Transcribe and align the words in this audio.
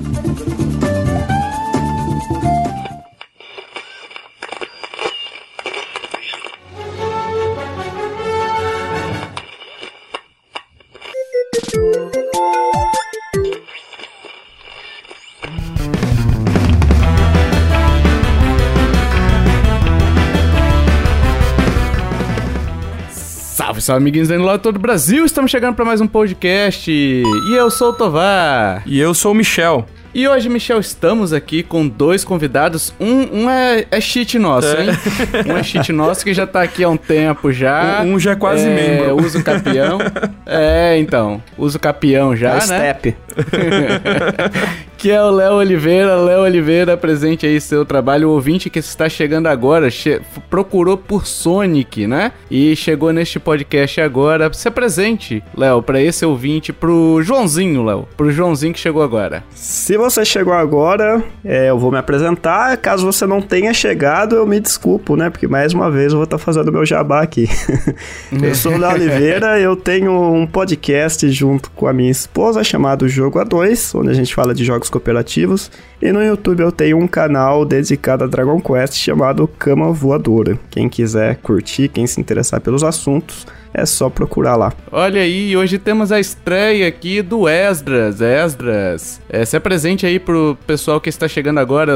Thank 0.00 0.72
you. 0.72 0.77
Salve, 23.88 24.02
amiguinhos 24.02 24.28
do 24.28 24.36
lado 24.42 24.60
todo 24.60 24.76
o 24.76 24.78
Brasil. 24.78 25.24
Estamos 25.24 25.50
chegando 25.50 25.74
para 25.74 25.82
mais 25.82 25.98
um 25.98 26.06
podcast. 26.06 26.92
E 26.92 27.24
eu 27.56 27.70
sou 27.70 27.88
o 27.88 27.92
Tovar. 27.94 28.82
E 28.84 29.00
eu 29.00 29.14
sou 29.14 29.32
o 29.32 29.34
Michel. 29.34 29.86
E 30.14 30.28
hoje, 30.28 30.46
Michel, 30.50 30.78
estamos 30.78 31.32
aqui 31.32 31.62
com 31.62 31.88
dois 31.88 32.22
convidados. 32.22 32.92
Um, 33.00 33.44
um 33.44 33.50
é, 33.50 33.86
é 33.90 33.98
cheat 33.98 34.38
nosso, 34.38 34.68
hein? 34.68 34.90
Um 35.50 35.56
é 35.56 35.62
cheat 35.62 35.90
nosso 35.90 36.22
que 36.22 36.34
já 36.34 36.46
tá 36.46 36.60
aqui 36.60 36.84
há 36.84 36.88
um 36.90 36.98
tempo 36.98 37.50
já. 37.50 38.02
Um, 38.02 38.16
um 38.16 38.20
já 38.20 38.32
é 38.32 38.36
quase 38.36 38.66
é, 38.66 38.74
membro. 38.74 39.24
Usa 39.24 39.38
o 39.38 39.42
capião. 39.42 39.98
é, 40.44 40.98
então. 40.98 41.42
Usa 41.56 41.78
o 41.78 41.80
capião 41.80 42.36
já, 42.36 42.50
É 42.50 42.54
né? 42.56 42.60
step. 42.60 43.16
que 44.98 45.10
é 45.12 45.22
o 45.22 45.30
Léo 45.30 45.54
Oliveira. 45.54 46.16
Léo 46.16 46.40
Oliveira, 46.42 46.94
apresente 46.94 47.46
aí 47.46 47.60
seu 47.60 47.84
trabalho. 47.84 48.28
O 48.28 48.32
ouvinte 48.32 48.68
que 48.68 48.80
está 48.80 49.08
chegando 49.08 49.46
agora 49.46 49.88
che- 49.90 50.20
procurou 50.50 50.96
por 50.96 51.24
Sonic, 51.26 52.06
né? 52.06 52.32
E 52.50 52.74
chegou 52.74 53.12
neste 53.12 53.38
podcast 53.38 54.00
agora. 54.00 54.52
Se 54.52 54.66
apresente, 54.66 55.42
Léo, 55.56 55.80
para 55.82 56.02
esse 56.02 56.26
ouvinte, 56.26 56.72
pro 56.72 57.20
Joãozinho, 57.22 57.84
Léo. 57.84 58.08
Pro 58.16 58.30
Joãozinho 58.32 58.72
que 58.74 58.80
chegou 58.80 59.02
agora. 59.02 59.44
Se 59.54 59.96
você 59.96 60.24
chegou 60.24 60.52
agora, 60.52 61.22
é, 61.44 61.70
eu 61.70 61.78
vou 61.78 61.92
me 61.92 61.98
apresentar. 61.98 62.76
Caso 62.78 63.06
você 63.06 63.24
não 63.24 63.40
tenha 63.40 63.72
chegado, 63.72 64.34
eu 64.34 64.46
me 64.46 64.58
desculpo, 64.58 65.14
né? 65.14 65.30
Porque 65.30 65.46
mais 65.46 65.72
uma 65.72 65.88
vez 65.90 66.12
eu 66.12 66.18
vou 66.18 66.24
estar 66.24 66.38
fazendo 66.38 66.72
meu 66.72 66.84
jabá 66.84 67.22
aqui. 67.22 67.48
eu 68.42 68.54
sou 68.54 68.72
o 68.72 68.78
Léo 68.78 68.94
Oliveira, 68.94 69.60
eu 69.60 69.76
tenho 69.76 70.10
um 70.10 70.44
podcast 70.44 71.28
junto 71.30 71.70
com 71.70 71.86
a 71.86 71.92
minha 71.92 72.10
esposa 72.10 72.64
chamado 72.64 73.08
Jogo 73.08 73.38
A2, 73.38 73.96
onde 73.96 74.10
a 74.10 74.14
gente 74.14 74.34
fala 74.34 74.52
de 74.52 74.64
jogos 74.64 74.87
cooperativos. 74.88 75.70
E 76.00 76.12
no 76.12 76.22
YouTube 76.22 76.60
eu 76.60 76.72
tenho 76.72 76.98
um 76.98 77.08
canal 77.08 77.64
dedicado 77.64 78.24
a 78.24 78.26
Dragon 78.26 78.60
Quest 78.60 78.94
chamado 78.94 79.48
Cama 79.48 79.92
Voadora. 79.92 80.58
Quem 80.70 80.88
quiser 80.88 81.36
curtir, 81.36 81.88
quem 81.88 82.06
se 82.06 82.20
interessar 82.20 82.60
pelos 82.60 82.84
assuntos, 82.84 83.46
é 83.72 83.84
só 83.84 84.08
procurar 84.08 84.56
lá. 84.56 84.72
Olha 84.90 85.20
aí, 85.20 85.56
hoje 85.56 85.78
temos 85.78 86.10
a 86.10 86.18
estreia 86.20 86.88
aqui 86.88 87.22
do 87.22 87.48
Esdras. 87.48 88.20
Esdras, 88.20 89.20
é, 89.28 89.44
se 89.44 89.56
apresente 89.56 90.06
aí 90.06 90.18
pro 90.18 90.56
pessoal 90.66 91.00
que 91.00 91.08
está 91.08 91.28
chegando 91.28 91.58
agora, 91.58 91.92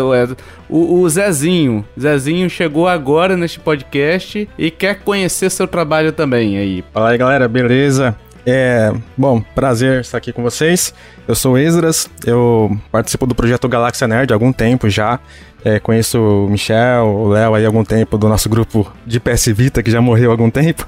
o, 0.69 1.01
o 1.01 1.09
Zezinho. 1.09 1.85
Zezinho 1.99 2.49
chegou 2.51 2.89
agora 2.89 3.37
neste 3.37 3.59
podcast 3.59 4.49
e 4.59 4.71
quer 4.71 5.01
conhecer 5.01 5.51
seu 5.51 5.67
trabalho 5.67 6.13
também 6.13 6.59
aí. 6.59 6.85
Fala 6.93 7.11
aí, 7.11 7.19
galera, 7.19 7.49
beleza? 7.49 8.17
É, 8.45 8.93
bom, 9.17 9.41
prazer 9.55 10.01
estar 10.01 10.19
aqui 10.19 10.33
com 10.33 10.43
vocês. 10.43 10.93
Eu 11.29 11.35
sou 11.35 11.57
Esdras, 11.57 12.11
eu 12.27 12.77
participo 12.91 13.27
do 13.27 13.35
projeto 13.35 13.69
Galáxia 13.69 14.09
Nerd 14.09 14.33
há 14.33 14.35
algum 14.35 14.53
tempo 14.53 14.89
já. 14.89 15.21
É, 15.65 15.79
conheço 15.79 16.19
o 16.19 16.51
Michel, 16.51 17.07
o 17.07 17.29
Léo 17.29 17.55
aí 17.55 17.65
há 17.65 17.69
algum 17.69 17.85
tempo 17.85 18.19
do 18.19 18.29
nosso 18.29 18.49
grupo 18.49 18.93
de 19.07 19.21
PS 19.21 19.47
Vita, 19.47 19.81
que 19.81 19.93
já 19.93 20.01
morreu 20.01 20.31
há 20.31 20.35
algum 20.35 20.51
tempo. 20.51 20.85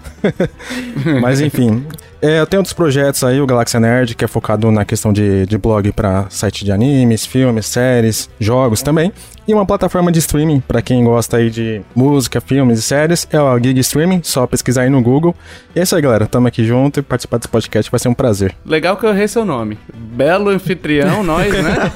Mas 1.22 1.40
enfim, 1.40 1.86
é, 2.20 2.40
eu 2.40 2.46
tenho 2.46 2.60
outros 2.60 2.72
projetos 2.72 3.22
aí, 3.22 3.40
o 3.40 3.46
Galáxia 3.46 3.78
Nerd, 3.78 4.16
que 4.16 4.24
é 4.24 4.26
focado 4.26 4.70
na 4.72 4.84
questão 4.84 5.12
de, 5.12 5.46
de 5.46 5.56
blog 5.56 5.92
para 5.92 6.26
site 6.30 6.64
de 6.64 6.72
animes, 6.72 7.24
filmes, 7.24 7.66
séries, 7.66 8.28
jogos 8.40 8.82
também. 8.82 9.12
E 9.46 9.52
uma 9.52 9.66
plataforma 9.66 10.10
de 10.10 10.18
streaming 10.20 10.60
para 10.60 10.80
quem 10.80 11.04
gosta 11.04 11.36
aí 11.36 11.50
de 11.50 11.82
música, 11.94 12.40
filmes 12.40 12.78
e 12.78 12.82
séries, 12.82 13.28
é 13.30 13.38
o 13.38 13.58
Gig 13.58 13.78
Streaming, 13.80 14.20
só 14.22 14.46
pesquisar 14.46 14.82
aí 14.82 14.90
no 14.90 15.02
Google. 15.02 15.34
E 15.76 15.80
é 15.80 15.82
isso 15.82 15.94
aí, 15.94 16.00
galera, 16.00 16.26
tamo 16.26 16.46
aqui 16.48 16.64
junto 16.64 17.00
e 17.00 17.02
participar 17.02 17.36
desse 17.36 17.48
podcast 17.48 17.90
vai 17.90 18.00
ser 18.00 18.08
um 18.08 18.14
prazer. 18.14 18.54
Legal 18.64 18.96
que 18.96 19.04
eu 19.04 19.10
errei 19.10 19.28
seu 19.28 19.44
nome. 19.44 19.78
Belo 19.94 20.48
anfitrião, 20.48 21.22
nós, 21.24 21.52
né? 21.52 21.92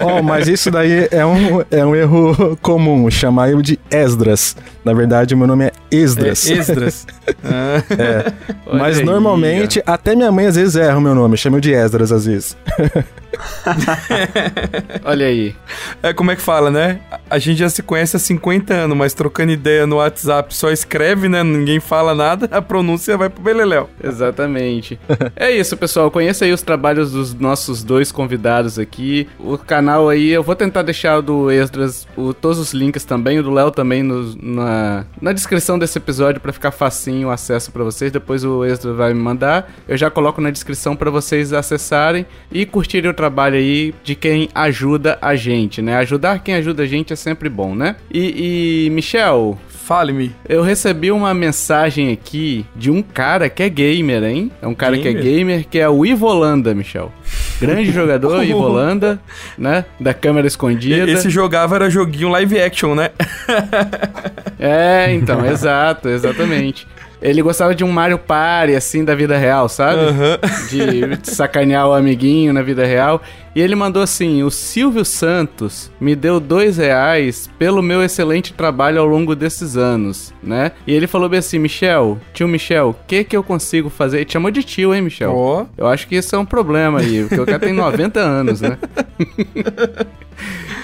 Oh, 0.00 0.22
mas 0.22 0.48
isso 0.48 0.70
daí 0.70 1.06
é 1.10 1.24
um, 1.26 1.62
é 1.70 1.84
um 1.84 1.94
erro 1.94 2.56
comum, 2.62 3.10
chamar 3.10 3.50
eu 3.50 3.60
de 3.60 3.78
Esdras. 3.90 4.56
Na 4.82 4.94
verdade, 4.94 5.36
meu 5.36 5.46
nome 5.46 5.66
é 5.66 5.72
Esdras. 5.90 6.48
É, 6.48 6.54
Esdras. 6.54 7.06
Ah, 7.44 7.82
É. 7.98 8.32
Mas 8.72 8.98
aí, 8.98 9.04
normalmente, 9.04 9.82
até 9.84 10.14
minha 10.14 10.30
mãe 10.32 10.46
às 10.46 10.56
vezes 10.56 10.76
erra 10.76 10.96
o 10.96 11.00
meu 11.00 11.14
nome, 11.14 11.36
chama 11.36 11.58
eu 11.58 11.60
de 11.60 11.72
Esdras 11.74 12.10
às 12.10 12.24
vezes. 12.26 12.56
Olha 15.04 15.26
aí. 15.26 15.54
é 16.02 16.12
como 16.12 16.30
é 16.30 16.36
que 16.36 16.42
fala, 16.42 16.70
né? 16.70 17.00
A- 17.30 17.38
gente 17.38 17.58
já 17.58 17.68
se 17.68 17.82
conhece 17.82 18.16
há 18.16 18.18
50 18.18 18.74
anos, 18.74 18.96
mas 18.96 19.14
trocando 19.14 19.52
ideia 19.52 19.86
no 19.86 19.96
WhatsApp 19.96 20.54
só 20.54 20.70
escreve, 20.70 21.28
né? 21.28 21.42
Ninguém 21.44 21.78
fala 21.80 22.14
nada, 22.14 22.48
a 22.56 22.60
pronúncia 22.60 23.16
vai 23.16 23.28
pro 23.28 23.42
Beleléu. 23.42 23.88
Exatamente. 24.02 24.98
é 25.36 25.50
isso, 25.50 25.76
pessoal. 25.76 26.10
Conheça 26.10 26.44
aí 26.44 26.52
os 26.52 26.62
trabalhos 26.62 27.12
dos 27.12 27.34
nossos 27.34 27.82
dois 27.84 28.10
convidados 28.10 28.78
aqui. 28.78 29.28
O 29.38 29.56
canal 29.56 30.08
aí, 30.08 30.28
eu 30.30 30.42
vou 30.42 30.56
tentar 30.56 30.82
deixar 30.82 31.18
o 31.18 31.22
do 31.22 31.50
Esdras, 31.50 32.06
o, 32.16 32.32
todos 32.34 32.58
os 32.58 32.72
links 32.72 33.04
também, 33.04 33.38
o 33.38 33.42
do 33.42 33.50
Léo 33.50 33.70
também 33.70 34.02
no- 34.02 34.34
na, 34.42 35.04
na 35.20 35.32
descrição 35.32 35.78
desse 35.78 35.98
episódio 35.98 36.40
pra 36.40 36.52
ficar 36.52 36.70
facinho 36.70 37.28
o 37.28 37.30
acesso 37.30 37.70
pra 37.72 37.84
vocês. 37.84 38.10
Depois 38.10 38.44
o 38.44 38.64
Esdras 38.64 38.96
vai 38.96 39.14
me 39.14 39.20
mandar. 39.20 39.70
Eu 39.86 39.96
já 39.96 40.10
coloco 40.10 40.40
na 40.40 40.50
descrição 40.50 40.96
pra 40.96 41.10
vocês 41.10 41.52
acessarem 41.52 42.26
e 42.50 42.66
curtirem 42.66 43.10
o 43.10 43.14
trabalho 43.18 43.56
aí 43.56 43.92
de 44.04 44.14
quem 44.14 44.48
ajuda 44.54 45.18
a 45.20 45.34
gente, 45.34 45.82
né? 45.82 45.96
Ajudar 45.96 46.38
quem 46.38 46.54
ajuda 46.54 46.84
a 46.84 46.86
gente 46.86 47.12
é 47.12 47.16
sempre 47.16 47.48
bom, 47.48 47.74
né? 47.74 47.96
E, 48.10 48.86
e 48.86 48.90
Michel, 48.90 49.58
Fale-me. 49.68 50.32
eu 50.48 50.62
recebi 50.62 51.10
uma 51.10 51.34
mensagem 51.34 52.12
aqui 52.12 52.64
de 52.76 52.90
um 52.90 53.02
cara 53.02 53.48
que 53.48 53.62
é 53.62 53.68
gamer, 53.68 54.22
hein? 54.22 54.52
É 54.62 54.68
um 54.68 54.74
cara 54.74 54.96
que 54.96 55.08
é 55.08 55.12
Gamer? 55.12 55.24
gamer, 55.24 55.66
que 55.68 55.78
é 55.78 55.88
o 55.88 56.06
Ivolanda, 56.06 56.72
Michel. 56.74 57.10
Grande 57.60 57.90
jogador, 57.90 58.44
Ivolanda, 58.44 59.18
né? 59.56 59.84
Da 59.98 60.14
câmera 60.14 60.46
escondida. 60.46 61.10
Esse 61.10 61.28
jogava 61.28 61.74
era 61.74 61.90
joguinho 61.90 62.28
live 62.28 62.60
action, 62.60 62.94
né? 62.94 63.10
É, 64.60 65.12
então, 65.14 65.46
exato, 65.46 66.08
exatamente. 66.08 66.84
Ele 67.20 67.42
gostava 67.42 67.74
de 67.74 67.84
um 67.84 67.90
Mario 67.90 68.18
Party, 68.18 68.74
assim, 68.74 69.04
da 69.04 69.14
vida 69.14 69.36
real, 69.36 69.68
sabe? 69.68 70.00
Aham. 70.00 70.38
de 70.70 71.30
sacanear 71.30 71.88
o 71.88 71.92
amiguinho 71.92 72.52
na 72.52 72.62
vida 72.62 72.84
real. 72.84 73.20
E 73.58 73.60
ele 73.60 73.74
mandou 73.74 74.00
assim: 74.00 74.44
o 74.44 74.52
Silvio 74.52 75.04
Santos 75.04 75.90
me 76.00 76.14
deu 76.14 76.38
dois 76.38 76.76
reais 76.76 77.50
pelo 77.58 77.82
meu 77.82 78.04
excelente 78.04 78.52
trabalho 78.52 79.00
ao 79.00 79.06
longo 79.06 79.34
desses 79.34 79.76
anos, 79.76 80.32
né? 80.40 80.70
E 80.86 80.92
ele 80.92 81.08
falou 81.08 81.28
bem 81.28 81.40
assim: 81.40 81.58
Michel, 81.58 82.20
tio 82.32 82.46
Michel, 82.46 82.90
o 82.90 82.96
que 83.08 83.24
que 83.24 83.36
eu 83.36 83.42
consigo 83.42 83.90
fazer? 83.90 84.18
Ele 84.18 84.26
te 84.26 84.34
chamou 84.34 84.52
de 84.52 84.62
tio, 84.62 84.94
hein, 84.94 85.02
Michel? 85.02 85.34
Ó. 85.34 85.66
Eu 85.76 85.88
acho 85.88 86.06
que 86.06 86.14
isso 86.14 86.36
é 86.36 86.38
um 86.38 86.46
problema 86.46 87.00
aí, 87.00 87.24
porque 87.24 87.40
o 87.40 87.44
cara 87.44 87.58
tem 87.58 87.72
90 87.72 88.20
anos, 88.20 88.60
né? 88.60 88.78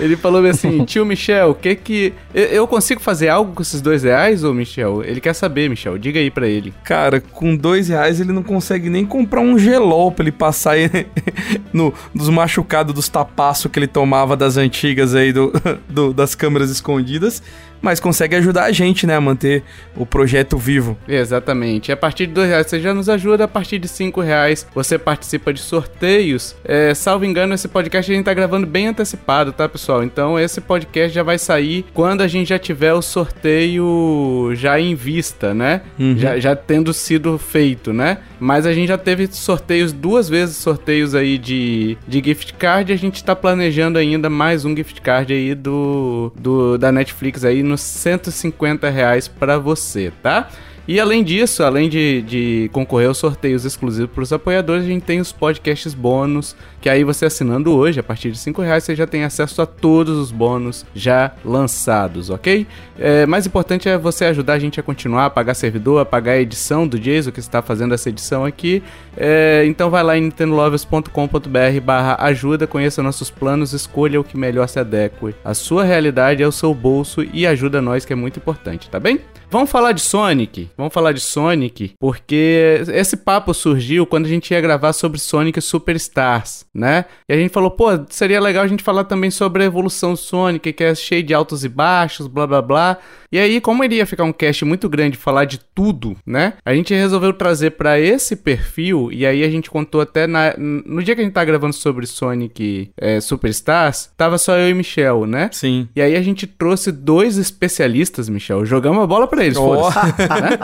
Ele 0.00 0.16
falou 0.16 0.42
bem 0.42 0.50
assim, 0.50 0.84
tio 0.84 1.06
Michel, 1.06 1.50
o 1.50 1.54
que 1.54 1.74
que... 1.74 2.12
Eu 2.34 2.66
consigo 2.66 3.00
fazer 3.00 3.28
algo 3.28 3.52
com 3.52 3.62
esses 3.62 3.80
dois 3.80 4.02
reais, 4.02 4.42
ô 4.42 4.52
Michel? 4.52 5.02
Ele 5.04 5.20
quer 5.20 5.34
saber, 5.34 5.70
Michel, 5.70 5.98
diga 5.98 6.18
aí 6.18 6.30
pra 6.30 6.48
ele. 6.48 6.74
Cara, 6.82 7.20
com 7.20 7.54
dois 7.54 7.88
reais 7.88 8.20
ele 8.20 8.32
não 8.32 8.42
consegue 8.42 8.90
nem 8.90 9.06
comprar 9.06 9.40
um 9.40 9.58
gelol 9.58 10.10
pra 10.10 10.24
ele 10.24 10.32
passar 10.32 10.72
aí 10.72 10.90
no, 11.72 11.94
dos 12.14 12.28
machucados, 12.64 12.94
dos 12.94 13.08
tapaços 13.08 13.70
que 13.70 13.78
ele 13.78 13.86
tomava 13.86 14.36
das 14.36 14.56
antigas 14.56 15.14
aí 15.14 15.32
do, 15.32 15.52
do- 15.88 16.12
das 16.12 16.34
câmeras 16.34 16.70
escondidas. 16.70 17.42
Mas 17.84 18.00
consegue 18.00 18.34
ajudar 18.36 18.64
a 18.64 18.72
gente, 18.72 19.06
né, 19.06 19.14
a 19.14 19.20
manter 19.20 19.62
o 19.94 20.06
projeto 20.06 20.56
vivo. 20.56 20.96
Exatamente. 21.06 21.92
A 21.92 21.96
partir 21.96 22.26
de 22.26 22.32
dois 22.32 22.48
reais 22.48 22.66
você 22.66 22.80
já 22.80 22.94
nos 22.94 23.10
ajuda. 23.10 23.44
A 23.44 23.48
partir 23.48 23.78
de 23.78 23.86
cinco 23.86 24.22
reais 24.22 24.66
você 24.74 24.98
participa 24.98 25.52
de 25.52 25.60
sorteios. 25.60 26.56
É, 26.64 26.94
salvo 26.94 27.26
engano, 27.26 27.52
esse 27.52 27.69
podcast 27.69 28.10
a 28.10 28.14
gente 28.14 28.25
tá 28.25 28.32
gravando 28.32 28.66
bem 28.66 28.86
antecipado, 28.86 29.52
tá, 29.52 29.69
pessoal? 29.69 30.02
Então 30.02 30.40
esse 30.40 30.62
podcast 30.62 31.14
já 31.14 31.22
vai 31.22 31.38
sair 31.38 31.84
quando 31.92 32.22
a 32.22 32.26
gente 32.26 32.48
já 32.48 32.58
tiver 32.58 32.94
o 32.94 33.02
sorteio 33.02 34.52
já 34.54 34.80
em 34.80 34.94
vista, 34.94 35.52
né? 35.52 35.82
Uhum. 35.98 36.16
Já, 36.16 36.38
já 36.38 36.56
tendo 36.56 36.90
sido 36.94 37.37
feito, 37.37 37.92
né? 37.92 38.19
Mas 38.40 38.66
a 38.66 38.72
gente 38.72 38.88
já 38.88 38.98
teve 38.98 39.28
sorteios, 39.30 39.92
duas 39.92 40.26
vezes 40.28 40.56
sorteios 40.56 41.14
aí 41.14 41.37
de, 41.37 41.98
de 42.08 42.22
gift 42.25 42.54
card. 42.54 42.92
A 42.92 42.96
gente 42.96 43.22
tá 43.22 43.37
planejando 43.37 43.98
ainda 43.98 44.30
mais 44.30 44.64
um 44.64 44.75
gift 44.75 45.00
card 45.02 45.32
aí 45.32 45.54
do, 45.54 46.32
do 46.38 46.78
da 46.78 46.90
Netflix 46.90 47.44
aí 47.44 47.62
nos 47.75 47.81
150 47.81 48.88
reais 48.88 49.26
pra 49.26 49.59
você, 49.59 50.12
tá? 50.23 50.49
E 50.87 51.00
além 51.00 51.25
disso, 51.25 51.62
além 51.62 51.88
de, 51.88 52.23
de 52.23 52.71
concorrer 52.73 53.09
aos 53.09 53.19
sorteios 53.19 53.65
exclusivos 53.65 54.11
para 54.12 54.23
os 54.23 54.32
apoiadores, 54.32 54.85
a 54.85 54.88
gente 54.88 55.03
tem 55.03 55.19
os 55.19 55.32
podcasts 55.32 55.94
bônus, 55.94 56.55
que 56.84 56.90
aí 56.90 57.02
você 57.02 57.25
assinando 57.25 57.75
hoje, 57.75 57.98
a 57.98 58.02
partir 58.02 58.31
de 58.31 58.36
5 58.36 58.60
reais, 58.60 58.84
você 58.84 58.94
já 58.94 59.06
tem 59.06 59.25
acesso 59.25 59.62
a 59.62 59.64
todos 59.64 60.19
os 60.19 60.31
bônus 60.31 60.84
já 60.94 61.32
lançados, 61.42 62.28
ok? 62.28 62.66
É, 62.98 63.25
mais 63.25 63.46
importante 63.46 63.88
é 63.88 63.96
você 63.96 64.26
ajudar 64.26 64.52
a 64.52 64.58
gente 64.58 64.78
a 64.78 64.82
continuar, 64.82 65.25
a 65.25 65.31
pagar 65.31 65.54
servidor, 65.54 66.02
a 66.02 66.04
pagar 66.04 66.32
a 66.32 66.40
edição 66.40 66.86
do 66.86 66.98
Jason, 66.98 67.31
que 67.31 67.40
está 67.40 67.62
fazendo 67.62 67.94
essa 67.94 68.10
edição 68.10 68.44
aqui. 68.44 68.82
É, 69.16 69.64
então 69.64 69.88
vai 69.88 70.02
lá 70.02 70.19
em 70.19 70.20
nintendolovers.com.br 70.25 71.81
barra 71.82 72.19
ajuda, 72.20 72.66
conheça 72.66 73.02
nossos 73.02 73.30
planos, 73.30 73.72
escolha 73.72 74.20
o 74.20 74.25
que 74.25 74.37
melhor 74.37 74.69
se 74.69 74.78
adeque. 74.78 75.34
A 75.42 75.54
sua 75.54 75.84
realidade 75.84 76.42
é 76.42 76.46
o 76.46 76.52
seu 76.52 76.75
bolso 76.75 77.25
e 77.32 77.46
ajuda 77.46 77.80
nós, 77.80 78.04
que 78.04 78.12
é 78.12 78.16
muito 78.16 78.38
importante, 78.38 78.90
tá 78.90 79.00
bem? 79.00 79.20
Vamos 79.54 79.70
falar 79.70 79.92
de 79.92 80.00
Sonic. 80.00 80.69
Vamos 80.76 80.92
falar 80.92 81.12
de 81.12 81.20
Sonic, 81.20 81.94
porque 82.00 82.82
esse 82.88 83.16
papo 83.16 83.54
surgiu 83.54 84.04
quando 84.04 84.26
a 84.26 84.28
gente 84.28 84.50
ia 84.50 84.60
gravar 84.60 84.92
sobre 84.92 85.20
Sonic 85.20 85.60
Superstars, 85.60 86.66
né? 86.75 87.05
E 87.29 87.32
a 87.32 87.37
gente 87.37 87.53
falou, 87.53 87.71
pô, 87.71 87.87
seria 88.09 88.41
legal 88.41 88.65
a 88.65 88.67
gente 88.67 88.82
falar 88.82 89.05
também 89.05 89.31
sobre 89.31 89.62
a 89.62 89.67
evolução 89.67 90.17
Sonic, 90.17 90.73
que 90.73 90.82
é 90.85 90.94
cheio 90.94 91.23
de 91.23 91.32
altos 91.32 91.65
e 91.65 91.69
baixos, 91.69 92.26
blá 92.26 92.47
blá 92.47 92.61
blá. 92.61 92.99
E 93.31 93.38
aí, 93.38 93.61
como 93.61 93.82
iria 93.85 94.06
ficar 94.06 94.25
um 94.25 94.32
cast 94.32 94.65
muito 94.65 94.88
grande 94.88 95.17
falar 95.17 95.44
de 95.44 95.59
tudo, 95.75 96.17
né? 96.26 96.55
A 96.65 96.75
gente 96.75 96.94
resolveu 96.94 97.32
trazer 97.32 97.71
para 97.73 97.99
esse 97.99 98.37
perfil, 98.37 99.11
e 99.12 99.26
aí 99.26 99.43
a 99.44 99.50
gente 99.50 99.71
contou 99.71 100.00
até 100.00 100.26
na, 100.26 100.55
no 100.56 101.03
dia 101.03 101.15
que 101.15 101.21
a 101.21 101.25
gente 101.25 101.32
tá 101.35 101.44
gravando 101.44 101.73
sobre 101.75 102.06
Sonic 102.06 102.91
é, 102.97 103.21
Superstars, 103.21 104.11
tava 104.17 104.38
só 104.38 104.56
eu 104.56 104.69
e 104.71 104.75
Michel, 104.75 105.26
né? 105.26 105.49
Sim. 105.53 105.88
E 105.97 106.00
aí 106.00 106.15
a 106.17 106.23
gente 106.23 106.47
trouxe 106.47 106.93
dois 106.93 107.37
especialistas, 107.37 108.29
Michel. 108.29 108.65
Jogamos 108.65 109.03
a 109.03 109.06
bola 109.06 109.26
pra 109.26 109.44
eles, 109.44 109.56
Oh. 109.59 109.91
foda-se. 109.91 110.29
né? 110.29 110.59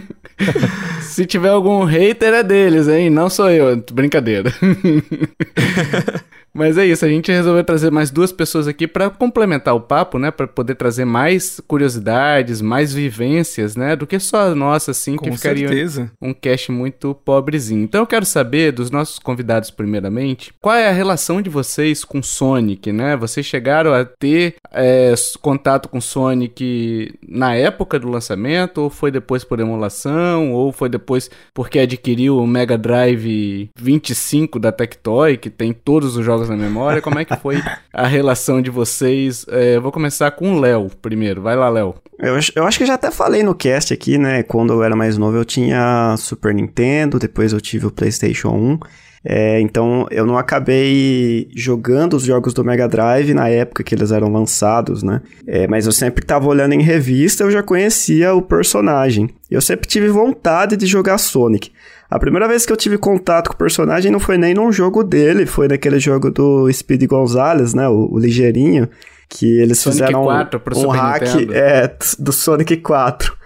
Se 1.00 1.26
tiver 1.26 1.48
algum 1.50 1.84
hater 1.84 2.32
é 2.32 2.42
deles, 2.42 2.88
hein? 2.88 3.10
Não 3.10 3.28
sou 3.28 3.50
eu. 3.50 3.82
Brincadeira. 3.92 4.29
did. 4.30 4.52
Mas 6.52 6.76
é 6.76 6.86
isso, 6.86 7.04
a 7.04 7.08
gente 7.08 7.30
resolveu 7.30 7.62
trazer 7.64 7.90
mais 7.90 8.10
duas 8.10 8.32
pessoas 8.32 8.66
aqui 8.66 8.86
para 8.86 9.08
complementar 9.08 9.74
o 9.74 9.80
papo, 9.80 10.18
né? 10.18 10.30
Para 10.30 10.46
poder 10.46 10.74
trazer 10.74 11.04
mais 11.04 11.60
curiosidades, 11.66 12.60
mais 12.60 12.92
vivências, 12.92 13.76
né? 13.76 13.94
Do 13.94 14.06
que 14.06 14.18
só 14.18 14.50
a 14.50 14.54
nossa, 14.54 14.90
assim, 14.90 15.16
que 15.16 15.30
Com 15.30 15.36
ficaria 15.36 15.68
certeza. 15.68 16.10
um 16.20 16.34
cast 16.34 16.72
muito 16.72 17.14
pobrezinho. 17.14 17.82
Então 17.82 18.02
eu 18.02 18.06
quero 18.06 18.26
saber 18.26 18.72
dos 18.72 18.90
nossos 18.90 19.18
convidados, 19.18 19.70
primeiramente, 19.70 20.52
qual 20.60 20.74
é 20.74 20.88
a 20.88 20.92
relação 20.92 21.40
de 21.40 21.48
vocês 21.48 22.04
com 22.04 22.22
Sonic, 22.22 22.92
né? 22.92 23.16
Vocês 23.16 23.46
chegaram 23.46 23.92
a 23.92 24.04
ter 24.04 24.56
é, 24.72 25.14
contato 25.40 25.88
com 25.88 26.00
Sonic 26.00 27.14
na 27.26 27.54
época 27.54 27.98
do 27.98 28.08
lançamento, 28.08 28.78
ou 28.78 28.90
foi 28.90 29.10
depois 29.10 29.44
por 29.44 29.60
emulação, 29.60 30.52
ou 30.52 30.72
foi 30.72 30.88
depois 30.88 31.30
porque 31.54 31.78
adquiriu 31.78 32.38
o 32.38 32.46
Mega 32.46 32.76
Drive 32.76 33.70
25 33.78 34.58
da 34.58 34.72
Tectoy, 34.72 35.36
que 35.36 35.50
tem 35.50 35.72
todos 35.72 36.16
os 36.16 36.24
jogos 36.24 36.39
na 36.48 36.56
memória? 36.56 37.02
Como 37.02 37.18
é 37.18 37.24
que 37.24 37.36
foi 37.36 37.62
a 37.92 38.06
relação 38.06 38.62
de 38.62 38.70
vocês? 38.70 39.44
É, 39.48 39.78
vou 39.78 39.92
começar 39.92 40.30
com 40.30 40.54
o 40.54 40.60
Léo 40.60 40.90
primeiro. 41.02 41.42
Vai 41.42 41.56
lá, 41.56 41.68
Léo. 41.68 41.94
Eu, 42.18 42.38
eu 42.54 42.66
acho 42.66 42.78
que 42.78 42.86
já 42.86 42.94
até 42.94 43.10
falei 43.10 43.42
no 43.42 43.54
cast 43.54 43.92
aqui, 43.92 44.18
né? 44.18 44.42
Quando 44.42 44.72
eu 44.72 44.82
era 44.82 44.94
mais 44.94 45.16
novo, 45.16 45.36
eu 45.36 45.44
tinha 45.44 46.14
Super 46.18 46.54
Nintendo, 46.54 47.18
depois 47.18 47.52
eu 47.52 47.60
tive 47.60 47.86
o 47.86 47.90
PlayStation 47.90 48.50
1. 48.50 48.78
É, 49.22 49.60
então 49.60 50.06
eu 50.10 50.24
não 50.24 50.38
acabei 50.38 51.50
jogando 51.54 52.14
os 52.14 52.22
jogos 52.22 52.54
do 52.54 52.64
Mega 52.64 52.88
Drive 52.88 53.34
na 53.34 53.48
época 53.48 53.84
que 53.84 53.94
eles 53.94 54.10
eram 54.10 54.32
lançados, 54.32 55.02
né? 55.02 55.20
É, 55.46 55.66
mas 55.66 55.84
eu 55.84 55.92
sempre 55.92 56.24
tava 56.24 56.48
olhando 56.48 56.72
em 56.72 56.80
revista, 56.80 57.44
eu 57.44 57.50
já 57.50 57.62
conhecia 57.62 58.34
o 58.34 58.40
personagem. 58.40 59.28
Eu 59.50 59.60
sempre 59.60 59.86
tive 59.86 60.08
vontade 60.08 60.76
de 60.76 60.86
jogar 60.86 61.18
Sonic. 61.18 61.70
A 62.10 62.18
primeira 62.18 62.48
vez 62.48 62.66
que 62.66 62.72
eu 62.72 62.76
tive 62.76 62.98
contato 62.98 63.48
com 63.48 63.54
o 63.54 63.56
personagem 63.56 64.10
não 64.10 64.18
foi 64.18 64.36
nem 64.36 64.52
num 64.52 64.72
jogo 64.72 65.04
dele, 65.04 65.46
foi 65.46 65.68
naquele 65.68 66.00
jogo 66.00 66.30
do 66.30 66.70
Speed 66.72 67.06
Gonzalez, 67.06 67.72
né? 67.72 67.88
O, 67.88 68.08
o 68.10 68.18
ligeirinho. 68.18 68.88
Que 69.28 69.60
eles 69.60 69.78
Sonic 69.78 70.00
fizeram 70.00 70.24
4 70.24 70.58
pro 70.58 70.76
um 70.76 70.80
Super 70.80 70.96
hack 70.98 71.22
é, 71.52 71.94
do 72.18 72.32
Sonic 72.32 72.78
4. 72.78 73.36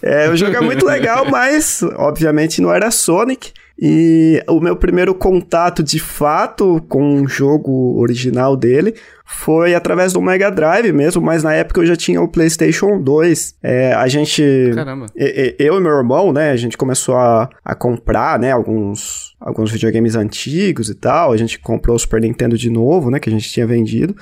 É, 0.00 0.30
o 0.30 0.36
jogo 0.36 0.56
é 0.56 0.60
muito 0.60 0.86
legal, 0.86 1.26
mas 1.28 1.82
obviamente 1.96 2.62
não 2.62 2.72
era 2.72 2.88
Sonic. 2.92 3.52
E 3.78 4.40
o 4.48 4.60
meu 4.60 4.76
primeiro 4.76 5.14
contato 5.14 5.82
de 5.82 5.98
fato 5.98 6.80
com 6.88 7.22
o 7.22 7.28
jogo 7.28 7.98
original 8.00 8.56
dele 8.56 8.94
foi 9.24 9.74
através 9.74 10.12
do 10.12 10.22
Mega 10.22 10.50
Drive 10.50 10.92
mesmo, 10.92 11.20
mas 11.20 11.42
na 11.42 11.52
época 11.52 11.80
eu 11.80 11.86
já 11.86 11.96
tinha 11.96 12.20
o 12.20 12.28
PlayStation 12.28 13.00
2. 13.00 13.56
É, 13.62 13.92
a 13.92 14.06
gente. 14.06 14.70
Caramba. 14.74 15.06
Eu 15.16 15.78
e 15.78 15.80
meu 15.80 15.92
irmão, 15.92 16.32
né, 16.32 16.50
a 16.50 16.56
gente 16.56 16.76
começou 16.76 17.16
a, 17.16 17.48
a 17.64 17.74
comprar, 17.74 18.38
né, 18.38 18.52
alguns, 18.52 19.34
alguns 19.40 19.72
videogames 19.72 20.14
antigos 20.14 20.88
e 20.88 20.94
tal. 20.94 21.32
A 21.32 21.36
gente 21.36 21.58
comprou 21.58 21.96
o 21.96 21.98
Super 21.98 22.20
Nintendo 22.20 22.56
de 22.56 22.70
novo, 22.70 23.10
né, 23.10 23.18
que 23.18 23.28
a 23.28 23.32
gente 23.32 23.50
tinha 23.50 23.66
vendido. 23.66 24.14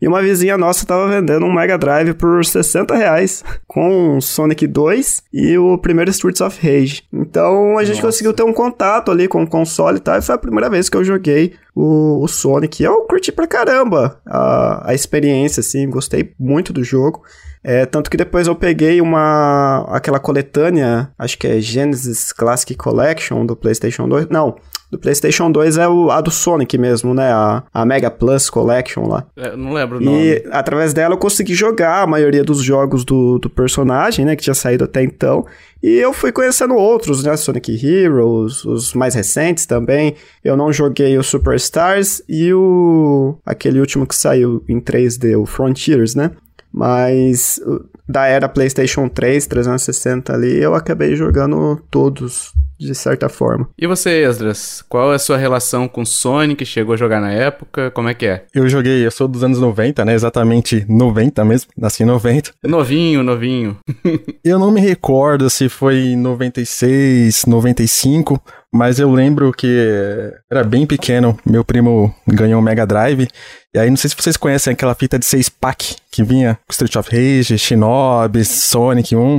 E 0.00 0.06
uma 0.06 0.22
vizinha 0.22 0.56
nossa 0.56 0.86
tava 0.86 1.08
vendendo 1.08 1.44
um 1.44 1.52
Mega 1.52 1.76
Drive 1.76 2.14
por 2.14 2.44
60 2.44 2.94
reais, 2.94 3.44
com 3.66 4.20
Sonic 4.20 4.66
2 4.66 5.24
e 5.32 5.58
o 5.58 5.76
primeiro 5.78 6.10
Streets 6.10 6.40
of 6.40 6.58
Rage. 6.60 7.02
Então 7.12 7.76
a 7.78 7.84
gente 7.84 7.96
Nossa. 7.96 8.08
conseguiu 8.08 8.32
ter 8.32 8.44
um 8.44 8.52
contato 8.52 9.10
ali 9.10 9.26
com 9.26 9.42
o 9.42 9.48
console 9.48 9.98
e 9.98 10.00
tal, 10.00 10.18
e 10.18 10.22
foi 10.22 10.34
a 10.34 10.38
primeira 10.38 10.70
vez 10.70 10.88
que 10.88 10.96
eu 10.96 11.04
joguei 11.04 11.54
o, 11.74 12.22
o 12.22 12.28
Sonic. 12.28 12.82
E 12.82 12.86
eu 12.86 13.02
curti 13.02 13.32
pra 13.32 13.46
caramba 13.46 14.20
a, 14.26 14.90
a 14.90 14.94
experiência, 14.94 15.60
assim, 15.60 15.88
gostei 15.90 16.32
muito 16.38 16.72
do 16.72 16.84
jogo. 16.84 17.22
É, 17.62 17.84
tanto 17.84 18.10
que 18.10 18.16
depois 18.16 18.46
eu 18.46 18.54
peguei 18.54 19.00
uma. 19.00 19.84
aquela 19.88 20.20
coletânea, 20.20 21.10
acho 21.18 21.36
que 21.36 21.46
é 21.46 21.60
Genesis 21.60 22.32
Classic 22.32 22.74
Collection 22.76 23.44
do 23.44 23.56
PlayStation 23.56 24.08
2. 24.08 24.28
Não, 24.28 24.56
do 24.90 24.98
PlayStation 24.98 25.50
2 25.50 25.76
é 25.78 25.86
o, 25.86 26.10
a 26.10 26.20
do 26.20 26.30
Sonic 26.30 26.78
mesmo, 26.78 27.12
né? 27.12 27.30
A, 27.30 27.62
a 27.74 27.84
Mega 27.84 28.10
Plus 28.10 28.48
Collection 28.48 29.06
lá. 29.06 29.26
É, 29.36 29.54
não 29.56 29.72
lembro 29.72 29.98
o 29.98 30.00
nome. 30.00 30.16
E 30.18 30.44
através 30.50 30.94
dela 30.94 31.14
eu 31.14 31.18
consegui 31.18 31.54
jogar 31.54 32.02
a 32.02 32.06
maioria 32.06 32.42
dos 32.42 32.62
jogos 32.62 33.04
do, 33.04 33.38
do 33.38 33.50
personagem, 33.50 34.24
né? 34.24 34.34
Que 34.34 34.42
tinha 34.44 34.54
saído 34.54 34.84
até 34.84 35.02
então. 35.02 35.44
E 35.82 35.90
eu 35.98 36.12
fui 36.12 36.32
conhecendo 36.32 36.74
outros, 36.74 37.22
né? 37.22 37.36
Sonic 37.36 37.84
Heroes, 37.86 38.64
os 38.64 38.94
mais 38.94 39.14
recentes 39.14 39.66
também. 39.66 40.14
Eu 40.42 40.56
não 40.56 40.72
joguei 40.72 41.16
o 41.18 41.22
Superstars 41.22 42.22
e 42.28 42.52
o. 42.54 43.36
aquele 43.44 43.80
último 43.80 44.06
que 44.06 44.16
saiu 44.16 44.64
em 44.68 44.80
3D, 44.80 45.36
o 45.38 45.44
Frontiers, 45.46 46.14
né? 46.14 46.30
Mas 46.72 47.60
o- 47.66 47.84
da 48.08 48.26
era 48.26 48.48
PlayStation 48.48 49.08
3, 49.08 49.46
360 49.46 50.32
ali, 50.32 50.56
eu 50.62 50.74
acabei 50.74 51.14
jogando 51.14 51.78
todos, 51.90 52.52
de 52.78 52.94
certa 52.94 53.28
forma. 53.28 53.68
E 53.78 53.86
você, 53.86 54.22
Esdras? 54.22 54.82
Qual 54.88 55.12
é 55.12 55.16
a 55.16 55.18
sua 55.18 55.36
relação 55.36 55.88
com 55.88 56.04
Sonic? 56.04 56.64
Chegou 56.64 56.94
a 56.94 56.96
jogar 56.96 57.20
na 57.20 57.32
época? 57.32 57.90
Como 57.90 58.08
é 58.08 58.14
que 58.14 58.26
é? 58.26 58.44
Eu 58.54 58.68
joguei, 58.68 59.04
eu 59.04 59.10
sou 59.10 59.26
dos 59.26 59.42
anos 59.42 59.58
90, 59.58 60.04
né? 60.04 60.14
Exatamente 60.14 60.84
90 60.88 61.44
mesmo, 61.44 61.70
nasci 61.76 62.02
em 62.02 62.06
90. 62.06 62.52
Novinho, 62.64 63.22
novinho. 63.22 63.76
Eu 64.44 64.58
não 64.58 64.70
me 64.70 64.80
recordo 64.80 65.50
se 65.50 65.68
foi 65.68 65.98
em 65.98 66.16
96, 66.16 67.44
95, 67.46 68.40
mas 68.72 68.98
eu 68.98 69.10
lembro 69.10 69.52
que 69.52 70.32
era 70.50 70.62
bem 70.62 70.86
pequeno. 70.86 71.38
Meu 71.44 71.64
primo 71.64 72.14
ganhou 72.26 72.60
um 72.60 72.62
Mega 72.62 72.86
Drive. 72.86 73.26
E 73.74 73.78
aí, 73.78 73.90
não 73.90 73.96
sei 73.96 74.10
se 74.10 74.16
vocês 74.16 74.36
conhecem 74.36 74.72
aquela 74.72 74.94
fita 74.94 75.18
de 75.18 75.26
6 75.26 75.48
pack 75.48 75.96
que 76.10 76.22
vinha 76.22 76.58
com 76.66 76.72
Street 76.72 76.96
of 76.96 77.10
Rage, 77.10 77.58
Shinobi, 77.58 78.44
Sonic 78.44 79.14
1. 79.14 79.38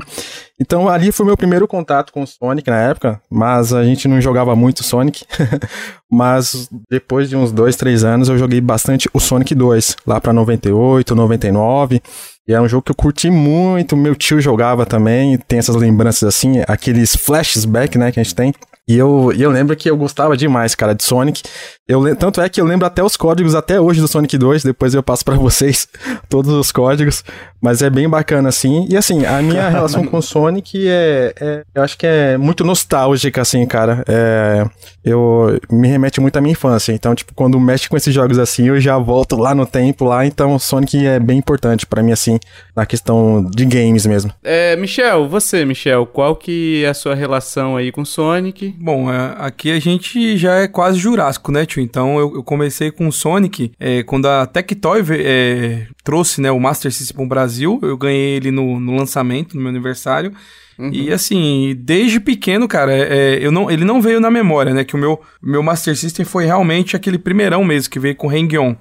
Então 0.59 0.89
ali 0.89 1.11
foi 1.11 1.25
meu 1.25 1.37
primeiro 1.37 1.67
contato 1.67 2.11
com 2.11 2.23
o 2.23 2.27
Sonic 2.27 2.69
na 2.69 2.81
época, 2.81 3.21
mas 3.29 3.73
a 3.73 3.83
gente 3.83 4.07
não 4.07 4.19
jogava 4.19 4.55
muito 4.55 4.83
Sonic. 4.83 5.25
mas 6.11 6.69
depois 6.89 7.29
de 7.29 7.35
uns 7.35 7.51
2, 7.51 7.75
3 7.75 8.03
anos 8.03 8.29
eu 8.29 8.37
joguei 8.37 8.59
bastante 8.59 9.09
o 9.13 9.19
Sonic 9.19 9.55
2, 9.55 9.95
lá 10.05 10.19
pra 10.19 10.33
98, 10.33 11.15
99. 11.15 12.01
E 12.47 12.53
é 12.53 12.59
um 12.59 12.67
jogo 12.67 12.81
que 12.81 12.91
eu 12.91 12.95
curti 12.95 13.29
muito, 13.29 13.95
meu 13.95 14.15
tio 14.15 14.41
jogava 14.41 14.83
também, 14.83 15.37
tem 15.37 15.59
essas 15.59 15.75
lembranças 15.75 16.23
assim, 16.23 16.63
aqueles 16.67 17.15
flashback, 17.15 17.95
né, 17.95 18.11
que 18.11 18.19
a 18.19 18.23
gente 18.23 18.33
tem. 18.33 18.53
E 18.89 18.97
eu, 18.97 19.31
e 19.35 19.39
eu 19.43 19.51
lembro 19.51 19.75
que 19.75 19.87
eu 19.87 19.95
gostava 19.95 20.35
demais, 20.35 20.73
cara, 20.73 20.95
de 20.95 21.03
Sonic. 21.03 21.43
Eu, 21.87 22.15
tanto 22.15 22.41
é 22.41 22.49
que 22.49 22.59
eu 22.59 22.65
lembro 22.65 22.87
até 22.87 23.03
os 23.03 23.15
códigos 23.15 23.53
até 23.53 23.79
hoje 23.79 24.01
do 24.01 24.07
Sonic 24.07 24.35
2, 24.35 24.63
depois 24.63 24.95
eu 24.95 25.03
passo 25.03 25.23
pra 25.23 25.35
vocês 25.35 25.87
todos 26.27 26.51
os 26.51 26.71
códigos, 26.71 27.23
mas 27.61 27.83
é 27.83 27.89
bem 27.91 28.09
bacana 28.09 28.49
assim. 28.49 28.87
E 28.89 28.97
assim, 28.97 29.27
a 29.27 29.43
minha 29.43 29.69
relação 29.69 30.03
com 30.03 30.19
Sonic 30.23 30.87
é, 30.87 31.35
é- 31.39 31.61
eu 31.75 31.83
acho 31.83 31.95
que 31.99 32.07
é 32.07 32.35
muito 32.35 32.63
nostálgica 32.63 33.43
assim, 33.43 33.63
cara. 33.67 34.03
É, 34.07 34.65
eu 35.09 35.59
me 35.71 35.87
remete 35.87 36.21
muito 36.21 36.37
à 36.37 36.41
minha 36.41 36.51
infância, 36.51 36.91
então 36.91 37.13
tipo, 37.15 37.33
quando 37.33 37.59
mexe 37.59 37.89
com 37.89 37.97
esses 37.97 38.13
jogos 38.13 38.39
assim, 38.39 38.67
eu 38.67 38.79
já 38.79 38.97
volto 38.97 39.35
lá 39.35 39.53
no 39.53 39.65
tempo 39.65 40.05
lá, 40.05 40.25
então 40.25 40.55
o 40.55 40.59
Sonic 40.59 41.05
é 41.05 41.19
bem 41.19 41.37
importante 41.37 41.85
pra 41.85 42.01
mim 42.03 42.11
assim, 42.11 42.39
na 42.75 42.85
questão 42.85 43.43
de 43.43 43.65
games 43.65 44.05
mesmo. 44.05 44.31
É, 44.43 44.75
Michel, 44.75 45.27
você, 45.27 45.65
Michel, 45.65 46.05
qual 46.05 46.35
que 46.35 46.83
é 46.83 46.89
a 46.89 46.93
sua 46.93 47.15
relação 47.15 47.75
aí 47.75 47.91
com 47.91 48.05
Sonic? 48.05 48.73
Bom, 48.79 49.11
é, 49.11 49.35
aqui 49.37 49.71
a 49.71 49.79
gente 49.79 50.37
já 50.37 50.55
é 50.55 50.67
quase 50.67 50.97
jurássico, 50.97 51.51
né, 51.51 51.65
tio? 51.65 51.81
Então 51.81 52.17
eu, 52.19 52.35
eu 52.35 52.43
comecei 52.43 52.91
com 52.91 53.07
o 53.07 53.11
Sonic 53.11 53.71
é, 53.79 54.03
quando 54.03 54.27
a 54.27 54.45
Tectoy 54.45 55.03
é, 55.11 55.87
trouxe 56.03 56.41
né, 56.41 56.51
o 56.51 56.59
Master 56.59 56.91
System 56.91 57.15
para 57.15 57.25
o 57.25 57.27
Brasil. 57.27 57.79
Eu 57.81 57.97
ganhei 57.97 58.35
ele 58.35 58.51
no, 58.51 58.79
no 58.79 58.95
lançamento, 58.95 59.55
no 59.55 59.61
meu 59.61 59.69
aniversário. 59.69 60.33
Uhum. 60.79 60.89
E 60.93 61.11
assim, 61.11 61.75
desde 61.77 62.21
pequeno, 62.21 62.65
cara, 62.65 62.93
é, 62.93 63.37
eu 63.41 63.51
não, 63.51 63.69
ele 63.69 63.83
não 63.83 64.01
veio 64.01 64.21
na 64.21 64.31
memória, 64.31 64.73
né? 64.73 64.85
Que 64.85 64.95
o 64.95 64.97
meu, 64.97 65.19
meu 65.43 65.61
Master 65.61 65.95
System 65.95 66.25
foi 66.25 66.45
realmente 66.45 66.95
aquele 66.95 67.17
primeirão 67.17 67.65
mesmo, 67.65 67.91
que 67.91 67.99
veio 67.99 68.15
com 68.15 68.29
Hang-On. 68.29 68.75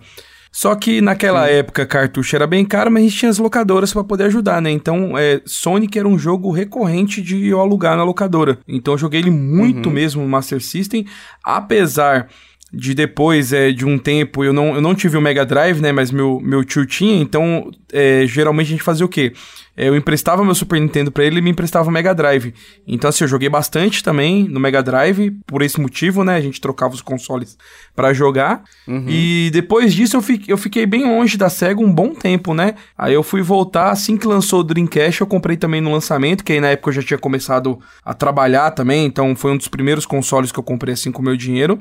Só 0.53 0.75
que 0.75 1.01
naquela 1.01 1.47
Sim. 1.47 1.53
época 1.55 1.87
cartucho 1.87 2.35
era 2.35 2.47
bem 2.47 2.65
caro, 2.65 2.91
mas 2.91 3.03
a 3.03 3.07
gente 3.07 3.19
tinha 3.19 3.31
as 3.31 3.39
locadoras 3.39 3.93
para 3.93 4.05
poder 4.05 4.25
ajudar, 4.25 4.63
né? 4.63 4.71
Então, 4.71 5.19
é, 5.19 5.43
Sonic 5.45 5.99
era 5.99 6.09
um 6.09 6.19
jogo 6.19 6.51
recorrente 6.51 7.21
de 7.21 7.49
eu 7.49 7.61
alugar 7.61 7.97
na 7.97 8.05
locadora. 8.05 8.59
Então 8.67 8.95
eu 8.95 8.99
joguei 8.99 9.21
ele 9.21 9.31
muito 9.31 9.89
uhum. 9.89 9.95
mesmo 9.95 10.23
no 10.23 10.29
Master 10.29 10.63
System, 10.63 11.05
apesar 11.45 12.29
de 12.73 12.95
depois 12.95 13.53
é, 13.53 13.71
de 13.73 13.87
um 13.87 13.99
tempo, 13.99 14.45
eu 14.45 14.53
não, 14.53 14.75
eu 14.75 14.81
não 14.81 14.95
tive 14.95 15.17
o 15.17 15.21
Mega 15.21 15.45
Drive, 15.45 15.81
né? 15.81 15.91
Mas 15.91 16.11
meu, 16.11 16.39
meu 16.43 16.63
tio 16.65 16.85
tinha, 16.85 17.21
então 17.21 17.71
é, 17.93 18.27
geralmente 18.27 18.67
a 18.67 18.71
gente 18.71 18.83
fazia 18.83 19.07
o 19.07 19.09
quê? 19.09 19.33
É, 19.75 19.89
eu 19.89 19.97
emprestava 19.97 20.45
meu 20.45 20.57
Super 20.57 20.81
Nintendo 20.81 21.13
para 21.13 21.23
ele 21.23 21.39
e 21.39 21.41
me 21.41 21.51
emprestava 21.51 21.89
o 21.89 21.93
Mega 21.93 22.13
Drive. 22.13 22.53
Então, 22.85 23.09
assim, 23.09 23.23
eu 23.23 23.29
joguei 23.29 23.49
bastante 23.49 24.03
também 24.03 24.49
no 24.49 24.59
Mega 24.59 24.83
Drive, 24.83 25.31
por 25.47 25.63
esse 25.63 25.81
motivo, 25.81 26.25
né? 26.25 26.35
A 26.35 26.41
gente 26.41 26.61
trocava 26.61 26.95
os 26.95 27.01
consoles 27.01 27.57
para 27.95 28.13
jogar. 28.13 28.65
Uhum. 28.89 29.05
E 29.09 29.51
depois 29.53 29.95
disso 29.95 30.17
eu, 30.17 30.21
fi, 30.21 30.43
eu 30.49 30.59
fiquei 30.59 30.85
bem 30.85 31.05
longe 31.05 31.39
da 31.39 31.49
SEGA 31.49 31.81
um 31.81 31.93
bom 31.93 32.13
tempo, 32.13 32.53
né? 32.53 32.75
Aí 32.99 33.15
eu 33.15 33.23
fui 33.23 33.41
voltar, 33.41 33.93
assim 33.93 34.17
que 34.17 34.27
lançou 34.27 34.61
o 34.61 34.65
Dreamcast, 34.65 35.21
eu 35.21 35.27
comprei 35.29 35.57
também 35.57 35.81
no 35.81 35.93
lançamento, 35.93 36.43
que 36.43 36.53
aí 36.53 36.61
na 36.61 36.71
época 36.71 36.91
eu 36.91 36.95
já 36.95 37.03
tinha 37.03 37.19
começado 37.19 37.79
a 38.05 38.13
trabalhar 38.13 38.73
também, 38.73 39.07
então 39.07 39.37
foi 39.37 39.53
um 39.53 39.57
dos 39.57 39.69
primeiros 39.69 40.05
consoles 40.05 40.51
que 40.51 40.59
eu 40.59 40.65
comprei 40.65 40.95
assim 40.95 41.13
com 41.13 41.23
o 41.23 41.25
meu 41.25 41.37
dinheiro. 41.37 41.79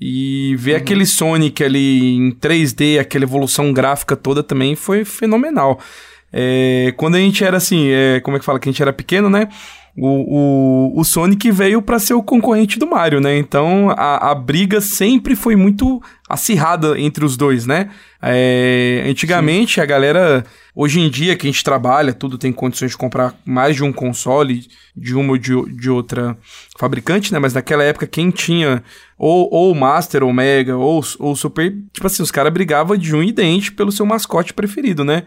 E 0.00 0.54
ver 0.58 0.72
uhum. 0.72 0.76
aquele 0.78 1.06
Sonic 1.06 1.64
ali 1.64 2.14
em 2.16 2.30
3D, 2.32 3.00
aquela 3.00 3.24
evolução 3.24 3.72
gráfica 3.72 4.14
toda 4.14 4.42
também 4.42 4.74
foi 4.76 5.04
fenomenal. 5.04 5.80
É, 6.32 6.92
quando 6.96 7.14
a 7.14 7.18
gente 7.18 7.42
era 7.42 7.56
assim, 7.56 7.88
é, 7.88 8.20
como 8.20 8.36
é 8.36 8.40
que 8.40 8.44
fala? 8.44 8.58
Que 8.58 8.68
a 8.68 8.72
gente 8.72 8.82
era 8.82 8.92
pequeno, 8.92 9.30
né? 9.30 9.48
O, 9.98 10.92
o, 10.96 11.00
o 11.00 11.04
Sonic 11.04 11.50
veio 11.50 11.80
para 11.80 11.98
ser 11.98 12.12
o 12.12 12.22
concorrente 12.22 12.78
do 12.78 12.86
Mario, 12.86 13.18
né? 13.18 13.38
Então 13.38 13.88
a, 13.90 14.30
a 14.30 14.34
briga 14.34 14.78
sempre 14.78 15.34
foi 15.34 15.56
muito 15.56 16.02
acirrada 16.28 17.00
entre 17.00 17.24
os 17.24 17.34
dois, 17.34 17.64
né? 17.64 17.88
É, 18.20 19.04
antigamente 19.08 19.76
Sim. 19.76 19.80
a 19.80 19.86
galera, 19.86 20.44
hoje 20.74 21.00
em 21.00 21.08
dia 21.08 21.34
que 21.34 21.46
a 21.46 21.50
gente 21.50 21.64
trabalha, 21.64 22.12
tudo 22.12 22.36
tem 22.36 22.52
condições 22.52 22.90
de 22.90 22.96
comprar 22.96 23.34
mais 23.44 23.76
de 23.76 23.84
um 23.84 23.92
console 23.92 24.66
de 24.94 25.14
uma 25.14 25.30
ou 25.30 25.38
de, 25.38 25.54
de 25.74 25.88
outra 25.88 26.36
fabricante, 26.78 27.32
né? 27.32 27.38
Mas 27.38 27.54
naquela 27.54 27.82
época 27.82 28.06
quem 28.06 28.30
tinha 28.30 28.82
ou, 29.16 29.48
ou 29.50 29.74
Master, 29.74 30.22
ou 30.22 30.32
Mega, 30.32 30.76
ou, 30.76 31.02
ou 31.18 31.34
Super, 31.34 31.74
tipo 31.90 32.06
assim, 32.06 32.22
os 32.22 32.30
caras 32.30 32.52
brigavam 32.52 32.98
de 32.98 33.16
um 33.16 33.22
e 33.22 33.32
dente 33.32 33.72
pelo 33.72 33.90
seu 33.90 34.04
mascote 34.04 34.52
preferido, 34.52 35.04
né? 35.04 35.22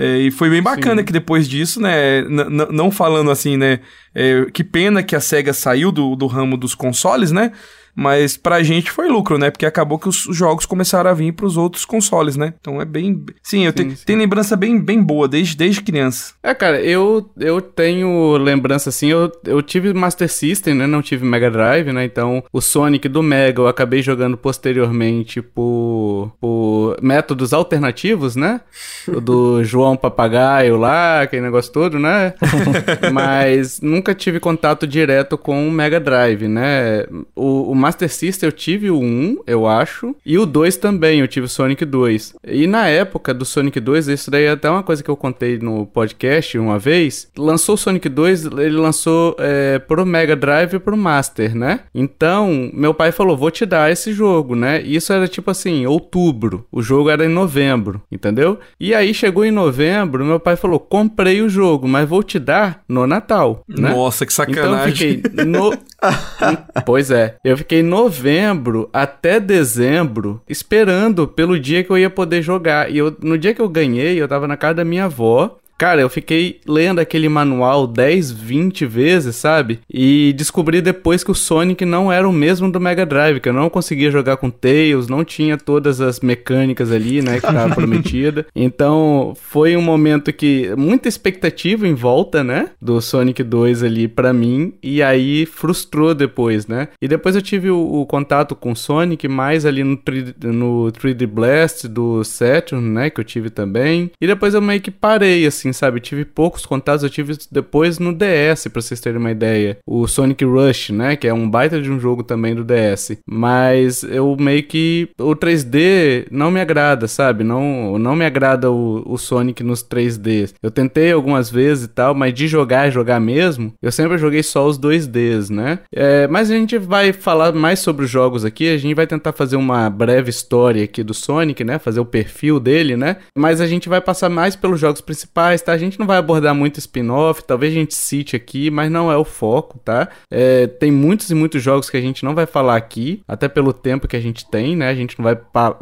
É, 0.00 0.16
e 0.18 0.30
foi 0.30 0.48
bem 0.48 0.62
bacana 0.62 1.00
Sim. 1.00 1.04
que 1.06 1.12
depois 1.12 1.48
disso, 1.48 1.80
né, 1.80 2.22
não 2.70 2.88
falando 2.88 3.32
assim, 3.32 3.56
né, 3.56 3.80
é, 4.14 4.46
que 4.52 4.62
pena 4.62 5.02
que 5.02 5.16
a 5.16 5.20
SEGA 5.20 5.52
saiu 5.52 5.90
do, 5.90 6.14
do 6.14 6.28
ramo 6.28 6.56
dos 6.56 6.72
consoles, 6.72 7.32
né, 7.32 7.50
mas 7.98 8.36
pra 8.36 8.62
gente 8.62 8.92
foi 8.92 9.08
lucro, 9.08 9.36
né? 9.38 9.50
Porque 9.50 9.66
acabou 9.66 9.98
que 9.98 10.08
os 10.08 10.28
jogos 10.30 10.64
começaram 10.64 11.10
a 11.10 11.12
vir 11.12 11.32
pros 11.32 11.56
outros 11.56 11.84
consoles, 11.84 12.36
né? 12.36 12.54
Então 12.60 12.80
é 12.80 12.84
bem. 12.84 13.24
Sim, 13.42 13.64
eu 13.64 13.72
sim, 13.76 13.88
te... 13.88 13.96
sim. 13.96 14.04
tenho 14.06 14.20
lembrança 14.20 14.54
bem, 14.54 14.78
bem 14.78 15.02
boa, 15.02 15.26
desde, 15.26 15.56
desde 15.56 15.82
criança. 15.82 16.32
É, 16.40 16.54
cara, 16.54 16.80
eu, 16.80 17.28
eu 17.36 17.60
tenho 17.60 18.36
lembrança 18.36 18.90
assim, 18.90 19.08
eu, 19.08 19.32
eu 19.44 19.60
tive 19.60 19.92
Master 19.92 20.28
System, 20.28 20.74
né? 20.74 20.86
Não 20.86 21.02
tive 21.02 21.26
Mega 21.26 21.50
Drive, 21.50 21.92
né? 21.92 22.04
Então 22.04 22.44
o 22.52 22.60
Sonic 22.60 23.08
do 23.08 23.20
Mega 23.20 23.62
eu 23.62 23.66
acabei 23.66 24.00
jogando 24.00 24.36
posteriormente 24.36 25.42
por, 25.42 26.32
por 26.40 26.96
métodos 27.02 27.52
alternativos, 27.52 28.36
né? 28.36 28.60
O 29.08 29.20
do 29.20 29.64
João 29.66 29.96
Papagaio 29.96 30.76
lá, 30.76 31.22
aquele 31.22 31.42
negócio 31.42 31.72
todo, 31.72 31.98
né? 31.98 32.32
Mas 33.12 33.80
nunca 33.80 34.14
tive 34.14 34.38
contato 34.38 34.86
direto 34.86 35.36
com 35.36 35.66
o 35.66 35.72
Mega 35.72 35.98
Drive, 35.98 36.46
né? 36.46 37.04
O, 37.34 37.72
o 37.72 37.87
Master 37.88 38.10
System 38.10 38.48
eu 38.48 38.52
tive 38.52 38.90
o 38.90 39.00
1, 39.00 39.38
eu 39.46 39.66
acho, 39.66 40.14
e 40.24 40.36
o 40.36 40.44
2 40.44 40.76
também, 40.76 41.20
eu 41.20 41.28
tive 41.28 41.46
o 41.46 41.48
Sonic 41.48 41.84
2. 41.84 42.34
E 42.46 42.66
na 42.66 42.86
época 42.86 43.32
do 43.32 43.46
Sonic 43.46 43.80
2, 43.80 44.08
isso 44.08 44.30
daí 44.30 44.44
é 44.44 44.50
até 44.50 44.68
uma 44.68 44.82
coisa 44.82 45.02
que 45.02 45.10
eu 45.10 45.16
contei 45.16 45.58
no 45.58 45.86
podcast 45.86 46.58
uma 46.58 46.78
vez, 46.78 47.28
lançou 47.36 47.76
o 47.76 47.78
Sonic 47.78 48.08
2, 48.08 48.44
ele 48.44 48.76
lançou 48.76 49.34
é, 49.38 49.78
pro 49.78 50.04
Mega 50.04 50.36
Drive 50.36 50.74
e 50.74 50.78
pro 50.78 50.96
Master, 50.96 51.56
né? 51.56 51.80
Então, 51.94 52.70
meu 52.74 52.92
pai 52.92 53.10
falou, 53.10 53.36
vou 53.36 53.50
te 53.50 53.64
dar 53.64 53.90
esse 53.90 54.12
jogo, 54.12 54.54
né? 54.54 54.82
E 54.82 54.96
isso 54.96 55.10
era 55.12 55.26
tipo 55.26 55.50
assim, 55.50 55.86
outubro, 55.86 56.66
o 56.70 56.82
jogo 56.82 57.08
era 57.08 57.24
em 57.24 57.28
novembro, 57.28 58.02
entendeu? 58.12 58.58
E 58.78 58.94
aí 58.94 59.14
chegou 59.14 59.46
em 59.46 59.50
novembro, 59.50 60.26
meu 60.26 60.38
pai 60.38 60.56
falou, 60.56 60.78
comprei 60.78 61.40
o 61.40 61.48
jogo, 61.48 61.88
mas 61.88 62.06
vou 62.06 62.22
te 62.22 62.38
dar 62.38 62.82
no 62.86 63.06
Natal, 63.06 63.64
né? 63.66 63.90
Nossa, 63.90 64.26
que 64.26 64.32
sacanagem. 64.32 65.12
Então 65.12 65.30
fiquei 65.30 65.44
no... 65.46 65.72
pois 66.86 67.10
é, 67.10 67.36
eu 67.42 67.56
fiquei 67.56 67.82
novembro 67.82 68.88
até 68.92 69.40
dezembro 69.40 70.40
esperando 70.48 71.26
pelo 71.26 71.58
dia 71.58 71.82
que 71.82 71.90
eu 71.90 71.98
ia 71.98 72.10
poder 72.10 72.42
jogar. 72.42 72.90
E 72.90 72.98
eu, 72.98 73.16
no 73.20 73.36
dia 73.36 73.54
que 73.54 73.60
eu 73.60 73.68
ganhei, 73.68 74.20
eu 74.20 74.28
tava 74.28 74.46
na 74.46 74.56
casa 74.56 74.74
da 74.74 74.84
minha 74.84 75.06
avó. 75.06 75.58
Cara, 75.78 76.00
eu 76.00 76.08
fiquei 76.08 76.60
lendo 76.66 76.98
aquele 76.98 77.28
manual 77.28 77.86
10, 77.86 78.32
20 78.32 78.84
vezes, 78.84 79.36
sabe? 79.36 79.78
E 79.88 80.34
descobri 80.36 80.82
depois 80.82 81.22
que 81.22 81.30
o 81.30 81.34
Sonic 81.36 81.84
não 81.84 82.10
era 82.10 82.28
o 82.28 82.32
mesmo 82.32 82.68
do 82.68 82.80
Mega 82.80 83.06
Drive, 83.06 83.38
que 83.38 83.48
eu 83.48 83.52
não 83.52 83.70
conseguia 83.70 84.10
jogar 84.10 84.38
com 84.38 84.50
Tails, 84.50 85.06
não 85.06 85.24
tinha 85.24 85.56
todas 85.56 86.00
as 86.00 86.18
mecânicas 86.18 86.90
ali, 86.90 87.22
né, 87.22 87.36
que 87.36 87.46
tava 87.46 87.72
prometida. 87.76 88.44
Então, 88.56 89.34
foi 89.40 89.76
um 89.76 89.80
momento 89.80 90.32
que 90.32 90.74
muita 90.76 91.08
expectativa 91.08 91.86
em 91.86 91.94
volta, 91.94 92.42
né, 92.42 92.70
do 92.82 93.00
Sonic 93.00 93.44
2 93.44 93.84
ali 93.84 94.08
para 94.08 94.32
mim, 94.32 94.74
e 94.82 95.00
aí 95.00 95.46
frustrou 95.46 96.12
depois, 96.12 96.66
né? 96.66 96.88
E 97.00 97.06
depois 97.06 97.36
eu 97.36 97.42
tive 97.42 97.70
o, 97.70 98.00
o 98.00 98.04
contato 98.04 98.56
com 98.56 98.72
o 98.72 98.76
Sonic 98.76 99.28
mais 99.28 99.64
ali 99.64 99.84
no, 99.84 99.96
3, 99.96 100.34
no 100.42 100.90
3D 100.90 101.24
Blast 101.24 101.86
do 101.86 102.24
Saturn, 102.24 102.84
né, 102.84 103.10
que 103.10 103.20
eu 103.20 103.24
tive 103.24 103.48
também. 103.48 104.10
E 104.20 104.26
depois 104.26 104.54
eu 104.54 104.60
meio 104.60 104.80
que 104.80 104.90
parei 104.90 105.46
assim 105.46 105.67
assim, 105.68 105.72
sabe? 105.72 106.00
tive 106.00 106.24
poucos 106.24 106.64
contatos, 106.64 107.02
eu 107.02 107.10
tive 107.10 107.36
depois 107.50 107.98
no 107.98 108.12
DS, 108.12 108.68
pra 108.68 108.80
vocês 108.80 109.00
terem 109.00 109.18
uma 109.18 109.30
ideia. 109.30 109.78
O 109.86 110.06
Sonic 110.06 110.44
Rush, 110.44 110.90
né? 110.90 111.16
Que 111.16 111.28
é 111.28 111.34
um 111.34 111.48
baita 111.48 111.80
de 111.80 111.90
um 111.90 112.00
jogo 112.00 112.22
também 112.22 112.54
do 112.54 112.64
DS. 112.64 113.18
Mas 113.28 114.02
eu 114.02 114.36
meio 114.38 114.62
que. 114.62 115.08
O 115.18 115.34
3D 115.34 116.26
não 116.30 116.50
me 116.50 116.60
agrada, 116.60 117.06
sabe? 117.06 117.44
Não, 117.44 117.98
não 117.98 118.16
me 118.16 118.24
agrada 118.24 118.70
o, 118.70 119.02
o 119.06 119.18
Sonic 119.18 119.62
nos 119.62 119.82
3Ds. 119.82 120.54
Eu 120.62 120.70
tentei 120.70 121.12
algumas 121.12 121.50
vezes 121.50 121.84
e 121.84 121.88
tal, 121.88 122.14
mas 122.14 122.34
de 122.34 122.48
jogar, 122.48 122.90
jogar 122.90 123.20
mesmo, 123.20 123.72
eu 123.82 123.92
sempre 123.92 124.18
joguei 124.18 124.42
só 124.42 124.66
os 124.66 124.78
2Ds, 124.78 125.50
né? 125.50 125.80
É, 125.94 126.26
mas 126.28 126.50
a 126.50 126.54
gente 126.54 126.78
vai 126.78 127.12
falar 127.12 127.52
mais 127.52 127.80
sobre 127.80 128.04
os 128.04 128.10
jogos 128.10 128.44
aqui, 128.44 128.68
a 128.68 128.78
gente 128.78 128.94
vai 128.94 129.06
tentar 129.06 129.32
fazer 129.32 129.56
uma 129.56 129.88
breve 129.90 130.30
história 130.30 130.84
aqui 130.84 131.02
do 131.02 131.14
Sonic, 131.14 131.64
né? 131.64 131.78
Fazer 131.78 132.00
o 132.00 132.04
perfil 132.04 132.60
dele, 132.60 132.96
né? 132.96 133.16
Mas 133.36 133.60
a 133.60 133.66
gente 133.66 133.88
vai 133.88 134.00
passar 134.00 134.28
mais 134.28 134.56
pelos 134.56 134.80
jogos 134.80 135.00
principais 135.00 135.57
tá? 135.62 135.72
A 135.72 135.78
gente 135.78 135.98
não 135.98 136.06
vai 136.06 136.18
abordar 136.18 136.54
muito 136.54 136.78
spin-off, 136.78 137.44
talvez 137.44 137.72
a 137.72 137.76
gente 137.76 137.94
cite 137.94 138.36
aqui, 138.36 138.70
mas 138.70 138.90
não 138.90 139.10
é 139.10 139.16
o 139.16 139.24
foco, 139.24 139.78
tá? 139.84 140.08
É, 140.30 140.66
tem 140.66 140.90
muitos 140.90 141.30
e 141.30 141.34
muitos 141.34 141.62
jogos 141.62 141.90
que 141.90 141.96
a 141.96 142.00
gente 142.00 142.24
não 142.24 142.34
vai 142.34 142.46
falar 142.46 142.76
aqui, 142.76 143.22
até 143.26 143.48
pelo 143.48 143.72
tempo 143.72 144.08
que 144.08 144.16
a 144.16 144.20
gente 144.20 144.48
tem, 144.48 144.76
né? 144.76 144.88
A 144.88 144.94
gente 144.94 145.18
não 145.18 145.24
vai. 145.24 145.38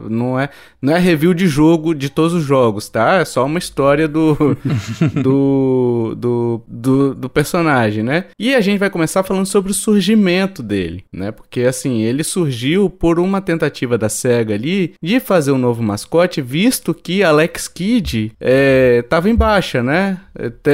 Não 0.08 0.38
é, 0.38 0.48
não 0.80 0.94
é 0.94 0.98
review 0.98 1.34
de 1.34 1.46
jogo 1.46 1.94
de 1.94 2.08
todos 2.08 2.32
os 2.32 2.44
jogos, 2.44 2.88
tá? 2.88 3.16
É 3.16 3.24
só 3.24 3.44
uma 3.44 3.58
história 3.58 4.08
do, 4.08 4.36
do, 5.22 6.14
do, 6.16 6.62
do, 6.66 7.14
do 7.14 7.28
personagem, 7.28 8.02
né? 8.02 8.26
E 8.38 8.54
a 8.54 8.60
gente 8.60 8.78
vai 8.78 8.90
começar 8.90 9.22
falando 9.22 9.46
sobre 9.46 9.70
o 9.70 9.74
surgimento 9.74 10.62
dele, 10.62 11.04
né? 11.12 11.30
Porque 11.30 11.62
assim, 11.62 12.02
ele 12.02 12.24
surgiu 12.24 12.88
por 12.88 13.18
uma 13.18 13.40
tentativa 13.40 13.98
da 13.98 14.08
SEGA 14.08 14.54
ali 14.54 14.94
de 15.02 15.20
fazer 15.20 15.52
um 15.52 15.58
novo 15.58 15.82
mascote, 15.82 16.40
visto 16.40 16.94
que 16.94 17.22
Alex 17.22 17.68
Kidd 17.68 18.32
é, 18.40 19.02
tava 19.02 19.28
embaixo 19.30 19.65
baixa, 19.66 19.82
né? 19.82 20.18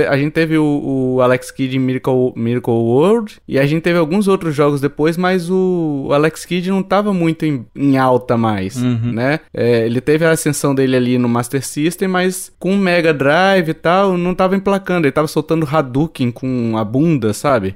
A 0.08 0.16
gente 0.16 0.32
teve 0.32 0.58
o, 0.58 1.14
o 1.14 1.22
Alex 1.22 1.50
Kidd 1.50 1.76
em 1.76 1.80
Miracle, 1.80 2.32
Miracle 2.36 2.72
World 2.72 3.36
e 3.48 3.58
a 3.58 3.64
gente 3.64 3.82
teve 3.82 3.98
alguns 3.98 4.28
outros 4.28 4.54
jogos 4.54 4.80
depois, 4.80 5.16
mas 5.16 5.48
o, 5.48 6.06
o 6.08 6.12
Alex 6.12 6.44
Kidd 6.44 6.70
não 6.70 6.80
estava 6.80 7.12
muito 7.12 7.46
em, 7.46 7.64
em, 7.74 7.96
alta 7.96 8.36
mais, 8.36 8.76
uhum. 8.76 9.12
né? 9.12 9.40
É, 9.54 9.86
ele 9.86 10.00
teve 10.00 10.24
a 10.24 10.30
ascensão 10.30 10.74
dele 10.74 10.96
ali 10.96 11.18
no 11.18 11.28
Master 11.28 11.64
System, 11.64 12.08
mas 12.08 12.52
com 12.58 12.76
Mega 12.76 13.14
Drive 13.14 13.70
e 13.70 13.74
tal, 13.74 14.16
não 14.18 14.32
estava 14.32 14.54
emplacando. 14.56 15.06
Ele 15.06 15.10
estava 15.10 15.28
soltando 15.28 15.68
Hadouken 15.70 16.30
com 16.30 16.76
a 16.76 16.84
bunda, 16.84 17.32
sabe? 17.32 17.74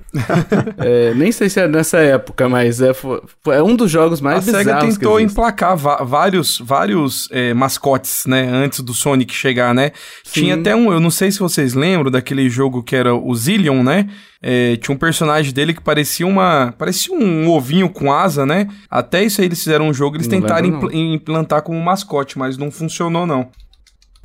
é, 0.79 1.15
nem 1.17 1.33
sei 1.33 1.49
se 1.49 1.61
é 1.61 1.69
nessa 1.69 1.99
época, 1.99 2.49
mas 2.49 2.81
é, 2.81 2.93
foi, 2.93 3.21
é 3.49 3.63
um 3.63 3.75
dos 3.75 3.91
jogos 3.91 4.21
mais 4.21 4.39
a 4.39 4.41
bizarros. 4.41 4.67
A 4.67 4.81
SEGA 4.81 4.93
tentou 4.93 5.21
emplacar 5.21 5.77
vários, 5.77 6.59
vários 6.59 7.29
mascotes, 7.55 8.25
né? 8.27 8.49
Antes 8.53 8.81
do 8.81 8.93
Sonic 8.93 9.33
chegar, 9.33 9.75
né? 9.75 9.93
Sim. 10.25 10.41
Tinha 10.41 10.55
até 10.57 10.75
um, 10.75 10.93
eu 10.93 11.01
não 11.07 11.11
sei 11.11 11.31
se 11.31 11.39
vocês 11.39 11.73
lembram 11.73 12.11
daquele 12.11 12.49
jogo 12.51 12.83
que 12.83 12.97
era 12.97 13.15
o 13.15 13.35
Zillion, 13.35 13.83
né? 13.83 14.09
É, 14.43 14.77
tinha 14.77 14.95
um 14.95 14.99
personagem 14.99 15.53
dele 15.53 15.73
que 15.73 15.81
parecia 15.81 16.27
uma. 16.27 16.75
parecia 16.77 17.17
um 17.17 17.49
ovinho 17.49 17.89
com 17.89 18.13
asa, 18.13 18.45
né? 18.45 18.69
Até 18.91 19.23
isso 19.23 19.41
aí 19.41 19.47
eles 19.47 19.63
fizeram 19.63 19.89
um 19.89 19.95
jogo, 19.95 20.17
eles 20.17 20.27
não 20.27 20.41
tentaram 20.41 20.67
impl 20.67 20.93
implantar 20.93 21.63
como 21.63 21.81
mascote, 21.81 22.37
mas 22.39 22.59
não 22.59 22.71
funcionou, 22.71 23.25
não. 23.25 23.49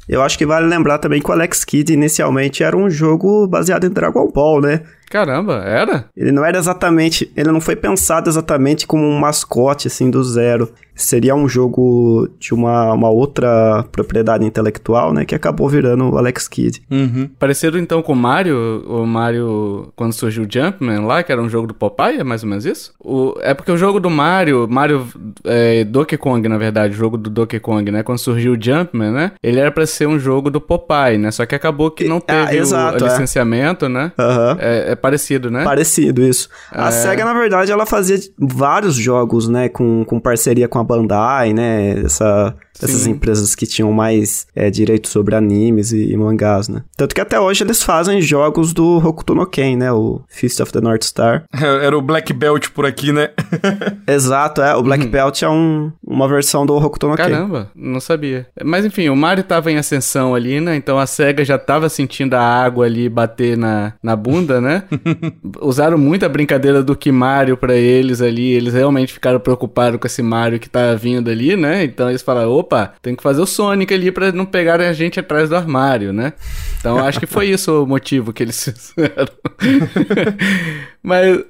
Eu 0.10 0.24
acho 0.24 0.38
que 0.38 0.46
vale 0.46 0.66
lembrar 0.66 0.98
também 0.98 1.22
que 1.22 1.30
o 1.30 1.34
Alex 1.34 1.64
Kidd 1.64 1.94
inicialmente 1.94 2.64
era 2.64 2.76
um 2.76 2.90
jogo 2.90 3.48
baseado 3.48 3.86
em 3.86 3.90
Dragon 3.92 4.30
Ball, 4.32 4.60
né? 4.60 4.82
Caramba, 5.12 5.62
era? 5.66 6.06
Ele 6.16 6.32
não 6.32 6.46
era 6.46 6.58
exatamente. 6.58 7.30
Ele 7.36 7.52
não 7.52 7.60
foi 7.60 7.76
pensado 7.76 8.30
exatamente 8.30 8.88
como 8.88 9.04
um 9.04 9.20
mascote, 9.20 9.88
assim, 9.88 10.10
do 10.10 10.24
zero. 10.24 10.72
Seria 10.96 11.36
um 11.36 11.50
jogo 11.50 12.30
de 12.40 12.54
uma, 12.54 12.94
uma 12.94 13.10
outra 13.10 13.84
propriedade 13.92 14.46
intelectual, 14.46 15.14
né? 15.14 15.26
Que 15.26 15.36
acabou 15.36 15.68
virando 15.68 16.10
o 16.10 16.18
Alex 16.18 16.48
Kidd. 16.48 16.82
Uhum. 16.90 17.30
Parecido 17.40 17.78
então 17.78 18.02
com 18.02 18.14
o 18.14 18.16
Mario, 18.16 18.84
o 18.88 19.06
Mario, 19.06 19.92
quando 19.96 20.14
surgiu 20.14 20.44
o 20.44 20.48
Jumpman 20.50 21.06
lá, 21.06 21.24
que 21.24 21.32
era 21.32 21.42
um 21.42 21.50
jogo 21.50 21.68
do 21.68 21.74
Popeye, 21.74 22.20
é 22.20 22.24
mais 22.24 22.44
ou 22.44 22.50
menos 22.50 22.66
isso? 22.66 22.94
O, 23.00 23.36
é 23.42 23.54
porque 23.54 23.72
o 23.72 23.78
jogo 23.78 24.00
do 24.00 24.10
Mario, 24.10 24.68
Mario 24.70 25.08
é, 25.44 25.84
Donkey 25.84 26.18
Kong, 26.18 26.48
na 26.48 26.58
verdade, 26.58 26.94
o 26.94 26.98
jogo 26.98 27.18
do 27.18 27.30
Donkey 27.30 27.60
Kong, 27.60 27.92
né? 27.92 28.04
Quando 28.04 28.20
surgiu 28.20 28.54
o 28.54 28.62
Jumpman, 28.62 29.12
né? 29.12 29.32
Ele 29.42 29.60
era 29.60 29.72
pra 29.72 29.86
ser 29.86 30.08
um 30.08 30.20
jogo 30.20 30.50
do 30.50 30.62
Popeye, 30.62 31.18
né? 31.18 31.32
Só 31.32 31.46
que 31.46 31.56
acabou 31.56 31.90
que 31.90 32.08
não 32.08 32.20
teve 32.20 32.40
ah, 32.40 32.56
exato, 32.56 33.04
o, 33.04 33.08
o 33.08 33.10
é. 33.10 33.12
licenciamento, 33.12 33.90
né? 33.90 34.12
Uhum. 34.18 34.58
É, 34.60 34.92
é 34.92 34.96
parecido, 35.02 35.50
né? 35.50 35.64
Parecido, 35.64 36.22
isso. 36.22 36.50
A 36.72 36.90
é... 36.90 36.92
SEGA, 36.92 37.26
na 37.26 37.34
verdade, 37.34 37.72
ela 37.72 37.86
fazia 37.86 38.18
vários 38.38 38.96
jogos, 38.96 39.48
né? 39.48 39.70
Com, 39.70 40.06
com 40.06 40.20
parceria 40.20 40.68
com 40.68 40.80
a 40.80 40.84
Bandai, 40.84 41.54
né? 41.54 42.00
Essa 42.06 42.56
essas 42.84 43.06
empresas 43.06 43.54
que 43.56 43.66
tinham 43.66 43.92
mais 43.92 44.48
é, 44.56 44.70
direito 44.70 45.08
sobre 45.08 45.36
animes 45.36 45.92
e, 45.92 46.12
e, 46.12 46.18
mangás, 46.18 46.68
né? 46.68 46.84
Tanto 46.96 47.14
que 47.14 47.22
até 47.22 47.40
hoje 47.40 47.64
eles 47.64 47.84
fazem 47.84 48.22
jogos 48.22 48.74
do 48.74 48.98
Hokuto 48.98 49.36
no 49.36 49.46
Ken, 49.46 49.76
né? 49.76 49.92
O 49.92 50.22
Fist 50.28 50.60
of 50.60 50.72
the 50.72 50.82
North 50.82 51.04
Star. 51.04 51.44
Era 51.54 51.98
o 51.98 52.02
Black 52.02 52.34
Belt 52.34 52.70
por 52.70 52.86
aqui, 52.86 53.12
né? 53.12 53.30
Exato, 54.08 54.62
é. 54.62 54.76
O 54.76 54.84
Black 54.84 55.06
uhum. 55.06 55.12
Belt 55.12 55.42
é 55.42 55.50
um, 55.50 55.92
uma 56.04 56.28
versão 56.28 56.66
do 56.66 56.76
Hokuto 56.76 57.08
no 57.08 57.16
Ken. 57.16 57.24
Caramba, 57.24 57.72
não 57.76 58.00
sabia. 58.00 58.48
Mas 58.64 58.86
enfim, 58.86 59.10
o 59.10 59.16
Mario 59.16 59.44
tava 59.44 59.72
em 59.72 59.78
ascensão 59.78 60.34
ali, 60.34 60.60
né? 60.60 60.76
Então 60.76 60.98
a 60.98 61.06
SEGA 61.06 61.46
já 61.46 61.58
tava 61.58 61.90
sentindo 61.90 62.34
a 62.34 62.42
água 62.42 62.86
ali 62.86 63.10
bater 63.10 63.58
na, 63.58 63.94
na 64.02 64.16
bunda, 64.16 64.60
né? 64.60 64.84
Usaram 65.62 65.98
muita 65.98 66.28
brincadeira 66.28 66.84
do 66.84 66.96
que 66.96 67.12
Mario 67.12 67.58
para 67.58 67.76
eles 67.76 68.22
ali. 68.22 68.52
Eles 68.52 68.74
realmente 68.74 69.14
ficaram 69.14 69.40
preocupados 69.40 70.00
com 70.00 70.08
esse 70.08 70.22
Mario 70.22 70.60
que 70.60 70.70
tá 70.70 70.94
vindo 70.96 71.30
ali, 71.30 71.56
né? 71.56 71.84
Então 71.84 72.10
eles 72.10 72.22
falaram, 72.22 72.52
opa, 72.52 72.94
tem 73.02 73.16
que 73.16 73.24
fazer 73.24 73.42
o 73.42 73.46
Sonic 73.46 73.94
ali 73.94 74.12
pra 74.12 74.32
não 74.32 74.46
pegar 74.46 74.80
a 74.82 74.94
gente 74.94 75.20
atrás 75.20 75.50
do 75.50 75.56
armário, 75.56 76.14
né? 76.14 76.34
Então 76.80 76.98
acho 76.98 77.20
que 77.20 77.26
foi 77.26 77.48
isso 77.48 77.84
o 77.84 77.88
motivo 77.88 78.34
que 78.34 78.44
eles 78.44 78.64
fizeram. 78.96 79.32
Mas 81.04 81.44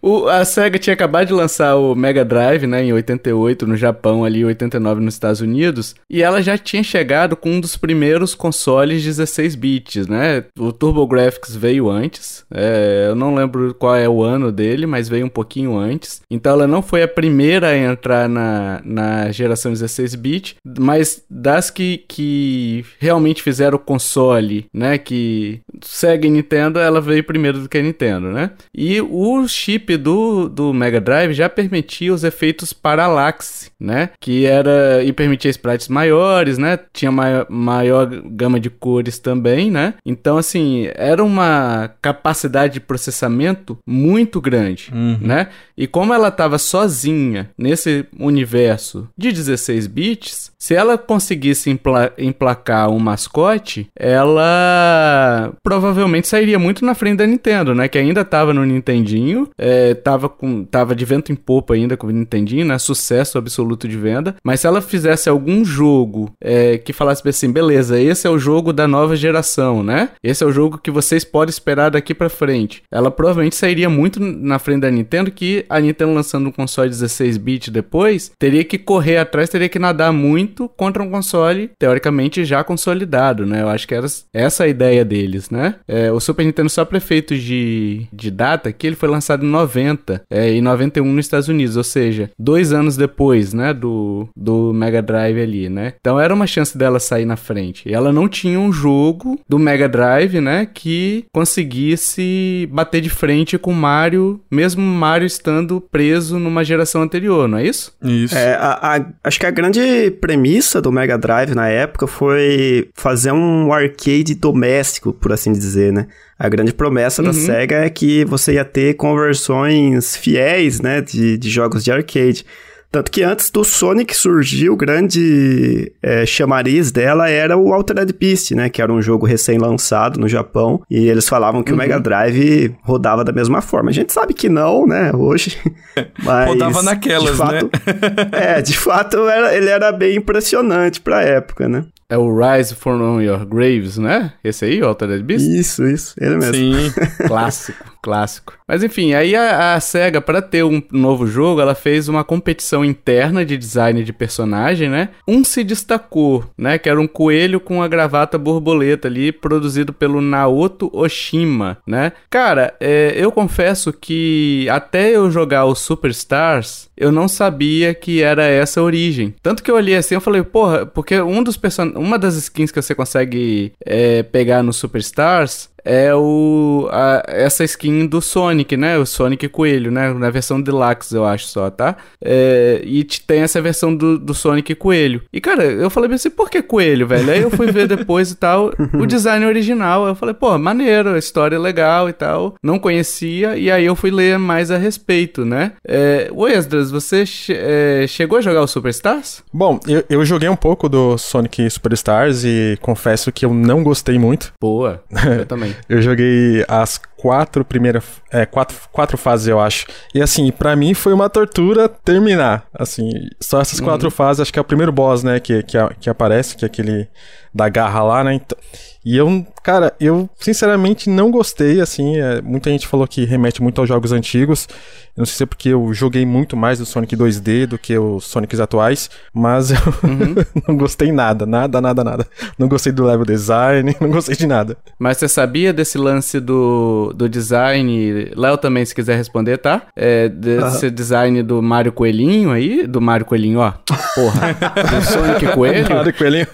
o, 0.00 0.28
a 0.28 0.44
SEGA 0.44 0.78
tinha 0.78 0.94
acabado 0.94 1.26
de 1.26 1.32
lançar 1.34 1.76
o 1.76 1.94
Mega 1.94 2.24
Drive, 2.24 2.66
né, 2.66 2.82
em 2.82 2.92
88 2.92 3.66
no 3.66 3.76
Japão, 3.76 4.24
ali 4.24 4.44
89 4.44 5.00
nos 5.02 5.14
Estados 5.14 5.40
Unidos, 5.40 5.94
e 6.08 6.22
ela 6.22 6.40
já 6.40 6.56
tinha 6.56 6.82
chegado 6.82 7.36
com 7.36 7.50
um 7.50 7.60
dos 7.60 7.76
primeiros 7.76 8.34
consoles 8.34 9.04
16 9.04 9.54
bits, 9.54 10.06
né? 10.06 10.44
O 10.58 10.72
TurboGrafx 10.72 11.54
veio 11.54 11.90
antes, 11.90 12.44
é, 12.50 12.67
eu 13.08 13.14
não 13.14 13.34
lembro 13.34 13.74
qual 13.74 13.96
é 13.96 14.08
o 14.08 14.22
ano 14.22 14.50
dele, 14.52 14.86
mas 14.86 15.08
veio 15.08 15.26
um 15.26 15.30
pouquinho 15.30 15.76
antes. 15.76 16.22
Então 16.30 16.52
ela 16.52 16.66
não 16.66 16.82
foi 16.82 17.02
a 17.02 17.08
primeira 17.08 17.68
a 17.68 17.76
entrar 17.76 18.28
na, 18.28 18.80
na 18.84 19.30
geração 19.32 19.72
16 19.72 20.14
bit, 20.14 20.56
mas 20.78 21.22
das 21.28 21.70
que, 21.70 22.04
que 22.08 22.84
realmente 22.98 23.42
fizeram 23.42 23.76
o 23.76 23.80
console, 23.80 24.66
né, 24.72 24.98
que 24.98 25.60
Sega 25.82 26.26
e 26.26 26.30
Nintendo, 26.30 26.78
ela 26.78 27.00
veio 27.00 27.24
primeiro 27.24 27.60
do 27.60 27.68
que 27.68 27.78
a 27.78 27.82
Nintendo, 27.82 28.28
né? 28.28 28.50
E 28.74 29.00
o 29.00 29.46
chip 29.46 29.96
do, 29.96 30.48
do 30.48 30.72
Mega 30.72 31.00
Drive 31.00 31.32
já 31.32 31.48
permitia 31.48 32.12
os 32.12 32.24
efeitos 32.24 32.72
parallaxe, 32.72 33.70
né? 33.78 34.10
Que 34.20 34.46
era 34.46 35.02
e 35.02 35.12
permitia 35.12 35.50
sprites 35.50 35.88
maiores, 35.88 36.58
né? 36.58 36.78
Tinha 36.92 37.12
maior, 37.12 37.46
maior 37.48 38.06
gama 38.06 38.58
de 38.58 38.70
cores 38.70 39.18
também, 39.18 39.70
né? 39.70 39.94
Então, 40.04 40.36
assim, 40.36 40.88
era 40.94 41.22
uma 41.22 41.90
capacidade 42.00 42.57
de 42.66 42.80
processamento 42.80 43.78
muito 43.86 44.40
grande, 44.40 44.90
uhum. 44.92 45.18
né? 45.20 45.48
E 45.76 45.86
como 45.86 46.12
ela 46.12 46.28
estava 46.28 46.58
sozinha 46.58 47.50
nesse 47.56 48.04
universo 48.18 49.08
de 49.16 49.30
16 49.30 49.86
bits, 49.86 50.52
se 50.58 50.74
ela 50.74 50.98
conseguisse 50.98 51.70
empla 51.70 52.12
emplacar 52.18 52.90
um 52.90 52.98
mascote, 52.98 53.88
ela 53.94 55.52
provavelmente 55.62 56.26
sairia 56.26 56.58
muito 56.58 56.84
na 56.84 56.94
frente 56.94 57.18
da 57.18 57.26
Nintendo, 57.26 57.74
né? 57.74 57.86
Que 57.86 57.98
ainda 57.98 58.22
estava 58.22 58.52
no 58.52 58.64
Nintendinho, 58.64 59.48
é, 59.56 59.94
tava, 59.94 60.28
com, 60.28 60.64
tava 60.64 60.96
de 60.96 61.04
vento 61.04 61.30
em 61.30 61.36
popa 61.36 61.74
ainda 61.74 61.96
com 61.96 62.08
o 62.08 62.10
Nintendinho, 62.10 62.66
né? 62.66 62.78
Sucesso 62.78 63.38
absoluto 63.38 63.86
de 63.86 63.96
venda. 63.96 64.34
Mas 64.42 64.60
se 64.60 64.66
ela 64.66 64.80
fizesse 64.80 65.28
algum 65.28 65.64
jogo 65.64 66.32
é, 66.42 66.78
que 66.78 66.92
falasse 66.92 67.26
assim, 67.28 67.52
beleza, 67.52 68.00
esse 68.00 68.26
é 68.26 68.30
o 68.30 68.38
jogo 68.38 68.72
da 68.72 68.88
nova 68.88 69.14
geração, 69.14 69.82
né? 69.82 70.10
Esse 70.22 70.42
é 70.42 70.46
o 70.46 70.52
jogo 70.52 70.78
que 70.78 70.90
vocês 70.90 71.24
podem 71.24 71.50
esperar 71.50 71.90
daqui 71.90 72.14
para 72.14 72.28
frente. 72.38 72.82
Ela 72.90 73.10
provavelmente 73.10 73.56
sairia 73.56 73.88
muito 73.88 74.20
na 74.20 74.58
frente 74.58 74.82
da 74.82 74.90
Nintendo, 74.90 75.30
que 75.30 75.64
a 75.68 75.80
Nintendo 75.80 76.14
lançando 76.14 76.48
um 76.48 76.52
console 76.52 76.90
16-bit 76.90 77.70
depois, 77.70 78.30
teria 78.38 78.64
que 78.64 78.78
correr 78.78 79.16
atrás, 79.18 79.48
teria 79.48 79.68
que 79.68 79.78
nadar 79.78 80.12
muito 80.12 80.68
contra 80.68 81.02
um 81.02 81.10
console, 81.10 81.70
teoricamente, 81.78 82.44
já 82.44 82.62
consolidado, 82.62 83.44
né? 83.44 83.62
Eu 83.62 83.68
acho 83.68 83.86
que 83.86 83.94
era 83.94 84.06
essa 84.32 84.64
a 84.64 84.68
ideia 84.68 85.04
deles, 85.04 85.50
né? 85.50 85.76
É, 85.86 86.12
o 86.12 86.20
Super 86.20 86.44
Nintendo 86.44 86.70
só 86.70 86.84
prefeito 86.84 87.36
de, 87.36 88.06
de 88.12 88.30
data 88.30 88.72
que 88.72 88.86
ele 88.86 88.96
foi 88.96 89.08
lançado 89.08 89.44
em 89.44 89.48
90 89.48 90.22
é, 90.30 90.52
e 90.52 90.60
91 90.60 91.04
nos 91.04 91.26
Estados 91.26 91.48
Unidos, 91.48 91.76
ou 91.76 91.84
seja, 91.84 92.30
dois 92.38 92.72
anos 92.72 92.96
depois, 92.96 93.52
né, 93.52 93.72
do, 93.74 94.28
do 94.36 94.72
Mega 94.72 95.02
Drive 95.02 95.40
ali, 95.40 95.68
né? 95.68 95.94
Então 96.00 96.20
era 96.20 96.34
uma 96.34 96.46
chance 96.46 96.76
dela 96.76 97.00
sair 97.00 97.24
na 97.24 97.36
frente. 97.36 97.88
E 97.88 97.94
ela 97.94 98.12
não 98.12 98.28
tinha 98.28 98.58
um 98.58 98.72
jogo 98.72 99.38
do 99.48 99.58
Mega 99.58 99.88
Drive, 99.88 100.40
né, 100.40 100.66
que 100.66 101.24
conseguisse 101.32 102.22
bater 102.70 103.00
de 103.00 103.10
frente 103.10 103.58
com 103.58 103.72
Mario, 103.72 104.40
mesmo 104.50 104.82
Mario 104.82 105.26
estando 105.26 105.80
preso 105.80 106.38
numa 106.38 106.64
geração 106.64 107.02
anterior, 107.02 107.48
não 107.48 107.58
é 107.58 107.66
isso? 107.66 107.92
Isso. 108.02 108.36
É, 108.36 108.54
a, 108.54 108.96
a, 108.96 109.06
acho 109.24 109.38
que 109.38 109.46
a 109.46 109.50
grande 109.50 110.10
premissa 110.20 110.80
do 110.80 110.92
Mega 110.92 111.18
Drive 111.18 111.54
na 111.54 111.68
época 111.68 112.06
foi 112.06 112.88
fazer 112.94 113.32
um 113.32 113.72
arcade 113.72 114.34
doméstico, 114.34 115.12
por 115.12 115.32
assim 115.32 115.52
dizer, 115.52 115.92
né? 115.92 116.06
A 116.38 116.48
grande 116.48 116.72
promessa 116.72 117.20
uhum. 117.20 117.28
da 117.28 117.34
SEGA 117.34 117.76
é 117.76 117.90
que 117.90 118.24
você 118.24 118.54
ia 118.54 118.64
ter 118.64 118.94
conversões 118.94 120.16
fiéis, 120.16 120.80
né, 120.80 121.00
de, 121.00 121.36
de 121.36 121.50
jogos 121.50 121.82
de 121.82 121.90
arcade. 121.90 122.46
Tanto 122.90 123.10
que 123.10 123.22
antes 123.22 123.50
do 123.50 123.62
Sonic 123.64 124.16
surgir, 124.16 124.70
o 124.70 124.76
grande 124.76 125.92
é, 126.02 126.24
chamariz 126.24 126.90
dela 126.90 127.28
era 127.28 127.56
o 127.56 127.72
Altered 127.72 128.12
Beast, 128.18 128.52
né? 128.52 128.70
Que 128.70 128.80
era 128.80 128.92
um 128.92 129.02
jogo 129.02 129.26
recém-lançado 129.26 130.18
no 130.18 130.26
Japão. 130.26 130.80
E 130.90 131.06
eles 131.08 131.28
falavam 131.28 131.62
que 131.62 131.70
uhum. 131.70 131.76
o 131.76 131.78
Mega 131.78 132.00
Drive 132.00 132.74
rodava 132.82 133.22
da 133.22 133.32
mesma 133.32 133.60
forma. 133.60 133.90
A 133.90 133.92
gente 133.92 134.12
sabe 134.12 134.32
que 134.32 134.48
não, 134.48 134.86
né? 134.86 135.12
Hoje. 135.14 135.58
Mas, 136.24 136.48
rodava 136.48 136.82
naquelas, 136.82 137.36
fato, 137.36 137.66
né? 137.66 138.28
é, 138.56 138.62
de 138.62 138.76
fato, 138.76 139.28
era, 139.28 139.54
ele 139.54 139.68
era 139.68 139.92
bem 139.92 140.16
impressionante 140.16 141.00
pra 141.00 141.22
época, 141.22 141.68
né? 141.68 141.84
É 142.10 142.16
o 142.16 142.34
Rise 142.34 142.74
from 142.74 143.20
Your 143.20 143.44
Graves, 143.44 143.98
né? 143.98 144.32
Esse 144.42 144.64
aí, 144.64 144.82
o 144.82 144.86
Altered 144.86 145.22
Beast? 145.22 145.46
Isso, 145.46 145.86
isso, 145.86 146.14
ele 146.18 146.36
mesmo. 146.36 146.54
Sim, 146.54 146.92
clássico, 147.28 147.84
clássico. 148.02 148.58
Mas 148.66 148.82
enfim, 148.82 149.14
aí 149.14 149.34
a, 149.34 149.74
a 149.74 149.80
SEGA, 149.80 150.20
para 150.20 150.42
ter 150.42 150.64
um 150.64 150.82
novo 150.92 151.26
jogo, 151.26 151.60
ela 151.60 151.74
fez 151.74 152.08
uma 152.08 152.24
competição 152.24 152.84
interna 152.84 153.44
de 153.44 153.56
design 153.56 154.02
de 154.02 154.12
personagem, 154.12 154.88
né? 154.88 155.10
Um 155.26 155.42
se 155.44 155.64
destacou, 155.64 156.44
né? 156.56 156.78
Que 156.78 156.88
era 156.88 157.00
um 157.00 157.06
coelho 157.06 157.60
com 157.60 157.82
a 157.82 157.88
gravata 157.88 158.36
borboleta 158.38 159.08
ali, 159.08 159.32
produzido 159.32 159.92
pelo 159.92 160.20
Naoto 160.20 160.90
Oshima, 160.92 161.78
né? 161.86 162.12
Cara, 162.30 162.74
é, 162.80 163.14
eu 163.16 163.32
confesso 163.32 163.92
que 163.92 164.66
até 164.70 165.10
eu 165.10 165.30
jogar 165.30 165.64
o 165.64 165.74
Superstars, 165.74 166.88
eu 166.96 167.10
não 167.12 167.28
sabia 167.28 167.94
que 167.94 168.22
era 168.22 168.44
essa 168.44 168.80
a 168.80 168.82
origem. 168.82 169.34
Tanto 169.42 169.62
que 169.62 169.70
eu 169.70 169.76
olhei 169.76 169.96
assim, 169.96 170.14
eu 170.14 170.20
falei, 170.20 170.42
porra, 170.42 170.86
porque 170.86 171.20
um 171.20 171.42
dos 171.42 171.56
person 171.56 171.92
uma 171.94 172.18
das 172.18 172.34
skins 172.36 172.70
que 172.70 172.80
você 172.80 172.94
consegue 172.94 173.72
é, 173.84 174.22
pegar 174.22 174.62
no 174.62 174.72
Superstars 174.72 175.70
é 175.84 176.14
o 176.14 176.88
a, 176.90 177.22
essa 177.26 177.64
skin 177.64 178.06
do 178.06 178.20
Sonic, 178.20 178.76
né? 178.76 178.98
O 178.98 179.06
Sonic 179.06 179.48
Coelho, 179.48 179.90
né? 179.90 180.12
Na 180.12 180.30
versão 180.30 180.60
Deluxe, 180.60 181.14
eu 181.14 181.24
acho 181.24 181.46
só, 181.46 181.70
tá? 181.70 181.96
É, 182.22 182.80
e 182.84 183.04
tem 183.04 183.40
essa 183.40 183.60
versão 183.60 183.94
do, 183.94 184.18
do 184.18 184.34
Sonic 184.34 184.74
Coelho. 184.74 185.22
E, 185.32 185.40
cara, 185.40 185.64
eu 185.64 185.90
falei 185.90 186.12
assim, 186.12 186.30
por 186.30 186.50
que 186.50 186.62
coelho, 186.62 187.06
velho? 187.06 187.30
Aí 187.30 187.42
eu 187.42 187.50
fui 187.50 187.70
ver 187.70 187.86
depois 187.86 188.30
e 188.30 188.36
tal, 188.36 188.72
o 188.94 189.06
design 189.06 189.44
original. 189.44 190.06
Eu 190.06 190.14
falei, 190.14 190.34
pô, 190.34 190.56
maneiro, 190.58 191.10
a 191.10 191.18
história 191.18 191.56
é 191.56 191.58
legal 191.58 192.08
e 192.08 192.12
tal. 192.12 192.54
Não 192.62 192.78
conhecia, 192.78 193.56
e 193.56 193.70
aí 193.70 193.84
eu 193.84 193.96
fui 193.96 194.10
ler 194.10 194.38
mais 194.38 194.70
a 194.70 194.76
respeito, 194.76 195.44
né? 195.44 195.72
É, 195.86 196.28
o 196.32 196.46
Esdras, 196.46 196.90
você 196.90 197.24
che 197.24 197.52
é, 197.52 198.06
chegou 198.06 198.38
a 198.38 198.40
jogar 198.40 198.62
o 198.62 198.66
Superstars? 198.66 199.42
Bom, 199.52 199.78
eu, 199.86 200.04
eu 200.08 200.24
joguei 200.24 200.48
um 200.48 200.56
pouco 200.56 200.88
do 200.88 201.16
Sonic 201.18 201.68
Superstars 201.70 202.44
e 202.44 202.78
confesso 202.80 203.32
que 203.32 203.44
eu 203.44 203.52
não 203.54 203.82
gostei 203.82 204.18
muito. 204.18 204.52
Boa, 204.60 205.02
eu 205.38 205.44
também. 205.46 205.74
Eu 205.88 206.00
joguei 206.02 206.64
as 206.68 206.98
quatro 207.18 207.64
primeiras. 207.64 208.04
É, 208.30 208.46
quatro, 208.46 208.76
quatro 208.92 209.18
fases, 209.18 209.48
eu 209.48 209.60
acho. 209.60 209.86
E 210.14 210.22
assim, 210.22 210.50
para 210.50 210.74
mim 210.76 210.94
foi 210.94 211.12
uma 211.12 211.28
tortura 211.28 211.88
terminar. 211.88 212.66
Assim, 212.72 213.10
só 213.40 213.60
essas 213.60 213.80
quatro 213.80 214.06
uhum. 214.06 214.10
fases, 214.10 214.40
acho 214.40 214.52
que 214.52 214.58
é 214.58 214.62
o 214.62 214.64
primeiro 214.64 214.92
boss, 214.92 215.22
né, 215.22 215.40
que, 215.40 215.62
que, 215.64 215.78
que 216.00 216.08
aparece, 216.10 216.56
que 216.56 216.64
é 216.64 216.66
aquele 216.66 217.08
da 217.52 217.68
garra 217.68 218.02
lá, 218.02 218.24
né? 218.24 218.34
Então, 218.34 218.56
e 219.04 219.16
eu, 219.16 219.46
cara, 219.62 219.94
eu 219.98 220.28
sinceramente 220.38 221.08
não 221.08 221.30
gostei, 221.30 221.80
assim. 221.80 222.18
É, 222.18 222.42
muita 222.42 222.68
gente 222.68 222.86
falou 222.86 223.06
que 223.06 223.24
remete 223.24 223.62
muito 223.62 223.80
aos 223.80 223.88
jogos 223.88 224.12
antigos. 224.12 224.68
Eu 225.16 225.22
não 225.22 225.26
sei 225.26 225.36
se 225.36 225.42
é 225.44 225.46
porque 225.46 225.70
eu 225.70 225.94
joguei 225.94 226.26
muito 226.26 226.56
mais 226.56 226.78
do 226.78 226.84
Sonic 226.84 227.16
2D 227.16 227.66
do 227.66 227.78
que 227.78 227.96
os 227.96 228.24
Sonics 228.24 228.60
atuais, 228.60 229.08
mas 229.32 229.70
eu 229.70 229.78
uhum. 230.04 230.34
não 230.68 230.76
gostei 230.76 231.10
nada, 231.10 231.46
nada, 231.46 231.80
nada, 231.80 232.04
nada. 232.04 232.26
Não 232.58 232.68
gostei 232.68 232.92
do 232.92 233.04
level 233.04 233.24
design, 233.24 233.96
não 234.00 234.10
gostei 234.10 234.36
de 234.36 234.46
nada. 234.46 234.76
Mas 234.98 235.16
você 235.16 235.26
sabia 235.26 235.72
desse 235.72 235.96
lance 235.96 236.38
do, 236.38 237.07
do 237.12 237.28
design? 237.28 238.30
Léo 238.36 238.56
também, 238.56 238.84
se 238.84 238.94
quiser 238.94 239.16
responder, 239.16 239.58
tá? 239.58 239.82
É, 239.94 240.28
desse 240.28 240.86
uhum. 240.86 240.92
design 240.92 241.42
do 241.42 241.62
Mario 241.62 241.92
Coelhinho 241.92 242.50
aí, 242.50 242.86
do 242.86 243.00
Mario 243.00 243.26
Coelhinho, 243.26 243.60
ó. 243.60 243.72
Porra, 244.14 244.54
do 244.90 245.04
Sonic 245.04 245.46
Coelho. 245.52 245.94
Mario 245.94 246.14
Coelhinho. 246.14 246.46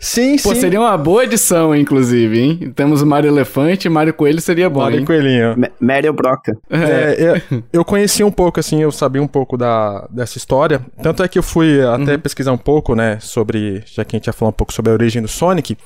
Sim, 0.00 0.36
Pô, 0.36 0.54
sim. 0.54 0.60
seria 0.60 0.78
uma 0.80 0.96
boa 0.96 1.24
edição, 1.24 1.74
inclusive, 1.74 2.38
hein? 2.38 2.72
Temos 2.74 3.02
o 3.02 3.06
Mario 3.06 3.30
Elefante 3.30 3.88
e 3.88 3.90
Mario 3.90 4.14
Coelho 4.14 4.40
seria 4.40 4.70
bom, 4.70 4.80
Mario 4.80 5.00
hein? 5.00 5.04
Coelhinho. 5.04 5.52
M 5.54 5.68
Mario 5.80 6.12
Broca. 6.12 6.56
É, 6.70 6.76
é 6.78 7.42
eu, 7.50 7.62
eu 7.72 7.84
conheci 7.84 8.22
um 8.22 8.30
pouco, 8.30 8.60
assim, 8.60 8.80
eu 8.80 8.92
sabia 8.92 9.20
um 9.20 9.26
pouco 9.26 9.56
da, 9.56 10.06
dessa 10.08 10.38
história. 10.38 10.80
Tanto 11.02 11.24
é 11.24 11.28
que 11.28 11.36
eu 11.36 11.42
fui 11.42 11.82
até 11.82 12.12
uhum. 12.12 12.20
pesquisar 12.20 12.52
um 12.52 12.58
pouco, 12.58 12.94
né, 12.94 13.18
sobre... 13.20 13.82
Já 13.86 14.04
que 14.04 14.14
a 14.14 14.18
gente 14.18 14.28
ia 14.28 14.32
falar 14.32 14.50
um 14.50 14.52
pouco 14.54 14.72
sobre 14.72 14.92
a 14.92 14.94
origem 14.94 15.20
do 15.20 15.26
Sonic. 15.26 15.76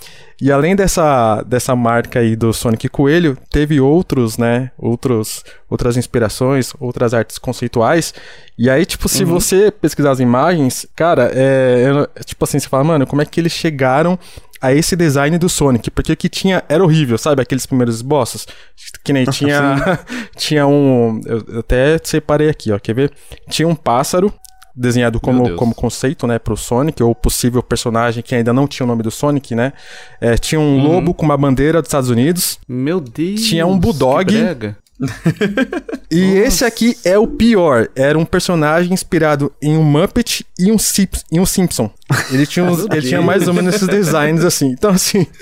E 0.42 0.50
além 0.50 0.74
dessa, 0.74 1.40
dessa 1.46 1.76
marca 1.76 2.18
aí 2.18 2.34
do 2.34 2.52
Sonic 2.52 2.88
Coelho, 2.88 3.38
teve 3.48 3.80
outros, 3.80 4.36
né? 4.36 4.72
Outros, 4.76 5.44
outras 5.70 5.96
inspirações, 5.96 6.72
outras 6.80 7.14
artes 7.14 7.38
conceituais. 7.38 8.12
E 8.58 8.68
aí, 8.68 8.84
tipo, 8.84 9.08
se 9.08 9.22
uhum. 9.22 9.30
você 9.30 9.70
pesquisar 9.70 10.10
as 10.10 10.18
imagens, 10.18 10.84
cara, 10.96 11.30
é, 11.32 12.08
é, 12.18 12.24
Tipo 12.24 12.42
assim, 12.42 12.58
você 12.58 12.68
fala, 12.68 12.82
mano, 12.82 13.06
como 13.06 13.22
é 13.22 13.24
que 13.24 13.38
eles 13.38 13.52
chegaram 13.52 14.18
a 14.60 14.72
esse 14.72 14.96
design 14.96 15.38
do 15.38 15.48
Sonic, 15.48 15.92
porque 15.92 16.12
o 16.12 16.16
que 16.16 16.28
tinha 16.28 16.64
era 16.68 16.82
horrível, 16.82 17.16
sabe? 17.16 17.40
Aqueles 17.40 17.64
primeiros 17.64 18.02
bosses. 18.02 18.44
Que 19.04 19.12
nem 19.12 19.24
tinha. 19.30 20.00
tinha 20.34 20.66
um. 20.66 21.20
Eu 21.24 21.60
até 21.60 21.98
separei 22.02 22.48
aqui, 22.48 22.72
ó. 22.72 22.80
Quer 22.80 22.94
ver? 22.96 23.12
Tinha 23.48 23.68
um 23.68 23.76
pássaro 23.76 24.34
desenhado 24.74 25.20
como, 25.20 25.54
como 25.56 25.74
conceito, 25.74 26.26
né, 26.26 26.38
pro 26.38 26.56
Sonic, 26.56 27.02
ou 27.02 27.14
possível 27.14 27.62
personagem 27.62 28.22
que 28.22 28.34
ainda 28.34 28.52
não 28.52 28.66
tinha 28.66 28.84
o 28.84 28.86
nome 28.88 29.02
do 29.02 29.10
Sonic, 29.10 29.54
né? 29.54 29.72
É, 30.20 30.36
tinha 30.36 30.60
um 30.60 30.76
uhum. 30.76 30.82
lobo 30.82 31.14
com 31.14 31.24
uma 31.24 31.36
bandeira 31.36 31.80
dos 31.80 31.88
Estados 31.88 32.10
Unidos. 32.10 32.58
Meu 32.68 33.00
Deus! 33.00 33.42
Tinha 33.42 33.66
um 33.66 33.78
bulldog. 33.78 34.32
e 36.10 36.20
Nossa. 36.20 36.38
esse 36.46 36.64
aqui 36.64 36.96
é 37.04 37.18
o 37.18 37.26
pior. 37.26 37.88
Era 37.96 38.18
um 38.18 38.24
personagem 38.24 38.92
inspirado 38.92 39.52
em 39.60 39.76
um 39.76 39.82
Muppet 39.82 40.46
e 40.58 40.70
um, 40.70 40.76
e 41.30 41.40
um 41.40 41.46
Simpson. 41.46 41.90
Ele 42.30 42.46
tinha, 42.46 42.64
uns, 42.64 42.86
ele 42.90 43.02
tinha 43.02 43.20
mais 43.20 43.48
ou 43.48 43.54
menos 43.54 43.74
esses 43.74 43.88
designs 43.88 44.44
assim. 44.44 44.70
Então, 44.70 44.90
assim. 44.90 45.26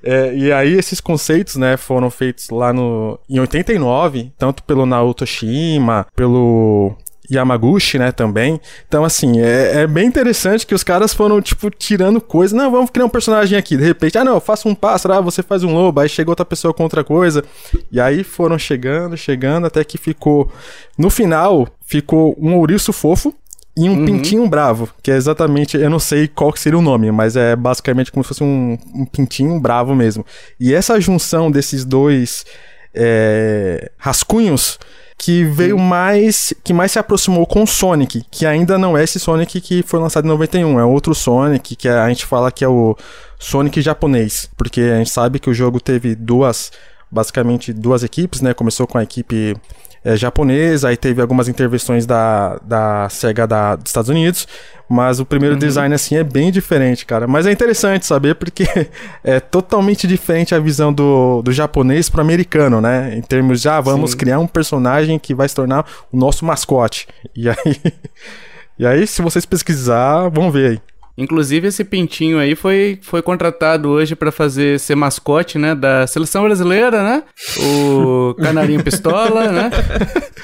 É, 0.00 0.32
e 0.32 0.52
aí, 0.52 0.74
esses 0.74 1.00
conceitos, 1.00 1.56
né, 1.56 1.76
foram 1.76 2.08
feitos 2.08 2.48
lá 2.50 2.72
no, 2.72 3.18
em 3.28 3.40
89, 3.40 4.32
tanto 4.38 4.62
pelo 4.62 4.86
Naoto 4.86 5.26
Shima, 5.26 6.06
pelo 6.14 6.96
Yamaguchi, 7.30 7.98
né, 7.98 8.10
também. 8.10 8.60
Então, 8.86 9.04
assim, 9.04 9.40
é, 9.40 9.82
é, 9.82 9.86
bem 9.86 10.06
interessante 10.06 10.66
que 10.66 10.74
os 10.74 10.82
caras 10.82 11.12
foram, 11.12 11.40
tipo, 11.40 11.70
tirando 11.70 12.20
coisa. 12.20 12.56
Não, 12.56 12.70
vamos 12.70 12.90
criar 12.90 13.06
um 13.06 13.10
personagem 13.10 13.58
aqui. 13.58 13.76
De 13.76 13.84
repente, 13.84 14.16
ah, 14.16 14.24
não, 14.24 14.34
eu 14.34 14.40
faço 14.40 14.68
um 14.68 14.74
pássaro, 14.74 15.14
ah, 15.14 15.20
você 15.20 15.42
faz 15.42 15.62
um 15.62 15.72
lobo. 15.72 16.00
Aí 16.00 16.08
chegou 16.08 16.32
outra 16.32 16.46
pessoa 16.46 16.72
com 16.72 16.82
outra 16.82 17.04
coisa. 17.04 17.44
E 17.92 18.00
aí 18.00 18.24
foram 18.24 18.58
chegando, 18.58 19.16
chegando, 19.16 19.66
até 19.66 19.84
que 19.84 19.98
ficou. 19.98 20.50
No 20.96 21.10
final, 21.10 21.68
ficou 21.86 22.36
um 22.40 22.56
ouriço 22.56 22.92
fofo 22.92 23.34
e 23.78 23.88
um 23.88 23.98
uhum. 23.98 24.04
pintinho 24.04 24.48
bravo, 24.48 24.88
que 25.00 25.08
é 25.08 25.14
exatamente, 25.14 25.76
eu 25.76 25.88
não 25.88 26.00
sei 26.00 26.26
qual 26.26 26.52
que 26.52 26.58
seria 26.58 26.76
o 26.76 26.82
nome, 26.82 27.12
mas 27.12 27.36
é 27.36 27.54
basicamente 27.54 28.10
como 28.10 28.24
se 28.24 28.28
fosse 28.28 28.42
um, 28.42 28.76
um 28.92 29.04
pintinho 29.04 29.60
bravo 29.60 29.94
mesmo. 29.94 30.26
E 30.58 30.74
essa 30.74 31.00
junção 31.00 31.48
desses 31.48 31.84
dois 31.84 32.44
é, 32.92 33.92
rascunhos 33.96 34.80
que 35.18 35.44
veio 35.44 35.76
Sim. 35.76 35.82
mais. 35.82 36.54
que 36.62 36.72
mais 36.72 36.92
se 36.92 36.98
aproximou 36.98 37.44
com 37.44 37.64
o 37.64 37.66
Sonic, 37.66 38.24
que 38.30 38.46
ainda 38.46 38.78
não 38.78 38.96
é 38.96 39.02
esse 39.02 39.18
Sonic 39.18 39.60
que 39.60 39.82
foi 39.82 39.98
lançado 39.98 40.24
em 40.24 40.28
91, 40.28 40.78
é 40.78 40.84
outro 40.84 41.14
Sonic, 41.14 41.74
que 41.74 41.88
a 41.88 42.08
gente 42.08 42.24
fala 42.24 42.52
que 42.52 42.64
é 42.64 42.68
o 42.68 42.96
Sonic 43.38 43.82
japonês, 43.82 44.48
porque 44.56 44.80
a 44.80 44.98
gente 44.98 45.10
sabe 45.10 45.40
que 45.40 45.50
o 45.50 45.54
jogo 45.54 45.80
teve 45.80 46.14
duas. 46.14 46.70
basicamente 47.10 47.72
duas 47.72 48.02
equipes, 48.04 48.40
né? 48.40 48.54
Começou 48.54 48.86
com 48.86 48.98
a 48.98 49.02
equipe 49.02 49.56
é, 50.04 50.16
japonesa, 50.16 50.88
aí 50.88 50.96
teve 50.96 51.20
algumas 51.20 51.48
intervenções 51.48 52.06
da, 52.06 52.58
da 52.62 53.08
SEGA 53.08 53.46
da, 53.46 53.76
dos 53.76 53.90
Estados 53.90 54.08
Unidos, 54.08 54.46
mas 54.88 55.20
o 55.20 55.26
primeiro 55.26 55.54
uhum. 55.54 55.58
design, 55.58 55.94
assim, 55.94 56.16
é 56.16 56.24
bem 56.24 56.50
diferente, 56.50 57.04
cara. 57.04 57.26
Mas 57.26 57.46
é 57.46 57.52
interessante 57.52 58.06
saber 58.06 58.34
porque 58.34 58.64
é 59.22 59.38
totalmente 59.38 60.06
diferente 60.06 60.54
a 60.54 60.58
visão 60.58 60.92
do, 60.92 61.42
do 61.42 61.52
japonês 61.52 62.08
pro 62.08 62.20
americano, 62.20 62.80
né? 62.80 63.14
Em 63.16 63.22
termos 63.22 63.60
de, 63.60 63.68
ah, 63.68 63.80
vamos 63.80 64.12
Sim. 64.12 64.16
criar 64.16 64.38
um 64.38 64.46
personagem 64.46 65.18
que 65.18 65.34
vai 65.34 65.48
se 65.48 65.54
tornar 65.54 65.84
o 66.10 66.16
nosso 66.16 66.44
mascote. 66.44 67.06
E 67.36 67.48
aí... 67.48 67.56
e 68.78 68.86
aí, 68.86 69.06
se 69.06 69.20
vocês 69.20 69.44
pesquisar, 69.44 70.28
vão 70.28 70.50
ver 70.50 70.70
aí. 70.70 70.80
Inclusive, 71.18 71.66
esse 71.66 71.82
pintinho 71.82 72.38
aí 72.38 72.54
foi, 72.54 73.00
foi 73.02 73.20
contratado 73.20 73.88
hoje 73.88 74.14
para 74.14 74.30
fazer 74.30 74.78
ser 74.78 74.94
mascote, 74.94 75.58
né? 75.58 75.74
Da 75.74 76.06
seleção 76.06 76.44
brasileira, 76.44 77.02
né? 77.02 77.24
O 77.60 78.34
Canarinho 78.40 78.84
Pistola, 78.84 79.50
né? 79.50 79.68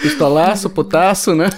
Pistolaço, 0.02 0.68
putaço, 0.68 1.32
né? 1.32 1.48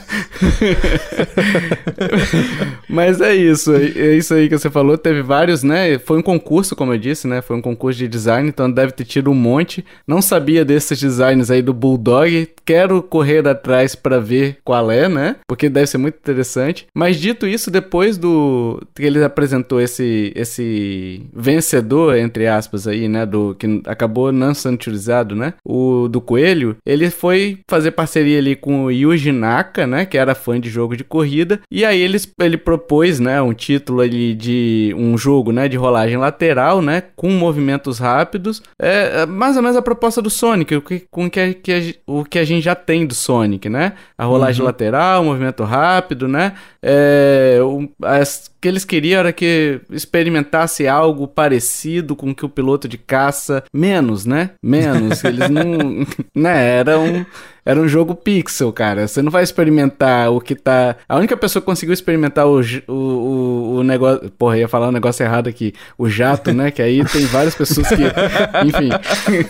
Mas 2.87 3.21
é 3.23 3.35
isso, 3.35 3.75
é 3.75 4.15
isso 4.15 4.35
aí 4.35 4.51
que 4.51 4.59
você 4.59 4.69
falou. 4.69 4.99
Teve 4.99 5.23
vários, 5.23 5.63
né? 5.63 5.99
Foi 5.99 6.19
um 6.19 6.23
concurso, 6.23 6.77
como 6.77 6.93
eu 6.93 6.99
disse, 6.99 7.27
né? 7.27 7.41
Foi 7.41 7.57
um 7.57 7.63
concurso 7.63 7.99
de 7.99 8.07
design, 8.07 8.47
então 8.47 8.71
deve 8.71 8.93
ter 8.93 9.05
tido 9.05 9.31
um 9.31 9.35
monte. 9.35 9.83
Não 10.07 10.21
sabia 10.21 10.63
desses 10.63 11.01
designs 11.01 11.51
aí 11.51 11.63
do 11.63 11.73
Bulldog. 11.73 12.51
Quero 12.67 13.03
correr 13.03 13.49
atrás 13.49 13.95
para 13.95 14.21
ver 14.21 14.59
qual 14.63 14.91
é, 14.91 15.09
né? 15.09 15.37
Porque 15.49 15.71
deve 15.71 15.87
ser 15.87 15.97
muito 15.99 16.17
interessante. 16.17 16.87
Mas 16.95 17.17
dito 17.17 17.47
isso, 17.47 17.71
depois 17.71 18.19
do 18.19 18.83
ele 19.07 19.23
apresentou 19.23 19.81
esse, 19.81 20.33
esse 20.35 21.23
vencedor, 21.33 22.17
entre 22.17 22.47
aspas, 22.47 22.87
aí, 22.87 23.09
né? 23.09 23.25
Do 23.25 23.55
que 23.55 23.83
acabou 23.87 24.33
não 24.33 24.55
sendo 24.55 24.75
utilizado, 24.75 25.35
né? 25.35 25.55
O 25.65 26.09
do 26.09 26.21
Coelho, 26.21 26.77
ele 26.85 27.11
foi 27.11 27.59
fazer 27.69 27.93
parceria 27.93 28.39
ali 28.39 28.57
com 28.57 28.85
o 28.85 28.91
Yuji 28.91 29.33
Naka, 29.33 29.87
né? 29.87 30.05
Que 30.05 30.19
era 30.19 30.35
fã 30.35 30.61
de 30.61 30.69
jogo 30.69 30.97
de 30.97 31.05
corrida. 31.05 31.61
E 31.71 31.85
aí 31.85 32.01
ele, 32.01 32.19
ele 32.41 32.57
propôs, 32.57 33.21
né? 33.21 33.41
Um 33.41 33.55
título 33.55 34.01
ali 34.01 34.35
de 34.35 34.95
um 34.97 35.17
jogo, 35.17 35.53
né? 35.53 35.69
De 35.69 35.77
rolagem 35.77 36.17
lateral, 36.17 36.83
né? 36.83 37.03
Com 37.15 37.31
movimentos 37.31 37.99
rápidos. 37.99 38.63
É, 38.81 39.23
é 39.23 39.27
mais 39.27 39.57
ou 39.57 39.63
menos 39.63 39.77
a 39.77 39.83
proposta 39.83 40.21
do 40.21 40.31
Sonic, 40.31 40.75
o 40.75 40.83
que, 40.83 41.01
com 41.11 41.31
que, 41.31 41.55
que 41.55 41.97
o 42.07 42.25
que 42.25 42.39
a 42.39 42.45
gente 42.45 42.65
já 42.65 42.75
tem 42.75 43.07
do 43.07 43.15
Sonic, 43.15 43.69
né? 43.69 43.93
A 44.17 44.25
rolagem 44.25 44.61
uhum. 44.61 44.67
lateral, 44.67 45.25
movimento 45.25 45.65
rápido, 45.65 46.29
né? 46.29 46.55
É, 46.83 47.59
o, 47.63 47.89
as, 48.03 48.51
que 48.61 48.69
eles 48.69 48.85
queriam 48.85 49.21
era 49.21 49.33
que 49.33 49.81
experimentasse 49.91 50.89
algo 50.89 51.29
parecido 51.29 52.17
com 52.17 52.35
que 52.35 52.45
o 52.45 52.49
piloto 52.49 52.89
de 52.89 52.99
caça, 52.99 53.65
menos, 53.73 54.25
né? 54.25 54.51
Menos. 54.63 55.23
Eles 55.25 55.49
não. 55.49 56.07
né? 56.35 56.79
Era 56.79 56.99
um 56.99 57.25
era 57.67 57.81
um 57.81 57.89
jogo 57.89 58.15
pixel, 58.15 58.73
cara. 58.73 59.09
Você 59.09 59.21
não 59.21 59.31
vai 59.31 59.43
experimentar 59.43 60.31
o 60.31 60.41
que 60.41 60.55
tá. 60.55 60.95
A 61.09 61.17
única 61.17 61.37
pessoa 61.37 61.61
que 61.61 61.67
conseguiu 61.67 61.93
experimentar 61.93 62.47
o, 62.47 62.61
o, 62.87 62.93
o, 62.93 63.75
o 63.79 63.83
negócio. 63.83 64.31
Porra, 64.39 64.59
ia 64.59 64.69
falar 64.69 64.89
um 64.89 64.93
negócio 64.93 65.25
errado 65.25 65.49
aqui. 65.49 65.75
O 65.99 66.09
jato, 66.09 66.53
né? 66.53 66.71
Que 66.71 66.81
aí 66.81 67.05
tem 67.05 67.27
várias 67.27 67.57
pessoas 67.57 67.89
que. 67.89 68.05
Enfim. 68.65 68.91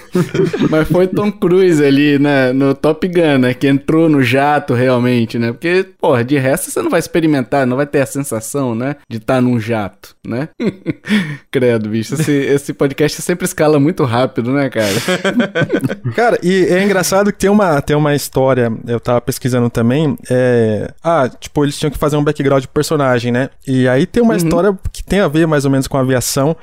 Mas 0.70 0.88
foi 0.88 1.07
Tom 1.07 1.31
Cruise 1.31 1.85
ali, 1.85 2.18
né? 2.18 2.55
No 2.55 2.74
Top 2.74 3.07
Gun, 3.07 3.38
né? 3.38 3.52
Que 3.52 3.68
entrou 3.68 4.09
no 4.09 4.22
jato 4.22 4.72
realmente, 4.72 5.38
né? 5.38 5.52
Porque, 5.52 5.87
porra, 6.00 6.24
de 6.24 6.38
resto 6.38 6.70
você 6.70 6.81
não 6.81 6.88
vai 6.90 7.00
experimentar, 7.00 7.66
não 7.66 7.76
vai 7.76 7.87
ter 7.87 8.00
a 8.00 8.07
sensação, 8.07 8.74
né? 8.74 8.96
De 9.11 9.18
estar 9.18 9.35
tá 9.35 9.40
num 9.42 9.61
jato, 9.61 10.16
né? 10.26 10.48
Credo, 11.52 11.90
bicho. 11.90 12.14
Esse, 12.14 12.33
esse 12.33 12.72
podcast 12.72 13.20
sempre 13.20 13.44
escala 13.44 13.79
muito 13.79 14.05
rápido, 14.05 14.52
né, 14.55 14.70
cara? 14.70 14.94
cara, 16.14 16.38
e 16.42 16.64
é 16.64 16.83
engraçado 16.83 17.31
que 17.31 17.38
tem 17.38 17.50
uma, 17.50 17.83
tem 17.83 17.94
uma 17.94 18.06
história, 18.14 18.73
eu 18.87 19.01
tava 19.01 19.21
pesquisando 19.21 19.69
também. 19.69 20.16
É... 20.31 20.92
Ah, 21.03 21.29
tipo, 21.29 21.64
eles 21.64 21.79
tinham 21.79 21.90
que 21.90 21.99
fazer 21.99 22.16
um 22.16 22.25
background 22.25 22.62
de 22.62 22.69
personagem, 22.69 23.33
né? 23.33 23.51
E 23.66 23.88
aí 23.88 24.07
tem 24.07 24.23
uma 24.23 24.33
uhum. 24.33 24.37
história 24.37 24.79
que 24.92 25.03
tem 25.03 25.21
a 25.21 25.29
ver 25.29 25.47
mais 25.47 25.64
ou 25.64 25.71
menos 25.71 25.87
com 25.87 25.97
aviação 25.97 26.57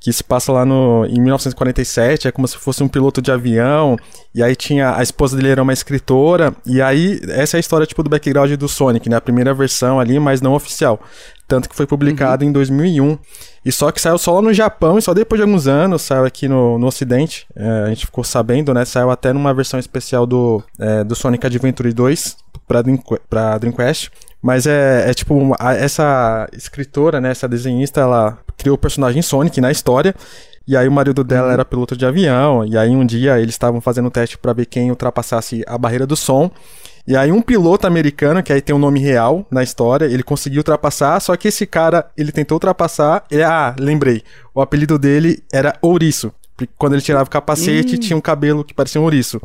que 0.00 0.12
se 0.12 0.22
passa 0.22 0.52
lá 0.52 0.64
no, 0.64 1.04
em 1.06 1.20
1947, 1.20 2.28
é 2.28 2.32
como 2.32 2.46
se 2.46 2.56
fosse 2.56 2.82
um 2.82 2.88
piloto 2.88 3.20
de 3.20 3.32
avião, 3.32 3.96
e 4.32 4.42
aí 4.42 4.54
tinha, 4.54 4.96
a 4.96 5.02
esposa 5.02 5.36
dele 5.36 5.48
era 5.48 5.62
uma 5.62 5.72
escritora, 5.72 6.54
e 6.64 6.80
aí, 6.80 7.20
essa 7.28 7.56
é 7.56 7.58
a 7.58 7.60
história, 7.60 7.86
tipo, 7.86 8.02
do 8.02 8.10
background 8.10 8.52
do 8.52 8.68
Sonic, 8.68 9.08
né, 9.08 9.16
a 9.16 9.20
primeira 9.20 9.52
versão 9.52 9.98
ali, 9.98 10.18
mas 10.20 10.40
não 10.40 10.54
oficial, 10.54 11.00
tanto 11.48 11.68
que 11.68 11.74
foi 11.74 11.86
publicado 11.86 12.44
uhum. 12.44 12.50
em 12.50 12.52
2001, 12.52 13.18
e 13.64 13.72
só 13.72 13.90
que 13.90 14.00
saiu 14.00 14.18
só 14.18 14.34
lá 14.34 14.42
no 14.42 14.52
Japão, 14.52 14.98
e 14.98 15.02
só 15.02 15.14
depois 15.14 15.38
de 15.38 15.42
alguns 15.42 15.66
anos 15.66 16.02
saiu 16.02 16.24
aqui 16.24 16.46
no, 16.46 16.78
no 16.78 16.86
ocidente, 16.86 17.46
é, 17.56 17.84
a 17.86 17.88
gente 17.88 18.06
ficou 18.06 18.22
sabendo, 18.22 18.72
né, 18.74 18.84
saiu 18.84 19.10
até 19.10 19.32
numa 19.32 19.52
versão 19.54 19.80
especial 19.80 20.26
do, 20.26 20.62
é, 20.78 21.02
do 21.02 21.16
Sonic 21.16 21.46
Adventure 21.46 21.92
2, 21.92 22.36
pra, 22.68 22.82
Dream, 22.82 23.02
pra 23.28 23.56
Dreamcast, 23.56 24.12
mas 24.40 24.66
é, 24.66 25.10
é 25.10 25.14
tipo, 25.14 25.56
essa 25.58 26.46
escritora, 26.52 27.20
né, 27.20 27.30
essa 27.30 27.48
desenhista, 27.48 28.00
ela 28.00 28.38
criou 28.56 28.76
o 28.76 28.78
personagem 28.78 29.22
Sonic 29.22 29.60
na 29.60 29.70
história. 29.70 30.14
E 30.66 30.76
aí 30.76 30.86
o 30.86 30.92
marido 30.92 31.24
dela 31.24 31.46
uhum. 31.46 31.52
era 31.54 31.64
piloto 31.64 31.96
de 31.96 32.04
avião. 32.04 32.64
E 32.64 32.76
aí 32.76 32.90
um 32.90 33.06
dia 33.06 33.40
eles 33.40 33.54
estavam 33.54 33.80
fazendo 33.80 34.06
um 34.06 34.10
teste 34.10 34.36
para 34.36 34.52
ver 34.52 34.66
quem 34.66 34.90
ultrapassasse 34.90 35.64
a 35.66 35.78
barreira 35.78 36.06
do 36.06 36.14
som. 36.14 36.50
E 37.08 37.16
aí 37.16 37.32
um 37.32 37.40
piloto 37.40 37.86
americano, 37.86 38.42
que 38.42 38.52
aí 38.52 38.60
tem 38.60 38.76
um 38.76 38.78
nome 38.78 39.00
real 39.00 39.46
na 39.50 39.62
história, 39.62 40.04
ele 40.04 40.22
conseguiu 40.22 40.60
ultrapassar, 40.60 41.18
só 41.20 41.34
que 41.38 41.48
esse 41.48 41.66
cara, 41.66 42.04
ele 42.14 42.30
tentou 42.30 42.56
ultrapassar, 42.56 43.24
e, 43.30 43.42
ah, 43.42 43.74
lembrei, 43.78 44.22
o 44.54 44.60
apelido 44.60 44.98
dele 44.98 45.42
era 45.50 45.74
Ouriço. 45.80 46.30
Quando 46.76 46.92
ele 46.92 47.00
tirava 47.00 47.24
o 47.24 47.30
capacete, 47.30 47.94
uhum. 47.94 48.00
tinha 48.00 48.16
um 48.16 48.20
cabelo 48.20 48.62
que 48.62 48.74
parecia 48.74 49.00
um 49.00 49.04
ouriço. 49.04 49.40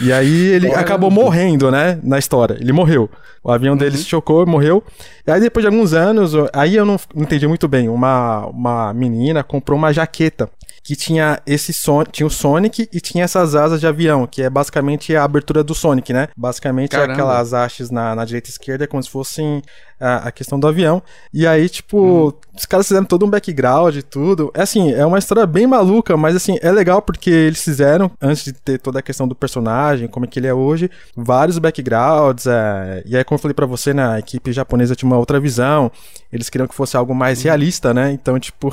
E 0.00 0.12
aí 0.12 0.50
ele 0.52 0.72
acabou 0.72 1.10
morrendo, 1.10 1.68
né? 1.68 1.98
Na 2.04 2.16
história. 2.16 2.56
Ele 2.60 2.72
morreu. 2.72 3.10
O 3.42 3.50
avião 3.50 3.76
dele 3.76 3.96
uhum. 3.96 4.02
se 4.02 4.04
chocou, 4.04 4.46
morreu. 4.46 4.84
E 5.26 5.32
aí 5.32 5.40
depois 5.40 5.64
de 5.64 5.66
alguns 5.66 5.92
anos, 5.92 6.32
aí 6.52 6.76
eu 6.76 6.84
não 6.84 6.96
entendi 7.16 7.48
muito 7.48 7.66
bem. 7.66 7.88
Uma, 7.88 8.46
uma 8.46 8.94
menina 8.94 9.42
comprou 9.42 9.76
uma 9.76 9.92
jaqueta 9.92 10.48
que 10.82 10.96
tinha 10.96 11.40
esse 11.46 11.72
son 11.72 12.04
tinha 12.04 12.26
o 12.26 12.30
Sonic 12.30 12.88
e 12.92 13.00
tinha 13.00 13.24
essas 13.24 13.54
asas 13.54 13.80
de 13.80 13.86
avião, 13.86 14.26
que 14.26 14.42
é 14.42 14.50
basicamente 14.50 15.14
a 15.14 15.24
abertura 15.24 15.62
do 15.62 15.74
Sonic, 15.74 16.12
né? 16.12 16.28
Basicamente 16.36 16.96
é 16.96 17.04
aquelas 17.04 17.52
hastes 17.52 17.90
na, 17.90 18.14
na 18.14 18.24
direita 18.24 18.48
e 18.48 18.52
esquerda, 18.52 18.86
como 18.86 19.02
se 19.02 19.10
fossem 19.10 19.62
a, 20.00 20.28
a 20.28 20.32
questão 20.32 20.58
do 20.58 20.66
avião. 20.66 21.02
E 21.32 21.46
aí, 21.46 21.68
tipo, 21.68 22.28
hum. 22.28 22.32
os 22.56 22.64
caras 22.64 22.88
fizeram 22.88 23.04
todo 23.04 23.26
um 23.26 23.30
background 23.30 23.94
e 23.94 24.02
tudo. 24.02 24.50
É 24.54 24.62
assim, 24.62 24.92
é 24.92 25.04
uma 25.04 25.18
história 25.18 25.46
bem 25.46 25.66
maluca, 25.66 26.16
mas 26.16 26.34
assim, 26.34 26.56
é 26.62 26.72
legal 26.72 27.02
porque 27.02 27.30
eles 27.30 27.62
fizeram, 27.62 28.10
antes 28.20 28.44
de 28.44 28.52
ter 28.52 28.78
toda 28.78 28.98
a 28.98 29.02
questão 29.02 29.28
do 29.28 29.34
personagem, 29.34 30.08
como 30.08 30.24
é 30.24 30.28
que 30.28 30.38
ele 30.38 30.46
é 30.46 30.54
hoje, 30.54 30.90
vários 31.14 31.58
backgrounds. 31.58 32.46
É... 32.46 33.02
E 33.04 33.16
aí, 33.16 33.22
como 33.22 33.36
eu 33.36 33.42
falei 33.42 33.54
pra 33.54 33.66
você, 33.66 33.92
né, 33.92 34.06
a 34.06 34.18
equipe 34.18 34.52
japonesa 34.52 34.96
tinha 34.96 35.08
uma 35.08 35.18
outra 35.18 35.38
visão. 35.38 35.92
Eles 36.32 36.48
queriam 36.48 36.66
que 36.66 36.74
fosse 36.74 36.96
algo 36.96 37.14
mais 37.14 37.40
hum. 37.40 37.44
realista, 37.44 37.92
né? 37.92 38.10
Então, 38.12 38.38
tipo. 38.40 38.70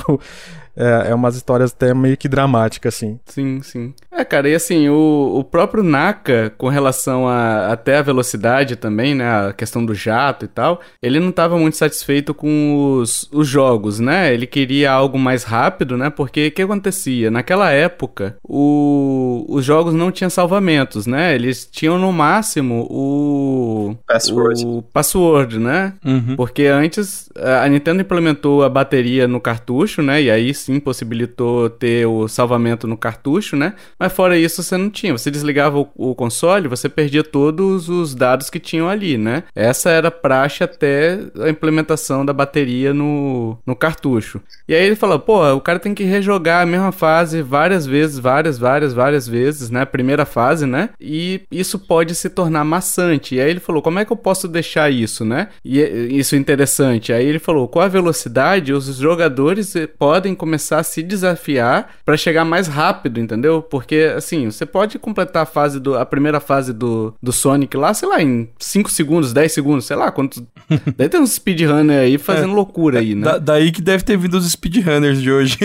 É, 0.78 1.10
é 1.10 1.14
umas 1.14 1.34
histórias 1.34 1.72
até 1.72 1.92
meio 1.92 2.16
que 2.16 2.28
dramáticas, 2.28 2.94
assim. 2.94 3.18
Sim, 3.26 3.60
sim. 3.62 3.92
É, 4.10 4.24
cara, 4.24 4.48
e 4.48 4.54
assim, 4.54 4.88
o, 4.88 5.36
o 5.38 5.44
próprio 5.44 5.82
Naka, 5.82 6.52
com 6.56 6.68
relação 6.68 7.28
a, 7.28 7.72
até 7.72 7.98
a 7.98 8.02
velocidade 8.02 8.74
também, 8.74 9.14
né, 9.14 9.48
a 9.48 9.52
questão 9.52 9.84
do 9.84 9.94
jato 9.94 10.44
e 10.44 10.48
tal, 10.48 10.80
ele 11.02 11.20
não 11.20 11.28
estava 11.28 11.58
muito 11.58 11.76
satisfeito 11.76 12.32
com 12.32 12.98
os, 12.98 13.28
os 13.32 13.46
jogos, 13.46 14.00
né? 14.00 14.32
Ele 14.32 14.46
queria 14.46 14.90
algo 14.90 15.18
mais 15.18 15.44
rápido, 15.44 15.96
né? 15.96 16.10
Porque 16.10 16.48
o 16.48 16.50
que 16.50 16.62
acontecia? 16.62 17.30
Naquela 17.30 17.70
época, 17.70 18.36
o, 18.42 19.44
os 19.48 19.64
jogos 19.64 19.94
não 19.94 20.10
tinham 20.10 20.30
salvamentos, 20.30 21.06
né? 21.06 21.34
Eles 21.34 21.68
tinham 21.70 21.98
no 21.98 22.12
máximo 22.12 22.86
o 22.90 23.96
password, 24.06 24.66
o 24.66 24.82
password 24.82 25.58
né? 25.58 25.92
Uhum. 26.04 26.34
Porque 26.36 26.64
antes 26.64 27.28
a 27.36 27.68
Nintendo 27.68 28.00
implementou 28.00 28.62
a 28.62 28.68
bateria 28.68 29.28
no 29.28 29.40
cartucho, 29.40 30.02
né? 30.02 30.22
E 30.22 30.30
aí 30.30 30.54
sim 30.54 30.80
possibilitou 30.80 31.68
ter 31.70 32.06
o 32.06 32.26
salvamento 32.26 32.86
no 32.86 32.96
cartucho, 32.96 33.56
né? 33.56 33.74
Mas 33.98 34.07
fora 34.08 34.38
isso 34.38 34.62
você 34.62 34.76
não 34.76 34.90
tinha. 34.90 35.16
Você 35.16 35.30
desligava 35.30 35.78
o, 35.78 35.88
o 35.96 36.14
console, 36.14 36.68
você 36.68 36.88
perdia 36.88 37.22
todos 37.22 37.88
os 37.88 38.14
dados 38.14 38.50
que 38.50 38.60
tinham 38.60 38.88
ali, 38.88 39.18
né? 39.18 39.44
Essa 39.54 39.90
era 39.90 40.10
praxe 40.10 40.62
até 40.64 41.18
a 41.40 41.48
implementação 41.48 42.24
da 42.24 42.32
bateria 42.32 42.92
no, 42.92 43.58
no 43.66 43.76
cartucho. 43.76 44.40
E 44.68 44.74
aí 44.74 44.84
ele 44.84 44.96
falou, 44.96 45.18
pô, 45.18 45.52
o 45.52 45.60
cara 45.60 45.78
tem 45.78 45.94
que 45.94 46.04
rejogar 46.04 46.62
a 46.62 46.66
mesma 46.66 46.92
fase 46.92 47.42
várias 47.42 47.86
vezes, 47.86 48.18
várias, 48.18 48.58
várias, 48.58 48.92
várias 48.92 49.28
vezes, 49.28 49.70
né? 49.70 49.84
Primeira 49.84 50.24
fase, 50.24 50.66
né? 50.66 50.90
E 51.00 51.42
isso 51.50 51.78
pode 51.78 52.14
se 52.14 52.28
tornar 52.28 52.64
maçante. 52.64 53.34
E 53.34 53.40
aí 53.40 53.50
ele 53.50 53.60
falou, 53.60 53.82
como 53.82 53.98
é 53.98 54.04
que 54.04 54.12
eu 54.12 54.16
posso 54.16 54.48
deixar 54.48 54.90
isso, 54.90 55.24
né? 55.24 55.48
E 55.64 55.80
isso 56.10 56.34
é 56.34 56.38
interessante. 56.38 57.12
Aí 57.12 57.26
ele 57.26 57.38
falou, 57.38 57.68
com 57.68 57.80
a 57.80 57.88
velocidade, 57.88 58.72
os 58.72 58.96
jogadores 58.96 59.74
podem 59.98 60.34
começar 60.34 60.78
a 60.78 60.82
se 60.82 61.02
desafiar 61.02 61.96
para 62.04 62.16
chegar 62.16 62.44
mais 62.44 62.66
rápido, 62.66 63.20
entendeu? 63.20 63.62
Porque, 63.62 63.87
assim, 63.96 64.50
você 64.50 64.66
pode 64.66 64.98
completar 64.98 65.42
a 65.42 65.46
fase 65.46 65.80
do. 65.80 65.96
a 65.96 66.04
primeira 66.04 66.40
fase 66.40 66.72
do, 66.72 67.14
do 67.22 67.32
Sonic 67.32 67.76
lá, 67.76 67.92
sei 67.94 68.08
lá, 68.08 68.22
em 68.22 68.48
5 68.58 68.90
segundos, 68.90 69.32
10 69.32 69.52
segundos, 69.52 69.84
sei 69.84 69.96
lá, 69.96 70.10
quanto. 70.10 70.46
Daí 70.96 71.08
tem 71.08 71.20
uns 71.20 71.32
speedrunner 71.32 72.00
aí 72.00 72.18
fazendo 72.18 72.52
é, 72.52 72.54
loucura 72.54 73.00
aí, 73.00 73.14
né? 73.14 73.22
Da, 73.22 73.38
daí 73.38 73.72
que 73.72 73.80
deve 73.80 74.04
ter 74.04 74.16
vindo 74.16 74.34
os 74.34 74.50
speedrunners 74.50 75.20
de 75.20 75.30
hoje. 75.30 75.56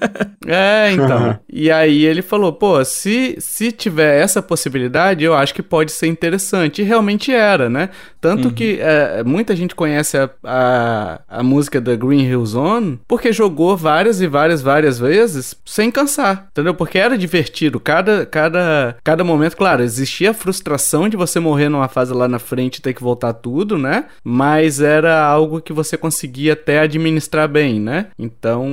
é, 0.46 0.92
então. 0.92 1.28
Uhum. 1.28 1.36
E 1.50 1.70
aí 1.70 2.04
ele 2.04 2.22
falou, 2.22 2.52
pô, 2.52 2.84
se, 2.84 3.36
se 3.38 3.72
tiver 3.72 4.20
essa 4.20 4.42
possibilidade, 4.42 5.24
eu 5.24 5.34
acho 5.34 5.54
que 5.54 5.62
pode 5.62 5.92
ser 5.92 6.08
interessante. 6.08 6.82
E 6.82 6.84
realmente 6.84 7.32
era, 7.32 7.70
né? 7.70 7.90
Tanto 8.20 8.48
uhum. 8.48 8.54
que 8.54 8.78
é, 8.80 9.22
muita 9.24 9.56
gente 9.56 9.74
conhece 9.74 10.18
a, 10.18 10.28
a, 10.44 11.20
a 11.28 11.42
música 11.42 11.80
da 11.80 11.94
Green 11.96 12.24
Hill 12.24 12.44
Zone 12.44 13.00
porque 13.08 13.32
jogou 13.32 13.76
várias 13.76 14.20
e 14.20 14.26
várias, 14.26 14.62
várias 14.62 14.98
vezes 14.98 15.54
sem 15.64 15.90
cansar, 15.90 16.48
entendeu? 16.50 16.74
Porque 16.74 16.98
era 16.98 17.16
divertido. 17.16 17.69
Cada, 17.78 18.26
cada, 18.26 18.96
cada 19.04 19.22
momento, 19.22 19.56
claro, 19.56 19.82
existia 19.82 20.30
a 20.30 20.34
frustração 20.34 21.08
de 21.08 21.16
você 21.16 21.38
morrer 21.38 21.68
numa 21.68 21.88
fase 21.88 22.12
lá 22.12 22.26
na 22.26 22.38
frente 22.38 22.76
e 22.76 22.82
ter 22.82 22.94
que 22.94 23.02
voltar 23.02 23.34
tudo, 23.34 23.76
né? 23.76 24.06
Mas 24.24 24.80
era 24.80 25.22
algo 25.22 25.60
que 25.60 25.72
você 25.72 25.96
conseguia 25.96 26.54
até 26.54 26.80
administrar 26.80 27.48
bem, 27.48 27.78
né? 27.78 28.06
Então, 28.18 28.66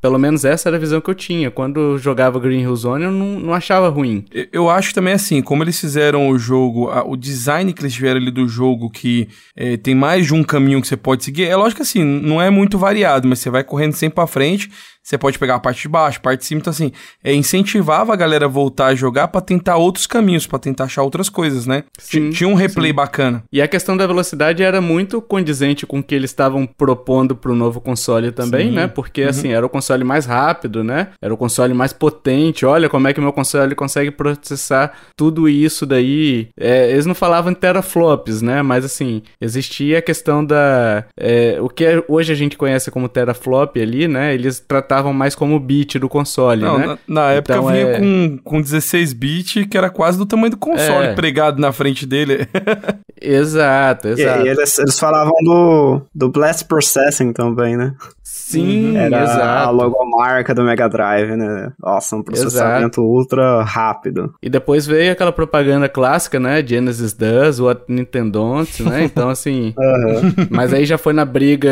pelo 0.00 0.18
menos 0.18 0.44
essa 0.44 0.68
era 0.68 0.76
a 0.76 0.80
visão 0.80 1.00
que 1.00 1.10
eu 1.10 1.14
tinha. 1.14 1.50
Quando 1.50 1.98
jogava 1.98 2.38
Green 2.38 2.60
Hill 2.60 2.76
Zone, 2.76 3.04
eu 3.04 3.10
não, 3.10 3.40
não 3.40 3.54
achava 3.54 3.88
ruim. 3.88 4.24
Eu 4.52 4.68
acho 4.68 4.94
também 4.94 5.14
assim, 5.14 5.40
como 5.40 5.62
eles 5.62 5.80
fizeram 5.80 6.28
o 6.28 6.38
jogo, 6.38 6.90
a, 6.90 7.02
o 7.02 7.16
design 7.16 7.72
que 7.72 7.82
eles 7.82 7.94
tiveram 7.94 8.20
ali 8.20 8.30
do 8.30 8.46
jogo, 8.46 8.90
que 8.90 9.28
é, 9.56 9.76
tem 9.76 9.94
mais 9.94 10.26
de 10.26 10.34
um 10.34 10.44
caminho 10.44 10.80
que 10.80 10.86
você 10.86 10.96
pode 10.96 11.24
seguir, 11.24 11.44
é 11.44 11.56
lógico 11.56 11.76
que 11.76 11.82
assim, 11.82 12.04
não 12.04 12.40
é 12.40 12.50
muito 12.50 12.76
variado, 12.78 13.26
mas 13.26 13.38
você 13.38 13.50
vai 13.50 13.64
correndo 13.64 13.94
sempre 13.94 14.16
pra 14.16 14.26
frente 14.26 14.70
você 15.04 15.18
pode 15.18 15.38
pegar 15.38 15.56
a 15.56 15.60
parte 15.60 15.82
de 15.82 15.88
baixo, 15.88 16.18
a 16.18 16.22
parte 16.22 16.40
de 16.40 16.46
cima, 16.46 16.60
então 16.60 16.70
assim, 16.70 16.90
é, 17.22 17.34
incentivava 17.34 18.14
a 18.14 18.16
galera 18.16 18.46
a 18.46 18.48
voltar 18.48 18.86
a 18.86 18.94
jogar 18.94 19.28
para 19.28 19.42
tentar 19.42 19.76
outros 19.76 20.06
caminhos, 20.06 20.46
para 20.46 20.58
tentar 20.58 20.84
achar 20.84 21.02
outras 21.02 21.28
coisas, 21.28 21.66
né? 21.66 21.84
Sim, 21.98 22.30
Tinha 22.30 22.48
um 22.48 22.54
replay 22.54 22.90
sim. 22.90 22.94
bacana. 22.96 23.44
E 23.52 23.60
a 23.60 23.68
questão 23.68 23.98
da 23.98 24.06
velocidade 24.06 24.62
era 24.62 24.80
muito 24.80 25.20
condizente 25.20 25.84
com 25.84 25.98
o 25.98 26.02
que 26.02 26.14
eles 26.14 26.30
estavam 26.30 26.66
propondo 26.66 27.36
pro 27.36 27.54
novo 27.54 27.82
console 27.82 28.32
também, 28.32 28.68
sim. 28.68 28.74
né? 28.74 28.86
Porque 28.86 29.24
uhum. 29.24 29.28
assim, 29.28 29.48
era 29.52 29.66
o 29.66 29.68
console 29.68 30.04
mais 30.04 30.24
rápido, 30.24 30.82
né? 30.82 31.08
Era 31.20 31.34
o 31.34 31.36
console 31.36 31.74
mais 31.74 31.92
potente. 31.92 32.64
Olha 32.64 32.88
como 32.88 33.06
é 33.06 33.12
que 33.12 33.20
o 33.20 33.22
meu 33.22 33.32
console 33.32 33.74
consegue 33.74 34.10
processar 34.10 34.96
tudo 35.14 35.46
isso 35.50 35.84
daí. 35.84 36.48
É, 36.58 36.90
eles 36.90 37.04
não 37.04 37.14
falavam 37.14 37.52
em 37.52 37.54
teraflops, 37.54 38.40
né? 38.40 38.62
Mas 38.62 38.86
assim, 38.86 39.22
existia 39.38 39.98
a 39.98 40.02
questão 40.02 40.42
da. 40.42 41.04
É, 41.14 41.58
o 41.60 41.68
que 41.68 42.02
hoje 42.08 42.32
a 42.32 42.36
gente 42.36 42.56
conhece 42.56 42.90
como 42.90 43.06
teraflop 43.06 43.76
ali, 43.76 44.08
né? 44.08 44.32
Eles 44.32 44.60
tratavam 44.60 44.93
tratavam 44.94 45.12
mais 45.12 45.34
como 45.34 45.58
bit 45.58 45.98
do 45.98 46.08
console, 46.08 46.62
Não, 46.62 46.78
né? 46.78 46.86
na, 46.86 46.98
na 47.08 47.30
época 47.32 47.54
Então, 47.54 47.66
vinha 47.66 47.80
é- 47.88 47.98
com, 47.98 48.38
com 48.44 48.60
16 48.62 49.12
bit, 49.12 49.66
que 49.66 49.76
era 49.76 49.90
quase 49.90 50.16
do 50.18 50.24
tamanho 50.26 50.50
do 50.50 50.56
console 50.56 51.06
É. 51.08 51.14
pregado 51.14 51.60
na 51.60 51.72
frente 51.72 52.06
dele. 52.06 52.46
Exato, 53.20 54.08
E, 54.08 54.10
exato. 54.12 54.44
e 54.44 54.48
eles, 54.48 54.78
eles 54.78 54.98
falavam 54.98 55.32
do, 55.44 56.02
do 56.14 56.28
Blast 56.28 56.64
Processing 56.66 57.32
também, 57.32 57.76
né? 57.76 57.94
Sim, 58.22 58.96
Era 58.96 59.20
a 59.20 59.24
exato. 59.24 59.72
logomarca 59.72 60.54
do 60.54 60.62
Mega 60.62 60.86
Drive, 60.88 61.34
né? 61.36 61.72
Nossa, 61.80 62.16
um 62.16 62.22
processamento 62.22 63.00
ultra 63.00 63.62
rápido. 63.62 64.34
E 64.42 64.50
depois 64.50 64.86
veio 64.86 65.12
aquela 65.12 65.32
propaganda 65.32 65.88
clássica, 65.88 66.38
né? 66.38 66.62
Genesis 66.66 67.14
does, 67.14 67.58
what 67.60 67.82
Nintendo 67.88 68.32
don't, 68.32 68.82
né? 68.82 69.04
Então, 69.04 69.30
assim... 69.30 69.72
Aham. 69.78 70.34
Mas 70.50 70.74
aí 70.74 70.84
já 70.84 70.98
foi 70.98 71.14
na 71.14 71.24
briga... 71.24 71.70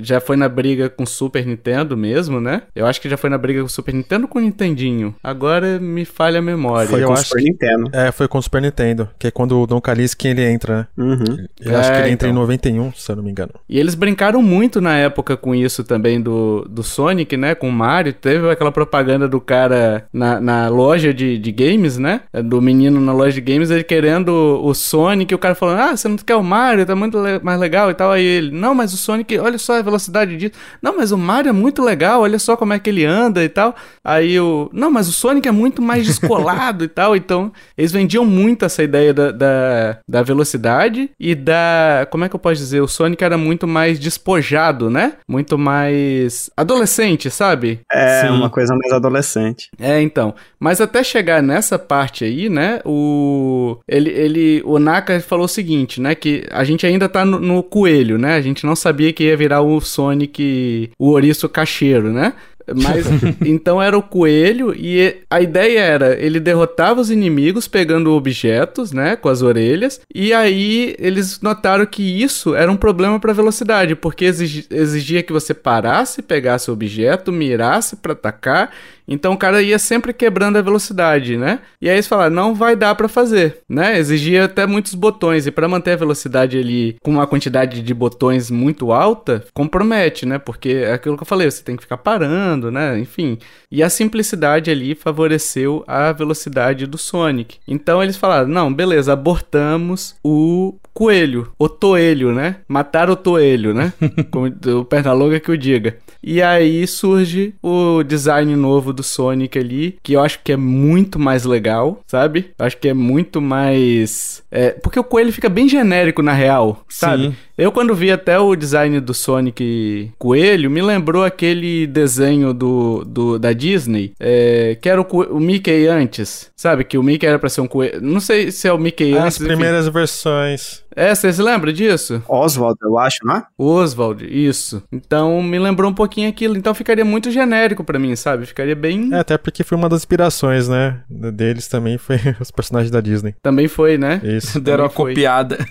Já 0.00 0.18
foi 0.20 0.36
na 0.36 0.48
briga 0.48 0.88
com 0.88 1.04
Super 1.04 1.44
Nintendo 1.44 1.96
mesmo, 1.96 2.40
né? 2.40 2.55
Eu 2.74 2.86
acho 2.86 3.00
que 3.00 3.08
já 3.08 3.16
foi 3.16 3.30
na 3.30 3.38
briga 3.38 3.62
com 3.62 3.68
Super 3.68 3.94
Nintendo 3.94 4.24
ou 4.24 4.28
com 4.28 4.38
o 4.38 4.42
Nintendinho. 4.42 5.14
Agora 5.22 5.78
me 5.78 6.04
falha 6.04 6.38
a 6.38 6.42
memória. 6.42 6.88
Foi 6.88 7.02
eu 7.02 7.08
com 7.08 7.14
o 7.14 7.16
Super 7.16 7.42
Nintendo. 7.42 7.90
É, 7.92 8.12
foi 8.12 8.28
com 8.28 8.38
o 8.38 8.42
Super 8.42 8.62
Nintendo, 8.62 9.08
que 9.18 9.26
é 9.26 9.30
quando 9.30 9.60
o 9.60 9.66
Don 9.66 9.80
Calliski 9.80 10.28
ele 10.28 10.44
entra, 10.44 10.88
né? 10.96 11.04
Uhum. 11.04 11.46
Eu 11.60 11.76
acho 11.78 11.90
que 11.90 11.96
É, 11.96 12.00
ele 12.02 12.10
entra 12.10 12.28
então. 12.28 12.38
em 12.38 12.42
91, 12.42 12.92
se 12.92 13.10
eu 13.10 13.16
não 13.16 13.22
me 13.22 13.30
engano. 13.30 13.52
E 13.68 13.78
eles 13.78 13.94
brincaram 13.94 14.42
muito 14.42 14.80
na 14.80 14.96
época 14.96 15.36
com 15.36 15.54
isso 15.54 15.82
também 15.84 16.20
do, 16.20 16.66
do 16.68 16.82
Sonic, 16.82 17.36
né? 17.36 17.54
Com 17.54 17.68
o 17.68 17.72
Mario. 17.72 18.12
Teve 18.12 18.48
aquela 18.50 18.72
propaganda 18.72 19.28
do 19.28 19.40
cara 19.40 20.06
na, 20.12 20.40
na 20.40 20.68
loja 20.68 21.12
de, 21.12 21.38
de 21.38 21.52
games, 21.52 21.98
né? 21.98 22.22
Do 22.44 22.60
menino 22.62 23.00
na 23.00 23.12
loja 23.12 23.34
de 23.34 23.40
games, 23.40 23.70
ele 23.70 23.84
querendo 23.84 24.28
o 24.62 24.74
Sonic, 24.74 25.32
e 25.32 25.34
o 25.34 25.38
cara 25.38 25.54
falando, 25.54 25.80
ah, 25.80 25.96
você 25.96 26.08
não 26.08 26.16
quer 26.16 26.36
o 26.36 26.42
Mario, 26.42 26.84
tá 26.86 26.94
muito 26.94 27.18
le- 27.20 27.40
mais 27.42 27.58
legal 27.58 27.90
e 27.90 27.94
tal. 27.94 28.12
Aí 28.12 28.24
ele, 28.24 28.50
não, 28.50 28.74
mas 28.74 28.92
o 28.92 28.96
Sonic, 28.96 29.38
olha 29.38 29.58
só 29.58 29.78
a 29.78 29.82
velocidade 29.82 30.36
disso. 30.36 30.52
Não, 30.82 30.96
mas 30.96 31.12
o 31.12 31.18
Mario 31.18 31.50
é 31.50 31.52
muito 31.52 31.82
legal, 31.82 32.20
olha 32.22 32.38
só 32.38 32.45
como 32.54 32.74
é 32.74 32.78
que 32.78 32.90
ele 32.90 33.06
anda 33.06 33.42
e 33.42 33.48
tal. 33.48 33.74
Aí 34.04 34.38
o, 34.38 34.68
não, 34.72 34.90
mas 34.90 35.08
o 35.08 35.12
Sonic 35.12 35.48
é 35.48 35.52
muito 35.52 35.80
mais 35.80 36.04
descolado 36.04 36.84
e 36.84 36.88
tal. 36.88 37.16
Então, 37.16 37.50
eles 37.76 37.92
vendiam 37.92 38.26
muito 38.26 38.64
essa 38.64 38.82
ideia 38.82 39.14
da, 39.14 39.32
da, 39.32 39.98
da 40.06 40.22
velocidade 40.22 41.10
e 41.18 41.34
da. 41.34 42.06
Como 42.10 42.24
é 42.24 42.28
que 42.28 42.34
eu 42.34 42.40
posso 42.40 42.56
dizer? 42.56 42.80
O 42.80 42.88
Sonic 42.88 43.24
era 43.24 43.38
muito 43.38 43.66
mais 43.66 43.98
despojado, 43.98 44.90
né? 44.90 45.14
Muito 45.26 45.56
mais 45.56 46.50
adolescente, 46.56 47.30
sabe? 47.30 47.80
É 47.90 48.22
Sim. 48.22 48.28
uma 48.28 48.50
coisa 48.50 48.74
mais 48.74 48.92
adolescente. 48.92 49.70
É, 49.80 50.00
então. 50.00 50.34
Mas 50.60 50.80
até 50.80 51.02
chegar 51.02 51.42
nessa 51.42 51.78
parte 51.78 52.24
aí, 52.24 52.48
né? 52.48 52.80
O. 52.84 53.78
Ele. 53.88 54.10
ele 54.10 54.62
o 54.64 54.78
Naka 54.78 55.18
falou 55.20 55.46
o 55.46 55.48
seguinte, 55.48 56.00
né? 56.00 56.14
Que 56.14 56.44
a 56.50 56.64
gente 56.64 56.86
ainda 56.86 57.08
tá 57.08 57.24
no, 57.24 57.38
no 57.38 57.62
coelho, 57.62 58.18
né? 58.18 58.34
A 58.34 58.40
gente 58.40 58.66
não 58.66 58.76
sabia 58.76 59.12
que 59.12 59.24
ia 59.24 59.36
virar 59.36 59.62
o 59.62 59.80
Sonic. 59.80 60.90
O 60.98 61.10
ouriço 61.10 61.48
cacheiro, 61.48 62.12
né? 62.12 62.34
Mas 62.74 63.06
então 63.44 63.80
era 63.80 63.96
o 63.96 64.02
coelho 64.02 64.74
e 64.76 65.22
a 65.30 65.40
ideia 65.40 65.80
era 65.80 66.18
ele 66.20 66.40
derrotava 66.40 67.00
os 67.00 67.10
inimigos 67.10 67.68
pegando 67.68 68.12
objetos, 68.12 68.92
né, 68.92 69.16
com 69.16 69.28
as 69.28 69.42
orelhas. 69.42 70.00
E 70.14 70.32
aí 70.32 70.94
eles 70.98 71.40
notaram 71.40 71.86
que 71.86 72.02
isso 72.22 72.54
era 72.54 72.70
um 72.70 72.76
problema 72.76 73.18
para 73.20 73.32
velocidade, 73.32 73.94
porque 73.94 74.24
exigi- 74.24 74.66
exigia 74.70 75.22
que 75.22 75.32
você 75.32 75.54
parasse, 75.54 76.22
pegasse 76.22 76.70
o 76.70 76.74
objeto, 76.74 77.32
mirasse 77.32 77.96
para 77.96 78.12
atacar. 78.12 78.70
Então 79.08 79.32
o 79.32 79.36
cara 79.36 79.62
ia 79.62 79.78
sempre 79.78 80.12
quebrando 80.12 80.56
a 80.56 80.62
velocidade, 80.62 81.36
né? 81.36 81.60
E 81.80 81.88
aí 81.88 81.96
eles 81.96 82.06
falaram, 82.06 82.34
não 82.34 82.54
vai 82.54 82.74
dar 82.74 82.94
pra 82.94 83.08
fazer, 83.08 83.58
né? 83.68 83.98
Exigia 83.98 84.44
até 84.44 84.66
muitos 84.66 84.94
botões 84.94 85.46
e 85.46 85.50
pra 85.50 85.68
manter 85.68 85.92
a 85.92 85.96
velocidade 85.96 86.58
ali 86.58 86.96
com 87.02 87.12
uma 87.12 87.26
quantidade 87.26 87.82
de 87.82 87.94
botões 87.94 88.50
muito 88.50 88.92
alta, 88.92 89.44
compromete, 89.54 90.26
né? 90.26 90.38
Porque 90.38 90.70
é 90.70 90.92
aquilo 90.92 91.16
que 91.16 91.22
eu 91.22 91.26
falei, 91.26 91.50
você 91.50 91.62
tem 91.62 91.76
que 91.76 91.82
ficar 91.82 91.98
parando, 91.98 92.70
né? 92.70 92.98
Enfim. 92.98 93.38
E 93.70 93.82
a 93.82 93.90
simplicidade 93.90 94.70
ali 94.70 94.94
favoreceu 94.94 95.84
a 95.86 96.12
velocidade 96.12 96.86
do 96.86 96.98
Sonic. 96.98 97.58
Então 97.66 98.02
eles 98.02 98.16
falaram, 98.16 98.48
não, 98.48 98.72
beleza, 98.72 99.12
abortamos 99.12 100.16
o 100.24 100.74
coelho, 100.92 101.52
o 101.58 101.68
toelho, 101.68 102.32
né? 102.32 102.56
Matar 102.66 103.10
o 103.10 103.16
toelho, 103.16 103.74
né? 103.74 103.92
Como 104.30 104.46
o 104.46 104.84
Pernalonga 104.84 105.38
que 105.38 105.50
o 105.50 105.58
diga. 105.58 105.98
E 106.22 106.40
aí 106.40 106.86
surge 106.86 107.54
o 107.62 108.02
design 108.02 108.56
novo 108.56 108.92
do 108.96 109.02
Sonic 109.02 109.58
ali, 109.58 109.98
que 110.02 110.14
eu 110.14 110.20
acho 110.20 110.40
que 110.42 110.52
é 110.52 110.56
muito 110.56 111.18
mais 111.18 111.44
legal, 111.44 112.00
sabe? 112.06 112.50
Eu 112.58 112.66
acho 112.66 112.76
que 112.78 112.88
é 112.88 112.94
muito 112.94 113.40
mais. 113.40 114.42
É, 114.50 114.70
porque 114.70 114.98
o 114.98 115.04
coelho 115.04 115.32
fica 115.32 115.48
bem 115.48 115.68
genérico 115.68 116.22
na 116.22 116.32
real, 116.32 116.84
sabe? 116.88 117.28
Sim. 117.28 117.36
Eu, 117.58 117.72
quando 117.72 117.94
vi 117.94 118.10
até 118.10 118.38
o 118.38 118.54
design 118.54 119.00
do 119.00 119.14
Sonic 119.14 120.12
Coelho, 120.18 120.70
me 120.70 120.82
lembrou 120.82 121.24
aquele 121.24 121.86
desenho 121.86 122.52
do, 122.52 123.02
do 123.04 123.38
da 123.38 123.52
Disney, 123.54 124.12
é, 124.20 124.76
que 124.80 124.88
era 124.88 125.00
o, 125.00 125.04
o 125.04 125.40
Mickey 125.40 125.86
antes, 125.86 126.50
sabe? 126.54 126.84
Que 126.84 126.98
o 126.98 127.02
Mickey 127.02 127.26
era 127.26 127.38
pra 127.38 127.48
ser 127.48 127.62
um 127.62 127.66
coelho. 127.66 128.00
Não 128.02 128.20
sei 128.20 128.50
se 128.50 128.68
é 128.68 128.72
o 128.72 128.78
Mickey 128.78 129.16
As 129.16 129.24
antes. 129.24 129.36
enfim. 129.40 129.46
primeiras 129.48 129.88
versões. 129.88 130.84
É, 130.94 131.14
vocês 131.14 131.38
lembram 131.38 131.72
disso? 131.74 132.22
Oswald, 132.26 132.78
eu 132.82 132.98
acho, 132.98 133.18
não 133.22 133.36
é? 133.36 133.42
Oswald, 133.58 134.26
isso. 134.30 134.82
Então 134.90 135.42
me 135.42 135.58
lembrou 135.58 135.90
um 135.90 135.94
pouquinho 135.94 136.28
aquilo. 136.28 136.56
Então 136.56 136.74
ficaria 136.74 137.04
muito 137.04 137.30
genérico 137.30 137.84
pra 137.84 137.98
mim, 137.98 138.16
sabe? 138.16 138.46
Ficaria 138.46 138.74
bem. 138.74 139.10
É, 139.12 139.18
até 139.18 139.36
porque 139.36 139.62
foi 139.62 139.76
uma 139.76 139.90
das 139.90 140.00
inspirações, 140.00 140.68
né? 140.68 141.00
Deles 141.10 141.68
também 141.68 141.98
foi 141.98 142.16
os 142.40 142.50
personagens 142.50 142.90
da 142.90 143.02
Disney. 143.02 143.34
Também 143.42 143.68
foi, 143.68 143.98
né? 143.98 144.22
Isso. 144.24 144.58
Deram 144.60 144.88
foi. 144.88 145.12
copiada. 145.12 145.58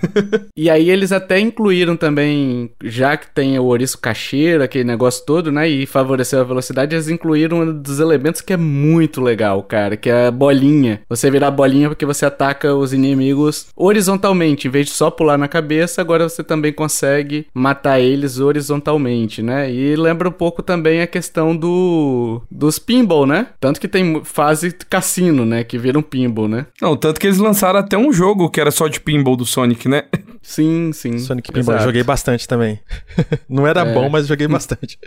E 0.58 0.70
aí 0.70 0.90
eles 0.90 1.12
até 1.12 1.40
incluíram 1.40 1.75
também, 1.98 2.72
já 2.84 3.18
que 3.18 3.28
tem 3.28 3.58
o 3.60 3.64
ouriço 3.66 3.98
cacheiro, 3.98 4.64
aquele 4.64 4.84
negócio 4.84 5.26
todo, 5.26 5.52
né? 5.52 5.68
E 5.68 5.86
favoreceu 5.86 6.40
a 6.40 6.44
velocidade, 6.44 6.96
eles 6.96 7.10
incluíram 7.10 7.62
um 7.62 7.82
dos 7.82 8.00
elementos 8.00 8.42
que 8.42 8.54
é 8.54 8.58
muito 8.58 9.22
legal, 9.22 9.62
cara, 9.64 9.98
que 9.98 10.10
é 10.10 10.28
a 10.28 10.32
bolinha. 10.32 11.02
Você 11.10 11.30
virar 11.30 11.48
a 11.48 11.52
bolinha 11.52 11.90
porque 11.90 12.06
você 12.06 12.26
ataca 12.26 12.74
os 12.74 12.94
inimigos 12.94 13.68
horizontalmente, 13.76 14.68
em 14.68 14.72
vez 14.72 14.88
de 14.88 14.94
só 14.94 15.12
pular 15.12 15.38
na 15.38 15.48
cabeça, 15.48 16.02
agora 16.02 16.30
você 16.30 16.44
também 16.44 16.72
consegue 16.72 17.48
matar 17.54 18.00
eles 18.00 18.40
horizontalmente, 18.40 19.42
né? 19.42 19.72
E 19.72 19.96
lembra 19.96 20.30
um 20.30 20.32
pouco 20.32 20.62
também 20.62 21.02
a 21.02 21.08
questão 21.08 21.56
do 21.56 22.42
dos 22.50 22.80
pinball, 22.80 23.26
né? 23.26 23.48
Tanto 23.60 23.80
que 23.80 23.88
tem 23.88 24.24
fase 24.24 24.72
cassino, 24.90 25.46
né? 25.46 25.64
Que 25.64 25.78
vira 25.78 25.98
um 25.98 26.02
pinball, 26.02 26.48
né? 26.48 26.68
Não, 26.82 26.96
tanto 26.96 27.20
que 27.20 27.28
eles 27.28 27.40
lançaram 27.40 27.80
até 27.80 27.98
um 27.98 28.14
jogo 28.14 28.50
que 28.50 28.62
era 28.62 28.72
só 28.72 28.88
de 28.88 29.00
pinball 29.00 29.36
do 29.36 29.46
Sonic, 29.46 29.88
né? 29.88 30.04
Sim, 30.46 30.92
sim. 30.94 31.18
Sonic 31.18 31.52
Pinball, 31.52 31.65
Exato. 31.74 31.86
joguei 31.86 32.04
bastante 32.04 32.48
também. 32.48 32.80
Não 33.50 33.66
era 33.68 33.82
É. 33.82 33.94
bom, 33.94 34.10
mas 34.10 34.28
joguei 34.28 34.48
bastante. 34.48 34.98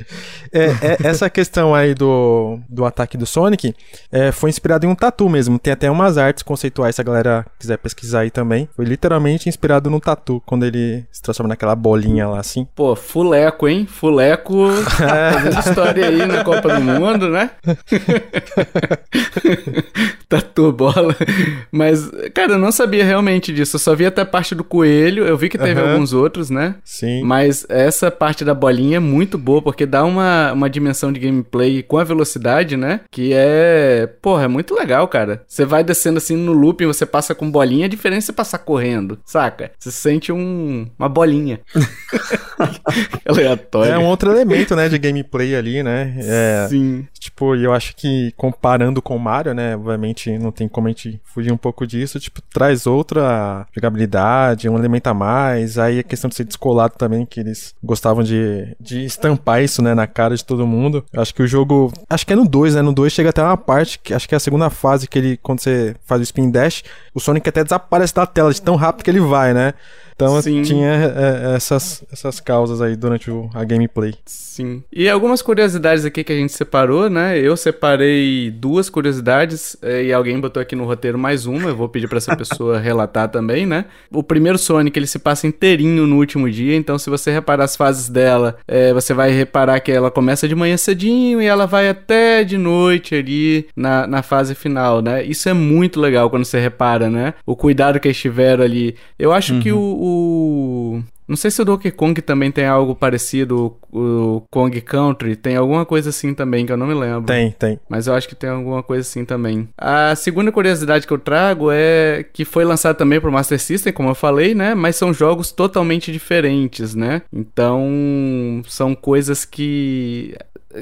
É, 0.52 0.64
é, 0.66 0.98
essa 1.04 1.28
questão 1.30 1.74
aí 1.74 1.94
do, 1.94 2.58
do 2.68 2.84
ataque 2.84 3.16
do 3.16 3.26
Sonic 3.26 3.74
é, 4.10 4.32
foi 4.32 4.50
inspirado 4.50 4.86
em 4.86 4.88
um 4.88 4.94
tatu 4.94 5.28
mesmo. 5.28 5.58
Tem 5.58 5.72
até 5.72 5.90
umas 5.90 6.18
artes 6.18 6.42
conceituais, 6.42 6.94
se 6.94 7.00
a 7.00 7.04
galera 7.04 7.46
quiser 7.58 7.76
pesquisar 7.78 8.20
aí 8.20 8.30
também. 8.30 8.68
Foi 8.74 8.84
literalmente 8.84 9.48
inspirado 9.48 9.90
no 9.90 10.00
tatu, 10.00 10.42
quando 10.46 10.64
ele 10.64 11.04
se 11.10 11.22
transforma 11.22 11.48
naquela 11.48 11.74
bolinha 11.74 12.28
lá 12.28 12.40
assim. 12.40 12.66
Pô, 12.74 12.94
fuleco, 12.96 13.68
hein? 13.68 13.86
Fuleco 13.86 14.68
fazendo 14.98 15.58
história 15.60 16.06
aí 16.08 16.26
na 16.26 16.44
Copa 16.44 16.74
do 16.74 16.80
Mundo, 16.80 17.28
né? 17.28 17.50
Tatu 20.28 20.70
bola. 20.72 21.16
Mas, 21.72 22.10
cara, 22.34 22.52
eu 22.52 22.58
não 22.58 22.70
sabia 22.70 23.04
realmente 23.04 23.52
disso. 23.52 23.76
Eu 23.76 23.80
só 23.80 23.94
vi 23.94 24.04
até 24.04 24.20
a 24.22 24.26
parte 24.26 24.54
do 24.54 24.62
coelho. 24.62 25.24
Eu 25.24 25.36
vi 25.38 25.48
que 25.48 25.56
teve 25.56 25.80
Aham. 25.80 25.92
alguns 25.92 26.12
outros, 26.12 26.50
né? 26.50 26.74
Sim. 26.84 27.22
Mas 27.22 27.64
essa 27.68 28.10
parte 28.10 28.44
da 28.44 28.52
bolinha 28.52 28.98
é 28.98 29.00
muito 29.00 29.38
boa, 29.38 29.62
porque 29.62 29.86
dá 29.86 30.04
uma, 30.04 30.52
uma 30.52 30.68
dimensão 30.68 31.10
de 31.10 31.18
gameplay 31.18 31.82
com 31.82 31.96
a 31.96 32.04
velocidade, 32.04 32.76
né? 32.76 33.00
Que 33.10 33.32
é. 33.32 34.06
Porra, 34.20 34.44
é 34.44 34.48
muito 34.48 34.74
legal, 34.74 35.08
cara. 35.08 35.42
Você 35.46 35.64
vai 35.64 35.82
descendo 35.82 36.18
assim 36.18 36.36
no 36.36 36.52
looping, 36.52 36.86
você 36.86 37.06
passa 37.06 37.34
com 37.34 37.50
bolinha, 37.50 37.86
a 37.86 37.88
diferença 37.88 38.26
é 38.26 38.26
você 38.26 38.32
passar 38.34 38.58
correndo, 38.58 39.18
saca? 39.24 39.70
Você 39.78 39.90
sente 39.90 40.30
um, 40.30 40.86
uma 40.98 41.08
bolinha. 41.08 41.60
Aleatório. 43.26 43.92
É 43.92 43.98
um 43.98 44.06
outro 44.06 44.30
elemento, 44.30 44.74
né, 44.74 44.88
de 44.88 44.98
gameplay 44.98 45.54
ali, 45.54 45.82
né? 45.82 46.14
É, 46.18 46.66
Sim. 46.68 47.06
Tipo, 47.18 47.56
e 47.56 47.64
eu 47.64 47.72
acho 47.72 47.94
que 47.96 48.32
comparando 48.36 49.02
com 49.02 49.16
o 49.16 49.18
Mario, 49.18 49.54
né? 49.54 49.76
Obviamente 49.76 50.38
não 50.38 50.50
tem 50.50 50.68
como 50.68 50.86
a 50.86 50.90
gente 50.90 51.20
fugir 51.24 51.52
um 51.52 51.56
pouco 51.56 51.86
disso. 51.86 52.18
Tipo, 52.18 52.40
traz 52.42 52.86
outra 52.86 53.66
jogabilidade, 53.74 54.68
um 54.68 54.78
elemento 54.78 55.08
a 55.08 55.14
mais. 55.14 55.78
Aí 55.78 55.98
a 55.98 56.02
questão 56.02 56.28
de 56.28 56.36
ser 56.36 56.44
descolado 56.44 56.94
também, 56.96 57.26
que 57.26 57.40
eles 57.40 57.74
gostavam 57.82 58.22
de, 58.22 58.74
de 58.80 59.04
estampar 59.04 59.62
isso, 59.62 59.82
né? 59.82 59.94
Na 59.94 60.06
cara 60.06 60.36
de 60.36 60.44
todo 60.44 60.66
mundo. 60.66 61.04
Eu 61.12 61.20
acho 61.20 61.34
que 61.34 61.42
o 61.42 61.46
jogo. 61.46 61.92
Acho 62.08 62.26
que 62.26 62.32
é 62.32 62.36
no 62.36 62.48
2, 62.48 62.76
né? 62.76 62.82
No 62.82 62.92
2 62.92 63.12
chega 63.12 63.30
até 63.30 63.42
uma 63.42 63.56
parte, 63.56 63.98
que 63.98 64.14
acho 64.14 64.28
que 64.28 64.34
é 64.34 64.36
a 64.36 64.40
segunda 64.40 64.70
fase 64.70 65.08
que 65.08 65.18
ele, 65.18 65.36
quando 65.36 65.60
você 65.60 65.94
faz 66.04 66.20
o 66.20 66.24
spin 66.24 66.50
dash, 66.50 66.82
o 67.14 67.20
Sonic 67.20 67.48
até 67.48 67.64
desaparece 67.64 68.14
da 68.14 68.26
tela 68.26 68.52
de 68.52 68.62
tão 68.62 68.76
rápido 68.76 69.04
que 69.04 69.10
ele 69.10 69.20
vai, 69.20 69.52
né? 69.52 69.74
Então 70.18 70.42
Sim. 70.42 70.62
tinha 70.62 70.88
é, 70.88 71.54
essas, 71.54 72.02
essas 72.12 72.40
causas 72.40 72.82
aí 72.82 72.96
durante 72.96 73.30
o, 73.30 73.48
a 73.54 73.62
gameplay. 73.62 74.14
Sim. 74.26 74.82
E 74.92 75.08
algumas 75.08 75.40
curiosidades 75.40 76.04
aqui 76.04 76.24
que 76.24 76.32
a 76.32 76.36
gente 76.36 76.52
separou, 76.52 77.08
né? 77.08 77.38
Eu 77.38 77.56
separei 77.56 78.50
duas 78.50 78.90
curiosidades 78.90 79.76
eh, 79.80 80.06
e 80.06 80.12
alguém 80.12 80.40
botou 80.40 80.60
aqui 80.60 80.74
no 80.74 80.84
roteiro 80.84 81.16
mais 81.16 81.46
uma. 81.46 81.68
Eu 81.68 81.76
vou 81.76 81.88
pedir 81.88 82.08
para 82.08 82.18
essa 82.18 82.34
pessoa 82.36 82.80
relatar 82.80 83.28
também, 83.28 83.64
né? 83.64 83.84
O 84.10 84.20
primeiro 84.20 84.58
Sonic 84.58 84.98
ele 84.98 85.06
se 85.06 85.20
passa 85.20 85.46
inteirinho 85.46 86.08
no 86.08 86.16
último 86.16 86.50
dia, 86.50 86.74
então 86.74 86.98
se 86.98 87.08
você 87.08 87.30
reparar 87.30 87.62
as 87.62 87.76
fases 87.76 88.08
dela, 88.08 88.58
é, 88.66 88.92
você 88.92 89.14
vai 89.14 89.30
reparar 89.30 89.78
que 89.78 89.92
ela 89.92 90.10
começa 90.10 90.48
de 90.48 90.56
manhã 90.56 90.76
cedinho 90.76 91.40
e 91.40 91.46
ela 91.46 91.64
vai 91.64 91.88
até 91.88 92.42
de 92.42 92.58
noite 92.58 93.14
ali 93.14 93.68
na, 93.76 94.08
na 94.08 94.22
fase 94.24 94.56
final, 94.56 95.00
né? 95.00 95.22
Isso 95.22 95.48
é 95.48 95.52
muito 95.52 96.00
legal 96.00 96.28
quando 96.28 96.44
você 96.44 96.58
repara, 96.58 97.08
né? 97.08 97.34
O 97.46 97.54
cuidado 97.54 98.00
que 98.00 98.08
eles 98.08 98.18
tiveram 98.18 98.64
ali. 98.64 98.96
Eu 99.16 99.32
acho 99.32 99.54
uhum. 99.54 99.60
que 99.60 99.70
o, 99.70 99.78
o, 100.08 101.02
não 101.28 101.36
sei 101.36 101.50
se 101.50 101.60
o 101.60 101.64
Donkey 101.64 101.90
Kong 101.90 102.20
também 102.22 102.50
tem 102.50 102.64
algo 102.64 102.94
parecido, 102.94 103.76
o 103.92 104.42
Kong 104.50 104.80
Country, 104.80 105.36
tem 105.36 105.56
alguma 105.56 105.84
coisa 105.84 106.08
assim 106.08 106.32
também, 106.32 106.64
que 106.64 106.72
eu 106.72 106.76
não 106.76 106.86
me 106.86 106.94
lembro. 106.94 107.26
Tem, 107.26 107.50
tem. 107.50 107.78
Mas 107.86 108.06
eu 108.06 108.14
acho 108.14 108.26
que 108.26 108.34
tem 108.34 108.48
alguma 108.48 108.82
coisa 108.82 109.02
assim 109.02 109.26
também. 109.26 109.68
A 109.76 110.16
segunda 110.16 110.50
curiosidade 110.50 111.06
que 111.06 111.12
eu 111.12 111.18
trago 111.18 111.70
é 111.70 112.24
que 112.32 112.46
foi 112.46 112.64
lançado 112.64 112.96
também 112.96 113.20
pro 113.20 113.30
Master 113.30 113.60
System, 113.60 113.92
como 113.92 114.08
eu 114.08 114.14
falei, 114.14 114.54
né? 114.54 114.74
Mas 114.74 114.96
são 114.96 115.12
jogos 115.12 115.52
totalmente 115.52 116.10
diferentes, 116.10 116.94
né? 116.94 117.20
Então, 117.30 118.62
são 118.66 118.94
coisas 118.94 119.44
que 119.44 120.34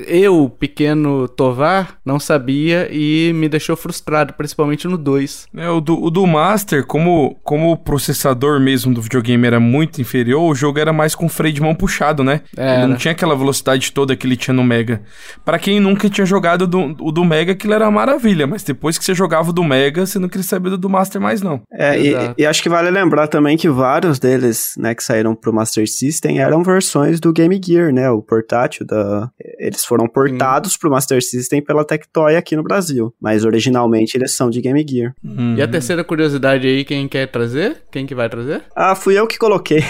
eu, 0.07 0.51
pequeno 0.59 1.29
Tovar, 1.29 1.99
não 2.05 2.19
sabia 2.19 2.89
e 2.91 3.33
me 3.35 3.49
deixou 3.49 3.77
frustrado, 3.77 4.33
principalmente 4.33 4.89
no 4.89 4.99
2. 4.99 5.47
É, 5.57 5.71
o 5.71 5.81
do, 5.81 6.03
o 6.03 6.11
do 6.11 6.27
Master, 6.27 6.85
como, 6.85 7.37
como 7.45 7.73
o 7.73 7.77
processador 7.77 8.61
mesmo 8.61 8.93
do 8.93 9.01
videogame 9.01 9.47
era 9.47 9.61
muito 9.61 10.01
inferior, 10.01 10.43
o 10.43 10.55
jogo 10.55 10.79
era 10.79 10.93
mais 10.93 11.15
com 11.15 11.29
freio 11.29 11.55
de 11.55 11.61
mão 11.61 11.75
puxado, 11.75 12.25
né? 12.25 12.43
É, 12.57 12.79
ele 12.79 12.87
não 12.89 12.97
tinha 12.97 13.13
aquela 13.13 13.37
velocidade 13.37 13.93
toda 13.93 14.17
que 14.17 14.27
ele 14.27 14.37
tinha 14.37 14.55
no 14.55 14.65
Mega. 14.65 15.03
Para 15.45 15.59
quem 15.59 15.79
nunca 15.79 16.09
tinha 16.09 16.27
jogado 16.27 16.67
do, 16.67 16.97
o 17.01 17.13
do 17.13 17.25
Mega, 17.25 17.53
aquilo 17.53 17.75
era 17.75 17.85
uma 17.85 17.93
maravilha, 17.93 18.47
mas 18.47 18.63
depois 18.63 18.99
que 18.99 19.05
você 19.05 19.15
jogava 19.15 19.51
o 19.51 19.53
do 19.53 19.63
Mega, 19.63 20.05
você 20.05 20.19
não 20.19 20.29
queria 20.29 20.45
saber 20.45 20.71
do, 20.71 20.79
do 20.79 20.91
Master 20.91 21.21
mais, 21.21 21.41
não. 21.41 21.63
É, 21.73 21.99
e, 21.99 22.15
e, 22.39 22.47
acho 22.47 22.63
que 22.63 22.69
vale 22.69 22.91
lembrar 22.91 23.29
também 23.29 23.57
que 23.57 23.69
vários 23.69 24.19
deles, 24.19 24.75
né, 24.77 24.95
que 24.95 25.03
saíram 25.03 25.35
pro 25.35 25.53
Master 25.53 25.89
System 25.89 26.41
eram 26.41 26.63
versões 26.63 27.21
do 27.21 27.33
Game 27.33 27.61
Gear, 27.65 27.93
né? 27.93 28.11
O 28.11 28.21
portátil 28.21 28.85
da. 28.85 29.31
Eles 29.77 29.85
foram 29.85 30.09
portados 30.09 30.73
Sim. 30.73 30.79
pro 30.81 30.91
Master 30.91 31.23
System 31.23 31.63
pela 31.63 31.85
Tectoy 31.85 32.37
aqui 32.37 32.57
no 32.57 32.63
Brasil. 32.63 33.15
Mas 33.21 33.45
originalmente 33.45 34.17
eles 34.17 34.35
são 34.35 34.49
de 34.49 34.61
Game 34.61 34.85
Gear. 34.89 35.15
Uhum. 35.23 35.55
E 35.57 35.63
a 35.63 35.69
terceira 35.69 36.03
curiosidade 36.03 36.67
aí, 36.67 36.85
quem 36.85 37.07
quer 37.07 37.27
trazer? 37.27 37.77
Quem 37.93 38.07
que 38.07 38.15
vai 38.15 38.29
trazer? 38.29 38.63
Ah, 38.75 38.95
fui 38.95 39.19
eu 39.19 39.27
que 39.27 39.39
coloquei. 39.39 39.83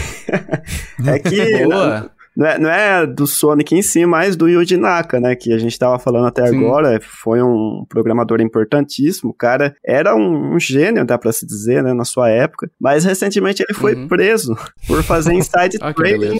é 1.06 1.18
que. 1.18 1.64
Boa. 1.64 2.10
Não 2.36 2.46
é, 2.46 2.58
não 2.58 2.70
é, 2.70 3.06
do 3.06 3.26
Sonic 3.26 3.74
em 3.74 3.80
si, 3.80 4.04
mas 4.04 4.36
do 4.36 4.46
Yuji 4.46 4.76
Naka, 4.76 5.18
né? 5.18 5.34
Que 5.34 5.54
a 5.54 5.58
gente 5.58 5.78
tava 5.78 5.98
falando 5.98 6.26
até 6.26 6.46
Sim. 6.46 6.58
agora. 6.58 7.00
Foi 7.00 7.40
um 7.40 7.86
programador 7.88 8.42
importantíssimo. 8.42 9.30
O 9.30 9.34
cara 9.34 9.74
era 9.82 10.14
um, 10.14 10.54
um, 10.54 10.60
gênio, 10.60 11.06
dá 11.06 11.16
pra 11.16 11.32
se 11.32 11.46
dizer, 11.46 11.82
né? 11.82 11.94
Na 11.94 12.04
sua 12.04 12.28
época. 12.28 12.70
Mas 12.78 13.06
recentemente 13.06 13.62
ele 13.62 13.72
foi 13.72 13.94
uhum. 13.94 14.06
preso 14.06 14.54
por 14.86 15.02
fazer 15.02 15.32
inside 15.34 15.78
ah, 15.80 15.94
trading 15.94 16.38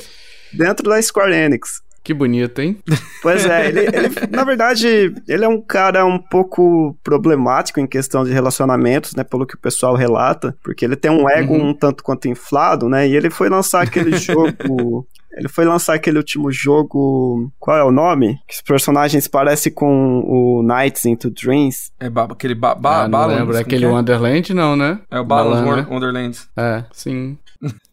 dentro 0.52 0.88
da 0.90 1.00
Square 1.00 1.34
Enix. 1.34 1.80
Que 2.06 2.14
bonito, 2.14 2.60
hein? 2.60 2.78
Pois 3.20 3.44
é, 3.44 3.66
ele, 3.66 3.80
ele, 3.80 4.08
na 4.30 4.44
verdade, 4.44 5.12
ele 5.26 5.44
é 5.44 5.48
um 5.48 5.60
cara 5.60 6.06
um 6.06 6.20
pouco 6.20 6.96
problemático 7.02 7.80
em 7.80 7.86
questão 7.86 8.22
de 8.22 8.30
relacionamentos, 8.30 9.16
né? 9.16 9.24
Pelo 9.24 9.44
que 9.44 9.56
o 9.56 9.58
pessoal 9.58 9.96
relata, 9.96 10.56
porque 10.62 10.84
ele 10.84 10.94
tem 10.94 11.10
um 11.10 11.28
ego 11.28 11.54
uhum. 11.54 11.70
um 11.70 11.74
tanto 11.74 12.04
quanto 12.04 12.28
inflado, 12.28 12.88
né? 12.88 13.08
E 13.08 13.16
ele 13.16 13.28
foi 13.28 13.48
lançar 13.48 13.82
aquele 13.82 14.14
jogo. 14.18 15.04
Ele 15.36 15.48
foi 15.48 15.64
lançar 15.64 15.94
aquele 15.94 16.18
último 16.18 16.52
jogo. 16.52 17.50
Qual 17.58 17.76
é 17.76 17.82
o 17.82 17.90
nome? 17.90 18.38
Que 18.46 18.54
os 18.54 18.62
personagens 18.62 19.26
parecem 19.26 19.72
com 19.72 20.20
o 20.20 20.62
Nights 20.62 21.04
into 21.06 21.28
Dreams. 21.28 21.90
É 21.98 22.08
ba 22.08 22.28
aquele 22.30 22.54
ba 22.54 22.76
ba 22.76 23.02
ah, 23.02 23.08
não 23.08 23.26
lembro. 23.26 23.56
É 23.56 23.62
aquele 23.62 23.84
é? 23.84 23.88
Wonderland, 23.88 24.54
não, 24.54 24.76
né? 24.76 25.00
É 25.10 25.18
o 25.18 25.24
Balance 25.24 25.68
né? 25.68 25.86
Wonderland. 25.90 26.38
É, 26.56 26.84
sim. 26.92 27.36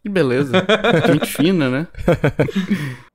Que 0.03 0.09
beleza. 0.09 0.51
Gente 1.07 1.27
fina, 1.27 1.69
né? 1.69 1.87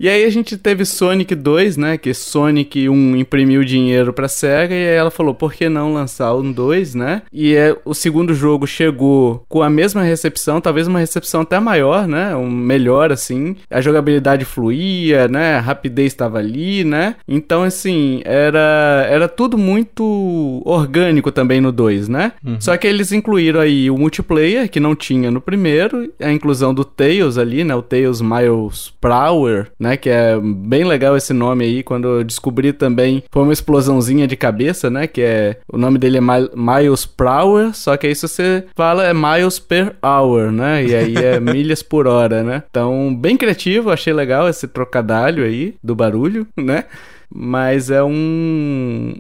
e 0.01 0.09
aí 0.09 0.25
a 0.25 0.31
gente 0.31 0.57
teve 0.57 0.87
Sonic 0.87 1.35
2, 1.35 1.77
né? 1.77 1.99
Que 1.99 2.15
Sonic 2.15 2.89
1 2.89 3.17
imprimiu 3.17 3.63
dinheiro 3.63 4.11
pra 4.11 4.27
SEGA 4.27 4.75
e 4.75 4.89
aí 4.89 4.97
ela 4.97 5.11
falou, 5.11 5.35
por 5.35 5.53
que 5.53 5.69
não 5.69 5.93
lançar 5.93 6.35
um 6.35 6.51
2, 6.51 6.95
né? 6.95 7.21
E 7.31 7.55
é, 7.55 7.77
o 7.85 7.93
segundo 7.93 8.33
jogo 8.33 8.67
chegou 8.67 9.45
com 9.51 9.63
a 9.63 9.69
mesma 9.69 10.03
recepção, 10.03 10.63
talvez 10.63 10.89
uma 10.89 10.99
recepção 10.99 11.43
até 11.43 11.61
maior, 11.61 12.09
né? 12.09 12.35
Um 12.35 12.51
melhor, 12.51 13.13
assim. 13.13 13.55
A 13.71 13.83
jogabilidade 13.83 14.47
fluía, 14.47 15.29
né? 15.29 15.57
A 15.57 15.61
rapidez 15.61 16.07
estava 16.07 16.39
ali, 16.39 16.85
né? 16.85 17.17
Então, 17.29 17.65
assim, 17.65 18.23
era, 18.25 19.07
era 19.11 19.29
tudo 19.29 19.59
muito 19.59 20.63
orgânico 20.65 21.31
também 21.31 21.61
no 21.61 21.71
2, 21.71 22.09
né? 22.09 22.33
Uhum. 22.43 22.59
Só 22.59 22.75
que 22.79 22.87
eles 22.87 23.13
incluíram 23.13 23.61
aí 23.61 23.91
o 23.91 23.99
multiplayer, 23.99 24.71
que 24.71 24.81
não 24.81 24.97
tinha 24.97 25.31
no 25.31 25.43
primeiro, 25.43 26.11
a 26.19 26.33
inclusão 26.33 26.78
do 26.79 26.85
Tails 26.85 27.37
ali, 27.37 27.65
né? 27.65 27.75
O 27.75 27.83
Tails 27.83 28.21
Miles 28.21 28.93
Prower, 29.01 29.67
né? 29.79 29.97
Que 29.97 30.09
é 30.09 30.39
bem 30.41 30.85
legal 30.85 31.17
esse 31.17 31.33
nome 31.33 31.65
aí. 31.65 31.83
Quando 31.83 32.07
eu 32.07 32.25
descobri 32.25 32.73
também, 32.73 33.25
foi 33.33 33.43
uma 33.43 33.53
explosãozinha 33.53 34.29
de 34.29 34.37
cabeça, 34.37 34.89
né? 34.89 35.09
Que 35.09 35.23
é. 35.23 35.57
O 35.71 35.77
nome 35.77 35.99
dele 35.99 36.19
é 36.19 36.21
Miles 36.21 37.05
Prower, 37.05 37.75
só 37.75 37.97
que 37.97 38.07
aí 38.07 38.15
se 38.15 38.29
você 38.29 38.65
fala 38.77 39.05
é 39.05 39.13
Miles 39.13 39.59
per 39.59 39.97
Hour, 40.03 40.53
né? 40.53 40.85
E 40.85 40.95
aí 40.95 41.17
é 41.17 41.41
milhas 41.41 41.83
por 41.83 42.07
hora, 42.07 42.45
né? 42.45 42.63
Então, 42.71 43.15
bem 43.15 43.37
criativo, 43.37 43.91
achei 43.91 44.13
legal 44.13 44.49
esse 44.49 44.69
trocadilho 44.69 45.45
aí 45.45 45.75
do 45.83 45.97
barulho, 45.97 46.47
né? 46.57 46.85
Mas 47.31 47.91
é 47.91 48.03
um. 48.03 49.15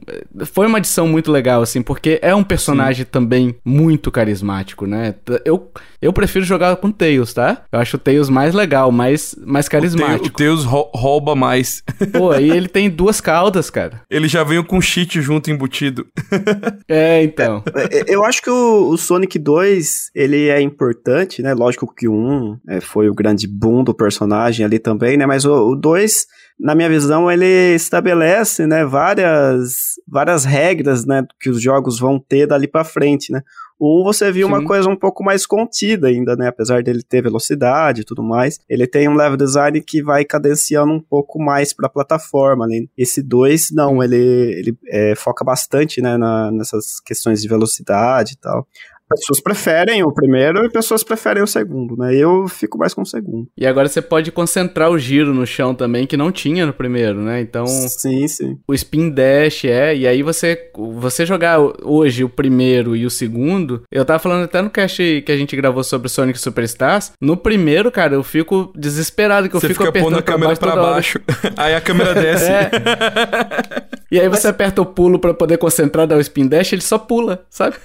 Foi 0.46 0.66
uma 0.66 0.78
adição 0.78 1.06
muito 1.06 1.30
legal, 1.30 1.60
assim, 1.60 1.82
porque 1.82 2.18
é 2.22 2.34
um 2.34 2.42
personagem 2.42 3.04
Sim. 3.04 3.10
também 3.10 3.56
muito 3.64 4.10
carismático, 4.10 4.86
né? 4.86 5.14
Eu, 5.44 5.70
eu 6.00 6.12
prefiro 6.12 6.44
jogar 6.44 6.76
com 6.76 6.90
Tails, 6.90 7.34
tá? 7.34 7.64
Eu 7.70 7.78
acho 7.78 7.96
o 7.96 8.00
Tails 8.00 8.30
mais 8.30 8.54
legal, 8.54 8.90
mais, 8.90 9.36
mais 9.44 9.68
carismático. 9.68 10.28
O 10.28 10.30
Tails 10.30 10.64
rouba 10.64 11.34
mais. 11.34 11.82
Pô, 12.12 12.34
e 12.34 12.50
ele 12.50 12.68
tem 12.68 12.88
duas 12.88 13.20
caudas, 13.20 13.68
cara. 13.68 14.00
Ele 14.08 14.26
já 14.26 14.42
veio 14.42 14.64
com 14.64 14.80
cheat 14.80 15.20
junto 15.20 15.50
embutido. 15.50 16.06
é, 16.88 17.22
então. 17.22 17.62
É, 17.74 17.98
é, 17.98 18.04
eu 18.08 18.24
acho 18.24 18.40
que 18.40 18.50
o, 18.50 18.88
o, 18.88 18.96
Sonic 18.96 19.38
2, 19.38 20.10
ele 20.14 20.48
é 20.48 20.60
importante, 20.62 21.42
né? 21.42 21.52
Lógico 21.52 21.92
que 21.94 22.08
o 22.08 22.14
1 22.14 22.58
é, 22.68 22.80
foi 22.80 23.10
o 23.10 23.14
grande 23.14 23.46
boom 23.46 23.84
do 23.84 23.92
personagem 23.92 24.64
ali 24.64 24.78
também, 24.78 25.16
né? 25.18 25.26
Mas 25.26 25.44
o, 25.44 25.72
o 25.72 25.76
2 25.76 26.26
na 26.58 26.74
minha 26.74 26.88
visão, 26.88 27.30
ele 27.30 27.74
estabelece, 27.74 28.66
né, 28.66 28.84
várias, 28.84 29.94
várias 30.06 30.44
regras, 30.44 31.04
né, 31.04 31.24
que 31.40 31.50
os 31.50 31.62
jogos 31.62 31.98
vão 31.98 32.18
ter 32.18 32.46
dali 32.46 32.66
para 32.66 32.84
frente, 32.84 33.32
né. 33.32 33.42
O 33.78 34.00
1 34.00 34.04
você 34.04 34.32
viu 34.32 34.48
Sim. 34.48 34.52
uma 34.54 34.64
coisa 34.64 34.88
um 34.88 34.96
pouco 34.96 35.22
mais 35.22 35.46
contida 35.46 36.08
ainda, 36.08 36.34
né? 36.34 36.48
Apesar 36.48 36.82
dele 36.82 37.00
ter 37.00 37.22
velocidade 37.22 38.00
e 38.00 38.04
tudo 38.04 38.24
mais. 38.24 38.58
Ele 38.68 38.88
tem 38.88 39.08
um 39.08 39.14
level 39.14 39.36
design 39.36 39.80
que 39.80 40.02
vai 40.02 40.24
cadenciando 40.24 40.92
um 40.92 41.00
pouco 41.00 41.38
mais 41.38 41.72
pra 41.72 41.88
plataforma, 41.88 42.66
né? 42.66 42.86
Esse 42.96 43.22
2, 43.22 43.70
não, 43.70 44.02
ele, 44.02 44.16
ele 44.16 44.78
é, 44.88 45.14
foca 45.14 45.44
bastante, 45.44 46.02
né? 46.02 46.16
Na, 46.16 46.50
nessas 46.50 46.98
questões 46.98 47.40
de 47.40 47.48
velocidade 47.48 48.32
e 48.32 48.36
tal. 48.36 48.66
Pessoas 49.08 49.40
preferem 49.40 50.02
o 50.02 50.12
primeiro 50.12 50.64
e 50.64 50.70
pessoas 50.70 51.02
preferem 51.02 51.42
o 51.42 51.46
segundo, 51.46 51.96
né? 51.96 52.14
Eu 52.14 52.46
fico 52.46 52.76
mais 52.76 52.92
com 52.92 53.02
o 53.02 53.06
segundo. 53.06 53.48
E 53.56 53.66
agora 53.66 53.88
você 53.88 54.02
pode 54.02 54.30
concentrar 54.30 54.90
o 54.90 54.98
giro 54.98 55.32
no 55.32 55.46
chão 55.46 55.74
também, 55.74 56.06
que 56.06 56.16
não 56.16 56.30
tinha 56.30 56.66
no 56.66 56.72
primeiro, 56.72 57.20
né? 57.20 57.40
Então. 57.40 57.66
Sim, 57.66 58.28
sim. 58.28 58.58
O 58.68 58.74
spin 58.74 59.10
dash 59.10 59.64
é. 59.64 59.96
E 59.96 60.06
aí 60.06 60.22
você, 60.22 60.70
você 60.76 61.24
jogar 61.24 61.58
hoje 61.82 62.22
o 62.22 62.28
primeiro 62.28 62.94
e 62.94 63.06
o 63.06 63.10
segundo. 63.10 63.82
Eu 63.90 64.04
tava 64.04 64.18
falando 64.18 64.44
até 64.44 64.60
no 64.60 64.70
cast 64.70 65.22
que 65.22 65.32
a 65.32 65.36
gente 65.36 65.56
gravou 65.56 65.82
sobre 65.82 66.08
Sonic 66.08 66.38
Superstars. 66.38 67.12
No 67.20 67.36
primeiro, 67.36 67.90
cara, 67.90 68.14
eu 68.14 68.22
fico 68.22 68.72
desesperado, 68.76 69.48
que 69.48 69.56
eu 69.56 69.60
você 69.60 69.68
fica 69.68 69.88
apertando 69.88 70.18
a 70.18 70.22
câmera 70.22 70.56
pra 70.56 70.76
baixo. 70.76 71.18
aí 71.56 71.74
a 71.74 71.80
câmera 71.80 72.14
desce. 72.14 72.50
É. 72.50 72.70
e 74.10 74.18
aí 74.18 74.28
você 74.28 74.48
aperta 74.48 74.80
o 74.80 74.86
pulo 74.86 75.18
para 75.18 75.34
poder 75.34 75.58
concentrar, 75.58 76.06
dar 76.06 76.16
o 76.16 76.20
spin 76.20 76.46
dash, 76.46 76.72
ele 76.72 76.82
só 76.82 76.98
pula, 76.98 77.44
sabe? 77.50 77.76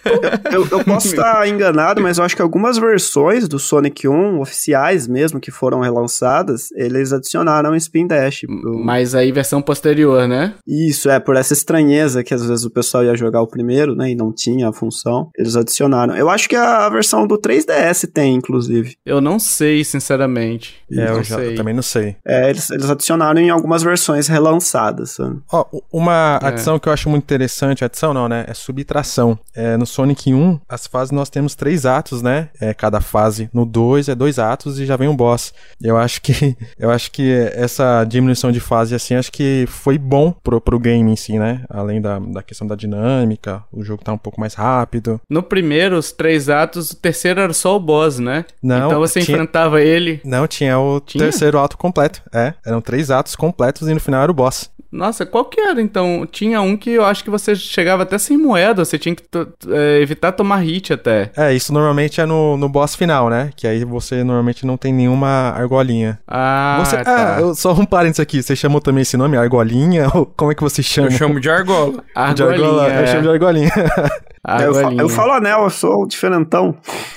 eu, 0.52 0.66
eu 0.72 0.84
posso 0.84 1.08
estar 1.14 1.48
enganado, 1.48 2.02
mas 2.02 2.18
eu 2.18 2.24
acho 2.24 2.36
que 2.36 2.42
algumas 2.42 2.78
versões 2.78 3.48
do 3.48 3.60
Sonic 3.60 4.08
1, 4.08 4.40
oficiais 4.40 5.08
mesmo, 5.08 5.40
que 5.40 5.52
foram 5.52 5.82
relançadas, 5.82 6.72
eles 6.76 7.12
adicionaram 7.12 7.72
o 7.72 7.76
Spin 7.76 8.08
Dash. 8.08 8.42
Pro... 8.42 8.80
Mas 8.80 9.14
aí 9.14 9.32
versão 9.32 9.62
posterior, 9.62 10.28
né? 10.28 10.54
Isso, 10.68 11.10
é, 11.10 11.20
por 11.20 11.36
essa 11.36 11.54
estranheza 11.54 12.24
que 12.24 12.34
às 12.34 12.46
vezes 12.46 12.64
o 12.64 12.72
pessoal 12.72 13.04
ia 13.04 13.16
jogar 13.16 13.42
o 13.42 13.48
primeiro, 13.48 13.96
né, 13.96 14.12
e 14.12 14.16
não 14.16 14.32
tinha 14.34 14.70
a 14.70 14.74
função, 14.74 15.30
eles 15.38 15.56
adicionaram. 15.56 16.16
Eu 16.16 16.30
acho 16.30 16.48
que 16.48 16.56
a 16.56 16.88
versão 16.90 17.28
do 17.28 17.38
3DS 17.38 18.10
tem, 18.12 18.36
inclusive. 18.36 18.96
Eu 19.06 19.20
não 19.20 19.38
sei, 19.40 19.84
sinceramente. 19.84 20.76
É, 20.92 21.10
eu, 21.10 21.24
já, 21.24 21.40
eu 21.40 21.56
também 21.56 21.74
não 21.74 21.82
sei. 21.82 22.16
É, 22.26 22.50
eles, 22.50 22.70
eles 22.70 22.90
adicionaram 22.90 23.42
em 23.42 23.50
algumas 23.50 23.84
versões 23.84 24.28
relançadas, 24.28 25.12
sabe? 25.12 25.42
Ó, 25.52 25.66
uma 25.92 26.13
uma 26.14 26.40
é. 26.42 26.48
adição 26.48 26.80
que 26.80 26.88
eu 26.88 26.94
acho 26.94 27.10
muito 27.10 27.24
interessante, 27.24 27.84
adição 27.84 28.14
não, 28.14 28.28
né? 28.30 28.46
É 28.48 28.54
subtração. 28.54 29.38
É, 29.56 29.76
no 29.78 29.86
Sonic 29.86 30.34
1, 30.34 30.60
as 30.70 30.88
fases 30.88 31.12
nós 31.12 31.30
temos 31.30 31.56
três 31.56 31.86
atos, 31.86 32.22
né? 32.22 32.50
É, 32.60 32.74
cada 32.74 33.02
fase. 33.02 33.50
No 33.54 33.66
2 33.66 34.10
é 34.10 34.16
dois 34.16 34.40
atos 34.40 34.80
e 34.80 34.86
já 34.86 34.96
vem 34.96 35.08
um 35.08 35.16
boss. 35.16 35.54
Eu 35.82 35.98
acho 35.98 36.22
que 36.22 36.56
eu 36.78 36.90
acho 36.90 37.12
que 37.12 37.32
essa 37.54 38.04
diminuição 38.04 38.52
de 38.52 38.60
fase 38.60 38.96
assim, 38.96 39.16
acho 39.16 39.32
que 39.32 39.66
foi 39.68 39.98
bom 39.98 40.32
pro, 40.32 40.62
pro 40.62 40.80
game 40.80 41.12
em 41.12 41.16
si, 41.16 41.38
né? 41.38 41.64
Além 41.70 42.02
da, 42.02 42.20
da 42.20 42.44
questão 42.44 42.68
da 42.68 42.76
dinâmica, 42.76 43.64
o 43.72 43.84
jogo 43.84 44.04
tá 44.04 44.14
um 44.14 44.18
pouco 44.18 44.40
mais 44.40 44.54
rápido. 44.54 45.20
No 45.30 45.42
primeiro, 45.42 45.98
os 45.98 46.12
três 46.12 46.50
atos, 46.50 46.92
o 46.92 46.96
terceiro 46.96 47.42
era 47.42 47.54
só 47.54 47.76
o 47.76 47.80
boss, 47.80 48.20
né? 48.20 48.46
Não. 48.62 48.88
Então 48.88 49.00
você 49.00 49.22
tinha... 49.22 49.36
enfrentava 49.36 49.82
ele. 49.82 50.22
Não, 50.24 50.48
tinha 50.48 50.78
o 50.80 51.00
tinha? 51.00 51.24
terceiro 51.24 51.60
ato 51.60 51.78
completo. 51.78 52.22
É, 52.34 52.54
eram 52.66 52.82
três 52.82 53.10
atos 53.10 53.36
completos 53.36 53.88
e 53.88 53.94
no 53.94 54.00
final 54.00 54.22
era 54.22 54.32
o 54.32 54.36
boss. 54.36 54.70
Nossa, 54.94 55.26
qual 55.26 55.46
que 55.46 55.60
era 55.60 55.82
então? 55.82 56.28
Tinha 56.32 56.62
um 56.62 56.78
que 56.78 56.92
eu 56.92 57.04
acho 57.04 57.24
que 57.24 57.30
você 57.30 57.56
chegava 57.56 58.04
até 58.04 58.20
sem 58.20 58.38
moeda, 58.38 58.86
você 58.86 59.00
tinha 59.00 59.16
que 59.16 59.24
é, 59.70 60.00
evitar 60.00 60.32
tomar 60.32 60.58
hit 60.58 60.94
até. 60.94 61.32
É, 61.36 61.52
isso 61.52 61.74
normalmente 61.74 62.22
é 62.22 62.26
no, 62.28 62.56
no 62.58 62.70
boss 62.70 62.96
final, 62.96 63.28
né? 63.28 63.50
Que 63.56 63.66
aí 63.66 63.84
você 63.84 64.24
normalmente 64.24 64.68
não 64.68 64.78
tem 64.78 64.94
nenhuma 64.94 65.50
argolinha. 65.50 66.20
Ah, 66.28 66.84
você, 66.86 66.98
tá. 67.04 67.38
Ah, 67.38 67.56
só 67.56 67.74
um 67.74 67.86
parênteses 67.86 68.20
aqui, 68.20 68.44
você 68.44 68.56
chamou 68.56 68.80
também 68.80 69.02
esse 69.02 69.18
nome, 69.18 69.36
argolinha? 69.36 70.10
Ou 70.14 70.28
como 70.28 70.52
é 70.52 70.56
que 70.56 70.62
você 70.62 70.84
chama? 70.84 71.08
Eu 71.08 71.12
chamo 71.12 71.40
de 71.40 71.50
argola. 71.50 72.04
argolinha. 72.14 72.36
De 72.36 72.44
argola, 72.44 72.94
é. 72.94 73.02
Eu 73.02 73.08
chamo 73.08 73.22
de 73.24 73.30
argolinha. 73.30 73.72
Eu, 74.46 74.76
falo, 74.76 75.02
eu, 75.02 75.10
falo 75.10 75.32
anel, 75.32 75.64
eu 75.64 75.70
sou 75.70 76.06
diferentão. 76.06 76.76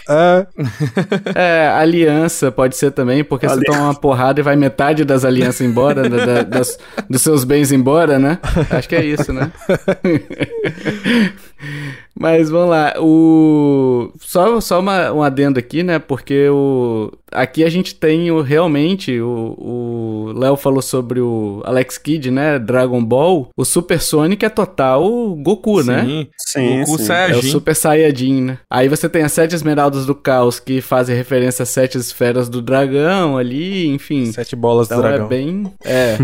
É. 0.09 0.47
é, 1.35 1.69
aliança 1.69 2.53
pode 2.53 2.77
ser 2.77 2.93
também, 2.93 3.25
porque 3.25 3.47
aliança. 3.47 3.65
você 3.67 3.73
toma 3.73 3.87
uma 3.87 3.95
porrada 3.95 4.39
e 4.39 4.45
vai 4.45 4.55
metade 4.55 5.05
das 5.05 5.25
alianças 5.25 5.63
embora, 5.63 6.09
da, 6.09 6.25
da, 6.25 6.43
das, 6.45 6.79
dos 7.11 7.23
seus 7.23 7.43
bens 7.43 7.73
embora, 7.73 8.17
né? 8.17 8.39
Acho 8.71 8.89
que 8.89 8.95
é 8.95 9.05
isso, 9.05 9.33
né? 9.33 9.51
Mas 12.15 12.49
vamos 12.49 12.71
lá, 12.71 12.95
o 12.99 14.13
só, 14.21 14.61
só 14.61 14.79
uma, 14.79 15.13
um 15.13 15.21
adendo 15.21 15.59
aqui, 15.59 15.83
né? 15.83 15.99
Porque 15.99 16.49
o 16.49 17.11
aqui 17.33 17.65
a 17.65 17.69
gente 17.69 17.95
tem 17.95 18.31
o, 18.31 18.41
realmente 18.41 19.21
o 19.21 20.33
Léo 20.37 20.57
falou 20.57 20.83
sobre 20.83 21.21
o 21.21 21.63
Alex 21.65 21.99
Kidd, 21.99 22.31
né? 22.31 22.59
Dragon 22.59 23.03
Ball. 23.05 23.49
O 23.57 23.65
Super 23.65 24.01
Sonic 24.01 24.45
é 24.45 24.49
total 24.49 25.35
Goku, 25.37 25.83
sim, 25.83 25.89
né? 25.89 26.27
Sim, 26.37 26.81
Goku 26.81 26.99
sim. 26.99 27.05
Saiyajin. 27.05 27.35
É 27.35 27.39
o 27.39 27.43
Super 27.43 27.75
Saiyajin, 27.75 28.41
né? 28.43 28.59
Aí 28.71 28.89
você 28.89 29.09
tem 29.09 29.23
as 29.23 29.33
sete 29.33 29.55
esmeraldas 29.55 30.07
do 30.07 30.15
caos 30.15 30.61
que 30.61 30.81
fazem 30.81 31.17
referência 31.17 31.63
às 31.63 31.69
sete 31.69 31.99
esferas 31.99 32.49
do 32.49 32.61
dragão 32.63 33.37
ali, 33.37 33.87
enfim. 33.89 34.27
Sete 34.27 34.57
bolas 34.57 34.87
então 34.87 34.99
do 34.99 35.03
dragão. 35.03 35.27
É 35.27 35.29
bem. 35.29 35.73
É. 35.85 36.17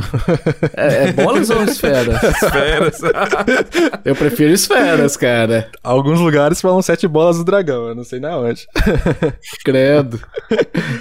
é, 0.76 1.08
é 1.08 1.12
bolas 1.12 1.50
ou 1.50 1.62
esferas? 1.62 2.22
Esferas. 2.42 3.00
Eu 4.04 4.16
prefiro 4.16 4.52
esferas, 4.52 5.16
cara. 5.16 5.70
Alguns 5.82 6.20
lugares 6.20 6.60
falam 6.60 6.82
sete 6.82 7.06
bolas 7.06 7.38
do 7.38 7.44
dragão, 7.44 7.88
eu 7.88 7.94
não 7.94 8.04
sei 8.04 8.20
na 8.20 8.36
onde. 8.36 8.66
Credo. 9.64 10.20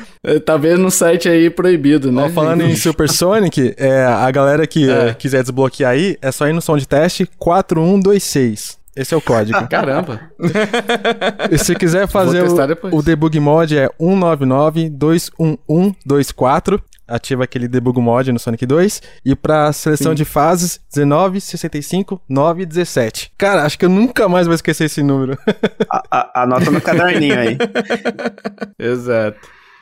Talvez 0.45 0.77
no 0.77 0.91
site 0.91 1.27
aí 1.27 1.49
proibido, 1.49 2.11
né? 2.11 2.25
Ó, 2.25 2.29
falando 2.29 2.61
em 2.61 2.75
Super 2.75 3.09
Sonic, 3.09 3.73
é, 3.77 4.03
a 4.03 4.29
galera 4.29 4.67
que 4.67 4.87
é. 4.89 5.13
quiser 5.13 5.41
desbloquear 5.41 5.91
aí, 5.91 6.17
é 6.21 6.31
só 6.31 6.47
ir 6.47 6.53
no 6.53 6.61
som 6.61 6.77
de 6.77 6.87
teste 6.87 7.27
4126. 7.37 8.79
Esse 8.95 9.13
é 9.13 9.17
o 9.17 9.21
código. 9.21 9.57
Caramba! 9.69 10.21
E 11.49 11.57
se 11.57 11.75
quiser 11.75 12.07
fazer 12.07 12.43
o, 12.43 12.97
o, 12.97 13.01
debug 13.01 13.39
mod 13.39 13.77
é 13.77 13.89
199-21124 13.99 16.81
ativa 17.11 17.43
aquele 17.43 17.67
debug 17.67 17.99
mod 17.99 18.31
no 18.31 18.39
Sonic 18.39 18.65
2. 18.65 19.01
E 19.25 19.35
pra 19.35 19.71
seleção 19.73 20.13
Sim. 20.13 20.15
de 20.15 20.25
fases, 20.25 20.79
19, 20.93 21.41
65, 21.41 22.21
9 22.27 22.65
17. 22.65 23.33
Cara, 23.37 23.63
acho 23.63 23.77
que 23.77 23.85
eu 23.85 23.89
nunca 23.89 24.29
mais 24.29 24.47
vou 24.47 24.55
esquecer 24.55 24.85
esse 24.85 25.03
número. 25.03 25.37
a, 25.89 26.03
a, 26.09 26.43
anota 26.43 26.71
no 26.71 26.81
caderninho 26.81 27.37
aí. 27.37 27.57
Exato. 28.79 29.37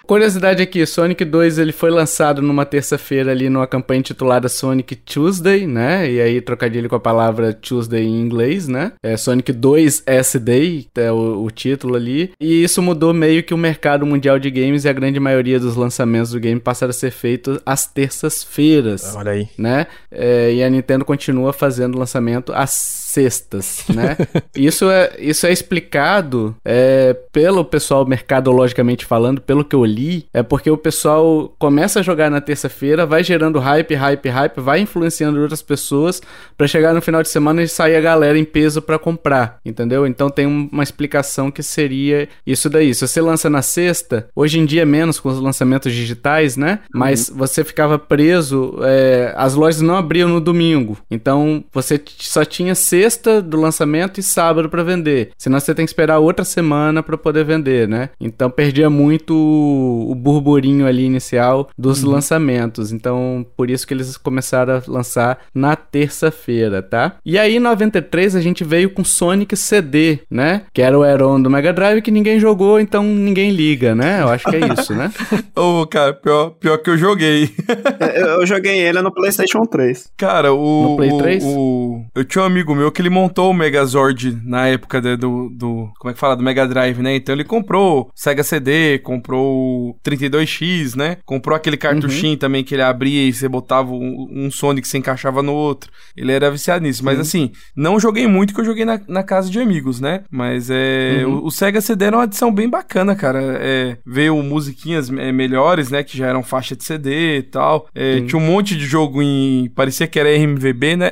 Curiosidade 0.10 0.64
aqui, 0.64 0.84
Sonic 0.88 1.24
2 1.24 1.60
ele 1.60 1.72
foi 1.72 1.92
lançado 1.92 2.42
numa 2.42 2.66
terça-feira 2.66 3.30
ali 3.30 3.48
numa 3.48 3.68
campanha 3.68 4.00
intitulada 4.00 4.50
Sonic 4.50 4.96
Tuesday, 4.96 5.68
né? 5.68 6.12
E 6.12 6.20
aí 6.20 6.42
trocadilho 6.42 6.90
com 6.90 6.96
a 6.96 7.00
palavra 7.00 7.54
Tuesday 7.54 8.08
em 8.08 8.20
inglês, 8.20 8.68
né? 8.68 8.94
É 9.04 9.16
Sonic 9.16 9.54
2 9.54 10.02
S-Day, 10.08 10.88
é 10.98 11.12
o, 11.12 11.44
o, 11.44 11.52
título 11.52 11.96
ali. 11.96 12.32
E 12.42 12.64
isso 12.64 12.82
mudou 12.82 13.14
meio 13.14 13.44
que 13.44 13.54
o 13.54 13.58
mercado 13.58 14.04
mundial 14.04 14.40
de 14.40 14.50
games 14.50 14.84
e 14.84 14.90
a 14.90 14.94
grande 14.94 15.20
maioria 15.20 15.60
dos 15.60 15.76
lançamentos 15.76 16.32
do 16.32 16.40
game 16.40 16.60
passaram 16.60 16.90
a 16.90 16.94
ser 16.94 17.12
feitos 17.12 17.60
às 17.64 17.86
terças-feiras. 17.86 19.16
Olha 19.16 19.34
aí. 19.34 19.48
Né? 19.60 19.86
É, 20.10 20.52
e 20.52 20.64
a 20.64 20.70
Nintendo 20.72 21.06
continua 21.06 21.54
fazendo 21.54 22.00
lançamento 22.00 22.52
às 22.52 22.72
sextas, 23.10 23.86
né? 23.90 24.16
isso, 24.56 24.90
é, 24.90 25.16
isso 25.18 25.48
é 25.48 25.52
explicado 25.52 26.56
é, 26.64 27.16
pelo 27.32 27.66
pessoal 27.66 28.06
mercadologicamente 28.06 29.04
falando, 29.04 29.42
pelo 29.42 29.66
que 29.66 29.76
eu 29.76 29.84
li, 29.84 30.28
é 30.32 30.44
porque 30.44 30.70
o 30.70 30.78
pessoal 30.78 31.52
começa 31.58 32.00
a 32.00 32.04
jogar 32.04 32.30
na 32.30 32.40
terça-feira, 32.40 33.08
vai 33.08 33.24
gerando 33.24 33.58
hype, 33.58 33.96
hype, 33.96 34.30
hype, 34.30 34.62
vai 34.62 34.80
influenciando 34.80 35.42
outras 35.42 35.62
pessoas 35.62 36.22
para 36.56 36.68
chegar 36.68 36.94
no 36.94 37.02
final 37.02 37.24
de 37.24 37.30
semana 37.30 37.64
e 37.64 37.68
sair 37.68 37.96
a 37.96 38.02
galera 38.02 38.38
em 38.38 38.46
peso 38.46 38.80
para 38.80 39.00
comprar, 39.00 39.60
entendeu? 39.66 40.06
Então 40.06 40.30
tem 40.30 40.46
uma 40.46 40.84
explicação 40.84 41.50
que 41.50 41.64
seria 41.64 42.30
isso 42.46 42.70
daí. 42.70 42.94
Se 42.94 43.08
você 43.08 43.20
lança 43.22 43.50
na 43.50 43.64
sexta, 43.64 44.28
hoje 44.36 44.60
em 44.60 44.66
dia 44.66 44.86
menos 44.86 45.20
com 45.20 45.30
os 45.30 45.40
lançamentos 45.40 45.92
digitais, 45.92 46.56
né? 46.56 46.80
Mas 46.94 47.30
uhum. 47.30 47.38
você 47.38 47.64
ficava 47.64 47.98
preso, 47.98 48.78
é, 48.84 49.34
as 49.36 49.56
lojas 49.56 49.82
não 49.82 49.96
abriam 49.96 50.30
no 50.30 50.40
domingo, 50.40 50.98
então 51.10 51.64
você 51.74 52.00
só 52.20 52.46
tinha 52.46 52.76
sexta 52.76 52.99
sexta 53.00 53.42
do 53.42 53.60
lançamento 53.60 54.20
e 54.20 54.24
sábado 54.24 54.70
para 54.70 54.84
vender. 54.84 55.32
Senão 55.38 55.60
você 55.60 55.74
tem 55.74 55.86
que 55.86 55.90
esperar 55.90 56.20
outra 56.20 56.46
semana 56.46 57.02
para 57.02 57.18
poder 57.18 57.44
vender, 57.44 57.88
né? 57.88 58.10
Então 58.20 58.50
perdia 58.50 58.90
muito 58.90 59.34
o, 59.34 60.14
burburinho 60.16 60.86
ali 60.86 61.06
inicial 61.06 61.70
dos 61.78 62.04
uhum. 62.04 62.12
lançamentos. 62.12 62.92
Então 62.92 63.46
por 63.56 63.70
isso 63.70 63.88
que 63.88 63.94
eles 63.94 64.18
começaram 64.18 64.76
a 64.76 64.82
lançar 64.88 65.40
na 65.54 65.76
terça-feira, 65.76 66.82
tá? 66.82 67.16
E 67.26 67.38
aí 67.38 67.56
em 67.56 67.60
93 67.60 68.36
a 68.36 68.42
gente 68.42 68.64
veio 68.64 68.90
com 68.90 69.04
Sonic 69.04 69.56
CD, 69.56 70.20
né? 70.30 70.64
Que 70.74 70.82
era 70.82 70.98
o 70.98 71.04
Aeron 71.04 71.42
do 71.42 71.50
Mega 71.50 71.74
Drive 71.74 72.02
que 72.02 72.12
ninguém 72.12 72.40
jogou, 72.40 72.80
então 72.80 73.04
ninguém 73.04 73.52
liga, 73.52 73.96
né? 73.96 74.22
Eu 74.22 74.30
acho 74.30 74.46
que 74.50 74.56
é 74.56 74.74
isso, 74.74 74.94
né? 74.94 75.12
Ô, 75.56 75.82
oh, 75.82 75.88
cara, 75.88 76.14
pior, 76.14 76.52
pior 76.52 76.78
que 76.78 76.90
eu 76.90 76.98
joguei. 76.98 77.50
É, 78.00 78.22
eu, 78.22 78.46
joguei 78.46 78.80
ele 78.80 79.02
no 79.02 79.14
PlayStation 79.14 79.62
3. 79.62 80.12
Cara, 80.18 80.54
o. 80.54 80.84
No 80.84 80.96
Play 80.96 81.18
3? 81.18 81.44
O, 81.44 81.48
o, 81.48 82.06
eu 82.16 82.24
tinha 82.24 82.44
um 82.44 82.46
amigo 82.46 82.74
meu 82.74 82.89
que 82.92 83.02
ele 83.02 83.10
montou 83.10 83.52
o 83.52 83.54
Megazord 83.54 84.38
na 84.44 84.68
época 84.68 85.02
de, 85.02 85.16
do, 85.16 85.50
do. 85.50 85.90
Como 86.00 86.12
é 86.12 86.14
que 86.14 86.20
fala? 86.20 86.36
Do 86.36 86.44
Mega 86.44 86.68
Drive, 86.68 87.00
né? 87.00 87.16
Então 87.16 87.34
ele 87.36 87.44
comprou 87.44 88.12
Sega 88.16 88.44
CD, 88.44 89.00
comprou 89.00 89.92
o 89.92 89.96
32X, 90.04 90.96
né? 90.96 91.18
Comprou 91.26 91.56
aquele 91.56 91.78
cartuchinho 91.78 92.34
uhum. 92.34 92.40
também 92.40 92.64
que 92.64 92.76
ele 92.76 92.82
abria 92.82 93.28
e 93.28 93.34
você 93.34 93.48
botava 93.48 93.92
um, 93.92 94.28
um 94.32 94.52
Sonic 94.52 94.82
que 94.82 94.88
se 94.88 94.98
encaixava 94.98 95.42
no 95.44 95.54
outro. 95.54 95.92
Ele 96.16 96.32
era 96.32 96.50
viciado 96.50 96.84
nisso. 96.84 97.04
Mas 97.04 97.20
assim, 97.20 97.52
não 97.76 98.00
joguei 98.00 98.28
muito 98.28 98.54
que 98.54 98.62
eu 98.62 98.66
joguei 98.66 98.86
na, 98.86 99.00
na 99.08 99.24
casa 99.24 99.50
de 99.50 99.60
amigos, 99.60 100.00
né? 100.00 100.24
Mas 100.32 100.70
é. 100.70 101.24
Uhum. 101.26 101.40
O, 101.40 101.46
o, 101.48 101.52
Sega 101.52 101.82
CD 101.82 102.06
era 102.06 102.18
uma 102.18 102.24
adição 102.24 102.52
bem 102.52 102.70
bacana, 102.70 103.16
cara. 103.16 103.42
É, 103.60 103.98
veio 104.06 104.42
musiquinhas 104.42 105.10
é, 105.10 105.32
melhores, 105.32 105.90
né? 105.90 106.04
Que 106.04 106.18
já 106.18 106.28
eram 106.28 106.44
faixa 106.44 106.76
de 106.76 106.84
CD 106.84 107.38
e 107.38 107.44
tal. 107.44 107.88
É, 107.94 108.22
tinha 108.22 108.40
um 108.40 108.46
monte 108.46 108.76
de 108.76 108.86
jogo 108.86 109.22
em. 109.22 109.70
Parecia 109.76 110.08
que 110.08 110.20
era 110.20 110.30
RMVB, 110.30 110.96
né? 110.96 111.12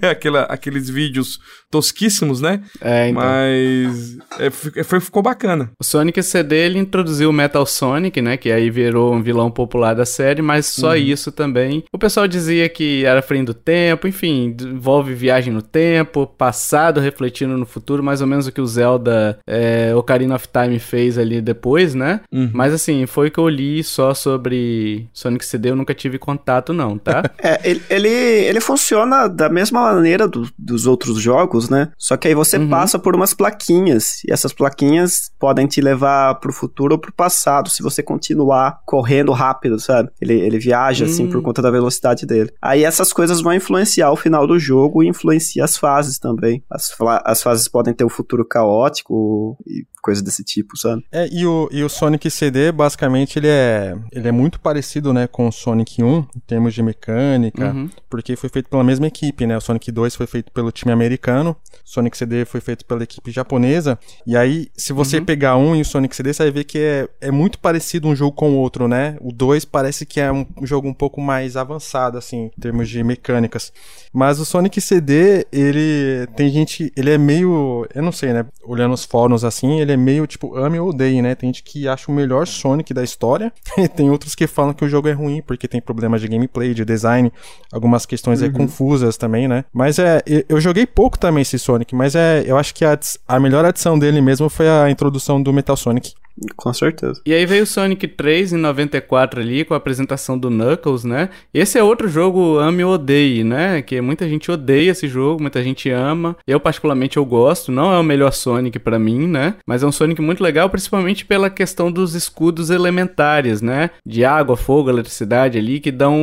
Aquela, 0.10 0.42
aqueles 0.42 0.88
vídeos 0.90 1.15
vídeos 1.16 1.40
tosquíssimos, 1.70 2.40
né? 2.40 2.60
É, 2.80 3.08
então. 3.08 3.22
Mas 3.22 4.18
é, 4.38 4.50
foi, 4.84 5.00
ficou 5.00 5.22
bacana. 5.22 5.70
O 5.80 5.84
Sonic 5.84 6.22
CD 6.22 6.56
ele 6.56 6.78
introduziu 6.78 7.30
o 7.30 7.32
Metal 7.32 7.64
Sonic, 7.66 8.20
né? 8.20 8.36
Que 8.36 8.52
aí 8.52 8.70
virou 8.70 9.14
um 9.14 9.22
vilão 9.22 9.50
popular 9.50 9.94
da 9.94 10.04
série, 10.04 10.42
mas 10.42 10.66
só 10.66 10.90
uhum. 10.90 10.96
isso 10.96 11.32
também. 11.32 11.84
O 11.92 11.98
pessoal 11.98 12.28
dizia 12.28 12.68
que 12.68 13.04
era 13.04 13.22
frente 13.22 13.46
do 13.46 13.54
tempo, 13.54 14.06
enfim, 14.06 14.54
envolve 14.60 15.14
viagem 15.14 15.52
no 15.52 15.62
tempo, 15.62 16.26
passado 16.26 17.00
refletindo 17.00 17.56
no 17.56 17.66
futuro, 17.66 18.02
mais 18.02 18.20
ou 18.20 18.26
menos 18.26 18.46
o 18.46 18.52
que 18.52 18.60
o 18.60 18.66
Zelda 18.66 19.38
é, 19.46 19.94
Ocarina 19.94 20.36
of 20.36 20.48
Time 20.48 20.78
fez 20.78 21.18
ali 21.18 21.40
depois, 21.40 21.94
né? 21.94 22.20
Uhum. 22.32 22.50
Mas 22.52 22.72
assim, 22.72 23.06
foi 23.06 23.28
o 23.28 23.30
que 23.30 23.38
eu 23.38 23.48
li 23.48 23.82
só 23.82 24.14
sobre 24.14 25.08
Sonic 25.12 25.44
CD, 25.44 25.70
eu 25.70 25.76
nunca 25.76 25.94
tive 25.94 26.18
contato, 26.18 26.72
não, 26.72 26.96
tá? 26.96 27.22
é, 27.42 27.60
ele, 27.68 27.82
ele, 27.90 28.08
ele 28.08 28.60
funciona 28.60 29.28
da 29.28 29.48
mesma 29.48 29.80
maneira 29.80 30.28
do, 30.28 30.48
dos 30.58 30.86
outros 30.86 31.05
outros 31.08 31.22
jogos, 31.22 31.68
né? 31.68 31.90
Só 31.98 32.16
que 32.16 32.28
aí 32.28 32.34
você 32.34 32.58
uhum. 32.58 32.68
passa 32.68 32.98
por 32.98 33.14
umas 33.14 33.34
plaquinhas, 33.34 34.22
e 34.26 34.32
essas 34.32 34.52
plaquinhas 34.52 35.30
podem 35.38 35.66
te 35.66 35.80
levar 35.80 36.36
pro 36.36 36.52
futuro 36.52 36.94
ou 36.94 36.98
pro 36.98 37.12
passado, 37.12 37.70
se 37.70 37.82
você 37.82 38.02
continuar 38.02 38.80
correndo 38.84 39.32
rápido, 39.32 39.78
sabe? 39.78 40.10
Ele, 40.20 40.34
ele 40.34 40.58
viaja, 40.58 41.04
uhum. 41.04 41.10
assim, 41.10 41.26
por 41.28 41.38
hum. 41.38 41.42
conta 41.42 41.62
da 41.62 41.70
velocidade 41.70 42.26
dele. 42.26 42.52
Aí 42.60 42.84
essas 42.84 43.12
coisas 43.12 43.40
vão 43.40 43.52
influenciar 43.52 44.10
o 44.10 44.16
final 44.16 44.46
do 44.46 44.58
jogo 44.58 45.02
e 45.02 45.08
influencia 45.08 45.64
as 45.64 45.76
fases 45.76 46.18
também. 46.18 46.62
As, 46.70 46.94
as 47.24 47.42
fases 47.42 47.68
podem 47.68 47.94
ter 47.94 48.04
um 48.04 48.08
futuro 48.08 48.44
caótico 48.44 49.56
e 49.66 49.84
coisa 50.06 50.22
desse 50.22 50.44
tipo, 50.44 50.78
sabe? 50.78 51.04
É, 51.10 51.28
e 51.32 51.44
o, 51.44 51.68
e 51.72 51.82
o 51.82 51.88
Sonic 51.88 52.30
CD, 52.30 52.70
basicamente, 52.70 53.40
ele 53.40 53.48
é, 53.48 53.96
ele 54.12 54.28
é 54.28 54.32
muito 54.32 54.60
parecido, 54.60 55.12
né, 55.12 55.26
com 55.26 55.48
o 55.48 55.52
Sonic 55.52 56.00
1, 56.00 56.18
em 56.36 56.40
termos 56.46 56.72
de 56.72 56.80
mecânica, 56.80 57.72
uhum. 57.72 57.90
porque 58.08 58.36
foi 58.36 58.48
feito 58.48 58.70
pela 58.70 58.84
mesma 58.84 59.08
equipe, 59.08 59.44
né? 59.44 59.58
Sonic 59.58 59.90
2 59.90 60.14
foi 60.14 60.28
feito 60.28 60.52
pelo 60.52 60.70
time 60.70 60.92
americano, 60.96 61.56
Sonic 61.84 62.16
CD 62.16 62.44
foi 62.44 62.60
feito 62.60 62.84
pela 62.84 63.02
equipe 63.02 63.30
japonesa. 63.30 63.98
E 64.26 64.36
aí, 64.36 64.68
se 64.76 64.92
você 64.92 65.18
uhum. 65.18 65.24
pegar 65.24 65.56
um 65.56 65.76
e 65.76 65.82
o 65.82 65.84
Sonic 65.84 66.16
CD, 66.16 66.32
você 66.32 66.42
vai 66.42 66.52
ver 66.52 66.64
que 66.64 66.78
é, 66.78 67.08
é 67.20 67.30
muito 67.30 67.58
parecido 67.58 68.08
um 68.08 68.16
jogo 68.16 68.32
com 68.32 68.50
o 68.50 68.56
outro, 68.56 68.88
né? 68.88 69.16
O 69.20 69.32
2 69.32 69.64
parece 69.64 70.04
que 70.04 70.20
é 70.20 70.32
um 70.32 70.46
jogo 70.62 70.88
um 70.88 70.94
pouco 70.94 71.20
mais 71.20 71.56
avançado, 71.56 72.18
assim, 72.18 72.50
em 72.56 72.60
termos 72.60 72.88
de 72.88 73.02
mecânicas. 73.04 73.72
Mas 74.12 74.40
o 74.40 74.44
Sonic 74.44 74.80
CD, 74.80 75.46
ele 75.52 76.26
tem 76.34 76.48
gente, 76.48 76.92
ele 76.96 77.10
é 77.10 77.18
meio, 77.18 77.86
eu 77.94 78.02
não 78.02 78.12
sei, 78.12 78.32
né? 78.32 78.46
Olhando 78.64 78.94
os 78.94 79.04
fóruns 79.04 79.44
assim, 79.44 79.80
ele 79.80 79.92
é 79.92 79.96
meio 79.96 80.26
tipo 80.26 80.56
ame 80.56 80.78
ou 80.78 80.88
odeie, 80.88 81.20
né? 81.20 81.34
Tem 81.34 81.48
gente 81.48 81.62
que 81.62 81.86
acha 81.86 82.10
o 82.10 82.14
melhor 82.14 82.46
Sonic 82.46 82.92
da 82.94 83.04
história, 83.04 83.52
e 83.76 83.86
tem 83.88 84.10
outros 84.10 84.34
que 84.34 84.46
falam 84.46 84.72
que 84.72 84.84
o 84.84 84.88
jogo 84.88 85.08
é 85.08 85.12
ruim 85.12 85.42
porque 85.42 85.68
tem 85.68 85.80
problemas 85.80 86.20
de 86.20 86.28
gameplay, 86.28 86.74
de 86.74 86.84
design, 86.84 87.32
algumas 87.72 88.06
questões 88.06 88.40
uhum. 88.42 88.52
confusas 88.52 89.16
também, 89.16 89.46
né? 89.46 89.64
Mas 89.72 89.98
é, 89.98 90.22
eu 90.48 90.60
joguei 90.60 90.85
pouco 90.86 91.18
também 91.18 91.42
esse 91.42 91.58
Sonic, 91.58 91.94
mas 91.94 92.14
é, 92.14 92.44
eu 92.46 92.56
acho 92.56 92.74
que 92.74 92.84
a, 92.84 92.98
a 93.28 93.40
melhor 93.40 93.64
adição 93.64 93.98
dele 93.98 94.20
mesmo 94.20 94.48
foi 94.48 94.68
a 94.68 94.90
introdução 94.90 95.42
do 95.42 95.52
Metal 95.52 95.76
Sonic. 95.76 96.14
Com 96.56 96.72
certeza. 96.72 97.20
E 97.24 97.32
aí 97.32 97.46
veio 97.46 97.62
o 97.62 97.66
Sonic 97.66 98.06
3 98.06 98.52
em 98.52 98.56
94 98.56 99.40
ali, 99.40 99.64
com 99.64 99.74
a 99.74 99.76
apresentação 99.76 100.38
do 100.38 100.50
Knuckles, 100.50 101.04
né? 101.04 101.30
Esse 101.52 101.78
é 101.78 101.82
outro 101.82 102.08
jogo 102.08 102.58
ame 102.58 102.84
ou 102.84 102.92
odeie, 102.92 103.42
né? 103.42 103.80
Que 103.80 104.00
muita 104.00 104.28
gente 104.28 104.50
odeia 104.50 104.90
esse 104.90 105.08
jogo, 105.08 105.40
muita 105.40 105.62
gente 105.62 105.88
ama. 105.90 106.36
Eu, 106.46 106.60
particularmente, 106.60 107.16
eu 107.16 107.24
gosto. 107.24 107.72
Não 107.72 107.92
é 107.92 107.98
o 107.98 108.04
melhor 108.04 108.32
Sonic 108.32 108.78
para 108.78 108.98
mim, 108.98 109.26
né? 109.26 109.54
Mas 109.66 109.82
é 109.82 109.86
um 109.86 109.92
Sonic 109.92 110.20
muito 110.20 110.42
legal, 110.42 110.68
principalmente 110.68 111.24
pela 111.24 111.48
questão 111.48 111.90
dos 111.90 112.14
escudos 112.14 112.68
elementares, 112.68 113.62
né? 113.62 113.90
De 114.04 114.24
água, 114.24 114.56
fogo, 114.56 114.90
eletricidade 114.90 115.58
ali, 115.58 115.80
que 115.80 115.90
dão 115.90 116.16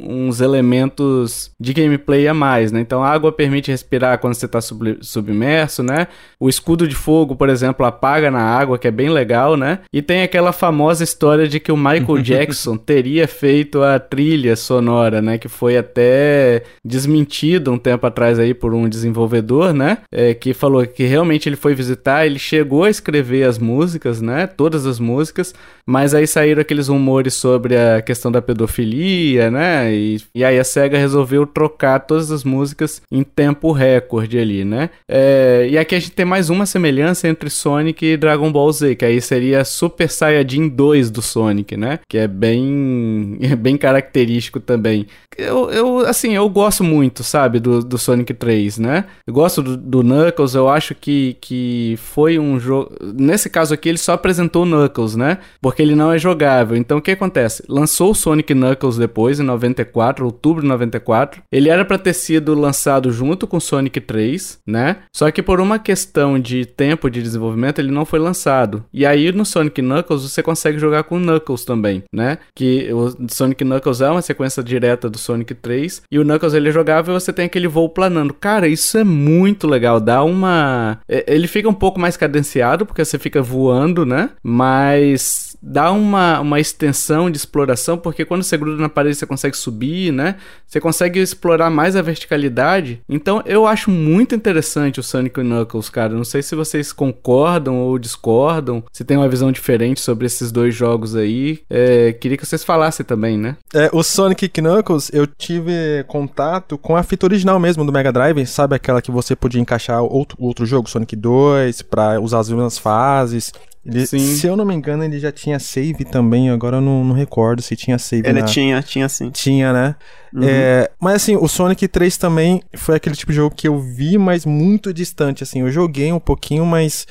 uns 0.00 0.40
elementos 0.40 1.50
de 1.58 1.72
gameplay 1.72 2.28
a 2.28 2.34
mais, 2.34 2.70
né? 2.72 2.80
Então 2.80 3.02
a 3.02 3.08
água 3.08 3.32
permite 3.32 3.70
respirar 3.70 4.18
quando 4.18 4.34
você 4.34 4.46
tá 4.46 4.60
submerso, 5.00 5.82
né? 5.82 6.08
O 6.38 6.48
escudo 6.48 6.86
de 6.86 6.94
fogo, 6.94 7.34
por 7.34 7.48
exemplo, 7.48 7.86
apaga 7.86 8.30
na 8.30 8.42
água, 8.42 8.78
que 8.78 8.86
é 8.86 8.90
bem 8.90 9.08
legal 9.08 9.45
né? 9.54 9.80
E 9.92 10.00
tem 10.00 10.22
aquela 10.22 10.50
famosa 10.50 11.04
história 11.04 11.46
de 11.46 11.60
que 11.60 11.70
o 11.70 11.76
Michael 11.76 12.22
Jackson 12.24 12.78
teria 12.78 13.28
feito 13.28 13.82
a 13.82 13.98
trilha 13.98 14.56
sonora, 14.56 15.20
né? 15.20 15.36
Que 15.36 15.46
foi 15.48 15.76
até 15.76 16.62
desmentido 16.82 17.70
um 17.70 17.76
tempo 17.78 18.06
atrás 18.06 18.38
aí 18.38 18.54
por 18.54 18.72
um 18.72 18.88
desenvolvedor, 18.88 19.74
né? 19.74 19.98
É, 20.10 20.32
que 20.32 20.54
falou 20.54 20.86
que 20.86 21.04
realmente 21.04 21.46
ele 21.46 21.56
foi 21.56 21.74
visitar, 21.74 22.24
ele 22.24 22.38
chegou 22.38 22.84
a 22.84 22.90
escrever 22.90 23.44
as 23.44 23.58
músicas, 23.58 24.22
né? 24.22 24.46
Todas 24.46 24.86
as 24.86 24.98
músicas, 24.98 25.54
mas 25.86 26.14
aí 26.14 26.26
saíram 26.26 26.62
aqueles 26.62 26.88
rumores 26.88 27.34
sobre 27.34 27.76
a 27.76 28.00
questão 28.00 28.32
da 28.32 28.40
pedofilia, 28.40 29.50
né? 29.50 29.92
E, 29.92 30.16
e 30.34 30.44
aí 30.44 30.58
a 30.58 30.64
SEGA 30.64 30.96
resolveu 30.96 31.46
trocar 31.46 32.00
todas 32.00 32.30
as 32.30 32.44
músicas 32.44 33.02
em 33.10 33.22
tempo 33.22 33.72
recorde 33.72 34.38
ali, 34.38 34.64
né? 34.64 34.88
É, 35.08 35.66
e 35.70 35.76
aqui 35.76 35.94
a 35.94 36.00
gente 36.00 36.12
tem 36.12 36.24
mais 36.24 36.48
uma 36.48 36.64
semelhança 36.64 37.28
entre 37.28 37.50
Sonic 37.50 38.04
e 38.04 38.16
Dragon 38.16 38.50
Ball 38.50 38.72
Z, 38.72 38.94
que 38.94 39.04
aí 39.04 39.20
seria 39.36 39.64
Super 39.64 40.08
Saiyajin 40.08 40.68
2 40.68 41.10
do 41.10 41.20
Sonic, 41.20 41.76
né? 41.76 41.98
Que 42.08 42.18
é 42.18 42.26
bem, 42.26 43.38
bem 43.58 43.76
característico 43.76 44.58
também. 44.58 45.06
Eu, 45.36 45.70
eu, 45.70 45.98
assim, 46.00 46.34
eu 46.34 46.48
gosto 46.48 46.82
muito, 46.82 47.22
sabe, 47.22 47.60
do, 47.60 47.82
do 47.82 47.98
Sonic 47.98 48.32
3, 48.32 48.78
né? 48.78 49.04
Eu 49.26 49.34
gosto 49.34 49.62
do, 49.62 49.76
do 49.76 50.02
Knuckles, 50.02 50.54
eu 50.54 50.68
acho 50.68 50.94
que, 50.94 51.36
que 51.40 51.94
foi 51.98 52.38
um 52.38 52.58
jogo... 52.58 52.90
Nesse 53.02 53.50
caso 53.50 53.74
aqui, 53.74 53.90
ele 53.90 53.98
só 53.98 54.14
apresentou 54.14 54.62
o 54.62 54.66
Knuckles, 54.66 55.14
né? 55.14 55.38
Porque 55.60 55.82
ele 55.82 55.94
não 55.94 56.10
é 56.10 56.18
jogável. 56.18 56.76
Então, 56.76 56.96
o 56.96 57.02
que 57.02 57.10
acontece? 57.10 57.62
Lançou 57.68 58.12
o 58.12 58.14
Sonic 58.14 58.54
Knuckles 58.54 58.96
depois, 58.96 59.38
em 59.38 59.42
94, 59.42 60.24
outubro 60.24 60.62
de 60.62 60.68
94. 60.68 61.42
Ele 61.52 61.68
era 61.68 61.84
para 61.84 61.98
ter 61.98 62.14
sido 62.14 62.54
lançado 62.54 63.12
junto 63.12 63.46
com 63.46 63.60
Sonic 63.60 64.00
3, 64.00 64.60
né? 64.66 64.96
Só 65.14 65.30
que 65.30 65.42
por 65.42 65.60
uma 65.60 65.78
questão 65.78 66.38
de 66.38 66.64
tempo 66.64 67.10
de 67.10 67.22
desenvolvimento, 67.22 67.78
ele 67.78 67.92
não 67.92 68.06
foi 68.06 68.18
lançado. 68.18 68.86
E 68.90 69.04
aí, 69.04 69.25
no 69.32 69.44
Sonic 69.44 69.80
Knuckles 69.80 70.22
você 70.22 70.42
consegue 70.42 70.78
jogar 70.78 71.04
com 71.04 71.18
Knuckles 71.18 71.64
também, 71.64 72.04
né? 72.12 72.38
Que 72.54 72.92
o 72.92 73.14
Sonic 73.28 73.64
Knuckles 73.64 74.00
é 74.00 74.10
uma 74.10 74.22
sequência 74.22 74.62
direta 74.62 75.08
do 75.08 75.18
Sonic 75.18 75.54
3 75.54 76.02
e 76.10 76.18
o 76.18 76.24
Knuckles 76.24 76.54
ele 76.54 76.68
é 76.68 76.72
jogável 76.72 77.14
e 77.14 77.20
você 77.20 77.32
tem 77.32 77.46
aquele 77.46 77.68
voo 77.68 77.88
planando. 77.88 78.34
Cara, 78.34 78.68
isso 78.68 78.98
é 78.98 79.04
muito 79.04 79.66
legal, 79.66 80.00
dá 80.00 80.22
uma 80.22 80.98
é, 81.08 81.24
ele 81.26 81.46
fica 81.46 81.68
um 81.68 81.74
pouco 81.74 81.98
mais 81.98 82.16
cadenciado 82.16 82.86
porque 82.86 83.04
você 83.04 83.18
fica 83.18 83.42
voando, 83.42 84.04
né? 84.04 84.30
Mas 84.42 85.55
dá 85.66 85.90
uma, 85.90 86.40
uma 86.40 86.60
extensão 86.60 87.28
de 87.28 87.36
exploração, 87.36 87.98
porque 87.98 88.24
quando 88.24 88.44
você 88.44 88.56
gruda 88.56 88.80
na 88.80 88.88
parede 88.88 89.16
você 89.16 89.26
consegue 89.26 89.56
subir, 89.56 90.12
né? 90.12 90.36
Você 90.64 90.80
consegue 90.80 91.18
explorar 91.18 91.70
mais 91.70 91.96
a 91.96 92.02
verticalidade. 92.02 93.00
Então 93.08 93.42
eu 93.44 93.66
acho 93.66 93.90
muito 93.90 94.34
interessante 94.34 95.00
o 95.00 95.02
Sonic 95.02 95.40
Knuckles, 95.40 95.90
cara. 95.90 96.14
Não 96.14 96.24
sei 96.24 96.42
se 96.42 96.54
vocês 96.54 96.92
concordam 96.92 97.78
ou 97.78 97.98
discordam, 97.98 98.84
se 98.92 99.04
tem 99.04 99.16
uma 99.16 99.28
visão 99.28 99.50
diferente 99.50 100.00
sobre 100.00 100.26
esses 100.26 100.52
dois 100.52 100.74
jogos 100.74 101.16
aí. 101.16 101.60
É, 101.68 102.12
queria 102.12 102.36
que 102.36 102.46
vocês 102.46 102.62
falassem 102.62 103.04
também, 103.04 103.36
né? 103.36 103.56
É, 103.74 103.90
o 103.92 104.02
Sonic 104.02 104.48
Knuckles, 104.48 105.10
eu 105.12 105.26
tive 105.26 106.04
contato 106.06 106.78
com 106.78 106.96
a 106.96 107.02
fita 107.02 107.26
original 107.26 107.58
mesmo 107.58 107.84
do 107.84 107.92
Mega 107.92 108.12
Drive, 108.12 108.46
sabe 108.46 108.76
aquela 108.76 109.02
que 109.02 109.10
você 109.10 109.34
podia 109.34 109.60
encaixar 109.60 110.02
outro, 110.02 110.36
outro 110.40 110.64
jogo, 110.64 110.88
Sonic 110.88 111.16
2, 111.16 111.82
para 111.82 112.20
usar 112.20 112.38
as 112.38 112.48
mesmas 112.48 112.78
fases. 112.78 113.52
Ele, 113.86 114.06
se 114.06 114.46
eu 114.46 114.56
não 114.56 114.64
me 114.64 114.74
engano, 114.74 115.04
ele 115.04 115.18
já 115.18 115.30
tinha 115.30 115.58
save 115.58 116.04
também, 116.04 116.50
agora 116.50 116.78
eu 116.78 116.80
não, 116.80 117.04
não 117.04 117.14
recordo 117.14 117.62
se 117.62 117.76
tinha 117.76 117.98
save. 117.98 118.28
Ele 118.28 118.40
na... 118.40 118.46
tinha, 118.46 118.82
tinha 118.82 119.08
sim. 119.08 119.30
Tinha, 119.30 119.72
né? 119.72 119.94
Uhum. 120.34 120.42
É, 120.42 120.90
mas 121.00 121.14
assim, 121.16 121.36
o 121.36 121.46
Sonic 121.46 121.86
3 121.86 122.16
também 122.16 122.62
foi 122.74 122.96
aquele 122.96 123.14
tipo 123.14 123.30
de 123.30 123.36
jogo 123.36 123.54
que 123.54 123.68
eu 123.68 123.78
vi, 123.78 124.18
mas 124.18 124.44
muito 124.44 124.92
distante, 124.92 125.42
assim. 125.42 125.60
Eu 125.60 125.70
joguei 125.70 126.12
um 126.12 126.20
pouquinho, 126.20 126.66
mas. 126.66 127.06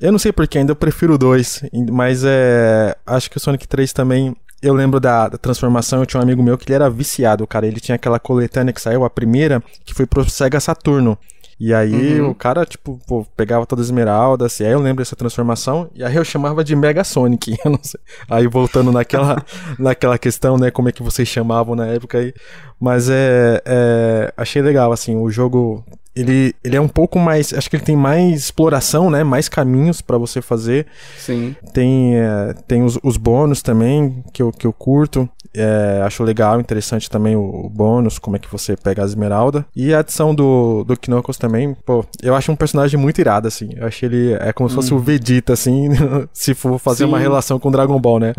Eu 0.00 0.12
não 0.12 0.18
sei 0.18 0.32
porquê, 0.32 0.58
ainda 0.58 0.72
eu 0.72 0.76
prefiro 0.76 1.14
o 1.14 1.18
2. 1.18 1.64
Mas 1.90 2.22
é. 2.24 2.94
Acho 3.06 3.30
que 3.30 3.36
o 3.36 3.40
Sonic 3.40 3.66
3 3.66 3.92
também 3.92 4.34
eu 4.62 4.74
lembro 4.74 5.00
da, 5.00 5.28
da, 5.28 5.38
transformação, 5.38 6.00
eu 6.00 6.06
tinha 6.06 6.20
um 6.20 6.22
amigo 6.22 6.42
meu 6.42 6.58
que 6.58 6.66
ele 6.66 6.74
era 6.74 6.90
viciado, 6.90 7.46
cara. 7.46 7.66
Ele 7.66 7.80
tinha 7.80 7.94
aquela 7.94 8.20
coletânea 8.20 8.72
que 8.72 8.80
saiu, 8.80 9.04
a 9.04 9.10
primeira, 9.10 9.62
que 9.84 9.94
foi 9.94 10.06
pro 10.06 10.28
Sega 10.28 10.60
Saturno. 10.60 11.18
E 11.60 11.74
aí 11.74 12.18
uhum. 12.18 12.30
o 12.30 12.34
cara, 12.34 12.64
tipo, 12.64 12.98
pô, 13.06 13.26
pegava 13.36 13.66
toda 13.66 13.82
a 13.82 13.84
esmeralda, 13.84 14.46
assim, 14.46 14.64
aí 14.64 14.72
eu 14.72 14.80
lembro 14.80 15.04
dessa 15.04 15.14
transformação, 15.14 15.90
e 15.94 16.02
aí 16.02 16.16
eu 16.16 16.24
chamava 16.24 16.64
de 16.64 16.74
Mega 16.74 17.04
Sonic, 17.04 17.54
eu 17.62 17.72
não 17.72 17.78
sei. 17.82 18.00
Aí 18.30 18.46
voltando 18.46 18.90
naquela, 18.90 19.44
naquela 19.78 20.16
questão, 20.16 20.56
né, 20.56 20.70
como 20.70 20.88
é 20.88 20.92
que 20.92 21.02
vocês 21.02 21.28
chamavam 21.28 21.76
na 21.76 21.86
época 21.86 22.16
aí. 22.16 22.32
Mas 22.80 23.10
é, 23.10 23.60
é 23.66 24.32
achei 24.38 24.62
legal, 24.62 24.90
assim, 24.90 25.16
o 25.16 25.30
jogo 25.30 25.84
ele, 26.20 26.54
ele 26.62 26.76
é 26.76 26.80
um 26.80 26.88
pouco 26.88 27.18
mais. 27.18 27.52
Acho 27.52 27.70
que 27.70 27.76
ele 27.76 27.84
tem 27.84 27.96
mais 27.96 28.40
exploração, 28.40 29.10
né? 29.10 29.24
Mais 29.24 29.48
caminhos 29.48 30.00
para 30.00 30.18
você 30.18 30.42
fazer. 30.42 30.86
Sim. 31.16 31.56
Tem, 31.72 32.16
é, 32.16 32.54
tem 32.66 32.82
os, 32.82 32.98
os 33.02 33.16
bônus 33.16 33.62
também, 33.62 34.22
que 34.32 34.42
eu, 34.42 34.52
que 34.52 34.66
eu 34.66 34.72
curto. 34.72 35.28
É, 35.52 36.00
acho 36.04 36.22
legal, 36.22 36.60
interessante 36.60 37.10
também 37.10 37.34
o, 37.34 37.40
o, 37.40 37.68
bônus, 37.68 38.20
como 38.20 38.36
é 38.36 38.38
que 38.38 38.50
você 38.50 38.76
pega 38.76 39.02
a 39.02 39.04
esmeralda. 39.04 39.66
E 39.74 39.92
a 39.92 39.98
adição 39.98 40.32
do, 40.32 40.84
do 40.84 40.96
Knuckles 40.96 41.38
também, 41.38 41.74
pô, 41.84 42.04
eu 42.22 42.36
acho 42.36 42.52
um 42.52 42.56
personagem 42.56 42.98
muito 43.00 43.20
irado, 43.20 43.48
assim. 43.48 43.70
Eu 43.76 43.86
acho 43.86 44.04
ele 44.04 44.32
é 44.34 44.52
como 44.52 44.68
se 44.68 44.76
fosse 44.76 44.94
hum. 44.94 44.98
o 44.98 45.00
Vegeta, 45.00 45.52
assim, 45.52 45.88
se 46.32 46.54
for 46.54 46.78
fazer 46.78 47.04
Sim. 47.04 47.10
uma 47.10 47.18
relação 47.18 47.58
com 47.58 47.70
Dragon 47.70 47.98
Ball, 47.98 48.20
né? 48.20 48.32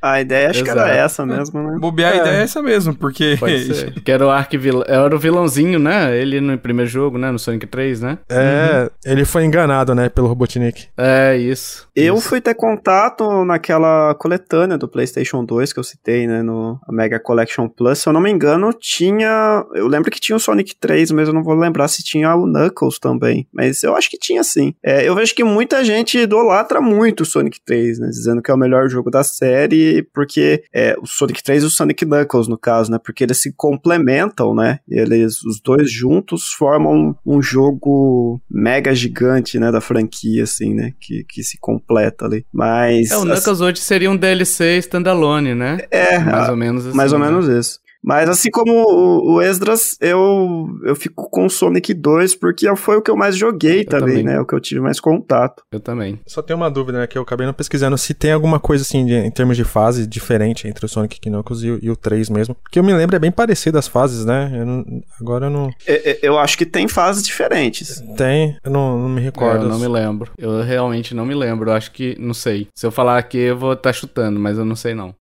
A 0.00 0.20
ideia 0.20 0.50
acho 0.50 0.62
Exato. 0.62 0.78
que 0.78 0.84
era 0.84 0.96
essa 0.96 1.26
mesmo, 1.26 1.62
né? 1.62 1.78
Bobear 1.78 2.12
é. 2.12 2.18
a 2.18 2.20
ideia 2.20 2.36
é 2.36 2.42
essa 2.42 2.62
mesmo, 2.62 2.94
porque. 2.94 3.38
que 4.04 4.10
era 4.10 4.26
o 4.26 4.30
arquivilão. 4.30 4.84
Era 4.86 5.14
o 5.14 5.18
vilãozinho, 5.18 5.78
né? 5.78 6.16
Ele 6.16 6.40
no 6.40 6.58
primeiro 6.58 6.90
jogo, 6.90 7.16
né? 7.16 7.23
No 7.30 7.38
Sonic 7.38 7.66
3, 7.66 8.00
né? 8.00 8.18
É, 8.28 8.82
uhum. 8.82 9.12
ele 9.12 9.24
foi 9.24 9.44
enganado, 9.44 9.94
né? 9.94 10.08
Pelo 10.08 10.26
Robotnik. 10.26 10.88
É, 10.96 11.36
isso. 11.36 11.88
Eu 11.94 12.16
isso. 12.16 12.28
fui 12.28 12.40
ter 12.40 12.54
contato 12.54 13.44
naquela 13.44 14.14
coletânea 14.14 14.78
do 14.78 14.88
PlayStation 14.88 15.44
2 15.44 15.72
que 15.72 15.80
eu 15.80 15.84
citei, 15.84 16.26
né? 16.26 16.42
No 16.42 16.78
Mega 16.88 17.18
Collection 17.18 17.68
Plus. 17.68 18.00
Se 18.00 18.08
eu 18.08 18.12
não 18.12 18.20
me 18.20 18.30
engano, 18.30 18.72
tinha. 18.72 19.64
Eu 19.74 19.86
lembro 19.86 20.10
que 20.10 20.20
tinha 20.20 20.36
o 20.36 20.40
Sonic 20.40 20.74
3, 20.78 21.10
mas 21.12 21.28
eu 21.28 21.34
não 21.34 21.42
vou 21.42 21.54
lembrar 21.54 21.88
se 21.88 22.02
tinha 22.02 22.34
o 22.34 22.46
Knuckles 22.46 22.98
também. 22.98 23.46
Mas 23.52 23.82
eu 23.82 23.96
acho 23.96 24.10
que 24.10 24.18
tinha 24.18 24.42
sim. 24.42 24.74
É, 24.84 25.08
eu 25.08 25.14
vejo 25.14 25.34
que 25.34 25.44
muita 25.44 25.84
gente 25.84 26.18
idolatra 26.18 26.80
muito 26.80 27.22
o 27.22 27.26
Sonic 27.26 27.58
3, 27.64 27.98
né? 27.98 28.08
Dizendo 28.08 28.42
que 28.42 28.50
é 28.50 28.54
o 28.54 28.58
melhor 28.58 28.88
jogo 28.88 29.10
da 29.10 29.22
série 29.22 30.06
porque 30.12 30.64
é, 30.72 30.96
o 31.00 31.06
Sonic 31.06 31.42
3 31.42 31.62
e 31.62 31.66
o 31.66 31.70
Sonic 31.70 32.04
Knuckles, 32.04 32.48
no 32.48 32.58
caso, 32.58 32.90
né? 32.90 32.98
Porque 33.02 33.24
eles 33.24 33.40
se 33.40 33.52
complementam, 33.52 34.54
né? 34.54 34.78
Eles, 34.88 35.42
os 35.42 35.60
dois 35.60 35.90
juntos, 35.90 36.52
formam 36.52 37.03
um 37.26 37.42
jogo 37.42 38.40
mega 38.50 38.94
gigante, 38.94 39.58
né? 39.58 39.70
Da 39.72 39.80
franquia, 39.80 40.44
assim, 40.44 40.74
né? 40.74 40.92
Que, 41.00 41.24
que 41.24 41.42
se 41.42 41.58
completa 41.58 42.24
ali. 42.26 42.46
Mas. 42.52 43.10
É, 43.10 43.16
o 43.16 43.24
Knuckles 43.24 43.60
hoje 43.60 43.80
seria 43.80 44.10
um 44.10 44.16
DLC 44.16 44.78
standalone, 44.78 45.54
né? 45.54 45.78
É, 45.90 46.18
mais 46.18 46.48
ou 46.48 46.56
menos 46.56 46.86
assim. 46.86 46.96
Mais 46.96 47.12
ou 47.12 47.18
né? 47.18 47.26
menos 47.26 47.48
isso. 47.48 47.83
Mas 48.06 48.28
assim 48.28 48.50
como 48.50 48.70
o, 48.70 49.34
o 49.36 49.42
Esdras, 49.42 49.96
eu, 50.00 50.68
eu 50.84 50.94
fico 50.94 51.30
com 51.30 51.46
o 51.46 51.50
Sonic 51.50 51.94
2 51.94 52.34
porque 52.34 52.74
foi 52.76 52.96
o 52.98 53.02
que 53.02 53.10
eu 53.10 53.16
mais 53.16 53.34
joguei 53.34 53.80
Eu 53.80 53.86
também, 53.86 54.08
também. 54.18 54.24
né? 54.24 54.40
O 54.40 54.44
que 54.46 54.54
eu 54.54 54.60
tive 54.60 54.80
mais 54.80 55.00
contato. 55.00 55.62
Eu 55.72 55.80
também. 55.80 56.20
Só 56.26 56.42
tem 56.42 56.54
uma 56.54 56.70
dúvida, 56.70 56.98
né? 56.98 57.06
Que 57.06 57.16
eu 57.16 57.22
acabei 57.22 57.46
não 57.46 57.54
pesquisando 57.54 57.96
se 57.96 58.12
tem 58.12 58.32
alguma 58.32 58.60
coisa 58.60 58.82
assim 58.82 59.06
de- 59.06 59.14
em 59.14 59.30
termos 59.30 59.56
de 59.56 59.64
fase 59.64 60.06
diferente 60.06 60.68
entre 60.68 60.84
o 60.84 60.88
Sonic 60.88 61.18
Knuckles 61.18 61.62
e, 61.62 61.70
o- 61.70 61.78
e 61.82 61.90
o 61.90 61.96
3 61.96 62.28
mesmo. 62.28 62.54
Porque 62.56 62.78
eu 62.78 62.84
me 62.84 62.92
lembro, 62.92 63.16
é 63.16 63.18
bem 63.18 63.32
parecido 63.32 63.78
as 63.78 63.88
fases, 63.88 64.24
né? 64.26 64.52
Eu 64.54 64.66
não- 64.66 64.84
agora 65.18 65.46
eu 65.46 65.50
não. 65.50 65.70
Eu, 65.86 65.96
eu- 65.96 66.18
eu 66.22 66.38
acho 66.38 66.58
que 66.58 66.66
tem 66.66 66.86
fases 66.86 67.22
diferentes. 67.24 68.02
Tem, 68.18 68.56
eu 68.62 68.70
não, 68.70 68.98
não 69.00 69.08
me 69.08 69.20
É, 69.20 69.24
recordo. 69.24 69.64
eu 69.64 69.68
não 69.70 69.78
me 69.78 69.88
lembro. 69.88 70.30
Eu 70.36 70.60
realmente 70.62 71.14
não 71.14 71.24
me 71.24 71.34
lembro. 71.34 71.70
Eu 71.70 71.74
acho 71.74 71.90
que. 71.90 72.14
Não 72.20 72.34
sei. 72.34 72.68
Se 72.76 72.84
eu 72.86 72.90
falar 72.92 73.16
aqui, 73.16 73.38
eu 73.38 73.56
vou 73.58 73.72
estar 73.72 73.92
chutando, 73.94 74.38
mas 74.38 74.58
eu 74.58 74.64
não 74.64 74.76
sei 74.76 74.94
não. 74.94 75.14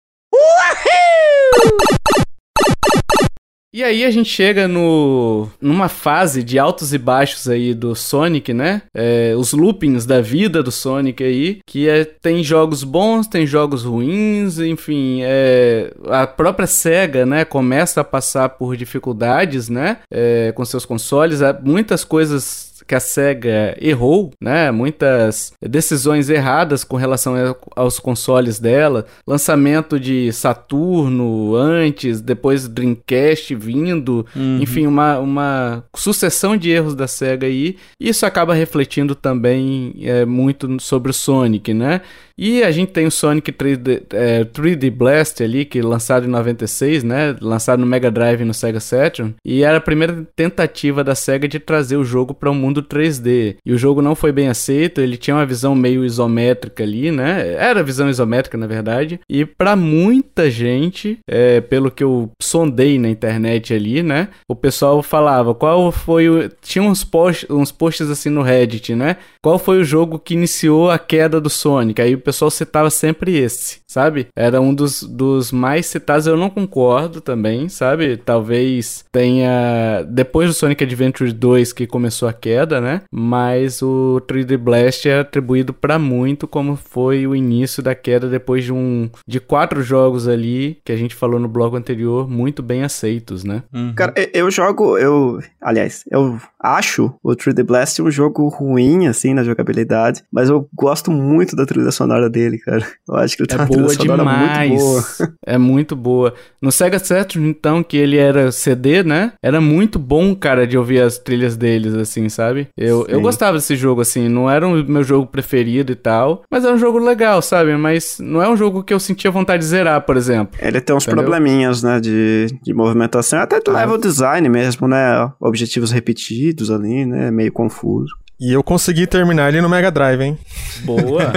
E 3.74 3.82
aí 3.82 4.04
a 4.04 4.10
gente 4.10 4.28
chega 4.28 4.68
no 4.68 5.48
numa 5.60 5.88
fase 5.88 6.42
de 6.42 6.58
altos 6.58 6.92
e 6.92 6.98
baixos 6.98 7.48
aí 7.48 7.72
do 7.72 7.94
Sonic, 7.94 8.52
né? 8.52 8.82
É, 8.94 9.34
os 9.34 9.52
loopings 9.52 10.04
da 10.04 10.20
vida 10.20 10.62
do 10.62 10.70
Sonic 10.70 11.24
aí, 11.24 11.60
que 11.66 11.88
é, 11.88 12.04
tem 12.04 12.44
jogos 12.44 12.84
bons, 12.84 13.26
tem 13.26 13.46
jogos 13.46 13.82
ruins, 13.84 14.58
enfim, 14.58 15.20
é, 15.22 15.90
a 16.06 16.26
própria 16.26 16.66
Sega, 16.66 17.24
né, 17.24 17.44
começa 17.44 18.02
a 18.02 18.04
passar 18.04 18.50
por 18.50 18.76
dificuldades, 18.76 19.68
né, 19.68 19.98
é, 20.10 20.52
com 20.52 20.64
seus 20.64 20.84
consoles, 20.84 21.40
muitas 21.62 22.04
coisas 22.04 22.71
que 22.92 22.96
a 22.96 23.00
SEGA 23.00 23.74
errou, 23.80 24.34
né? 24.38 24.70
Muitas 24.70 25.54
decisões 25.62 26.28
erradas 26.28 26.84
com 26.84 26.96
relação 26.96 27.56
aos 27.74 27.98
consoles 27.98 28.60
dela. 28.60 29.06
Lançamento 29.26 29.98
de 29.98 30.30
Saturno 30.30 31.56
antes, 31.56 32.20
depois 32.20 32.68
Dreamcast 32.68 33.54
vindo. 33.54 34.26
Enfim, 34.60 34.86
uma, 34.86 35.18
uma 35.18 35.84
sucessão 35.96 36.54
de 36.54 36.68
erros 36.68 36.94
da 36.94 37.08
SEGA 37.08 37.46
aí. 37.46 37.76
Isso 37.98 38.26
acaba 38.26 38.52
refletindo 38.52 39.14
também 39.14 39.94
é, 40.02 40.26
muito 40.26 40.68
sobre 40.78 41.12
o 41.12 41.14
Sonic, 41.14 41.72
né? 41.72 42.02
E 42.36 42.62
a 42.62 42.70
gente 42.70 42.92
tem 42.92 43.06
o 43.06 43.10
Sonic 43.10 43.52
3D, 43.52 44.02
é, 44.12 44.44
3D 44.44 44.90
Blast 44.90 45.42
ali, 45.42 45.64
que 45.64 45.80
lançado 45.80 46.26
em 46.26 46.30
96, 46.30 47.04
né? 47.04 47.36
Lançado 47.40 47.80
no 47.80 47.86
Mega 47.86 48.10
Drive 48.10 48.40
e 48.40 48.44
no 48.44 48.54
Sega 48.54 48.80
Saturn. 48.80 49.34
E 49.44 49.62
era 49.62 49.78
a 49.78 49.80
primeira 49.80 50.26
tentativa 50.34 51.04
da 51.04 51.14
SEGA 51.14 51.48
de 51.48 51.58
trazer 51.58 51.96
o 51.96 52.04
jogo 52.04 52.34
para 52.34 52.50
o 52.50 52.54
mundo 52.54 52.82
3D. 52.82 53.56
E 53.64 53.72
o 53.72 53.78
jogo 53.78 54.02
não 54.02 54.14
foi 54.14 54.32
bem 54.32 54.48
aceito, 54.48 55.00
ele 55.00 55.16
tinha 55.16 55.36
uma 55.36 55.46
visão 55.46 55.74
meio 55.74 56.04
isométrica 56.04 56.82
ali, 56.82 57.10
né? 57.10 57.54
Era 57.54 57.82
visão 57.82 58.08
isométrica, 58.08 58.56
na 58.56 58.66
verdade. 58.66 59.20
E 59.28 59.44
para 59.44 59.76
muita 59.76 60.50
gente, 60.50 61.18
é, 61.26 61.60
pelo 61.60 61.90
que 61.90 62.04
eu 62.04 62.30
sondei 62.40 62.98
na 62.98 63.08
internet 63.08 63.74
ali, 63.74 64.02
né? 64.02 64.28
O 64.48 64.54
pessoal 64.54 65.02
falava 65.02 65.54
qual 65.54 65.90
foi 65.92 66.28
o. 66.28 66.48
Tinha 66.60 66.82
uns, 66.82 67.04
post, 67.04 67.46
uns 67.50 67.72
posts 67.72 68.10
assim 68.10 68.30
no 68.30 68.42
Reddit, 68.42 68.94
né? 68.94 69.16
Qual 69.42 69.58
foi 69.58 69.80
o 69.80 69.84
jogo 69.84 70.18
que 70.18 70.34
iniciou 70.34 70.90
a 70.90 70.98
queda 70.98 71.40
do 71.40 71.50
Sonic? 71.50 72.00
Aí 72.00 72.14
o 72.14 72.18
pessoal 72.20 72.50
citava 72.50 72.90
sempre 72.90 73.36
esse, 73.36 73.80
sabe? 73.88 74.28
Era 74.36 74.60
um 74.60 74.72
dos, 74.72 75.02
dos 75.02 75.50
mais 75.50 75.86
citados, 75.86 76.26
eu 76.28 76.36
não 76.36 76.48
concordo 76.48 77.20
também, 77.20 77.68
sabe? 77.68 78.16
Talvez 78.16 79.04
tenha. 79.10 80.04
Depois 80.08 80.48
do 80.48 80.54
Sonic 80.54 80.84
Adventure 80.84 81.32
2 81.32 81.72
que 81.72 81.86
começou 81.86 82.28
a 82.28 82.32
queda, 82.32 82.80
né? 82.80 83.02
Mas 83.12 83.82
o 83.82 84.20
3D 84.28 84.56
Blast 84.56 85.08
é 85.08 85.20
atribuído 85.20 85.72
pra 85.72 85.98
muito 85.98 86.46
como 86.46 86.76
foi 86.76 87.26
o 87.26 87.34
início 87.34 87.82
da 87.82 87.94
queda 87.94 88.28
depois 88.28 88.64
de 88.64 88.72
um. 88.72 89.10
de 89.26 89.40
quatro 89.40 89.82
jogos 89.82 90.28
ali, 90.28 90.78
que 90.84 90.92
a 90.92 90.96
gente 90.96 91.14
falou 91.14 91.40
no 91.40 91.48
bloco 91.48 91.76
anterior, 91.76 92.28
muito 92.28 92.62
bem 92.62 92.84
aceitos, 92.84 93.42
né? 93.44 93.62
Uhum. 93.74 93.92
Cara, 93.94 94.14
eu- 94.16 94.42
eu 94.42 94.50
jogo, 94.50 94.96
eu, 94.98 95.40
aliás, 95.60 96.04
eu 96.10 96.38
acho 96.60 97.12
o 97.22 97.34
3D 97.34 97.62
Blast 97.64 98.00
um 98.00 98.10
jogo 98.10 98.46
ruim, 98.48 99.06
assim, 99.08 99.31
na 99.34 99.44
jogabilidade, 99.44 100.22
mas 100.32 100.48
eu 100.48 100.68
gosto 100.74 101.10
muito 101.10 101.54
da 101.56 101.64
trilha 101.66 101.90
sonora 101.90 102.28
dele, 102.28 102.58
cara. 102.58 102.86
Eu 103.08 103.16
acho 103.16 103.36
que 103.36 103.42
ele 103.42 103.48
tem 103.48 103.58
É 103.58 103.60
uma 103.60 103.66
trilha 103.68 103.82
boa 103.82 103.94
sonora 103.94 104.18
demais. 104.22 104.70
muito 104.70 104.82
boa. 104.82 105.02
É 105.46 105.58
muito 105.58 105.96
boa. 105.96 106.34
No 106.60 106.70
Sega 106.72 106.98
Saturn, 106.98 107.48
então, 107.48 107.82
que 107.82 107.96
ele 107.96 108.16
era 108.16 108.50
CD, 108.52 109.02
né? 109.02 109.32
Era 109.42 109.60
muito 109.60 109.98
bom, 109.98 110.34
cara, 110.34 110.66
de 110.66 110.78
ouvir 110.78 111.00
as 111.00 111.18
trilhas 111.18 111.56
deles, 111.56 111.94
assim, 111.94 112.28
sabe? 112.28 112.68
Eu, 112.76 113.04
eu 113.08 113.20
gostava 113.20 113.56
desse 113.58 113.74
jogo, 113.76 114.00
assim. 114.00 114.28
Não 114.28 114.48
era 114.48 114.66
o 114.66 114.84
meu 114.84 115.02
jogo 115.02 115.26
preferido 115.26 115.92
e 115.92 115.96
tal. 115.96 116.42
Mas 116.50 116.64
era 116.64 116.74
um 116.74 116.78
jogo 116.78 116.98
legal, 116.98 117.42
sabe? 117.42 117.76
Mas 117.76 118.18
não 118.20 118.40
é 118.42 118.48
um 118.48 118.56
jogo 118.56 118.82
que 118.82 118.94
eu 118.94 119.00
sentia 119.00 119.30
vontade 119.30 119.62
de 119.62 119.68
zerar, 119.68 120.00
por 120.02 120.16
exemplo. 120.16 120.58
Ele 120.60 120.80
tem 120.80 120.94
uns 120.94 121.04
Entendeu? 121.06 121.24
probleminhas, 121.24 121.82
né, 121.82 122.00
de, 122.00 122.46
de 122.62 122.72
movimentação, 122.72 123.40
até 123.40 123.60
do 123.60 123.72
level 123.72 123.98
design 123.98 124.48
mesmo, 124.48 124.86
né, 124.88 125.30
objetivos 125.40 125.90
repetidos 125.90 126.70
ali, 126.70 127.04
né, 127.04 127.30
meio 127.30 127.52
confuso. 127.52 128.14
E 128.44 128.52
eu 128.52 128.62
consegui 128.62 129.06
terminar 129.06 129.50
ele 129.50 129.60
no 129.60 129.68
Mega 129.68 129.88
Drive, 129.90 130.20
hein? 130.20 130.36
Boa. 130.84 131.32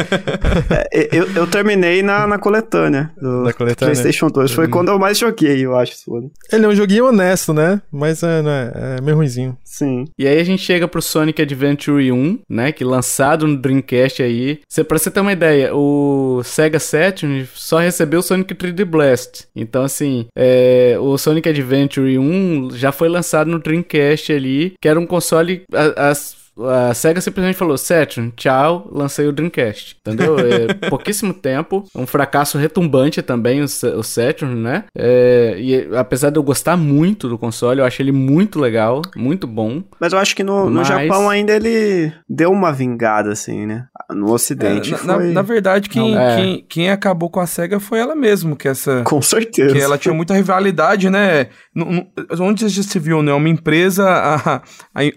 É, 0.92 1.10
eu, 1.16 1.28
eu 1.36 1.46
terminei 1.48 2.02
na, 2.02 2.26
na 2.26 2.40
coletânea 2.40 3.12
do 3.22 3.44
Da 3.44 3.54
coletânea. 3.54 3.94
PlayStation 3.94 4.28
2, 4.28 4.52
foi 4.52 4.68
quando 4.68 4.90
eu 4.90 4.98
mais 4.98 5.18
joguei, 5.20 5.64
eu 5.64 5.76
acho, 5.78 5.96
Sony. 5.98 6.32
Ele 6.52 6.66
é 6.66 6.68
um 6.68 6.76
joguinho 6.76 7.06
honesto, 7.08 7.54
né? 7.54 7.80
Mas 7.92 8.24
é, 8.24 8.40
é, 8.40 8.98
é 8.98 9.02
meio 9.02 9.18
ruimzinho. 9.18 9.56
Sim. 9.64 10.06
E 10.18 10.28
aí 10.28 10.40
a 10.40 10.44
gente 10.44 10.64
chega 10.64 10.88
pro 10.88 11.02
Sonic 11.02 11.42
Adventure 11.42 12.12
1, 12.12 12.40
né? 12.50 12.72
Que 12.72 12.84
lançado 12.84 13.46
no 13.46 13.58
Dreamcast 13.58 14.24
aí. 14.24 14.62
Cê, 14.68 14.84
pra 14.84 14.98
você 14.98 15.12
ter 15.12 15.20
uma 15.20 15.34
ideia, 15.34 15.76
o 15.76 16.42
Sega 16.44 16.80
Saturn 16.80 17.48
só 17.54 17.78
recebeu 17.80 18.22
o 18.22 18.24
Sonic 18.24 18.56
3D 18.56 18.84
Blast. 18.86 19.46
Então, 19.56 19.84
assim, 19.84 20.26
é, 20.36 20.96
o 21.00 21.18
Sonic 21.18 21.48
Adventure 21.50 22.18
1 22.18 22.72
já 22.72 22.92
foi 22.92 23.10
lançado 23.10 23.52
no 23.52 23.60
Dreamcast 23.60 24.32
ali, 24.34 24.74
que 24.82 24.88
era 24.88 25.00
um 25.00 25.06
console. 25.06 25.64
as- 25.96 26.45
a 26.60 26.94
SEGA 26.94 27.20
simplesmente 27.22 27.58
falou, 27.58 27.78
Saturn, 27.78 28.32
tchau, 28.36 28.90
lancei 28.92 29.28
o 29.28 29.32
Dreamcast, 29.34 29.98
entendeu? 30.00 30.38
É, 30.40 30.74
pouquíssimo 30.90 31.34
tempo, 31.34 31.84
um 31.96 32.06
fracasso 32.08 32.58
retumbante 32.58 33.22
também, 33.22 33.62
o, 33.62 33.66
o 33.66 34.04
Saturn, 34.04 34.56
né? 34.56 34.86
É, 34.98 35.56
e 35.60 35.90
apesar 35.96 36.30
de 36.30 36.38
eu 36.40 36.44
gostar 36.44 36.78
muito 36.78 37.28
do 37.28 37.38
console, 37.38 37.80
eu 37.80 37.86
acho 37.86 38.02
ele 38.02 38.12
muito 38.12 38.60
legal, 38.60 39.02
muito 39.16 39.46
bom. 39.48 39.84
Mas 40.00 40.14
eu 40.14 40.20
acho 40.20 40.36
que 40.36 40.44
no, 40.44 40.66
no 40.70 40.78
Mas- 40.78 40.88
Japão 40.88 41.30
ainda 41.30 41.54
ele 41.54 42.12
deu 42.30 42.52
uma 42.52 42.72
vingada, 42.72 43.32
assim, 43.32 43.66
né? 43.66 43.86
No 44.12 44.32
Ocidente 44.32 44.94
É, 44.94 44.98
na, 45.06 45.16
foi... 45.16 45.28
na- 45.28 45.34
na 45.34 45.42
verdade, 45.42 45.90
quem, 45.90 46.14
Não, 46.14 46.22
é. 46.22 46.36
quem, 46.36 46.66
quem 46.70 46.90
acabou 46.92 47.30
com 47.30 47.40
a 47.40 47.48
SEGA 47.48 47.80
foi 47.80 48.00
ela 48.00 48.16
mesmo, 48.16 48.56
que 48.56 48.68
essa. 48.68 49.02
Com 49.08 49.22
certeza. 49.22 49.74
Que 49.74 49.82
ela 49.82 49.98
tinha 49.98 50.14
muita 50.14 50.34
rivalidade, 50.34 51.10
né? 51.10 51.48
No- 51.74 51.86
no- 51.92 52.08
Onde 52.40 52.68
já 52.70 52.84
se 52.84 53.00
viu, 53.00 53.22
né? 53.22 53.34
Uma 53.34 53.50
empresa, 53.50 54.08
a, 54.10 54.56
a, 54.56 54.62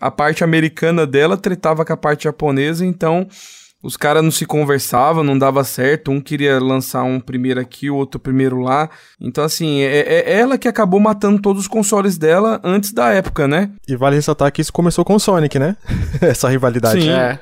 a 0.01 0.11
parte 0.11 0.43
americana 0.43 1.07
dela 1.07 1.28
tretava 1.37 1.85
com 1.85 1.93
a 1.93 1.97
parte 1.97 2.25
japonesa, 2.25 2.85
então 2.85 3.27
os 3.83 3.97
caras 3.97 4.23
não 4.25 4.31
se 4.31 4.45
conversavam, 4.45 5.23
não 5.23 5.39
dava 5.39 5.63
certo. 5.63 6.11
Um 6.11 6.21
queria 6.21 6.59
lançar 6.59 7.05
um 7.05 7.21
primeiro 7.21 7.61
aqui, 7.61 7.89
o 7.89 7.97
outro 7.97 8.19
primeiro 8.19 8.59
lá. 8.61 8.91
Então, 9.21 9.45
assim, 9.45 9.81
é, 9.83 9.99
é 10.01 10.39
ela 10.39 10.59
que 10.59 10.67
acabou 10.67 10.99
matando 10.99 11.41
todos 11.41 11.63
os 11.63 11.69
consoles 11.69 12.19
dela 12.19 12.61
antes 12.65 12.93
da 12.93 13.11
época, 13.13 13.47
né? 13.47 13.71
E 13.89 13.95
vale 13.97 14.17
ressaltar 14.17 14.51
que 14.51 14.61
isso 14.61 14.73
começou 14.73 15.05
com 15.05 15.15
o 15.15 15.21
Sonic, 15.21 15.59
né? 15.59 15.77
Essa 16.21 16.49
rivalidade. 16.49 17.03
Sim. 17.03 17.11
É, 17.11 17.39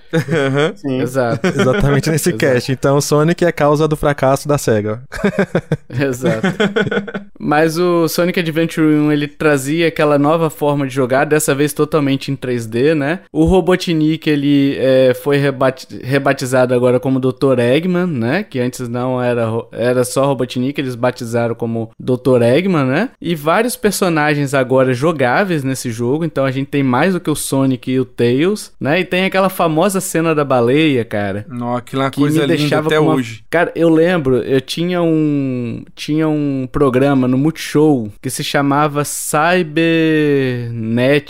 Sim. 0.76 1.00
exato. 1.02 1.46
Exatamente 1.46 2.10
nesse 2.10 2.28
Exato. 2.30 2.38
cast. 2.38 2.72
Então, 2.72 2.96
o 2.98 3.00
Sonic 3.02 3.44
é 3.44 3.52
causa 3.52 3.88
do 3.88 3.96
fracasso 3.96 4.46
da 4.46 4.58
SEGA. 4.58 5.02
Exato. 5.88 6.46
Mas 7.38 7.78
o 7.78 8.08
Sonic 8.08 8.40
Adventure 8.40 8.86
1 8.86 9.12
ele 9.12 9.28
trazia 9.28 9.88
aquela 9.88 10.18
nova 10.18 10.50
forma 10.50 10.86
de 10.86 10.94
jogar, 10.94 11.24
dessa 11.24 11.54
vez 11.54 11.72
totalmente 11.72 12.30
em 12.30 12.36
3D, 12.36 12.94
né? 12.94 13.20
O 13.32 13.44
Robotnik 13.44 14.28
ele 14.28 14.76
é, 14.78 15.14
foi 15.14 15.36
rebati- 15.38 15.98
rebatizado 16.30 16.74
agora 16.74 16.98
como 16.98 17.20
Dr. 17.20 17.60
Eggman, 17.60 18.06
né? 18.06 18.42
Que 18.42 18.58
antes 18.58 18.88
não 18.88 19.22
era, 19.22 19.46
era 19.70 20.02
só 20.04 20.26
Robotnik, 20.26 20.80
eles 20.80 20.96
batizaram 20.96 21.54
como 21.54 21.90
Dr. 21.98 22.42
Eggman, 22.42 22.84
né? 22.84 23.10
E 23.20 23.34
vários 23.36 23.76
personagens 23.76 24.52
agora 24.52 24.92
jogáveis 24.92 25.62
nesse 25.62 25.88
jogo, 25.90 26.24
então 26.24 26.44
a 26.44 26.50
gente 26.50 26.66
tem 26.68 26.82
mais 26.82 27.12
do 27.14 27.20
que 27.20 27.30
o 27.30 27.36
Sonic 27.36 27.90
e 27.92 28.00
o 28.00 28.04
Tails, 28.04 28.72
né? 28.80 28.98
E 29.00 29.04
tem 29.04 29.24
aquela 29.24 29.48
famosa 29.48 30.00
cena 30.00 30.34
da 30.34 30.44
baleia, 30.44 31.04
cara 31.04 31.46
Não, 31.48 31.76
aquilo 31.76 32.02
é 32.02 32.06
uma 32.06 32.10
que 32.10 32.18
coisa 32.20 32.40
me 32.40 32.46
linda 32.46 32.56
deixava 32.56 32.88
até 32.88 32.98
uma- 32.98 33.14
hoje. 33.14 33.44
Cara, 33.48 33.70
eu 33.76 33.88
lembro, 33.88 34.38
eu 34.38 34.60
tinha 34.60 35.00
um 35.02 35.84
tinha 35.94 36.28
um 36.28 36.68
programa 36.70 37.28
no 37.28 37.38
Multishow 37.38 38.10
que 38.20 38.28
se 38.30 38.42
chamava 38.42 39.04
Cybernet, 39.04 39.78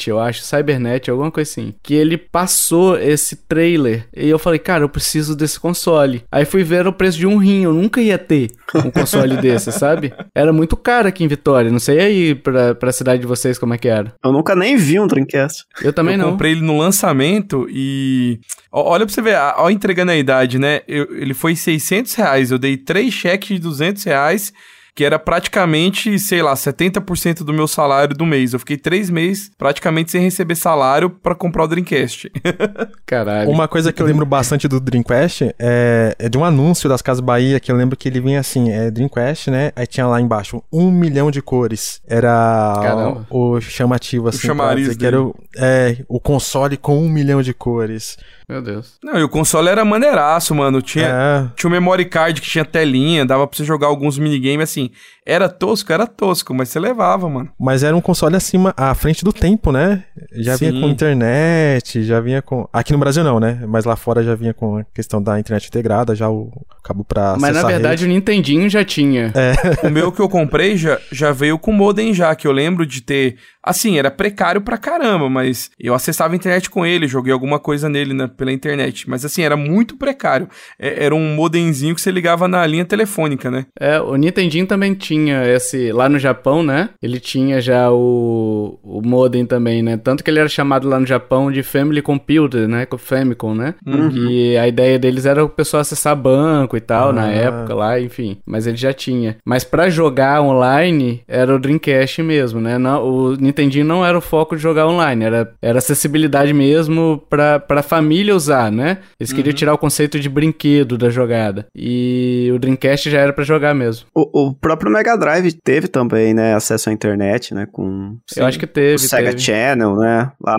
eu 0.09 0.19
acho, 0.19 0.43
Cybernet, 0.43 1.11
alguma 1.11 1.31
coisa 1.31 1.51
assim, 1.51 1.75
que 1.83 1.93
ele 1.95 2.17
passou 2.17 2.99
esse 2.99 3.37
trailer 3.37 4.07
e 4.17 4.27
eu 4.29 4.39
falei, 4.39 4.59
cara, 4.59 4.86
eu 4.87 4.91
preciso 4.91 5.37
desse 5.37 5.61
console. 5.61 6.23
Aí 6.33 6.45
fui 6.45 6.63
ver 6.65 6.87
o 6.87 6.93
preço 6.93 7.19
de 7.19 7.27
um 7.27 7.37
rim, 7.37 7.65
eu 7.65 7.75
nunca 7.75 8.01
ia 8.01 8.17
ter 8.19 8.51
um 8.75 8.91
console 8.91 9.37
desse, 9.43 9.71
sabe? 9.73 10.13
Era 10.35 10.53
muito 10.53 10.77
caro 10.77 11.09
aqui 11.09 11.23
em 11.25 11.29
Vitória, 11.29 11.71
não 11.71 11.79
sei 11.79 11.99
aí 12.01 12.35
pra, 12.35 12.75
pra 12.75 12.93
cidade 12.93 13.21
de 13.21 13.27
vocês 13.27 13.59
como 13.59 13.75
é 13.75 13.79
que 13.79 13.89
era. 13.89 14.15
Eu 14.25 14.33
nunca 14.33 14.55
nem 14.57 14.77
vi 14.77 14.99
um 14.99 15.07
Dreamcast. 15.07 15.65
Eu 15.83 15.93
também 15.93 16.15
eu 16.15 16.19
não. 16.23 16.31
comprei 16.33 16.53
ele 16.53 16.63
no 16.63 16.79
lançamento 16.79 17.67
e. 17.71 18.39
Olha 18.73 19.07
pra 19.07 19.15
você 19.15 19.23
ver, 19.23 19.37
ó, 19.57 19.69
entregando 19.71 20.13
a 20.13 20.17
idade, 20.17 20.59
né? 20.59 20.81
Eu- 20.87 21.09
ele 21.17 21.35
foi 21.35 21.57
600 21.57 22.15
reais. 22.15 22.51
Eu 22.51 22.59
dei 22.59 22.77
três 22.77 23.13
cheques 23.15 23.49
de 23.49 23.59
200 23.59 24.05
reais 24.05 24.53
que 24.97 25.05
era 25.05 25.19
praticamente, 25.19 26.19
sei 26.19 26.41
lá, 26.41 26.55
70% 26.55 27.45
do 27.45 27.53
meu 27.53 27.69
salário 27.69 28.17
do 28.17 28.25
mês. 28.25 28.55
Eu 28.55 28.59
fiquei 28.59 28.79
três 28.79 29.11
meses 29.11 29.51
praticamente 29.59 30.11
sem 30.11 30.23
receber 30.23 30.55
salário 30.55 31.11
para 31.11 31.35
comprar 31.35 31.65
o 31.65 31.69
Dreamcast. 31.69 32.33
Caralho. 33.05 33.51
Uma 33.51 33.69
coisa 33.69 33.93
que 33.93 34.01
eu 34.01 34.07
lembro 34.07 34.25
bastante 34.25 34.67
do 34.67 34.81
Dreamcast 34.81 35.55
é, 35.59 36.17
é, 36.19 36.29
de 36.31 36.39
um 36.39 36.45
anúncio 36.47 36.89
das 36.89 37.03
Casas 37.03 37.21
Bahia, 37.21 37.61
que 37.61 37.71
eu 37.71 37.77
lembro 37.77 37.95
que 37.95 38.09
ele 38.09 38.21
vinha 38.21 38.41
assim, 38.41 38.73
é 38.73 38.91
Dreamcast, 38.91 39.51
né? 39.51 39.71
Aí 39.77 39.87
tinha 39.87 40.07
lá 40.07 40.19
embaixo 40.19 40.63
um 40.73 40.91
milhão 40.91 41.31
de 41.31 41.43
cores. 41.43 42.01
Era 42.09 43.27
o, 43.29 43.57
o 43.57 43.61
chamativo, 43.61 44.29
assim. 44.29 44.39
O 44.39 44.41
chamariz 44.41 44.97
que 44.97 45.05
era 45.05 45.21
o, 45.21 45.35
é, 45.59 45.99
o 46.09 46.19
console 46.19 46.79
com 46.79 46.99
um 46.99 47.11
milhão 47.11 47.43
de 47.43 47.53
cores. 47.53 48.17
Meu 48.49 48.63
Deus. 48.63 48.95
Não, 49.03 49.19
e 49.19 49.23
o 49.25 49.29
console 49.29 49.69
era 49.69 49.85
maneiraço, 49.85 50.55
mano. 50.55 50.81
Tinha, 50.81 51.09
é. 51.09 51.51
tinha 51.57 51.69
um 51.69 51.73
memory 51.73 52.05
card 52.05 52.41
que 52.41 52.49
tinha 52.49 52.65
telinha, 52.65 53.27
dava 53.27 53.47
pra 53.47 53.57
você 53.57 53.65
jogar 53.65 53.89
alguns 53.89 54.19
minigames 54.19 54.71
assim. 54.71 54.86
Era 55.25 55.49
tosco, 55.49 55.93
era 55.93 56.07
tosco, 56.07 56.55
mas 56.55 56.69
você 56.69 56.79
levava, 56.79 57.29
mano. 57.29 57.49
Mas 57.59 57.83
era 57.83 57.97
um 57.97 58.01
console 58.01 58.37
acima, 58.37 58.73
à 58.77 58.95
frente 58.95 59.25
do 59.25 59.33
tempo, 59.33 59.73
né? 59.73 60.05
Já 60.33 60.57
Sim. 60.57 60.71
vinha 60.71 60.81
com 60.81 60.89
internet, 60.89 62.03
já 62.03 62.21
vinha 62.21 62.41
com. 62.43 62.69
Aqui 62.73 62.93
no 62.93 62.99
Brasil 62.99 63.25
não, 63.25 63.41
né? 63.41 63.63
Mas 63.67 63.85
lá 63.85 63.97
fora 63.97 64.23
já 64.23 64.35
vinha 64.35 64.55
com 64.55 64.79
a 64.79 64.85
questão 64.95 65.23
da 65.23 65.39
internet 65.39 65.67
integrada, 65.69 66.15
já 66.15 66.29
o 66.31 66.51
cabo 66.83 67.05
pra. 67.05 67.37
Mas 67.39 67.55
na 67.55 67.63
verdade 67.63 68.05
o 68.05 68.09
Nintendinho 68.09 68.69
já 68.69 68.85
tinha. 68.85 69.33
É. 69.35 69.55
o 69.87 69.91
meu 69.91 70.13
que 70.13 70.21
eu 70.21 70.29
comprei 70.29 70.77
já, 70.77 70.99
já 71.11 71.33
veio 71.33 71.59
com 71.59 71.73
modem 71.73 72.15
já, 72.15 72.35
que 72.35 72.47
eu 72.47 72.53
lembro 72.53 72.87
de 72.87 73.01
ter. 73.01 73.37
Assim, 73.67 73.99
era 73.99 74.11
precário 74.11 74.61
pra 74.61 74.79
caramba, 74.79 75.29
mas 75.29 75.71
eu 75.79 75.93
acessava 75.93 76.33
a 76.33 76.37
internet 76.37 76.71
com 76.71 76.87
ele, 76.87 77.09
joguei 77.09 77.33
alguma 77.33 77.59
coisa 77.59 77.89
nele 77.89 78.15
né, 78.15 78.31
pela 78.37 78.53
internet. 78.53 79.11
Mas 79.11 79.25
assim, 79.25 79.43
era 79.43 79.57
muito 79.57 79.97
precário. 79.97 80.49
É, 80.79 81.05
era 81.05 81.15
um 81.15 81.35
modemzinho 81.35 81.95
que 81.95 82.01
você 82.01 82.13
ligava 82.13 82.47
na 82.47 82.65
linha 82.65 82.85
telefônica, 82.85 83.51
né? 83.51 83.67
É, 83.79 84.01
o 84.01 84.15
Nintendinho 84.15 84.67
também 84.67 84.95
tinha 84.95 85.45
esse. 85.45 85.91
Lá 85.91 86.09
no 86.09 86.19
Japão, 86.19 86.63
né? 86.63 86.91
Ele 87.03 87.19
tinha 87.19 87.61
já 87.61 87.91
o, 87.91 88.79
o 88.83 89.03
modem 89.03 89.45
também, 89.45 89.83
né? 89.83 89.97
Tanto 89.97 90.23
que 90.23 90.31
ele 90.31 90.39
era 90.39 90.49
chamado 90.49 90.89
lá 90.89 91.01
no 91.01 91.07
Japão 91.07 91.51
de 91.51 91.63
Family 91.63 92.01
Computer, 92.01 92.69
né? 92.69 92.87
Com 92.87 92.97
Famicom, 92.97 93.55
né? 93.55 93.75
Uhum. 93.85 94.31
E 94.31 94.57
a 94.57 94.69
ideia 94.69 94.99
deles 94.99 95.27
era 95.27 95.45
o 95.45 95.49
pessoal 95.49 95.81
acessar 95.81 96.15
banco 96.15 96.77
e 96.77 96.81
tal, 96.81 97.13
na 97.13 97.25
ah. 97.25 97.33
época 97.33 97.75
lá, 97.75 98.01
enfim. 98.01 98.39
Mas 98.47 98.67
ele 98.67 98.77
já 98.77 98.93
tinha. 98.93 99.37
Mas 99.45 99.65
para 99.65 99.91
jogar 99.91 100.41
online, 100.41 101.23
era 101.27 101.55
o 101.55 101.59
Dreamcast 101.59 102.23
mesmo, 102.23 102.61
né? 102.61 102.79
Não, 102.79 103.03
o 103.05 103.37
Nintendinho 103.57 103.85
não 103.85 104.05
era 104.05 104.17
o 104.17 104.21
foco 104.21 104.57
de 104.57 104.63
jogar 104.63 104.87
online, 104.87 105.25
era, 105.25 105.53
era 105.63 105.79
acessibilidade 105.79 106.53
mesmo 106.53 107.25
pra, 107.29 107.59
pra 107.59 107.83
família 107.83 108.35
usar, 108.35 108.71
né? 108.71 108.99
Eles 109.19 109.33
queriam 109.33 109.53
uhum. 109.53 109.57
tirar 109.57 109.75
o 109.75 109.79
conceito 109.79 110.21
de 110.21 110.29
brinquedo 110.29 110.99
da 110.99 111.09
jogada. 111.09 111.67
E 111.75 112.51
o 112.55 112.59
Dreamcast 112.59 113.11
já 113.11 113.21
era 113.21 113.33
para 113.33 113.45
jogar 113.45 113.75
mesmo. 113.75 114.07
O, 114.15 114.49
o 114.49 114.55
próprio 114.55 114.91
Mega 114.91 115.17
Drive 115.17 115.53
teve 115.65 115.89
também, 115.89 116.35
né, 116.35 116.55
acesso 116.55 116.91
à 116.91 116.93
internet, 116.93 117.55
né, 117.55 117.67
com... 117.71 118.19
Sim, 118.29 118.41
Eu 118.41 118.47
acho 118.47 118.59
que 118.59 118.67
teve, 118.67 118.97
o 118.97 118.99
Sega 118.99 119.31
teve. 119.31 119.43
Channel, 119.43 119.97
né, 119.97 120.31
lá 120.41 120.57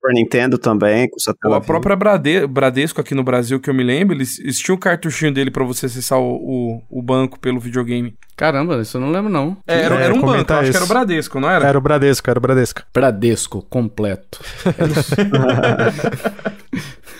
por 0.00 0.12
Nintendo 0.12 0.58
também, 0.58 1.08
com 1.08 1.16
Pô, 1.42 1.54
A 1.54 1.60
própria 1.60 1.96
Brade 1.96 2.46
Bradesco 2.46 3.00
aqui 3.00 3.14
no 3.14 3.24
Brasil, 3.24 3.58
que 3.58 3.68
eu 3.68 3.74
me 3.74 3.82
lembro, 3.82 4.14
eles, 4.14 4.38
eles 4.38 4.58
tinham 4.58 4.76
um 4.76 4.80
cartuchinho 4.80 5.32
dele 5.32 5.50
para 5.50 5.64
você 5.64 5.86
acessar 5.86 6.18
o, 6.18 6.36
o, 6.36 6.82
o, 6.90 7.02
banco 7.02 7.38
pelo 7.38 7.58
videogame. 7.58 8.14
Caramba, 8.36 8.76
isso 8.82 8.98
eu 8.98 9.00
não 9.00 9.10
lembro 9.10 9.30
não. 9.30 9.56
É, 9.66 9.80
era, 9.80 9.94
era 9.94 10.14
um 10.14 10.20
banco, 10.20 10.52
acho 10.52 10.70
que 10.70 10.76
era 10.76 10.84
o 10.84 10.88
Bradesco, 10.88 11.40
não 11.40 11.48
era? 11.48 11.66
Era 11.66 11.78
o 11.78 11.80
Bradesco, 11.80 12.28
era 12.28 12.38
o 12.38 12.42
Bradesco. 12.42 12.82
Bradesco, 12.92 13.62
completo. 13.62 14.38
É 14.66 14.72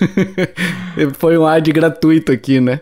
Foi 1.17 1.39
um 1.39 1.47
ad 1.47 1.73
gratuito 1.73 2.33
aqui, 2.33 2.61
né? 2.61 2.81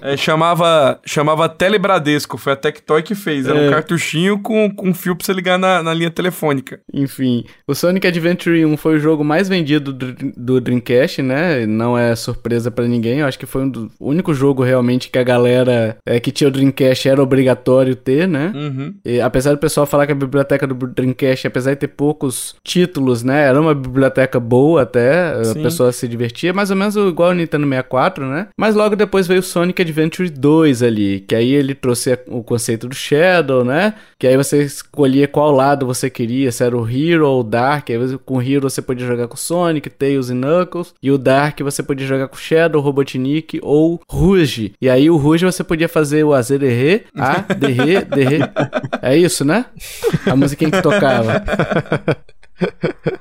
É, 0.00 0.16
chamava, 0.16 1.00
chamava 1.06 1.48
Telebradesco, 1.48 2.36
foi 2.36 2.52
a 2.52 2.56
Tectoy 2.56 3.02
que 3.02 3.14
fez. 3.14 3.46
Era 3.46 3.58
é. 3.58 3.68
um 3.68 3.70
cartuchinho 3.70 4.38
com, 4.38 4.68
com 4.74 4.92
fio 4.92 5.14
pra 5.14 5.24
você 5.24 5.32
ligar 5.32 5.58
na, 5.58 5.82
na 5.82 5.94
linha 5.94 6.10
telefônica. 6.10 6.80
Enfim, 6.92 7.44
o 7.66 7.74
Sonic 7.74 8.06
Adventure 8.06 8.64
1 8.64 8.76
foi 8.76 8.96
o 8.96 8.98
jogo 8.98 9.22
mais 9.22 9.48
vendido 9.48 9.92
do, 9.92 10.14
do 10.36 10.60
Dreamcast, 10.60 11.22
né? 11.22 11.66
Não 11.66 11.96
é 11.96 12.14
surpresa 12.16 12.70
para 12.70 12.88
ninguém. 12.88 13.20
Eu 13.20 13.26
acho 13.26 13.38
que 13.38 13.46
foi 13.46 13.62
um 13.62 13.68
do, 13.68 13.90
o 14.00 14.10
único 14.10 14.34
jogo 14.34 14.62
realmente 14.62 15.08
que 15.08 15.18
a 15.18 15.22
galera 15.22 15.96
é, 16.04 16.18
que 16.18 16.32
tinha 16.32 16.48
o 16.48 16.50
Dreamcast 16.50 17.08
era 17.08 17.22
obrigatório 17.22 17.94
ter, 17.94 18.26
né? 18.26 18.52
Uhum. 18.54 18.94
E, 19.04 19.20
apesar 19.20 19.52
do 19.52 19.58
pessoal 19.58 19.86
falar 19.86 20.06
que 20.06 20.12
a 20.12 20.16
biblioteca 20.16 20.66
do 20.66 20.74
Dreamcast, 20.74 21.46
apesar 21.46 21.74
de 21.74 21.80
ter 21.80 21.88
poucos 21.88 22.56
títulos, 22.64 23.22
né? 23.22 23.44
Era 23.44 23.60
uma 23.60 23.74
biblioteca 23.74 24.40
boa 24.40 24.82
até, 24.82 25.44
Sim. 25.44 25.60
a 25.60 25.62
pessoa 25.62 25.92
se 25.92 26.08
divertia, 26.08 26.52
mais 26.52 26.70
ou 26.70 26.76
menos 26.76 26.96
igual 26.96 27.30
o 27.30 27.34
Nintendo 27.34 27.68
64, 27.68 28.26
né? 28.26 28.48
Mas 28.58 28.74
logo 28.74 28.96
depois 28.96 29.26
veio 29.28 29.40
o 29.40 29.51
Sonic 29.52 29.82
Adventure 29.82 30.30
2 30.30 30.82
ali, 30.82 31.20
que 31.20 31.34
aí 31.34 31.52
ele 31.52 31.74
trouxe 31.74 32.18
o 32.26 32.42
conceito 32.42 32.88
do 32.88 32.94
Shadow, 32.94 33.62
né? 33.62 33.92
Que 34.18 34.26
aí 34.26 34.34
você 34.34 34.62
escolhia 34.62 35.28
qual 35.28 35.50
lado 35.52 35.84
você 35.84 36.08
queria, 36.08 36.50
se 36.50 36.64
era 36.64 36.74
o 36.74 36.88
Hero 36.88 37.28
ou 37.28 37.40
o 37.40 37.44
Dark. 37.44 37.90
Aí 37.90 37.98
com 38.24 38.38
o 38.38 38.42
Hero 38.42 38.70
você 38.70 38.80
podia 38.80 39.06
jogar 39.06 39.28
com 39.28 39.36
Sonic, 39.36 39.90
Tails 39.90 40.30
e 40.30 40.34
Knuckles. 40.34 40.94
E 41.02 41.10
o 41.10 41.18
Dark 41.18 41.60
você 41.60 41.82
podia 41.82 42.06
jogar 42.06 42.28
com 42.28 42.36
Shadow, 42.36 42.80
Robotnik 42.80 43.60
ou 43.62 44.00
Rouge. 44.08 44.72
E 44.80 44.88
aí 44.88 45.10
o 45.10 45.18
Rouge 45.18 45.44
você 45.44 45.62
podia 45.62 45.88
fazer 45.88 46.24
o 46.24 46.32
Azererê, 46.32 47.04
A, 47.14 47.40
Derê, 47.54 48.00
Derê. 48.06 48.38
É 49.02 49.14
isso, 49.14 49.44
né? 49.44 49.66
A 50.24 50.34
musiquinha 50.34 50.70
que 50.70 50.80
tocava. 50.80 51.44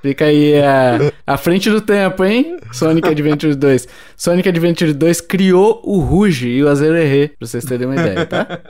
Fica 0.02 0.26
aí 0.26 0.62
a, 0.62 1.12
a 1.26 1.38
frente 1.38 1.70
do 1.70 1.82
tempo, 1.82 2.24
hein? 2.24 2.58
Sonic 2.72 3.08
Adventure 3.08 3.56
2. 3.56 3.88
Sonic 4.16 4.50
Adventure 4.50 4.94
2 4.94 5.22
criou 5.22 5.82
o 5.84 6.00
Ruge 6.00 6.50
e 6.50 6.64
o 6.64 6.70
Azererê, 6.70 7.30
pra 7.30 7.48
vocês 7.48 7.66
terem 7.66 7.88
uma 7.88 7.96
ideia, 7.96 8.26
tá? 8.26 8.48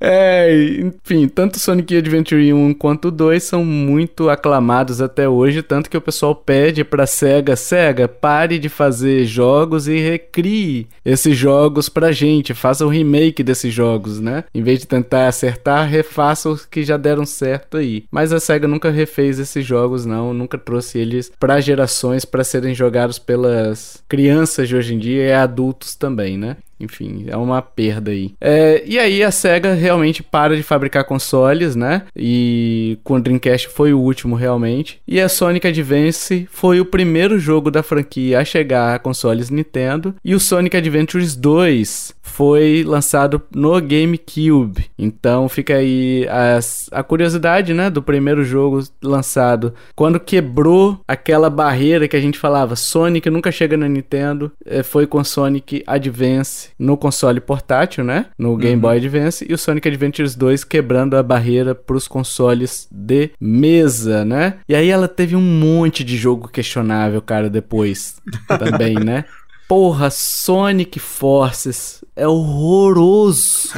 É, 0.00 0.80
enfim, 0.80 1.28
tanto 1.28 1.58
Sonic 1.58 1.94
Adventure 1.94 2.52
1 2.52 2.72
quanto 2.74 3.08
o 3.08 3.10
2 3.10 3.42
são 3.42 3.64
muito 3.64 4.30
aclamados 4.30 5.02
até 5.02 5.28
hoje, 5.28 5.62
tanto 5.62 5.90
que 5.90 5.96
o 5.96 6.00
pessoal 6.00 6.34
pede 6.34 6.82
pra 6.82 7.06
SEGA, 7.06 7.54
SEGA, 7.54 8.08
pare 8.08 8.58
de 8.58 8.70
fazer 8.70 9.26
jogos 9.26 9.86
e 9.86 9.98
recrie 9.98 10.86
esses 11.04 11.36
jogos 11.36 11.90
pra 11.90 12.12
gente, 12.12 12.54
faça 12.54 12.84
o 12.84 12.88
um 12.88 12.90
remake 12.90 13.42
desses 13.42 13.74
jogos, 13.74 14.20
né? 14.20 14.44
Em 14.54 14.62
vez 14.62 14.78
de 14.78 14.86
tentar 14.86 15.28
acertar, 15.28 15.86
refaça 15.86 16.48
os 16.48 16.64
que 16.64 16.82
já 16.82 16.96
deram 16.96 17.26
certo 17.26 17.76
aí. 17.76 18.04
Mas 18.10 18.32
a 18.32 18.40
SEGA 18.40 18.66
nunca 18.66 18.90
refez 18.90 19.38
esses 19.38 19.66
jogos, 19.66 20.06
não, 20.06 20.32
nunca 20.32 20.56
trouxe 20.56 20.98
eles 20.98 21.30
para 21.38 21.60
gerações 21.60 22.24
para 22.24 22.42
serem 22.42 22.74
jogados 22.74 23.18
pelas 23.18 24.02
crianças 24.08 24.66
de 24.68 24.76
hoje 24.76 24.94
em 24.94 24.98
dia 24.98 25.24
e 25.24 25.32
adultos 25.32 25.94
também, 25.94 26.38
né? 26.38 26.56
Enfim, 26.80 27.26
é 27.28 27.36
uma 27.36 27.60
perda 27.60 28.10
aí. 28.10 28.32
É, 28.40 28.82
e 28.86 28.98
aí 28.98 29.22
a 29.22 29.30
SEGA 29.30 29.74
realmente 29.74 30.22
para 30.22 30.56
de 30.56 30.62
fabricar 30.62 31.04
consoles, 31.04 31.76
né? 31.76 32.02
E 32.16 32.98
com 33.04 33.14
o 33.14 33.20
Dreamcast 33.20 33.68
foi 33.68 33.92
o 33.92 34.00
último 34.00 34.34
realmente. 34.34 35.00
E 35.06 35.20
a 35.20 35.28
Sonic 35.28 35.66
Advance 35.66 36.48
foi 36.50 36.80
o 36.80 36.84
primeiro 36.84 37.38
jogo 37.38 37.70
da 37.70 37.82
franquia 37.82 38.40
a 38.40 38.44
chegar 38.44 38.94
a 38.94 38.98
consoles 38.98 39.50
Nintendo. 39.50 40.14
E 40.24 40.34
o 40.34 40.40
Sonic 40.40 40.76
Adventures 40.76 41.36
2 41.36 42.14
foi 42.22 42.82
lançado 42.86 43.42
no 43.54 43.78
GameCube. 43.80 44.86
Então 44.98 45.48
fica 45.48 45.74
aí 45.74 46.26
as, 46.28 46.88
a 46.92 47.02
curiosidade, 47.02 47.74
né, 47.74 47.90
do 47.90 48.02
primeiro 48.02 48.44
jogo 48.44 48.82
lançado. 49.02 49.74
Quando 49.94 50.20
quebrou 50.20 51.00
aquela 51.06 51.50
barreira 51.50 52.08
que 52.08 52.16
a 52.16 52.20
gente 52.20 52.38
falava, 52.38 52.76
Sonic 52.76 53.28
nunca 53.28 53.52
chega 53.52 53.76
na 53.76 53.88
Nintendo, 53.88 54.50
é, 54.64 54.82
foi 54.82 55.06
com 55.06 55.22
Sonic 55.22 55.82
Advance 55.86 56.69
no 56.78 56.96
console 56.96 57.40
portátil, 57.40 58.04
né, 58.04 58.26
no 58.38 58.56
Game 58.56 58.74
uhum. 58.74 58.80
Boy 58.80 58.96
Advance, 58.96 59.46
e 59.48 59.52
o 59.52 59.58
Sonic 59.58 59.88
Adventures 59.88 60.34
2 60.34 60.64
quebrando 60.64 61.16
a 61.16 61.22
barreira 61.22 61.74
para 61.74 61.96
os 61.96 62.08
consoles 62.08 62.88
de 62.90 63.30
mesa, 63.40 64.24
né? 64.24 64.58
E 64.68 64.74
aí 64.74 64.88
ela 64.88 65.08
teve 65.08 65.36
um 65.36 65.40
monte 65.40 66.04
de 66.04 66.16
jogo 66.16 66.48
questionável, 66.48 67.20
cara, 67.22 67.48
depois 67.48 68.16
também, 68.58 68.94
né? 68.94 69.24
Porra, 69.68 70.10
Sonic 70.10 70.98
Forces 70.98 72.02
é 72.20 72.28
horroroso. 72.28 73.70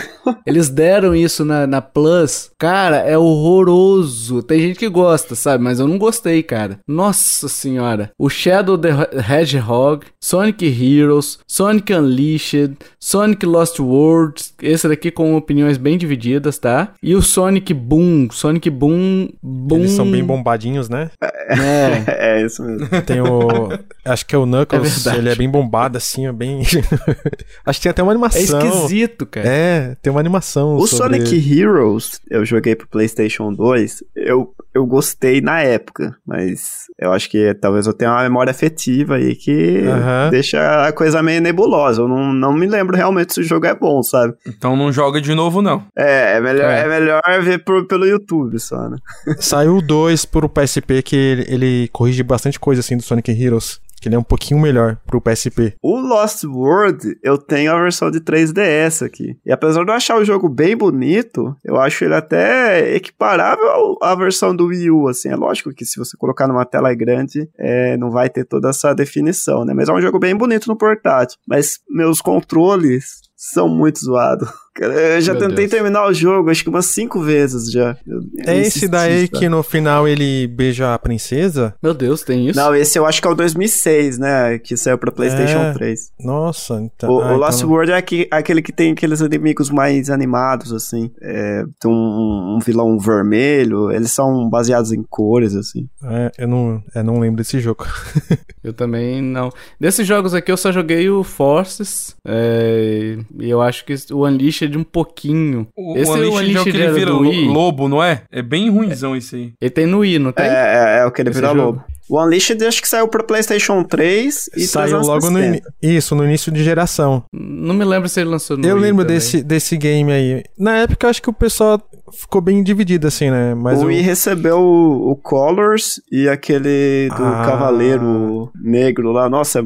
Eles 0.45 0.69
deram 0.69 1.15
isso 1.15 1.45
na, 1.45 1.67
na 1.67 1.81
Plus. 1.81 2.51
Cara, 2.59 2.99
é 2.99 3.17
horroroso. 3.17 4.43
Tem 4.43 4.61
gente 4.61 4.79
que 4.79 4.89
gosta, 4.89 5.35
sabe? 5.35 5.63
Mas 5.63 5.79
eu 5.79 5.87
não 5.87 5.97
gostei, 5.97 6.43
cara. 6.43 6.81
Nossa 6.87 7.49
senhora. 7.49 8.11
O 8.19 8.29
Shadow 8.29 8.77
the 8.77 8.91
Hedgehog, 9.31 10.07
Sonic 10.21 10.67
Heroes, 10.67 11.39
Sonic 11.47 11.93
Unleashed, 11.93 12.77
Sonic 12.99 13.47
Lost 13.47 13.79
Worlds. 13.79 14.55
Esse 14.61 14.89
daqui 14.89 15.11
com 15.11 15.37
opiniões 15.37 15.77
bem 15.77 15.97
divididas, 15.97 16.59
tá? 16.59 16.95
E 17.03 17.15
o 17.15 17.23
Sonic 17.23 17.73
Boom. 17.73 18.29
Sonic 18.31 18.69
Boom. 18.71 19.29
Boom. 19.43 19.79
Eles 19.79 19.93
são 19.93 20.11
bem 20.11 20.25
bombadinhos, 20.25 20.89
né? 20.89 21.11
É, 21.21 22.39
é 22.39 22.45
isso 22.45 22.63
mesmo. 22.63 22.89
Tem 23.03 23.21
o. 23.21 23.69
Acho 24.05 24.27
que 24.27 24.35
é 24.35 24.39
o 24.39 24.47
Knuckles. 24.47 25.07
É 25.07 25.17
ele 25.17 25.31
é 25.31 25.35
bem 25.35 25.49
bombado 25.49 25.97
assim, 25.97 26.27
é 26.27 26.33
bem. 26.33 26.63
Acho 27.65 27.79
que 27.79 27.83
tem 27.85 27.91
até 27.91 28.03
uma 28.03 28.13
animação. 28.13 28.32
É 28.35 28.41
esquisito, 28.41 29.27
cara. 29.27 29.49
É, 29.49 29.97
tem 30.01 30.11
uma 30.11 30.21
animação. 30.21 30.77
O 30.77 30.87
sobre... 30.87 31.19
Sonic 31.19 31.61
Heroes, 31.61 32.21
eu 32.31 32.45
joguei 32.45 32.75
pro 32.75 32.89
PlayStation 32.89 33.53
2. 33.53 34.05
Eu, 34.17 34.55
eu 34.75 34.87
gostei 34.87 35.41
na 35.41 35.61
época, 35.61 36.17
mas 36.27 36.87
eu 36.99 37.13
acho 37.13 37.29
que 37.31 37.53
talvez 37.55 37.87
eu 37.87 37.93
tenha 37.93 38.11
uma 38.11 38.23
memória 38.23 38.51
afetiva 38.51 39.17
aí 39.17 39.35
que 39.35 39.85
Aham. 39.87 40.31
deixa 40.31 40.87
a 40.87 40.93
coisa 40.93 41.23
meio 41.23 41.41
nebulosa. 41.41 42.03
Eu 42.03 42.09
não, 42.09 42.33
não 42.33 42.53
me 42.53 42.67
lembro 42.67 42.97
realmente 42.97 43.35
se 43.35 43.41
o 43.41 43.45
jogo 43.45 43.67
é 43.67 43.75
bom, 43.75 44.03
sabe? 44.03 44.35
Então 44.47 44.77
não 44.77 44.93
joga 44.93 45.21
de 45.21 45.35
novo, 45.35 45.61
não. 45.63 45.85
É, 45.97 46.37
é 46.37 46.41
melhor, 46.41 46.71
É. 46.71 46.81
é. 46.81 46.89
melhor 46.89 47.23
ver 47.43 47.63
por- 47.65 47.87
pelo 47.87 48.07
YouTube 48.07 48.59
só, 48.59 48.89
né? 48.89 48.97
Saiu 49.39 49.77
o 49.77 49.83
2 49.83 50.25
pro 50.25 50.49
PSP 50.49 51.03
que 51.03 51.17
ele, 51.17 51.45
ele 51.49 51.89
corrige 51.93 52.23
bastante 52.23 52.59
coisa 52.59 52.81
assim 52.81 52.97
do 52.97 53.03
Sonic 53.03 53.31
Heroes. 53.31 53.81
Que 54.03 54.09
ele 54.09 54.17
é 54.17 54.19
um 54.19 54.25
pouquinho 54.25 54.61
melhor 54.61 54.99
pro 55.07 55.21
PSP. 55.21 55.77
O 55.81 56.01
Lost 56.01 56.43
World, 56.43 57.17
eu 57.23 57.39
tenho 57.39 57.73
a 57.73 57.81
versão 57.81 58.11
de 58.11 58.21
3DS 58.21 59.07
aqui. 59.07 59.39
E 59.47 59.53
apesar 59.53 59.85
de 59.85 59.93
eu 59.93 59.95
achar 59.95 60.19
o 60.19 60.25
jogo 60.25 60.49
bem 60.49 60.77
bonito, 60.77 61.57
eu 61.65 61.81
acho 61.81 62.05
ele 62.05 62.17
até 62.17 62.97
equiparável 62.97 63.97
à 64.03 64.13
versão 64.17 64.57
do 64.57 64.67
Wii 64.67 64.91
U, 64.91 65.07
assim. 65.07 65.29
É 65.29 65.37
lógico 65.37 65.71
que 65.71 65.85
se 65.85 66.01
você 66.01 66.17
colocar 66.17 66.49
numa 66.49 66.65
tela 66.65 66.93
grande, 66.93 67.49
é, 67.57 67.97
não 67.97 68.11
vai 68.11 68.29
ter 68.29 68.45
toda 68.45 68.71
essa 68.71 68.93
definição, 68.93 69.65
né? 69.65 69.73
Mas 69.73 69.89
é 69.89 69.93
um 69.93 70.01
jogo 70.01 70.19
bem 70.19 70.35
bonito 70.35 70.67
no 70.67 70.77
portátil. 70.77 71.39
Mas 71.47 71.79
meus 71.89 72.21
controles 72.21 73.23
são 73.53 73.69
muito 73.69 73.99
zoados. 73.99 74.49
Cara, 74.75 74.95
Eu 74.95 75.21
já 75.21 75.33
Meu 75.35 75.43
tentei 75.43 75.57
Deus. 75.67 75.71
terminar 75.71 76.07
o 76.09 76.15
jogo, 76.15 76.49
acho 76.49 76.63
que 76.63 76.71
umas 76.71 76.87
cinco 76.87 77.21
vezes 77.21 77.71
já. 77.71 77.95
Eu- 78.07 78.21
eu 78.39 78.55
É 78.55 78.57
esse 78.59 78.89
daí 78.89 79.27
sabe? 79.27 79.39
que 79.41 79.47
no 79.47 79.63
final 79.63 80.09
ele 80.09 80.47
beija 80.47 80.95
a 80.95 80.99
princesa? 80.99 81.75
Meu 81.83 81.93
Deus, 81.93 82.23
tem 82.23 82.49
isso? 82.49 82.59
Não, 82.59 82.75
esse 82.75 82.99
eu 82.99 83.05
acho 83.05 83.21
que 83.21 83.29
é 83.29 83.31
o 83.31 83.35
2006, 83.35 84.17
né? 84.19 84.59
Que 84.59 84.75
saiu 84.75 84.97
pra 84.97 85.13
PlayStation 85.13 85.59
É. 85.59 85.73
3. 85.75 86.11
Nossa, 86.19 86.81
então. 86.81 87.11
O, 87.11 87.21
ah, 87.21 87.35
o 87.35 87.37
Lost 87.37 87.59
então- 87.59 87.69
World 87.71 87.93
é 87.93 87.97
aqui- 87.97 88.27
aquele 88.31 88.63
que 88.63 88.73
tem 88.73 88.93
aqueles 88.93 89.21
inimigos 89.21 89.69
mais 89.69 90.09
animados, 90.09 90.73
assim. 90.73 91.11
É, 91.21 91.65
tem 91.79 91.91
um, 91.91 92.57
um 92.57 92.59
vilão 92.65 92.99
vermelho, 92.99 93.91
eles 93.93 94.11
são 94.13 94.49
baseados 94.49 94.91
em 94.91 95.03
cores, 95.03 95.55
assim. 95.55 95.87
É, 96.03 96.31
eu 96.39 96.49
não, 96.49 96.83
eu 96.95 97.05
não 97.05 97.19
lembro 97.21 97.37
desse 97.39 97.61
jogo. 97.61 97.85
Eu 98.65 98.73
também 98.73 99.21
não. 99.21 99.51
Desses 99.81 100.07
jogos 100.07 100.35
aqui 100.35 100.53
eu 100.53 100.57
só 100.57 100.71
joguei 100.71 101.11
o 101.11 101.25
Forces. 101.25 102.15
é, 102.25 103.17
E 103.41 103.49
eu 103.49 103.61
acho 103.63 103.85
que 103.85 103.95
o 104.13 104.27
Unleashed 104.27 104.77
um 104.77 104.85
pouquinho. 104.85 105.67
O, 105.77 105.97
Esse 105.97 106.11
o 106.11 106.15
Unleashed 106.15 106.27
é 106.27 106.29
o 106.29 106.39
Unleashed 106.43 106.71
que 106.73 106.77
ele 106.77 106.93
vira 106.93 107.11
lobo, 107.13 107.89
não 107.89 108.03
é? 108.03 108.23
É 108.31 108.43
bem 108.43 108.69
ruimzão 108.71 109.17
esse 109.17 109.35
aí. 109.37 109.53
Ele 109.61 109.71
tem 109.71 109.87
no 109.87 109.99
Wii, 110.01 110.19
não 110.19 110.33
tem? 110.33 110.45
É, 110.47 110.49
é, 110.49 110.99
é 111.01 111.07
o 111.07 111.11
que 111.11 111.23
ele 111.23 111.31
Esse 111.31 111.41
vira 111.41 111.53
jogo? 111.53 111.61
lobo. 111.63 111.85
O 112.11 112.21
Unleashed 112.23 112.63
acho 112.67 112.83
que 112.83 112.89
saiu 112.89 113.09
pra 113.09 113.23
PlayStation 113.23 113.83
3 113.85 114.51
e 114.57 114.67
Saiu 114.67 114.99
logo 114.99 115.31
no, 115.31 115.39
360. 115.39 115.47
ini- 115.83 115.97
isso, 115.97 116.15
no 116.15 116.25
início 116.25 116.53
de 116.53 116.63
geração. 116.63 117.25
Não 117.33 117.75
me 117.75 117.85
lembro 117.85 118.09
se 118.09 118.21
ele 118.21 118.29
lançou 118.29 118.57
no 118.59 118.67
eu 118.67 118.75
Wii 118.75 118.83
lembro 118.83 119.05
também. 119.05 119.17
desse, 119.17 119.43
desse 119.43 119.77
game 119.79 120.13
aí. 120.13 120.43
Na 120.59 120.79
época, 120.79 121.07
eu 121.07 121.11
acho 121.11 121.23
que 121.23 121.31
o 121.31 121.33
pessoal 121.33 121.81
ficou 122.21 122.43
bem 122.43 122.63
dividido, 122.63 123.07
assim, 123.07 123.31
né? 123.31 123.55
Mas 123.55 123.79
o 123.79 123.83
eu- 123.85 123.87
Wii 123.87 124.01
recebeu 124.03 124.59
o, 124.59 125.13
o 125.13 125.17
Colors 125.17 126.03
e 126.11 126.29
aquele 126.29 127.09
do 127.17 127.25
Ah. 127.25 127.45
Cavaleiro 127.47 128.51
Negro 128.63 129.11
lá. 129.13 129.31
Nossa, 129.31 129.61
é 129.61 129.65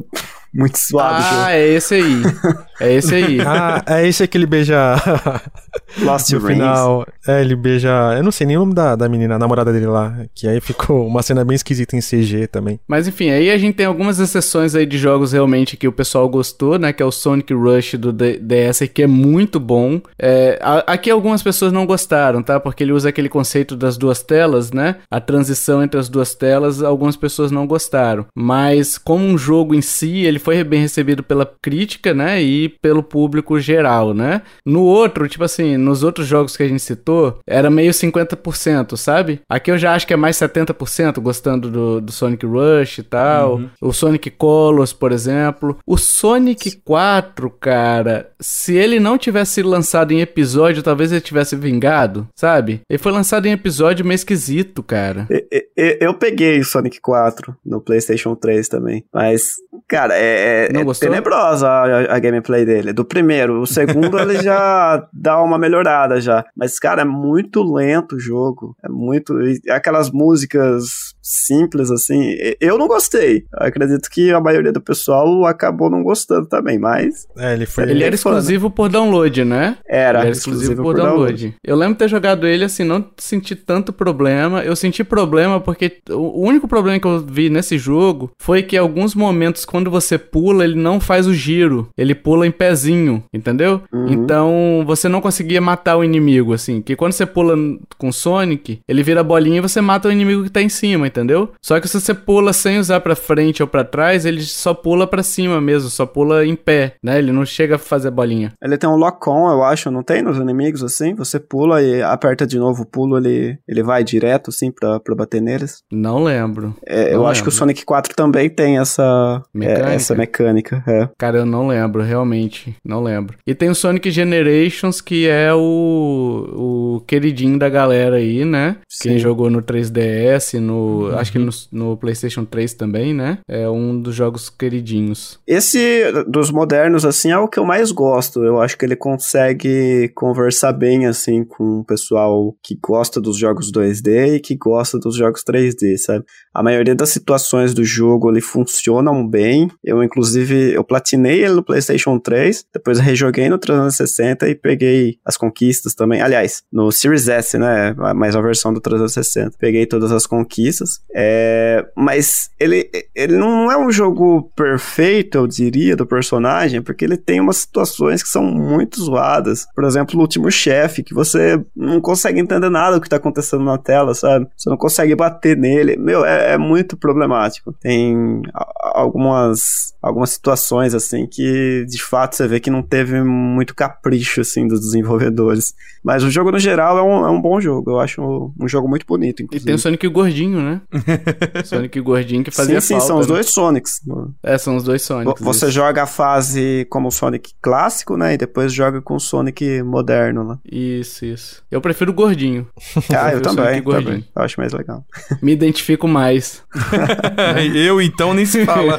muito 0.54 0.78
suave 0.78 1.20
o 1.20 1.24
jogo. 1.24 1.42
Ah, 1.46 1.52
é 1.56 1.68
esse 1.68 1.94
aí. 1.94 2.22
É 2.80 2.92
esse 2.94 3.14
aí. 3.14 3.38
Ah, 3.46 3.82
é 3.86 4.06
esse 4.06 4.26
que 4.26 4.36
ele 4.36 4.46
beija. 4.46 4.96
Lost 6.02 6.30
no 6.32 6.38
Rings. 6.40 6.52
final. 6.52 7.06
É, 7.26 7.40
ele 7.40 7.54
beija. 7.56 7.88
Eu 8.16 8.22
não 8.22 8.30
sei 8.32 8.46
nem 8.46 8.56
o 8.56 8.60
nome 8.60 8.74
da, 8.74 8.96
da 8.96 9.08
menina, 9.08 9.36
a 9.36 9.38
namorada 9.38 9.72
dele 9.72 9.86
lá. 9.86 10.14
Que 10.34 10.48
aí 10.48 10.60
ficou 10.60 11.06
uma 11.06 11.22
cena 11.22 11.44
bem 11.44 11.54
esquisita 11.54 11.96
em 11.96 12.00
CG 12.00 12.46
também. 12.48 12.78
Mas 12.86 13.06
enfim, 13.08 13.30
aí 13.30 13.50
a 13.50 13.56
gente 13.58 13.74
tem 13.76 13.86
algumas 13.86 14.18
exceções 14.18 14.74
aí 14.74 14.84
de 14.84 14.98
jogos 14.98 15.32
realmente 15.32 15.76
que 15.76 15.88
o 15.88 15.92
pessoal 15.92 16.28
gostou, 16.28 16.78
né? 16.78 16.92
Que 16.92 17.02
é 17.02 17.06
o 17.06 17.10
Sonic 17.12 17.52
Rush 17.54 17.94
do 17.94 18.12
D- 18.12 18.38
DS, 18.38 18.80
que 18.92 19.02
é 19.02 19.06
muito 19.06 19.58
bom. 19.60 20.00
É, 20.18 20.58
a- 20.62 20.84
aqui 20.92 21.10
algumas 21.10 21.42
pessoas 21.42 21.72
não 21.72 21.86
gostaram, 21.86 22.42
tá? 22.42 22.58
Porque 22.60 22.82
ele 22.82 22.92
usa 22.92 23.08
aquele 23.08 23.28
conceito 23.28 23.76
das 23.76 23.96
duas 23.96 24.22
telas, 24.22 24.72
né? 24.72 24.96
A 25.10 25.20
transição 25.20 25.82
entre 25.82 25.98
as 25.98 26.08
duas 26.08 26.34
telas, 26.34 26.82
algumas 26.82 27.16
pessoas 27.16 27.50
não 27.50 27.66
gostaram. 27.66 28.26
Mas 28.36 28.98
como 28.98 29.24
um 29.24 29.38
jogo 29.38 29.74
em 29.74 29.82
si, 29.82 30.24
ele 30.24 30.38
foi 30.38 30.62
bem 30.64 30.80
recebido 30.80 31.22
pela 31.22 31.46
crítica, 31.62 32.12
né? 32.12 32.42
E 32.42 32.65
pelo 32.68 33.02
público 33.02 33.58
geral, 33.58 34.12
né? 34.14 34.42
No 34.64 34.82
outro, 34.82 35.28
tipo 35.28 35.44
assim, 35.44 35.76
nos 35.76 36.02
outros 36.02 36.26
jogos 36.26 36.56
que 36.56 36.62
a 36.62 36.68
gente 36.68 36.82
citou, 36.82 37.38
era 37.46 37.70
meio 37.70 37.92
50%, 37.92 38.96
sabe? 38.96 39.40
Aqui 39.48 39.70
eu 39.70 39.78
já 39.78 39.94
acho 39.94 40.06
que 40.06 40.12
é 40.12 40.16
mais 40.16 40.36
70% 40.36 41.20
gostando 41.20 41.70
do, 41.70 42.00
do 42.00 42.12
Sonic 42.12 42.44
Rush 42.46 42.98
e 42.98 43.02
tal. 43.02 43.60
O 43.80 43.92
Sonic 43.92 44.30
Colors, 44.30 44.92
por 44.92 45.12
exemplo. 45.12 45.78
O 45.86 45.96
Sonic 45.96 46.76
4, 46.84 47.50
cara, 47.50 48.30
se 48.40 48.74
ele 48.76 48.98
não 49.00 49.16
tivesse 49.18 49.52
sido 49.54 49.68
lançado 49.68 50.12
em 50.12 50.20
episódio, 50.20 50.82
talvez 50.82 51.12
ele 51.12 51.20
tivesse 51.20 51.56
vingado, 51.56 52.28
sabe? 52.34 52.80
Ele 52.88 52.98
foi 52.98 53.12
lançado 53.12 53.46
em 53.46 53.52
episódio 53.52 54.04
meio 54.04 54.14
esquisito, 54.16 54.82
cara. 54.82 55.26
E- 55.30 55.46
e- 55.52 55.66
e- 55.76 55.98
Eu 56.00 56.14
peguei 56.14 56.58
o 56.60 56.64
Sonic 56.64 57.00
4 57.00 57.56
no 57.64 57.80
PlayStation 57.80 58.34
3 58.34 58.68
também. 58.68 59.04
Mas, 59.12 59.54
cara, 59.88 60.14
é, 60.16 60.66
é- 60.66 60.80
é 60.80 60.84
tenebrosa 60.94 61.68
a, 61.68 62.16
a 62.16 62.18
gameplay 62.18 62.55
dele. 62.64 62.92
Do 62.92 63.04
primeiro. 63.04 63.60
O 63.60 63.66
segundo 63.66 64.18
ele 64.18 64.42
já 64.42 65.06
dá 65.12 65.42
uma 65.42 65.58
melhorada 65.58 66.20
já. 66.20 66.44
Mas, 66.56 66.78
cara, 66.78 67.02
é 67.02 67.04
muito 67.04 67.62
lento 67.62 68.16
o 68.16 68.20
jogo. 68.20 68.76
É 68.84 68.88
muito. 68.88 69.34
Aquelas 69.70 70.10
músicas 70.10 71.15
simples, 71.26 71.90
assim. 71.90 72.34
Eu 72.60 72.78
não 72.78 72.86
gostei. 72.86 73.44
Eu 73.52 73.66
acredito 73.66 74.08
que 74.08 74.32
a 74.32 74.40
maioria 74.40 74.72
do 74.72 74.80
pessoal 74.80 75.44
acabou 75.44 75.90
não 75.90 76.02
gostando 76.02 76.46
também. 76.46 76.78
Mas 76.78 77.26
É, 77.36 77.54
ele 77.54 77.66
foi. 77.66 77.84
Ele 77.84 78.02
é 78.02 78.06
era 78.06 78.16
fã, 78.16 78.30
né? 78.30 78.36
exclusivo 78.36 78.70
por 78.70 78.88
download, 78.88 79.44
né? 79.44 79.76
era, 79.88 80.20
Ele 80.20 80.28
era 80.28 80.36
exclusivo 80.36 80.82
por 80.82 80.94
download. 80.94 81.54
Eu 81.64 81.76
lembro 81.76 81.94
de 81.94 81.98
ter 81.98 82.08
jogado 82.08 82.46
ele 82.46 82.64
assim, 82.64 82.84
não 82.84 83.04
senti 83.16 83.56
tanto 83.56 83.92
problema. 83.92 84.62
Eu 84.62 84.76
senti 84.76 85.02
problema 85.02 85.60
porque 85.60 85.98
o 86.10 86.46
único 86.46 86.68
problema 86.68 86.98
que 87.00 87.06
eu 87.06 87.20
vi 87.26 87.50
nesse 87.50 87.78
jogo 87.78 88.30
foi 88.38 88.62
que 88.62 88.76
em 88.76 88.78
alguns 88.78 89.14
momentos, 89.14 89.64
quando 89.64 89.90
você 89.90 90.18
pula, 90.18 90.64
ele 90.64 90.76
não 90.76 91.00
faz 91.00 91.26
o 91.26 91.34
giro. 91.34 91.88
Ele 91.96 92.14
pula 92.14 92.46
em 92.46 92.50
pezinho, 92.50 93.24
entendeu? 93.32 93.82
Uhum. 93.92 94.08
Então 94.12 94.84
você 94.86 95.08
não 95.08 95.20
conseguia 95.20 95.60
matar 95.60 95.96
o 95.96 96.04
inimigo, 96.04 96.52
assim. 96.52 96.80
Que 96.80 96.94
quando 96.94 97.12
você 97.12 97.26
pula 97.26 97.56
com 97.98 98.12
Sonic, 98.12 98.80
ele 98.86 99.02
vira 99.02 99.22
bolinha 99.24 99.58
e 99.58 99.60
você 99.60 99.80
mata 99.80 100.08
o 100.08 100.12
inimigo 100.12 100.44
que 100.44 100.50
tá 100.50 100.62
em 100.62 100.68
cima, 100.68 101.06
entendeu? 101.16 101.50
Só 101.62 101.80
que 101.80 101.88
se 101.88 102.00
você 102.00 102.12
pula 102.14 102.52
sem 102.52 102.78
usar 102.78 103.00
pra 103.00 103.16
frente 103.16 103.62
ou 103.62 103.68
pra 103.68 103.84
trás, 103.84 104.26
ele 104.26 104.42
só 104.42 104.74
pula 104.74 105.06
pra 105.06 105.22
cima 105.22 105.60
mesmo, 105.60 105.88
só 105.88 106.04
pula 106.04 106.44
em 106.46 106.54
pé, 106.54 106.94
né? 107.02 107.18
Ele 107.18 107.32
não 107.32 107.44
chega 107.44 107.76
a 107.76 107.78
fazer 107.78 108.10
bolinha. 108.10 108.52
Ele 108.62 108.76
tem 108.76 108.88
um 108.88 108.96
lock-on, 108.96 109.50
eu 109.50 109.62
acho, 109.64 109.90
não 109.90 110.02
tem 110.02 110.22
nos 110.22 110.36
inimigos 110.36 110.82
assim? 110.82 111.14
Você 111.14 111.40
pula 111.40 111.82
e 111.82 112.02
aperta 112.02 112.46
de 112.46 112.58
novo 112.58 112.82
o 112.82 112.86
pulo, 112.86 113.16
ele, 113.16 113.58
ele 113.66 113.82
vai 113.82 114.04
direto 114.04 114.50
assim 114.50 114.70
pra, 114.70 115.00
pra 115.00 115.14
bater 115.14 115.40
neles. 115.40 115.82
Não 115.90 116.22
lembro. 116.22 116.74
É, 116.86 117.12
eu 117.14 117.18
Não 117.20 117.26
acho 117.26 117.42
que 117.42 117.48
o 117.48 117.50
lembro. 117.50 117.58
Sonic 117.58 117.84
4 117.84 118.14
também 118.14 118.50
tem 118.50 118.78
essa 118.78 119.42
Mecânica? 119.54 119.90
é, 119.90 119.94
essa 119.94 120.14
mecânica. 120.14 120.84
É. 120.86 121.08
Cara, 121.18 121.38
eu 121.38 121.46
não 121.46 121.66
lembro, 121.66 122.02
realmente. 122.02 122.76
Não 122.84 123.02
lembro. 123.02 123.36
E 123.46 123.54
tem 123.54 123.68
o 123.70 123.74
Sonic 123.74 124.10
Generations, 124.10 125.00
que 125.00 125.26
é 125.28 125.52
o, 125.54 126.96
o 126.98 127.00
queridinho 127.06 127.58
da 127.58 127.68
galera 127.68 128.16
aí, 128.16 128.44
né? 128.44 128.76
Sim. 128.88 129.10
Quem 129.10 129.18
jogou 129.18 129.48
no 129.50 129.62
3DS, 129.62 130.58
no. 130.60 131.05
Acho 131.14 131.32
que 131.32 131.38
no, 131.38 131.50
no 131.72 131.96
PlayStation 131.96 132.44
3 132.44 132.74
também, 132.74 133.14
né? 133.14 133.38
É 133.48 133.68
um 133.68 134.00
dos 134.00 134.14
jogos 134.14 134.48
queridinhos. 134.48 135.38
Esse 135.46 136.12
dos 136.26 136.50
modernos 136.50 137.04
assim 137.04 137.30
é 137.30 137.38
o 137.38 137.48
que 137.48 137.58
eu 137.58 137.64
mais 137.64 137.90
gosto. 137.90 138.42
Eu 138.44 138.60
acho 138.60 138.76
que 138.76 138.84
ele 138.84 138.96
consegue 138.96 140.10
conversar 140.14 140.72
bem 140.72 141.06
assim 141.06 141.44
com 141.44 141.80
o 141.80 141.84
pessoal 141.84 142.54
que 142.62 142.78
gosta 142.82 143.20
dos 143.20 143.36
jogos 143.36 143.70
2D 143.70 144.36
e 144.36 144.40
que 144.40 144.56
gosta 144.56 144.98
dos 144.98 145.16
jogos 145.16 145.42
3D, 145.42 145.96
sabe? 145.98 146.24
A 146.54 146.62
maioria 146.62 146.94
das 146.94 147.10
situações 147.10 147.74
do 147.74 147.84
jogo 147.84 148.30
ele 148.30 148.40
funcionam 148.40 149.26
bem. 149.26 149.70
Eu 149.84 150.02
inclusive 150.02 150.72
eu 150.72 150.84
platinei 150.84 151.44
ele 151.44 151.54
no 151.54 151.62
PlayStation 151.64 152.18
3, 152.18 152.64
depois 152.72 152.98
rejoguei 152.98 153.48
no 153.48 153.58
360 153.58 154.48
e 154.48 154.54
peguei 154.54 155.18
as 155.24 155.36
conquistas 155.36 155.94
também. 155.94 156.20
Aliás, 156.20 156.62
no 156.72 156.90
Series 156.90 157.28
S, 157.28 157.58
né? 157.58 157.94
Mas 158.14 158.34
a 158.34 158.40
versão 158.40 158.72
do 158.72 158.80
360. 158.80 159.56
Peguei 159.58 159.86
todas 159.86 160.12
as 160.12 160.26
conquistas. 160.26 160.95
É, 161.18 161.86
mas 161.96 162.50
ele, 162.60 162.90
ele 163.14 163.36
não 163.38 163.70
é 163.72 163.78
um 163.78 163.90
jogo 163.90 164.50
perfeito, 164.54 165.38
eu 165.38 165.46
diria, 165.46 165.96
do 165.96 166.04
personagem, 166.06 166.82
porque 166.82 167.04
ele 167.04 167.16
tem 167.16 167.40
umas 167.40 167.56
situações 167.58 168.22
que 168.22 168.28
são 168.28 168.44
muito 168.44 169.02
zoadas. 169.02 169.66
Por 169.74 169.84
exemplo, 169.84 170.18
o 170.18 170.20
último 170.20 170.50
chefe, 170.50 171.02
que 171.02 171.14
você 171.14 171.58
não 171.74 172.00
consegue 172.00 172.38
entender 172.38 172.68
nada 172.68 172.96
do 172.96 173.00
que 173.00 173.08
tá 173.08 173.16
acontecendo 173.16 173.64
na 173.64 173.78
tela, 173.78 174.14
sabe? 174.14 174.46
Você 174.56 174.68
não 174.68 174.76
consegue 174.76 175.14
bater 175.14 175.56
nele. 175.56 175.96
Meu, 175.96 176.24
é, 176.24 176.52
é 176.52 176.58
muito 176.58 176.96
problemático. 176.96 177.72
Tem 177.72 178.42
algumas, 178.80 179.94
algumas 180.02 180.30
situações, 180.30 180.94
assim, 180.94 181.26
que 181.26 181.86
de 181.88 182.02
fato 182.02 182.36
você 182.36 182.46
vê 182.46 182.60
que 182.60 182.70
não 182.70 182.82
teve 182.82 183.22
muito 183.22 183.74
capricho, 183.74 184.40
assim, 184.40 184.66
dos 184.68 184.80
desenvolvedores. 184.80 185.74
Mas 186.04 186.22
o 186.22 186.30
jogo, 186.30 186.50
no 186.52 186.58
geral, 186.58 186.98
é 186.98 187.02
um, 187.02 187.26
é 187.26 187.30
um 187.30 187.40
bom 187.40 187.60
jogo. 187.60 187.92
Eu 187.92 188.00
acho 188.00 188.52
um 188.60 188.68
jogo 188.68 188.88
muito 188.88 189.06
bonito, 189.06 189.40
E 189.40 189.44
inclusive. 189.44 189.64
tem 189.66 189.74
o 189.74 189.78
Sonic 189.78 190.06
gordinho, 190.08 190.60
né? 190.60 190.75
Né? 190.76 191.62
Sonic 191.64 192.00
gordinho 192.00 192.44
que 192.44 192.50
fazia 192.50 192.80
sim, 192.80 192.88
sim, 192.88 192.94
falta. 192.94 193.06
são 193.06 193.18
os 193.18 193.26
né? 193.26 193.32
dois 193.34 193.50
Sonics. 193.50 194.00
É, 194.42 194.58
são 194.58 194.76
os 194.76 194.84
dois 194.84 195.02
Sonics. 195.02 195.40
Você 195.42 195.66
isso. 195.66 195.74
joga 195.74 196.02
a 196.04 196.06
fase 196.06 196.86
como 196.90 197.08
o 197.08 197.10
Sonic 197.10 197.52
clássico, 197.60 198.16
né? 198.16 198.34
E 198.34 198.38
depois 198.38 198.72
joga 198.72 199.00
com 199.00 199.16
o 199.16 199.20
Sonic 199.20 199.82
moderno 199.82 200.42
lá. 200.42 200.58
Isso, 200.70 201.24
isso. 201.24 201.62
Eu 201.70 201.80
prefiro 201.80 202.10
o 202.10 202.14
gordinho. 202.14 202.66
Ah, 203.16 203.32
eu 203.32 203.42
Sonic 203.42 203.56
também, 203.56 203.82
gordinho. 203.82 204.04
também. 204.04 204.28
Eu 204.34 204.42
acho 204.42 204.60
mais 204.60 204.72
legal. 204.72 205.04
Me 205.40 205.52
identifico 205.52 206.06
mais. 206.06 206.62
Eu 207.74 208.00
então 208.02 208.34
nem 208.34 208.44
se 208.44 208.64
fala. 208.64 208.96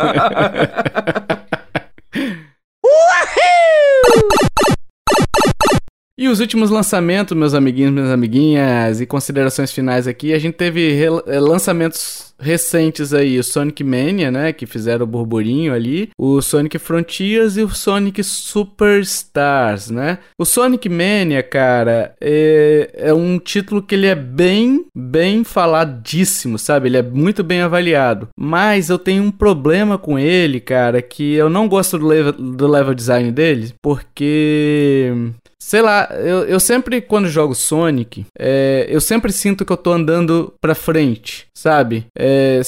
E 6.19 6.27
os 6.27 6.39
últimos 6.39 6.71
lançamentos, 6.71 7.37
meus 7.37 7.53
amiguinhos, 7.53 7.91
minhas 7.91 8.09
amiguinhas, 8.09 8.99
e 8.99 9.05
considerações 9.05 9.71
finais 9.71 10.07
aqui, 10.07 10.33
a 10.33 10.39
gente 10.39 10.55
teve 10.55 11.03
eh, 11.03 11.39
lançamentos 11.39 12.33
recentes 12.39 13.13
aí, 13.13 13.37
o 13.37 13.43
Sonic 13.43 13.83
Mania, 13.83 14.31
né, 14.31 14.51
que 14.51 14.65
fizeram 14.65 15.03
o 15.03 15.07
burburinho 15.07 15.73
ali, 15.73 16.09
o 16.17 16.41
Sonic 16.41 16.79
Frontiers 16.79 17.55
e 17.57 17.61
o 17.61 17.69
Sonic 17.69 18.23
Superstars, 18.23 19.91
né? 19.91 20.17
O 20.39 20.45
Sonic 20.45 20.89
Mania, 20.89 21.43
cara, 21.43 22.15
é, 22.19 22.89
é 22.95 23.13
um 23.13 23.37
título 23.37 23.81
que 23.83 23.93
ele 23.93 24.07
é 24.07 24.15
bem, 24.15 24.85
bem 24.95 25.43
faladíssimo, 25.43 26.57
sabe? 26.57 26.89
Ele 26.89 26.97
é 26.97 27.03
muito 27.03 27.43
bem 27.43 27.61
avaliado, 27.61 28.29
mas 28.35 28.89
eu 28.89 28.97
tenho 28.97 29.23
um 29.23 29.31
problema 29.31 29.99
com 29.99 30.17
ele, 30.17 30.59
cara, 30.59 30.99
que 30.99 31.33
eu 31.33 31.47
não 31.47 31.67
gosto 31.67 31.99
do 31.99 32.07
level, 32.07 32.33
do 32.33 32.67
level 32.67 32.95
design 32.95 33.31
dele, 33.31 33.73
porque 33.83 35.11
Sei 35.59 35.81
lá, 35.81 36.07
eu, 36.11 36.43
eu 36.45 36.59
sempre, 36.59 37.01
quando 37.01 37.27
jogo 37.27 37.55
Sonic, 37.55 38.25
é, 38.37 38.85
eu 38.89 39.01
sempre 39.01 39.31
sinto 39.31 39.65
que 39.65 39.71
eu 39.71 39.77
tô 39.77 39.91
andando 39.91 40.53
pra 40.61 40.75
frente, 40.75 41.47
sabe? 41.53 42.05
É, 42.17 42.61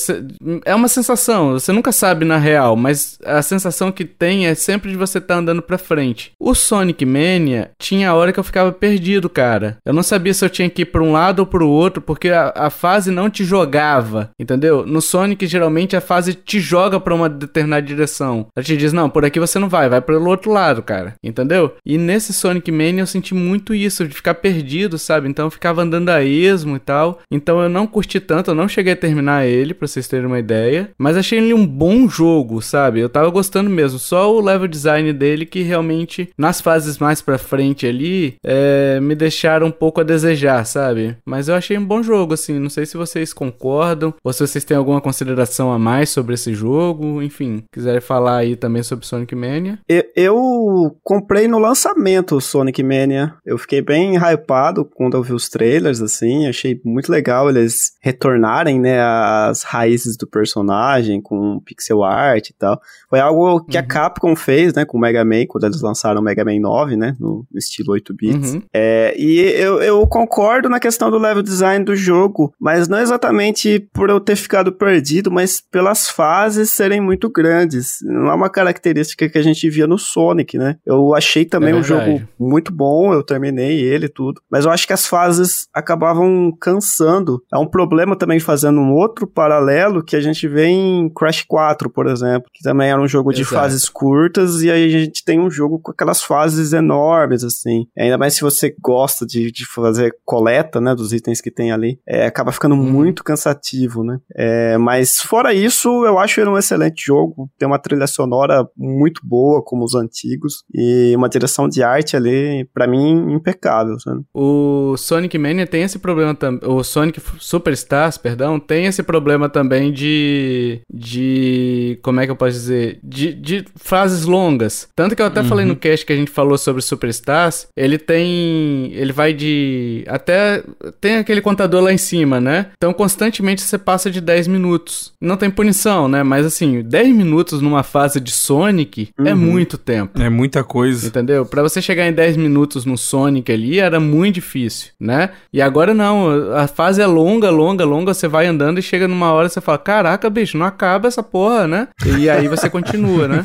é 0.65 0.73
uma 0.73 0.87
sensação, 0.87 1.51
você 1.51 1.71
nunca 1.71 1.91
sabe 1.91 2.25
na 2.25 2.37
real, 2.37 2.75
mas 2.75 3.17
a 3.23 3.41
sensação 3.41 3.91
que 3.91 4.03
tem 4.03 4.47
é 4.47 4.55
sempre 4.55 4.89
de 4.89 4.97
você 4.97 5.19
estar 5.19 5.35
andando 5.35 5.61
pra 5.61 5.77
frente. 5.77 6.31
O 6.39 6.55
Sonic 6.55 7.05
Mania 7.05 7.71
tinha 7.79 8.09
a 8.09 8.15
hora 8.15 8.33
que 8.33 8.39
eu 8.39 8.43
ficava 8.43 8.71
perdido, 8.71 9.29
cara. 9.29 9.77
Eu 9.85 9.93
não 9.93 10.03
sabia 10.03 10.33
se 10.33 10.43
eu 10.43 10.49
tinha 10.49 10.69
que 10.69 10.81
ir 10.81 10.85
pra 10.85 11.03
um 11.03 11.11
lado 11.11 11.39
ou 11.39 11.45
pro 11.45 11.69
outro, 11.69 12.01
porque 12.01 12.29
a, 12.29 12.51
a 12.55 12.69
fase 12.69 13.11
não 13.11 13.29
te 13.29 13.45
jogava, 13.45 14.31
entendeu? 14.39 14.85
No 14.85 15.01
Sonic, 15.01 15.45
geralmente, 15.45 15.95
a 15.95 16.01
fase 16.01 16.33
te 16.33 16.59
joga 16.59 16.99
pra 16.99 17.15
uma 17.15 17.29
determinada 17.29 17.85
direção. 17.85 18.47
Ela 18.55 18.63
te 18.63 18.75
diz, 18.75 18.91
não, 18.91 19.09
por 19.09 19.23
aqui 19.23 19.39
você 19.39 19.59
não 19.59 19.69
vai, 19.69 19.87
vai 19.87 20.01
pelo 20.01 20.27
outro 20.27 20.51
lado, 20.51 20.81
cara. 20.81 21.13
Entendeu? 21.23 21.75
E 21.85 21.97
nesse 21.97 22.33
Sonic 22.33 22.78
Mania 22.79 23.01
eu 23.01 23.07
senti 23.07 23.33
muito 23.35 23.75
isso, 23.75 24.07
de 24.07 24.15
ficar 24.15 24.35
perdido, 24.35 24.97
sabe? 24.97 25.27
Então 25.27 25.47
eu 25.47 25.51
ficava 25.51 25.81
andando 25.81 26.09
a 26.09 26.23
esmo 26.23 26.77
e 26.77 26.79
tal. 26.79 27.19
Então 27.29 27.61
eu 27.61 27.69
não 27.69 27.85
curti 27.85 28.19
tanto, 28.19 28.51
eu 28.51 28.55
não 28.55 28.67
cheguei 28.67 28.93
a 28.93 28.95
terminar 28.95 29.45
ele, 29.45 29.73
pra 29.73 29.87
vocês 29.87 30.07
terem 30.07 30.25
uma 30.25 30.39
ideia. 30.39 30.91
Mas 30.97 31.17
achei 31.17 31.39
ele 31.39 31.53
um 31.53 31.65
bom 31.65 32.07
jogo, 32.07 32.61
sabe? 32.61 32.99
Eu 32.99 33.09
tava 33.09 33.29
gostando 33.29 33.69
mesmo. 33.69 33.99
Só 33.99 34.33
o 34.33 34.41
level 34.41 34.67
design 34.67 35.11
dele 35.11 35.45
que 35.45 35.61
realmente, 35.61 36.29
nas 36.37 36.61
fases 36.61 36.97
mais 36.97 37.21
pra 37.21 37.37
frente 37.37 37.85
ali, 37.85 38.35
é, 38.43 38.99
me 39.01 39.15
deixaram 39.15 39.67
um 39.67 39.71
pouco 39.71 40.01
a 40.01 40.03
desejar, 40.03 40.65
sabe? 40.65 41.17
Mas 41.25 41.47
eu 41.47 41.55
achei 41.55 41.77
um 41.77 41.85
bom 41.85 42.01
jogo, 42.01 42.33
assim. 42.33 42.59
Não 42.59 42.69
sei 42.69 42.85
se 42.85 42.97
vocês 42.97 43.33
concordam 43.33 44.13
ou 44.23 44.31
se 44.31 44.45
vocês 44.45 44.63
têm 44.63 44.77
alguma 44.77 45.01
consideração 45.01 45.71
a 45.71 45.79
mais 45.79 46.09
sobre 46.09 46.35
esse 46.35 46.53
jogo. 46.53 47.21
Enfim, 47.21 47.63
quiserem 47.73 48.01
falar 48.01 48.37
aí 48.37 48.55
também 48.55 48.83
sobre 48.83 49.05
Sonic 49.05 49.35
Mania. 49.35 49.79
Eu, 49.87 50.03
eu 50.15 50.97
comprei 51.03 51.47
no 51.47 51.59
lançamento 51.59 52.35
o 52.35 52.41
Sonic 52.41 52.68
Mania. 52.77 53.33
Eu 53.45 53.57
fiquei 53.57 53.81
bem 53.81 54.15
hypado 54.15 54.85
quando 54.85 55.15
eu 55.15 55.23
vi 55.23 55.33
os 55.33 55.49
trailers, 55.49 56.01
assim. 56.01 56.47
Achei 56.47 56.79
muito 56.83 57.11
legal 57.11 57.49
eles 57.49 57.93
retornarem, 58.01 58.79
né, 58.79 58.99
às 59.01 59.63
raízes 59.63 60.15
do 60.17 60.27
personagem 60.27 61.21
com 61.21 61.59
pixel 61.65 62.03
art 62.03 62.49
e 62.49 62.53
tal. 62.53 62.79
Foi 63.09 63.19
algo 63.19 63.63
que 63.65 63.77
a 63.77 63.83
Capcom 63.83 64.35
fez, 64.35 64.73
né, 64.73 64.85
com 64.85 64.97
o 64.97 65.01
Mega 65.01 65.23
Man, 65.25 65.45
quando 65.47 65.65
eles 65.65 65.81
lançaram 65.81 66.21
o 66.21 66.23
Mega 66.23 66.45
Man 66.45 66.59
9, 66.59 66.95
né, 66.95 67.15
no 67.19 67.45
estilo 67.55 67.93
8 67.93 68.13
bits. 68.13 68.53
Uhum. 68.53 68.61
É, 68.73 69.13
e 69.17 69.39
eu, 69.39 69.81
eu 69.81 70.05
concordo 70.07 70.69
na 70.69 70.79
questão 70.79 71.09
do 71.09 71.17
level 71.17 71.43
design 71.43 71.83
do 71.83 71.95
jogo, 71.95 72.53
mas 72.59 72.87
não 72.87 72.99
exatamente 72.99 73.79
por 73.93 74.09
eu 74.09 74.19
ter 74.19 74.35
ficado 74.35 74.71
perdido, 74.71 75.31
mas 75.31 75.61
pelas 75.61 76.09
fases 76.09 76.69
serem 76.69 77.01
muito 77.01 77.29
grandes. 77.29 77.97
Não 78.03 78.29
é 78.29 78.33
uma 78.33 78.49
característica 78.49 79.29
que 79.29 79.37
a 79.37 79.41
gente 79.41 79.69
via 79.69 79.87
no 79.87 79.97
Sonic, 79.97 80.57
né? 80.57 80.77
Eu 80.85 81.15
achei 81.15 81.45
também 81.45 81.73
É 81.73 81.75
um 81.75 81.83
jogo 81.83 82.21
muito 82.39 82.58
bom, 82.73 83.13
eu 83.13 83.23
terminei 83.23 83.79
ele 83.81 84.05
e 84.05 84.09
tudo, 84.09 84.41
mas 84.51 84.65
eu 84.65 84.71
acho 84.71 84.85
que 84.87 84.93
as 84.93 85.05
fases 85.05 85.67
acabavam 85.73 86.51
cansando. 86.59 87.41
É 87.53 87.57
um 87.57 87.67
problema 87.67 88.15
também 88.15 88.39
fazendo 88.39 88.79
um 88.79 88.93
outro 88.93 89.27
paralelo 89.27 90.03
que 90.03 90.15
a 90.15 90.21
gente 90.21 90.47
vê 90.47 90.65
em 90.67 91.09
Crash 91.13 91.43
4, 91.47 91.89
por 91.89 92.07
exemplo, 92.07 92.49
que 92.53 92.63
também 92.63 92.89
era 92.89 93.01
um 93.01 93.07
jogo 93.07 93.31
de 93.31 93.41
Exato. 93.41 93.55
fases 93.55 93.89
curtas 93.89 94.61
e 94.61 94.71
aí 94.71 94.85
a 94.95 94.99
gente 94.99 95.23
tem 95.23 95.39
um 95.39 95.49
jogo 95.49 95.79
com 95.79 95.91
aquelas 95.91 96.21
fases 96.23 96.73
enormes, 96.73 97.43
assim. 97.43 97.85
Ainda 97.97 98.17
mais 98.17 98.33
se 98.35 98.41
você 98.41 98.73
gosta 98.81 99.25
de, 99.25 99.51
de 99.51 99.65
fazer 99.65 100.13
coleta, 100.25 100.79
né, 100.81 100.95
dos 100.95 101.13
itens 101.13 101.41
que 101.41 101.51
tem 101.51 101.71
ali, 101.71 101.99
é, 102.07 102.25
acaba 102.25 102.51
ficando 102.51 102.75
Uhum. 102.75 102.83
muito 102.91 103.23
cansativo, 103.23 104.03
né? 104.03 104.19
É, 104.35 104.77
mas 104.77 105.17
fora 105.17 105.53
isso, 105.53 106.05
eu 106.05 106.17
acho 106.19 106.39
ele 106.39 106.49
um 106.49 106.57
excelente 106.57 107.05
jogo. 107.05 107.49
Tem 107.57 107.67
uma 107.67 107.79
trilha 107.79 108.07
sonora 108.07 108.65
muito 108.77 109.21
boa, 109.23 109.61
como 109.63 109.83
os 109.83 109.95
antigos, 109.95 110.63
e 110.73 111.13
uma 111.15 111.27
direção 111.29 111.67
de 111.67 111.83
arte 111.83 112.15
ali, 112.15 112.29
pra 112.73 112.87
mim, 112.87 113.33
impecável, 113.33 113.99
sabe? 113.99 114.21
O 114.33 114.95
Sonic 114.97 115.37
Mania 115.37 115.65
tem 115.67 115.83
esse 115.83 115.99
problema 115.99 116.33
também. 116.35 116.67
O 116.69 116.83
Sonic 116.83 117.21
Superstars, 117.39 118.17
perdão, 118.17 118.59
tem 118.59 118.85
esse 118.85 119.03
problema 119.03 119.47
também 119.49 119.91
de. 119.91 120.81
De. 120.91 121.99
Como 122.01 122.19
é 122.19 122.25
que 122.25 122.31
eu 122.31 122.35
posso 122.35 122.51
dizer? 122.53 122.99
De, 123.03 123.33
de 123.33 123.65
frases 123.75 124.25
longas. 124.25 124.87
Tanto 124.95 125.15
que 125.15 125.21
eu 125.21 125.25
até 125.25 125.43
falei 125.43 125.65
no 125.65 125.75
cast 125.75 126.05
que 126.05 126.13
a 126.13 126.15
gente 126.15 126.31
falou 126.31 126.57
sobre 126.57 126.81
Superstars. 126.81 127.67
Ele 127.75 127.97
tem. 127.97 128.91
Ele 128.93 129.11
vai 129.11 129.33
de. 129.33 130.03
Até. 130.07 130.63
Tem 130.99 131.17
aquele 131.17 131.41
contador 131.41 131.81
lá 131.83 131.91
em 131.93 131.97
cima, 131.97 132.39
né? 132.39 132.67
Então 132.77 132.93
constantemente 132.93 133.61
você 133.61 133.77
passa 133.77 134.09
de 134.11 134.21
10 134.21 134.47
minutos. 134.47 135.13
Não 135.21 135.37
tem 135.37 135.49
punição, 135.49 136.07
né? 136.07 136.23
Mas 136.23 136.45
assim, 136.45 136.81
10 136.81 137.15
minutos 137.15 137.61
numa 137.61 137.83
fase 137.83 138.19
de 138.19 138.31
Sonic 138.31 139.09
é 139.25 139.33
Uhum. 139.33 139.35
muito 139.39 139.77
tempo. 139.77 140.19
É 140.21 140.29
muita 140.29 140.63
coisa. 140.63 141.07
Entendeu? 141.07 141.45
Pra 141.45 141.61
você 141.61 141.81
chegar 141.81 142.07
em 142.07 142.13
10 142.13 142.37
minutos 142.39 142.85
no 142.85 142.97
Sonic 142.97 143.51
ali 143.51 143.79
era 143.79 143.99
muito 143.99 144.35
difícil, 144.35 144.91
né? 144.99 145.31
E 145.51 145.61
agora 145.61 145.93
não, 145.93 146.53
a 146.55 146.67
fase 146.67 147.01
é 147.01 147.05
longa, 147.05 147.49
longa, 147.49 147.85
longa, 147.85 148.13
você 148.13 148.27
vai 148.27 148.47
andando 148.47 148.79
e 148.79 148.83
chega 148.83 149.07
numa 149.07 149.31
hora 149.31 149.47
e 149.47 149.49
você 149.49 149.61
fala: 149.61 149.77
"Caraca, 149.77 150.29
bicho, 150.29 150.57
não 150.57 150.65
acaba 150.65 151.07
essa 151.07 151.21
porra, 151.21 151.67
né?" 151.67 151.87
E 152.17 152.29
aí 152.29 152.47
você 152.47 152.67
continua, 152.71 153.27
né? 153.27 153.43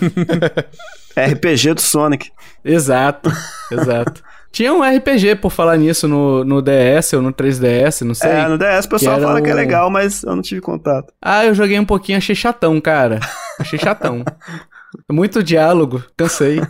RPG 1.17 1.75
do 1.75 1.81
Sonic. 1.81 2.31
Exato. 2.65 3.31
Exato. 3.71 4.23
Tinha 4.55 4.73
um 4.73 4.83
RPG 4.85 5.35
por 5.37 5.51
falar 5.51 5.77
nisso 5.77 6.07
no, 6.07 6.45
no 6.45 6.63
DS 6.63 7.13
ou 7.15 7.23
no 7.23 7.33
3DS, 7.33 8.03
não 8.03 8.15
sei. 8.15 8.31
É, 8.31 8.47
no 8.47 8.57
DS 8.57 8.85
o 8.85 8.89
pessoal 8.89 9.21
fala 9.21 9.43
que 9.43 9.51
é 9.51 9.55
legal, 9.55 9.91
mas 9.91 10.23
eu 10.23 10.37
não 10.37 10.43
tive 10.43 10.61
contato. 10.61 11.13
Ah, 11.21 11.45
eu 11.45 11.55
joguei 11.55 11.77
um 11.77 11.85
pouquinho, 11.85 12.19
achei 12.19 12.37
chatão, 12.37 12.81
cara. 12.81 13.19
Achei 13.59 13.79
chatão. 13.79 14.25
Muito 15.11 15.43
diálogo, 15.43 16.03
cansei. 16.17 16.61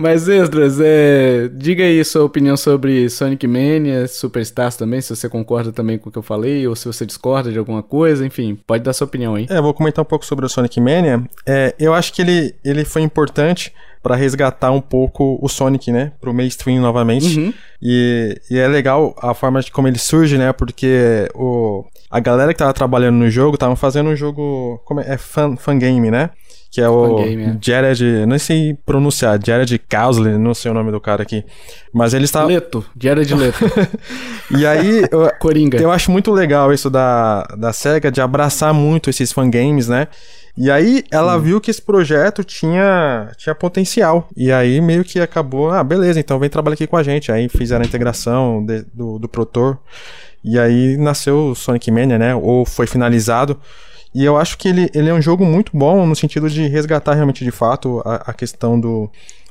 Mas, 0.00 0.28
Esdras, 0.28 0.80
é... 0.80 1.48
diga 1.52 1.84
aí 1.84 2.02
sua 2.04 2.24
opinião 2.24 2.56
sobre 2.56 3.08
Sonic 3.10 3.46
Mania, 3.46 4.08
Superstars 4.08 4.74
também, 4.74 5.00
se 5.02 5.14
você 5.14 5.28
concorda 5.28 5.70
também 5.70 5.98
com 5.98 6.08
o 6.08 6.12
que 6.12 6.16
eu 6.16 6.22
falei, 6.22 6.66
ou 6.66 6.74
se 6.74 6.86
você 6.86 7.04
discorda 7.04 7.52
de 7.52 7.58
alguma 7.58 7.82
coisa, 7.82 8.24
enfim, 8.24 8.58
pode 8.66 8.82
dar 8.82 8.94
sua 8.94 9.06
opinião 9.06 9.34
aí. 9.34 9.46
É, 9.50 9.60
vou 9.60 9.74
comentar 9.74 10.02
um 10.02 10.08
pouco 10.08 10.24
sobre 10.24 10.46
o 10.46 10.48
Sonic 10.48 10.80
Mania. 10.80 11.22
É, 11.46 11.74
eu 11.78 11.92
acho 11.92 12.14
que 12.14 12.22
ele, 12.22 12.54
ele 12.64 12.82
foi 12.84 13.02
importante 13.02 13.74
pra 14.02 14.16
resgatar 14.16 14.70
um 14.70 14.80
pouco 14.80 15.38
o 15.42 15.48
Sonic, 15.48 15.92
né, 15.92 16.12
pro 16.18 16.32
mainstream 16.32 16.80
novamente. 16.80 17.38
Uhum. 17.38 17.52
E, 17.82 18.40
e 18.50 18.58
é 18.58 18.66
legal 18.66 19.14
a 19.20 19.34
forma 19.34 19.60
de 19.60 19.70
como 19.70 19.86
ele 19.86 19.98
surge, 19.98 20.38
né, 20.38 20.52
porque 20.52 21.28
o, 21.34 21.84
a 22.10 22.18
galera 22.18 22.54
que 22.54 22.58
tava 22.58 22.72
trabalhando 22.72 23.16
no 23.16 23.30
jogo 23.30 23.58
tava 23.58 23.76
fazendo 23.76 24.08
um 24.08 24.16
jogo, 24.16 24.80
como 24.84 25.00
é, 25.00 25.04
é 25.14 26.10
né? 26.10 26.30
Que 26.70 26.80
é 26.80 26.88
o 26.88 27.18
é. 27.18 27.58
Jared, 27.60 28.26
não 28.26 28.38
sei 28.38 28.78
pronunciar, 28.86 29.40
Jared 29.44 29.76
Causley, 29.88 30.38
não 30.38 30.54
sei 30.54 30.70
o 30.70 30.74
nome 30.74 30.92
do 30.92 31.00
cara 31.00 31.22
aqui. 31.22 31.44
Mas 31.92 32.14
ele 32.14 32.26
está... 32.26 32.44
Leto, 32.44 32.84
de 32.94 33.08
Leto, 33.34 33.58
E 34.56 34.64
aí, 34.64 35.04
eu, 35.10 35.28
Coringa. 35.40 35.78
eu 35.78 35.90
acho 35.90 36.12
muito 36.12 36.30
legal 36.30 36.72
isso 36.72 36.88
da, 36.88 37.42
da 37.58 37.72
SEGA 37.72 38.10
de 38.12 38.20
abraçar 38.20 38.72
muito 38.72 39.10
esses 39.10 39.32
fangames, 39.32 39.88
né? 39.88 40.06
E 40.56 40.70
aí 40.70 41.04
ela 41.10 41.38
viu 41.38 41.60
que 41.60 41.70
esse 41.70 41.82
projeto 41.82 42.44
tinha, 42.44 43.32
tinha 43.36 43.54
potencial. 43.54 44.28
E 44.36 44.52
aí 44.52 44.80
meio 44.80 45.02
que 45.04 45.18
acabou, 45.18 45.70
ah, 45.70 45.82
beleza, 45.82 46.20
então 46.20 46.38
vem 46.38 46.50
trabalhar 46.50 46.74
aqui 46.74 46.86
com 46.86 46.96
a 46.96 47.02
gente. 47.02 47.32
Aí 47.32 47.48
fizeram 47.48 47.82
a 47.82 47.86
integração 47.86 48.64
de- 48.64 48.84
do, 48.92 49.18
do 49.18 49.28
Protor. 49.28 49.78
E 50.44 50.58
aí 50.58 50.96
nasceu 50.96 51.50
o 51.50 51.54
Sonic 51.54 51.90
Mania, 51.90 52.18
né? 52.18 52.34
Ou 52.34 52.64
foi 52.64 52.86
finalizado. 52.86 53.58
E 54.14 54.24
eu 54.24 54.36
acho 54.36 54.58
que 54.58 54.68
ele, 54.68 54.90
ele 54.94 55.08
é 55.08 55.14
um 55.14 55.22
jogo 55.22 55.44
muito 55.44 55.76
bom 55.76 56.04
no 56.06 56.16
sentido 56.16 56.50
de 56.50 56.66
resgatar 56.66 57.14
realmente 57.14 57.44
de 57.44 57.50
fato 57.50 58.02
a, 58.04 58.16
a 58.30 58.32
questão 58.32 58.78
do, 58.78 59.10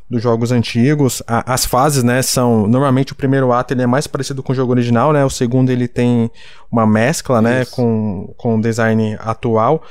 dos 0.10 0.22
jogos 0.22 0.52
antigos. 0.52 1.22
A, 1.28 1.54
as 1.54 1.66
fases, 1.66 2.04
né, 2.04 2.22
são 2.22 2.66
normalmente 2.68 3.14
o 3.14 3.16
primeiro 3.16 3.54
ato 3.54 3.74
ele 3.74 3.84
é 3.84 3.88
mais 3.88 4.08
parecido 4.08 4.42
com 4.42 4.52
o 4.52 4.56
jogo 4.56 4.72
original, 4.72 5.14
né? 5.14 5.24
O 5.24 5.30
segundo 5.30 5.70
ele 5.70 5.88
tem 5.88 6.32
uma 6.72 6.86
mescla, 6.86 7.42
né, 7.42 7.64
com, 7.66 8.34
com 8.36 8.58
o 8.58 8.62
design 8.62 9.16
atual. 9.20 9.84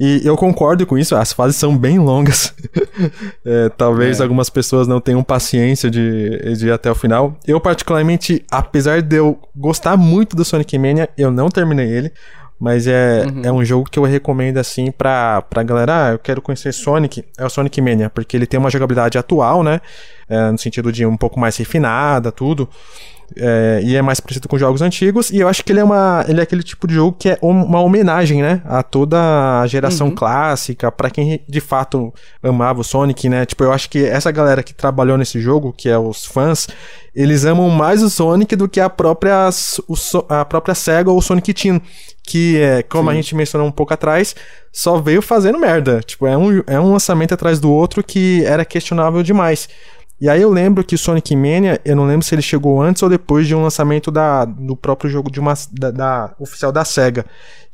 E 0.00 0.22
eu 0.24 0.36
concordo 0.36 0.86
com 0.86 0.96
isso, 0.96 1.14
as 1.14 1.32
fases 1.32 1.56
são 1.56 1.76
bem 1.76 1.98
longas. 1.98 2.54
é, 3.44 3.68
talvez 3.76 4.18
é. 4.18 4.22
algumas 4.22 4.48
pessoas 4.48 4.88
não 4.88 5.00
tenham 5.00 5.22
paciência 5.22 5.90
de, 5.90 6.54
de 6.56 6.66
ir 6.66 6.72
até 6.72 6.90
o 6.90 6.94
final. 6.94 7.36
Eu, 7.46 7.60
particularmente, 7.60 8.44
apesar 8.50 9.02
de 9.02 9.16
eu 9.16 9.38
gostar 9.54 9.96
muito 9.96 10.34
do 10.34 10.44
Sonic 10.44 10.78
Mania, 10.78 11.08
eu 11.18 11.30
não 11.30 11.48
terminei 11.48 11.88
ele. 11.88 12.12
Mas 12.58 12.86
é, 12.86 13.26
uhum. 13.26 13.42
é 13.44 13.52
um 13.52 13.64
jogo 13.64 13.88
que 13.90 13.98
eu 13.98 14.04
recomendo 14.04 14.56
assim 14.58 14.90
pra, 14.90 15.42
pra 15.42 15.62
galera. 15.62 16.08
Ah, 16.08 16.12
eu 16.12 16.18
quero 16.18 16.40
conhecer 16.40 16.72
Sonic. 16.72 17.24
É 17.36 17.44
o 17.44 17.50
Sonic 17.50 17.80
Mania, 17.80 18.08
porque 18.08 18.36
ele 18.36 18.46
tem 18.46 18.58
uma 18.58 18.70
jogabilidade 18.70 19.18
atual, 19.18 19.62
né? 19.62 19.80
É, 20.28 20.50
no 20.50 20.58
sentido 20.58 20.90
de 20.90 21.04
um 21.04 21.16
pouco 21.16 21.38
mais 21.38 21.56
refinada, 21.56 22.32
tudo. 22.32 22.68
É, 23.34 23.80
e 23.82 23.96
é 23.96 24.02
mais 24.02 24.20
parecido 24.20 24.48
com 24.48 24.56
jogos 24.58 24.82
antigos. 24.82 25.30
E 25.30 25.38
eu 25.38 25.48
acho 25.48 25.64
que 25.64 25.72
ele 25.72 25.80
é, 25.80 25.84
uma, 25.84 26.24
ele 26.28 26.40
é 26.40 26.42
aquele 26.42 26.62
tipo 26.62 26.86
de 26.86 26.94
jogo 26.94 27.16
que 27.18 27.30
é 27.30 27.38
uma 27.42 27.80
homenagem, 27.80 28.40
né? 28.40 28.62
A 28.64 28.82
toda 28.82 29.60
a 29.60 29.66
geração 29.66 30.08
uhum. 30.08 30.14
clássica, 30.14 30.92
para 30.92 31.10
quem 31.10 31.40
de 31.48 31.60
fato 31.60 32.12
amava 32.42 32.80
o 32.80 32.84
Sonic, 32.84 33.28
né? 33.28 33.44
Tipo, 33.44 33.64
eu 33.64 33.72
acho 33.72 33.90
que 33.90 34.04
essa 34.04 34.30
galera 34.30 34.62
que 34.62 34.74
trabalhou 34.74 35.18
nesse 35.18 35.40
jogo, 35.40 35.72
que 35.72 35.88
é 35.88 35.98
os 35.98 36.24
fãs, 36.24 36.68
eles 37.14 37.44
amam 37.44 37.68
mais 37.68 38.02
o 38.02 38.10
Sonic 38.10 38.54
do 38.54 38.68
que 38.68 38.80
a 38.80 38.88
própria, 38.88 39.48
o, 39.88 39.94
a 40.28 40.44
própria 40.44 40.74
SEGA 40.74 41.10
ou 41.10 41.18
o 41.18 41.22
Sonic 41.22 41.52
Team. 41.52 41.80
Que 42.26 42.60
é, 42.60 42.82
como 42.82 43.08
Sim. 43.08 43.14
a 43.16 43.20
gente 43.20 43.34
mencionou 43.34 43.68
um 43.68 43.72
pouco 43.72 43.94
atrás, 43.94 44.34
só 44.72 44.98
veio 44.98 45.22
fazendo 45.22 45.58
merda. 45.58 46.00
Tipo, 46.04 46.26
é 46.26 46.36
um, 46.36 46.62
é 46.66 46.80
um 46.80 46.92
lançamento 46.92 47.32
atrás 47.32 47.60
do 47.60 47.70
outro 47.70 48.02
que 48.02 48.44
era 48.44 48.64
questionável 48.64 49.22
demais. 49.22 49.68
E 50.18 50.30
aí 50.30 50.40
eu 50.40 50.50
lembro 50.50 50.82
que 50.82 50.96
Sonic 50.96 51.36
Mania, 51.36 51.80
eu 51.84 51.94
não 51.94 52.06
lembro 52.06 52.24
se 52.24 52.34
ele 52.34 52.40
chegou 52.40 52.80
antes 52.80 53.02
ou 53.02 53.08
depois 53.08 53.46
de 53.46 53.54
um 53.54 53.62
lançamento 53.62 54.10
da, 54.10 54.46
do 54.46 54.74
próprio 54.74 55.10
jogo 55.10 55.30
de 55.30 55.38
uma, 55.38 55.52
da, 55.70 55.90
da 55.90 56.34
oficial 56.38 56.72
da 56.72 56.84
SEGA. 56.84 57.26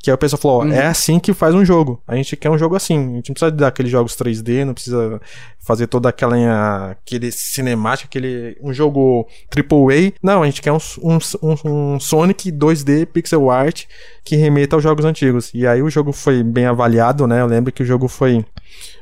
Que 0.02 0.10
aí 0.10 0.14
o 0.14 0.18
pessoal 0.18 0.42
falou, 0.42 0.58
ó, 0.58 0.64
uhum. 0.64 0.72
é 0.72 0.86
assim 0.86 1.20
que 1.20 1.32
faz 1.32 1.54
um 1.54 1.64
jogo. 1.64 2.02
A 2.08 2.16
gente 2.16 2.36
quer 2.36 2.50
um 2.50 2.58
jogo 2.58 2.74
assim. 2.74 2.96
A 2.96 3.16
gente 3.16 3.28
não 3.28 3.34
precisa 3.34 3.52
daqueles 3.52 3.92
jogos 3.92 4.16
3D, 4.16 4.64
não 4.64 4.74
precisa 4.74 5.20
fazer 5.60 5.86
toda 5.86 6.08
aquela 6.08 6.90
aquele 6.90 7.30
cinemática, 7.30 8.08
aquele 8.08 8.58
um 8.60 8.72
jogo 8.72 9.28
AAA. 9.48 10.12
Não, 10.20 10.42
a 10.42 10.46
gente 10.46 10.60
quer 10.60 10.72
um, 10.72 10.78
um, 11.00 11.18
um, 11.40 11.94
um 11.94 12.00
Sonic 12.00 12.50
2D 12.50 13.06
pixel 13.06 13.48
art 13.48 13.84
que 14.24 14.34
remeta 14.34 14.74
aos 14.74 14.82
jogos 14.82 15.04
antigos. 15.04 15.52
E 15.54 15.64
aí 15.68 15.80
o 15.80 15.88
jogo 15.88 16.12
foi 16.12 16.42
bem 16.42 16.66
avaliado, 16.66 17.24
né? 17.28 17.40
Eu 17.40 17.46
lembro 17.46 17.72
que 17.72 17.84
o 17.84 17.86
jogo 17.86 18.08
foi 18.08 18.44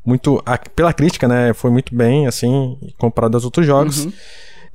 muito 0.05 0.43
pela 0.75 0.93
crítica, 0.93 1.27
né? 1.29 1.53
Foi 1.53 1.71
muito 1.71 1.95
bem 1.95 2.27
assim 2.27 2.79
comparado 2.99 3.37
aos 3.37 3.45
outros 3.45 3.67
jogos. 3.67 4.05
Uhum. 4.05 4.13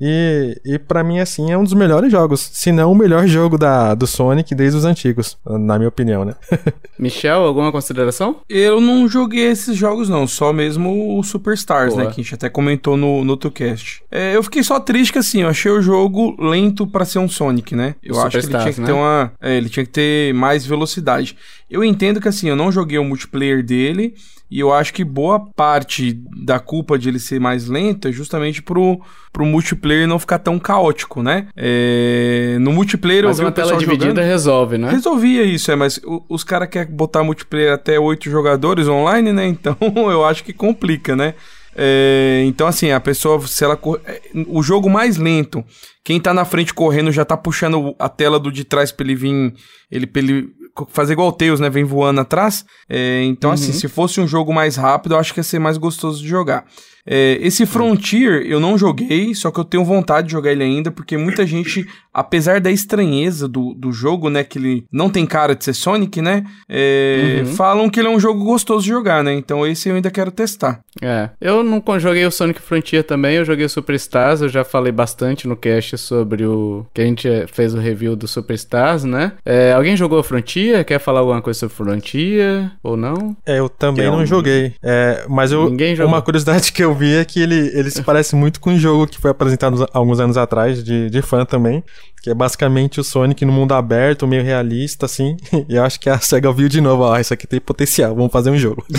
E, 0.00 0.60
e 0.64 0.78
para 0.78 1.02
mim, 1.02 1.18
assim, 1.18 1.50
é 1.50 1.56
um 1.56 1.64
dos 1.64 1.72
melhores 1.72 2.10
jogos. 2.10 2.50
Se 2.52 2.70
não 2.70 2.92
o 2.92 2.94
melhor 2.94 3.26
jogo 3.26 3.56
da, 3.56 3.94
do 3.94 4.06
Sonic 4.06 4.54
desde 4.54 4.78
os 4.78 4.84
antigos, 4.84 5.38
na 5.44 5.78
minha 5.78 5.88
opinião, 5.88 6.24
né? 6.24 6.34
Michel, 6.98 7.42
alguma 7.42 7.72
consideração? 7.72 8.36
Eu 8.48 8.80
não 8.80 9.08
joguei 9.08 9.46
esses 9.46 9.76
jogos, 9.76 10.08
não. 10.08 10.26
Só 10.26 10.52
mesmo 10.52 11.18
o 11.18 11.22
Superstars, 11.22 11.94
né? 11.96 12.04
Que 12.06 12.20
a 12.20 12.24
gente 12.24 12.34
até 12.34 12.48
comentou 12.48 12.96
no, 12.96 13.24
no 13.24 13.36
cast. 13.50 14.02
É, 14.10 14.34
eu 14.36 14.42
fiquei 14.42 14.62
só 14.62 14.78
triste 14.80 15.12
que, 15.12 15.18
assim, 15.18 15.42
eu 15.42 15.48
achei 15.48 15.70
o 15.70 15.80
jogo 15.80 16.36
lento 16.38 16.86
para 16.86 17.04
ser 17.04 17.18
um 17.18 17.28
Sonic, 17.28 17.74
né? 17.74 17.94
Eu 18.02 18.20
acho 18.20 18.38
que 18.38 18.46
ele 18.46 18.48
tinha 18.48 18.72
que 18.72 18.80
né? 18.80 18.86
ter 18.86 18.92
uma... 18.92 19.32
É, 19.40 19.56
ele 19.56 19.68
tinha 19.68 19.84
que 19.84 19.92
ter 19.92 20.34
mais 20.34 20.66
velocidade. 20.66 21.36
Eu 21.70 21.82
entendo 21.84 22.20
que, 22.20 22.28
assim, 22.28 22.48
eu 22.48 22.56
não 22.56 22.70
joguei 22.70 22.98
o 22.98 23.04
multiplayer 23.04 23.64
dele... 23.64 24.14
E 24.50 24.60
eu 24.60 24.72
acho 24.72 24.94
que 24.94 25.02
boa 25.04 25.40
parte 25.54 26.20
da 26.44 26.60
culpa 26.60 26.98
de 26.98 27.08
ele 27.08 27.18
ser 27.18 27.40
mais 27.40 27.66
lento 27.66 28.06
é 28.06 28.12
justamente 28.12 28.62
pro, 28.62 29.00
pro 29.32 29.44
multiplayer 29.44 30.06
não 30.06 30.18
ficar 30.18 30.38
tão 30.38 30.58
caótico, 30.58 31.22
né? 31.22 31.48
É, 31.56 32.56
no 32.60 32.72
multiplayer 32.72 33.24
mas 33.24 33.38
eu 33.38 33.44
vi 33.44 33.46
uma 33.46 33.52
tela 33.52 33.76
dividida 33.76 34.06
jogando, 34.06 34.24
resolve, 34.24 34.78
né? 34.78 34.90
Resolvia 34.90 35.42
isso, 35.42 35.70
é, 35.72 35.76
mas 35.76 36.00
os 36.28 36.44
caras 36.44 36.68
querem 36.68 36.94
botar 36.94 37.24
multiplayer 37.24 37.72
até 37.72 37.98
oito 37.98 38.30
jogadores 38.30 38.86
online, 38.86 39.32
né? 39.32 39.46
Então 39.56 39.76
eu 40.10 40.24
acho 40.24 40.44
que 40.44 40.52
complica, 40.52 41.16
né? 41.16 41.34
É, 41.78 42.42
então, 42.46 42.66
assim, 42.66 42.90
a 42.90 42.98
pessoa, 42.98 43.38
se 43.46 43.62
ela. 43.62 43.78
É, 44.06 44.20
o 44.48 44.62
jogo 44.62 44.88
mais 44.88 45.18
lento, 45.18 45.62
quem 46.02 46.18
tá 46.18 46.32
na 46.32 46.46
frente 46.46 46.72
correndo 46.72 47.12
já 47.12 47.22
tá 47.22 47.36
puxando 47.36 47.94
a 47.98 48.08
tela 48.08 48.40
do 48.40 48.50
de 48.50 48.64
trás 48.64 48.90
pra 48.90 49.04
ele 49.04 49.14
vir. 49.14 49.54
Ele, 49.90 50.06
pra 50.06 50.22
ele 50.22 50.48
fazer 50.88 51.14
igual 51.14 51.28
o 51.28 51.32
Tails, 51.32 51.60
né? 51.60 51.70
Vem 51.70 51.84
voando 51.84 52.20
atrás. 52.20 52.64
É, 52.88 53.22
então, 53.24 53.50
assim, 53.50 53.64
uhum. 53.64 53.70
assim, 53.70 53.80
se 53.80 53.88
fosse 53.88 54.20
um 54.20 54.26
jogo 54.26 54.52
mais 54.52 54.76
rápido, 54.76 55.14
eu 55.14 55.18
acho 55.18 55.32
que 55.32 55.40
ia 55.40 55.44
ser 55.44 55.58
mais 55.58 55.78
gostoso 55.78 56.22
de 56.22 56.28
jogar. 56.28 56.64
É, 57.06 57.38
esse 57.40 57.64
Frontier 57.64 58.42
eu 58.46 58.58
não 58.58 58.76
joguei, 58.76 59.34
só 59.34 59.50
que 59.50 59.60
eu 59.60 59.64
tenho 59.64 59.84
vontade 59.84 60.26
de 60.26 60.32
jogar 60.32 60.52
ele 60.52 60.64
ainda, 60.64 60.90
porque 60.90 61.16
muita 61.16 61.46
gente, 61.46 61.86
apesar 62.12 62.60
da 62.60 62.70
estranheza 62.70 63.46
do, 63.46 63.74
do 63.74 63.92
jogo, 63.92 64.28
né, 64.28 64.42
que 64.42 64.58
ele 64.58 64.84
não 64.90 65.08
tem 65.08 65.24
cara 65.24 65.54
de 65.54 65.64
ser 65.64 65.74
Sonic, 65.74 66.20
né, 66.20 66.44
é, 66.68 67.42
uhum. 67.44 67.46
falam 67.54 67.88
que 67.88 68.00
ele 68.00 68.08
é 68.08 68.10
um 68.10 68.18
jogo 68.18 68.44
gostoso 68.44 68.82
de 68.82 68.90
jogar, 68.90 69.22
né, 69.22 69.32
então 69.34 69.66
esse 69.66 69.88
eu 69.88 69.94
ainda 69.94 70.10
quero 70.10 70.30
testar. 70.30 70.80
É, 71.00 71.30
eu 71.40 71.62
não 71.62 71.82
joguei 71.98 72.26
o 72.26 72.30
Sonic 72.30 72.60
Frontier 72.60 73.04
também, 73.04 73.36
eu 73.36 73.44
joguei 73.44 73.66
o 73.66 73.70
Superstars, 73.70 74.40
eu 74.40 74.48
já 74.48 74.64
falei 74.64 74.90
bastante 74.90 75.46
no 75.46 75.56
cast 75.56 75.96
sobre 75.98 76.44
o, 76.44 76.86
que 76.92 77.00
a 77.00 77.04
gente 77.04 77.28
fez 77.52 77.74
o 77.74 77.78
review 77.78 78.16
do 78.16 78.26
Superstars, 78.26 79.04
né, 79.04 79.32
é, 79.44 79.72
alguém 79.72 79.96
jogou 79.96 80.22
Frontier? 80.22 80.84
Quer 80.84 80.98
falar 80.98 81.20
alguma 81.20 81.40
coisa 81.40 81.60
sobre 81.60 81.76
Frontier, 81.76 82.70
ou 82.82 82.96
não? 82.96 83.36
É, 83.46 83.58
eu 83.58 83.68
também 83.68 84.06
não 84.06 84.26
joguei, 84.26 84.74
é, 84.82 85.24
mas 85.28 85.52
eu, 85.52 85.70
Ninguém 85.70 85.94
jogou. 85.94 86.12
uma 86.12 86.22
curiosidade 86.22 86.72
que 86.72 86.82
eu 86.82 86.95
vi 86.96 87.14
é 87.14 87.24
que 87.24 87.40
ele, 87.40 87.70
ele 87.74 87.90
se 87.90 88.02
parece 88.02 88.34
muito 88.34 88.60
com 88.60 88.70
um 88.70 88.78
jogo 88.78 89.06
que 89.06 89.20
foi 89.20 89.30
apresentado 89.30 89.86
alguns 89.92 90.18
anos 90.18 90.36
atrás, 90.36 90.82
de, 90.82 91.08
de 91.08 91.22
fã 91.22 91.44
também, 91.44 91.84
que 92.22 92.30
é 92.30 92.34
basicamente 92.34 92.98
o 92.98 93.04
Sonic 93.04 93.44
no 93.44 93.52
mundo 93.52 93.72
aberto, 93.72 94.26
meio 94.26 94.42
realista, 94.42 95.06
assim. 95.06 95.36
E 95.68 95.76
eu 95.76 95.84
acho 95.84 95.98
que 96.00 96.08
a 96.08 96.18
SEGA 96.18 96.52
viu 96.52 96.68
de 96.68 96.80
novo, 96.80 97.02
ó, 97.04 97.18
isso 97.18 97.32
aqui 97.32 97.46
tem 97.46 97.60
potencial, 97.60 98.14
vamos 98.14 98.32
fazer 98.32 98.50
um 98.50 98.56
jogo. 98.56 98.84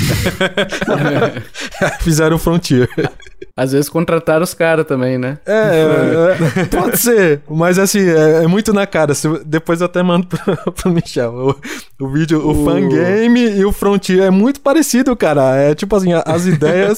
Fizeram 2.01 2.35
o 2.35 2.39
Frontier. 2.39 2.89
Às 3.55 3.71
vezes 3.71 3.89
contrataram 3.89 4.43
os 4.43 4.53
caras 4.53 4.85
também, 4.85 5.17
né? 5.17 5.39
É, 5.45 6.33
é, 6.61 6.65
pode 6.65 6.97
ser, 6.97 7.41
mas 7.49 7.79
assim, 7.79 8.07
é, 8.07 8.43
é, 8.43 8.47
muito 8.47 8.71
na 8.71 8.85
cara. 8.85 9.13
Depois 9.45 9.81
eu 9.81 9.85
até 9.85 10.01
mando 10.03 10.27
pro, 10.27 10.71
pro 10.73 10.91
Michel. 10.91 11.33
O, 11.33 12.05
o 12.05 12.09
vídeo, 12.09 12.39
o, 12.39 12.51
o 12.51 12.65
fangame 12.65 13.57
e 13.57 13.65
o 13.65 13.71
Frontier 13.71 14.23
é 14.25 14.29
muito 14.29 14.61
parecido, 14.61 15.15
cara. 15.15 15.55
É 15.55 15.75
tipo 15.75 15.95
assim, 15.95 16.11
as 16.13 16.45
ideias 16.45 16.97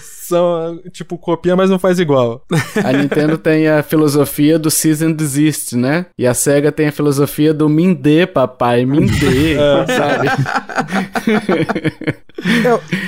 são, 0.00 0.80
tipo, 0.92 1.18
copia, 1.18 1.54
mas 1.56 1.70
não 1.70 1.78
faz 1.78 1.98
igual. 1.98 2.44
A 2.84 2.92
Nintendo 2.92 3.38
tem 3.38 3.68
a 3.68 3.82
filosofia 3.82 4.58
do 4.58 4.70
Season 4.70 5.12
Desist, 5.12 5.74
né? 5.74 6.06
E 6.18 6.26
a 6.26 6.34
SEGA 6.34 6.72
tem 6.72 6.88
a 6.88 6.92
filosofia 6.92 7.52
do 7.52 7.68
Mindê, 7.68 8.26
papai, 8.26 8.84
Mindê, 8.84 9.54
é. 9.54 9.86
sabe? 9.86 10.28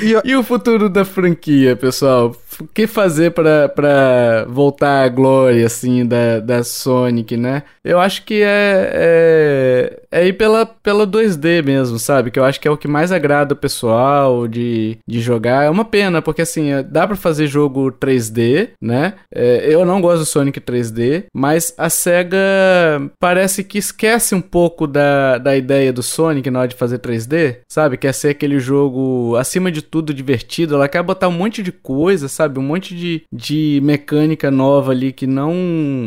e, 0.02 0.12
e, 0.12 0.30
e 0.30 0.36
o 0.36 0.42
futuro 0.42 0.88
da 0.88 1.04
franquia, 1.04 1.76
pessoal? 1.76 2.34
o 2.60 2.66
que 2.66 2.86
fazer 2.86 3.32
para 3.32 4.46
voltar 4.48 5.04
à 5.04 5.08
glória, 5.08 5.66
assim, 5.66 6.06
da, 6.06 6.40
da 6.40 6.64
Sonic, 6.64 7.36
né? 7.36 7.62
Eu 7.84 7.98
acho 7.98 8.24
que 8.24 8.42
é, 8.42 8.90
é, 8.92 10.02
é 10.16 10.26
ir 10.26 10.32
pela, 10.32 10.66
pela 10.66 11.06
2D 11.06 11.62
mesmo, 11.62 11.98
sabe? 11.98 12.30
Que 12.30 12.38
eu 12.38 12.44
acho 12.44 12.60
que 12.60 12.66
é 12.66 12.70
o 12.70 12.76
que 12.76 12.88
mais 12.88 13.12
agrada 13.12 13.54
o 13.54 13.56
pessoal 13.56 14.48
de, 14.48 14.98
de 15.06 15.20
jogar. 15.20 15.64
É 15.64 15.70
uma 15.70 15.84
pena, 15.84 16.22
porque 16.22 16.42
assim, 16.42 16.70
dá 16.90 17.06
para 17.06 17.16
fazer 17.16 17.46
jogo 17.46 17.92
3D, 17.92 18.70
né? 18.80 19.14
É, 19.32 19.66
eu 19.68 19.84
não 19.84 20.00
gosto 20.00 20.20
do 20.20 20.26
Sonic 20.26 20.60
3D, 20.60 21.24
mas 21.34 21.74
a 21.76 21.90
SEGA 21.90 22.38
parece 23.20 23.62
que 23.62 23.78
esquece 23.78 24.34
um 24.34 24.40
pouco 24.40 24.86
da, 24.86 25.38
da 25.38 25.56
ideia 25.56 25.92
do 25.92 26.02
Sonic 26.02 26.50
na 26.50 26.60
hora 26.60 26.68
de 26.68 26.76
fazer 26.76 26.98
3D, 26.98 27.58
sabe? 27.68 27.96
Quer 27.96 28.14
ser 28.14 28.30
aquele 28.30 28.58
jogo, 28.58 29.36
acima 29.36 29.70
de 29.70 29.82
tudo, 29.82 30.14
divertido. 30.14 30.74
Ela 30.74 30.88
quer 30.88 31.02
botar 31.02 31.28
um 31.28 31.32
monte 31.32 31.62
de 31.62 31.70
coisa, 31.70 32.28
sabe? 32.28 32.46
sabe? 32.46 32.58
Um 32.58 32.62
monte 32.62 32.94
de, 32.94 33.22
de 33.32 33.80
mecânica 33.82 34.50
nova 34.50 34.92
ali 34.92 35.12
que 35.12 35.26
não, 35.26 35.54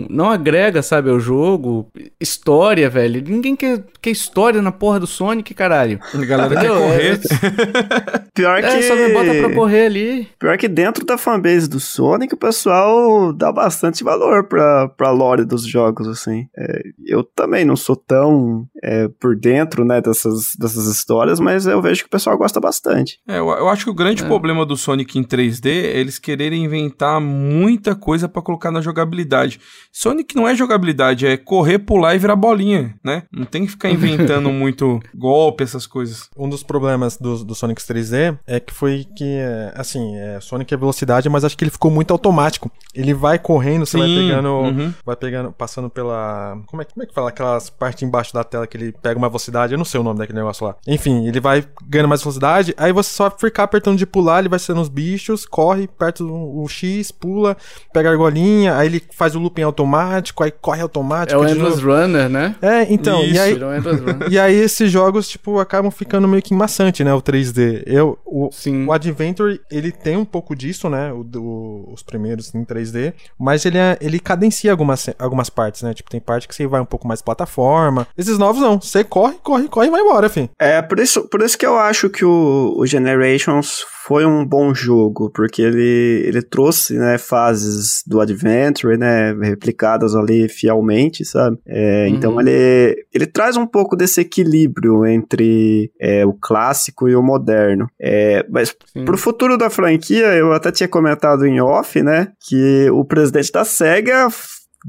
não 0.09 0.29
agrega, 0.29 0.81
sabe, 0.81 1.09
ao 1.09 1.19
jogo. 1.19 1.87
História, 2.19 2.89
velho. 2.89 3.21
Ninguém 3.21 3.55
quer, 3.55 3.83
quer 4.01 4.11
história 4.11 4.61
na 4.61 4.71
porra 4.71 4.99
do 4.99 5.07
Sonic, 5.07 5.53
caralho. 5.53 5.99
A 6.13 6.25
galera 6.25 6.59
quer 6.59 6.69
correr. 6.69 7.19
Pior 8.33 8.57
é, 8.57 8.77
que... 8.77 8.83
só 8.83 8.95
me 8.95 9.13
bota 9.13 9.33
pra 9.33 9.53
correr 9.53 9.85
ali. 9.85 10.27
Pior 10.39 10.57
que 10.57 10.67
dentro 10.67 11.05
da 11.05 11.17
fanbase 11.17 11.67
do 11.69 11.79
Sonic, 11.79 12.33
o 12.33 12.37
pessoal 12.37 13.33
dá 13.33 13.51
bastante 13.51 14.03
valor 14.03 14.47
pra, 14.47 14.87
pra 14.89 15.11
lore 15.11 15.43
dos 15.43 15.65
jogos, 15.65 16.07
assim. 16.07 16.47
É, 16.57 16.81
eu 17.05 17.23
também 17.23 17.65
não 17.65 17.75
sou 17.75 17.95
tão 17.95 18.65
é, 18.83 19.07
por 19.19 19.35
dentro, 19.35 19.83
né, 19.83 20.01
dessas, 20.01 20.51
dessas 20.57 20.87
histórias, 20.87 21.39
mas 21.39 21.65
eu 21.65 21.81
vejo 21.81 22.01
que 22.01 22.07
o 22.07 22.11
pessoal 22.11 22.37
gosta 22.37 22.59
bastante. 22.59 23.19
É, 23.27 23.39
eu, 23.39 23.49
eu 23.49 23.67
acho 23.67 23.85
que 23.85 23.91
o 23.91 23.95
grande 23.95 24.23
é. 24.23 24.25
problema 24.27 24.65
do 24.65 24.77
Sonic 24.77 25.19
em 25.19 25.23
3D 25.23 25.67
é 25.69 25.99
eles 25.99 26.17
quererem 26.17 26.63
inventar 26.63 27.19
muita 27.19 27.95
coisa 27.95 28.29
para 28.29 28.41
colocar 28.41 28.71
na 28.71 28.81
jogabilidade. 28.81 29.59
Sonic 29.91 30.35
não 30.35 30.47
é 30.47 30.55
jogabilidade, 30.55 31.27
é 31.27 31.35
correr, 31.35 31.79
pular 31.79 32.15
e 32.15 32.19
virar 32.19 32.35
bolinha, 32.35 32.95
né? 33.03 33.23
Não 33.31 33.45
tem 33.45 33.65
que 33.65 33.71
ficar 33.71 33.88
inventando 33.89 34.51
muito 34.51 34.99
golpe, 35.13 35.63
essas 35.63 35.85
coisas. 35.85 36.29
Um 36.37 36.49
dos 36.49 36.63
problemas 36.63 37.17
do, 37.17 37.43
do 37.43 37.55
Sonic 37.55 37.81
3D 37.81 38.37
é 38.45 38.59
que 38.59 38.73
foi 38.73 39.05
que, 39.15 39.39
assim, 39.73 40.15
é, 40.17 40.39
Sonic 40.39 40.73
é 40.73 40.77
velocidade, 40.77 41.29
mas 41.29 41.43
acho 41.43 41.57
que 41.57 41.63
ele 41.63 41.71
ficou 41.71 41.91
muito 41.91 42.11
automático. 42.11 42.71
Ele 42.93 43.13
vai 43.13 43.37
correndo, 43.39 43.85
você 43.85 43.97
Sim, 43.97 43.99
vai 43.99 44.15
pegando, 44.15 44.49
uhum. 44.49 44.93
vai 45.05 45.15
pegando, 45.15 45.51
passando 45.51 45.89
pela, 45.89 46.57
como 46.65 46.81
é, 46.81 46.85
como 46.85 47.03
é 47.03 47.05
que 47.05 47.13
fala 47.13 47.29
aquelas 47.29 47.69
partes 47.69 48.03
embaixo 48.03 48.33
da 48.33 48.43
tela 48.43 48.67
que 48.67 48.77
ele 48.77 48.91
pega 48.91 49.17
uma 49.17 49.29
velocidade, 49.29 49.73
eu 49.73 49.77
não 49.77 49.85
sei 49.85 49.99
o 49.99 50.03
nome 50.03 50.19
daquele 50.19 50.39
negócio 50.39 50.65
lá. 50.65 50.75
Enfim, 50.87 51.27
ele 51.27 51.39
vai 51.39 51.65
ganhando 51.87 52.09
mais 52.09 52.21
velocidade, 52.21 52.73
aí 52.77 52.91
você 52.91 53.09
só 53.09 53.29
ficar 53.29 53.63
apertando 53.63 53.97
de 53.97 54.05
pular, 54.05 54.39
ele 54.39 54.49
vai 54.49 54.59
sendo 54.59 54.81
os 54.81 54.89
bichos, 54.89 55.45
corre, 55.45 55.87
perto 55.87 56.25
o 56.29 56.67
X, 56.67 57.11
pula, 57.11 57.55
pega 57.93 58.09
a 58.09 58.11
argolinha, 58.11 58.75
aí 58.75 58.87
ele 58.87 59.01
faz 59.15 59.35
o 59.35 59.39
looping 59.39 59.63
automático, 59.63 60.43
aí 60.43 60.51
corre 60.51 60.81
automático. 60.81 61.39
É 61.39 61.45
o 61.45 61.47
Endless 61.47 61.81
Runner, 61.81 62.29
né? 62.29 62.55
É, 62.61 62.91
então, 62.91 63.23
Isso, 63.23 63.35
e 63.35 63.39
aí, 63.39 63.59
é 63.87 64.29
e 64.29 64.39
aí 64.39 64.55
esses 64.55 64.91
jogos, 64.91 65.27
tipo, 65.27 65.59
acabam 65.59 65.91
ficando 65.91 66.27
meio 66.27 66.41
que 66.41 66.53
maçante, 66.53 67.03
né, 67.03 67.13
o 67.13 67.21
3D. 67.21 67.83
Eu, 67.85 68.17
o, 68.25 68.49
Sim. 68.51 68.85
o 68.85 68.91
Adventure, 68.91 69.59
ele 69.71 69.91
tem 69.91 70.17
um 70.17 70.25
pouco 70.25 70.55
disso, 70.55 70.89
né, 70.89 71.11
o, 71.11 71.25
o, 71.37 71.93
os 71.93 72.03
primeiros 72.03 72.53
em 72.53 72.63
3D, 72.63 73.13
mas 73.39 73.65
ele, 73.65 73.77
é, 73.77 73.97
ele 74.01 74.19
cadencia 74.19 74.71
algumas, 74.71 75.09
algumas 75.17 75.49
partes, 75.49 75.81
né, 75.81 75.93
tipo, 75.93 76.09
tem 76.09 76.19
parte 76.19 76.47
que 76.47 76.55
você 76.55 76.67
vai 76.67 76.81
um 76.81 76.85
pouco 76.85 77.07
mais 77.07 77.21
plataforma. 77.21 78.07
Esses 78.17 78.37
novos 78.37 78.61
não, 78.61 78.79
você 78.79 79.03
corre, 79.03 79.35
corre, 79.43 79.67
corre 79.67 79.87
e 79.87 79.91
vai 79.91 80.01
embora, 80.01 80.27
enfim. 80.27 80.49
É, 80.59 80.81
por 80.81 80.99
isso, 80.99 81.27
por 81.27 81.41
isso 81.41 81.57
que 81.57 81.65
eu 81.65 81.77
acho 81.77 82.09
que 82.09 82.25
o, 82.25 82.75
o 82.77 82.85
Generations 82.85 83.83
foi 84.09 84.25
um 84.25 84.43
bom 84.43 84.73
jogo, 84.73 85.29
porque 85.29 85.61
ele, 85.61 86.23
ele 86.25 86.41
trouxe, 86.41 86.97
né, 86.97 87.19
fases 87.19 88.03
do 88.07 88.19
Adventure, 88.19 88.97
né, 88.97 89.33
replicadas 89.33 90.15
ali 90.15 90.49
fielmente, 90.49 91.23
sabe? 91.23 91.59
É, 91.67 92.07
uhum. 92.07 92.15
Então 92.15 92.41
ele, 92.41 93.05
ele 93.13 93.27
traz 93.27 93.55
um 93.55 93.67
pouco 93.67 93.95
desse 93.95 94.21
equilíbrio 94.21 95.05
entre 95.05 95.91
é, 96.01 96.25
o 96.25 96.33
clássico 96.33 97.07
e 97.07 97.15
o 97.15 97.21
moderno. 97.21 97.87
É, 98.01 98.43
mas 98.49 98.75
Sim. 98.91 99.05
pro 99.05 99.15
futuro 99.15 99.55
da 99.59 99.69
franquia, 99.69 100.33
eu 100.33 100.53
até 100.53 100.71
tinha 100.71 100.89
comentado 100.89 101.45
em 101.45 101.61
off, 101.61 102.01
né, 102.01 102.29
que 102.39 102.89
o 102.89 103.05
presidente 103.05 103.51
da 103.51 103.63
SEGA 103.63 104.27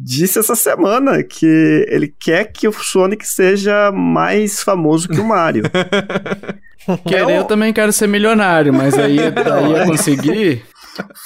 disse 0.02 0.38
essa 0.38 0.55
semana 0.55 1.22
que 1.22 1.84
ele 1.90 2.09
quer 2.09 2.51
que 2.51 2.66
o 2.66 2.72
Sonic 2.72 3.26
seja 3.26 3.92
mais 3.92 4.62
famoso 4.62 5.06
que 5.06 5.20
o 5.20 5.28
Mario. 5.28 5.64
Querer, 6.98 7.36
eu 7.36 7.44
também 7.44 7.72
quero 7.72 7.92
ser 7.92 8.06
milionário, 8.06 8.72
mas 8.72 8.98
aí, 8.98 9.18
aí 9.18 9.72
ia 9.72 9.86
conseguir. 9.86 10.62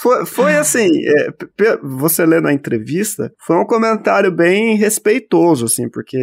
Foi, 0.00 0.26
foi 0.26 0.56
assim, 0.56 0.88
é, 1.04 1.78
você 1.82 2.24
lendo 2.26 2.48
a 2.48 2.52
entrevista, 2.52 3.32
foi 3.44 3.56
um 3.56 3.64
comentário 3.64 4.30
bem 4.30 4.76
respeitoso, 4.76 5.64
assim, 5.64 5.88
porque 5.88 6.18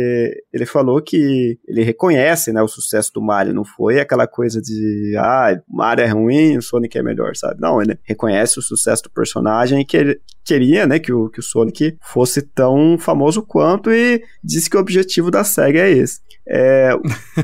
ele 0.53 0.65
falou 0.65 1.01
que 1.01 1.57
ele 1.67 1.83
reconhece, 1.83 2.51
né, 2.51 2.61
o 2.61 2.67
sucesso 2.67 3.11
do 3.13 3.21
Mario, 3.21 3.53
não 3.53 3.65
foi 3.65 3.99
aquela 3.99 4.27
coisa 4.27 4.61
de, 4.61 5.15
ah, 5.17 5.59
Mario 5.67 6.05
é 6.05 6.07
ruim, 6.07 6.57
o 6.57 6.61
Sonic 6.61 6.97
é 6.97 7.03
melhor, 7.03 7.35
sabe? 7.35 7.59
Não, 7.59 7.81
ele 7.81 7.97
reconhece 8.03 8.59
o 8.59 8.61
sucesso 8.61 9.03
do 9.03 9.09
personagem 9.09 9.81
e 9.81 9.85
que 9.85 9.97
ele 9.97 10.21
queria, 10.45 10.85
né, 10.85 10.99
que 10.99 11.11
o, 11.11 11.29
que 11.29 11.39
o 11.39 11.43
Sonic 11.43 11.97
fosse 12.01 12.41
tão 12.41 12.97
famoso 12.97 13.41
quanto 13.41 13.91
e 13.91 14.21
disse 14.43 14.69
que 14.69 14.77
o 14.77 14.79
objetivo 14.79 15.31
da 15.31 15.43
SEGA 15.43 15.81
é 15.81 15.91
esse. 15.91 16.19
É, 16.53 16.93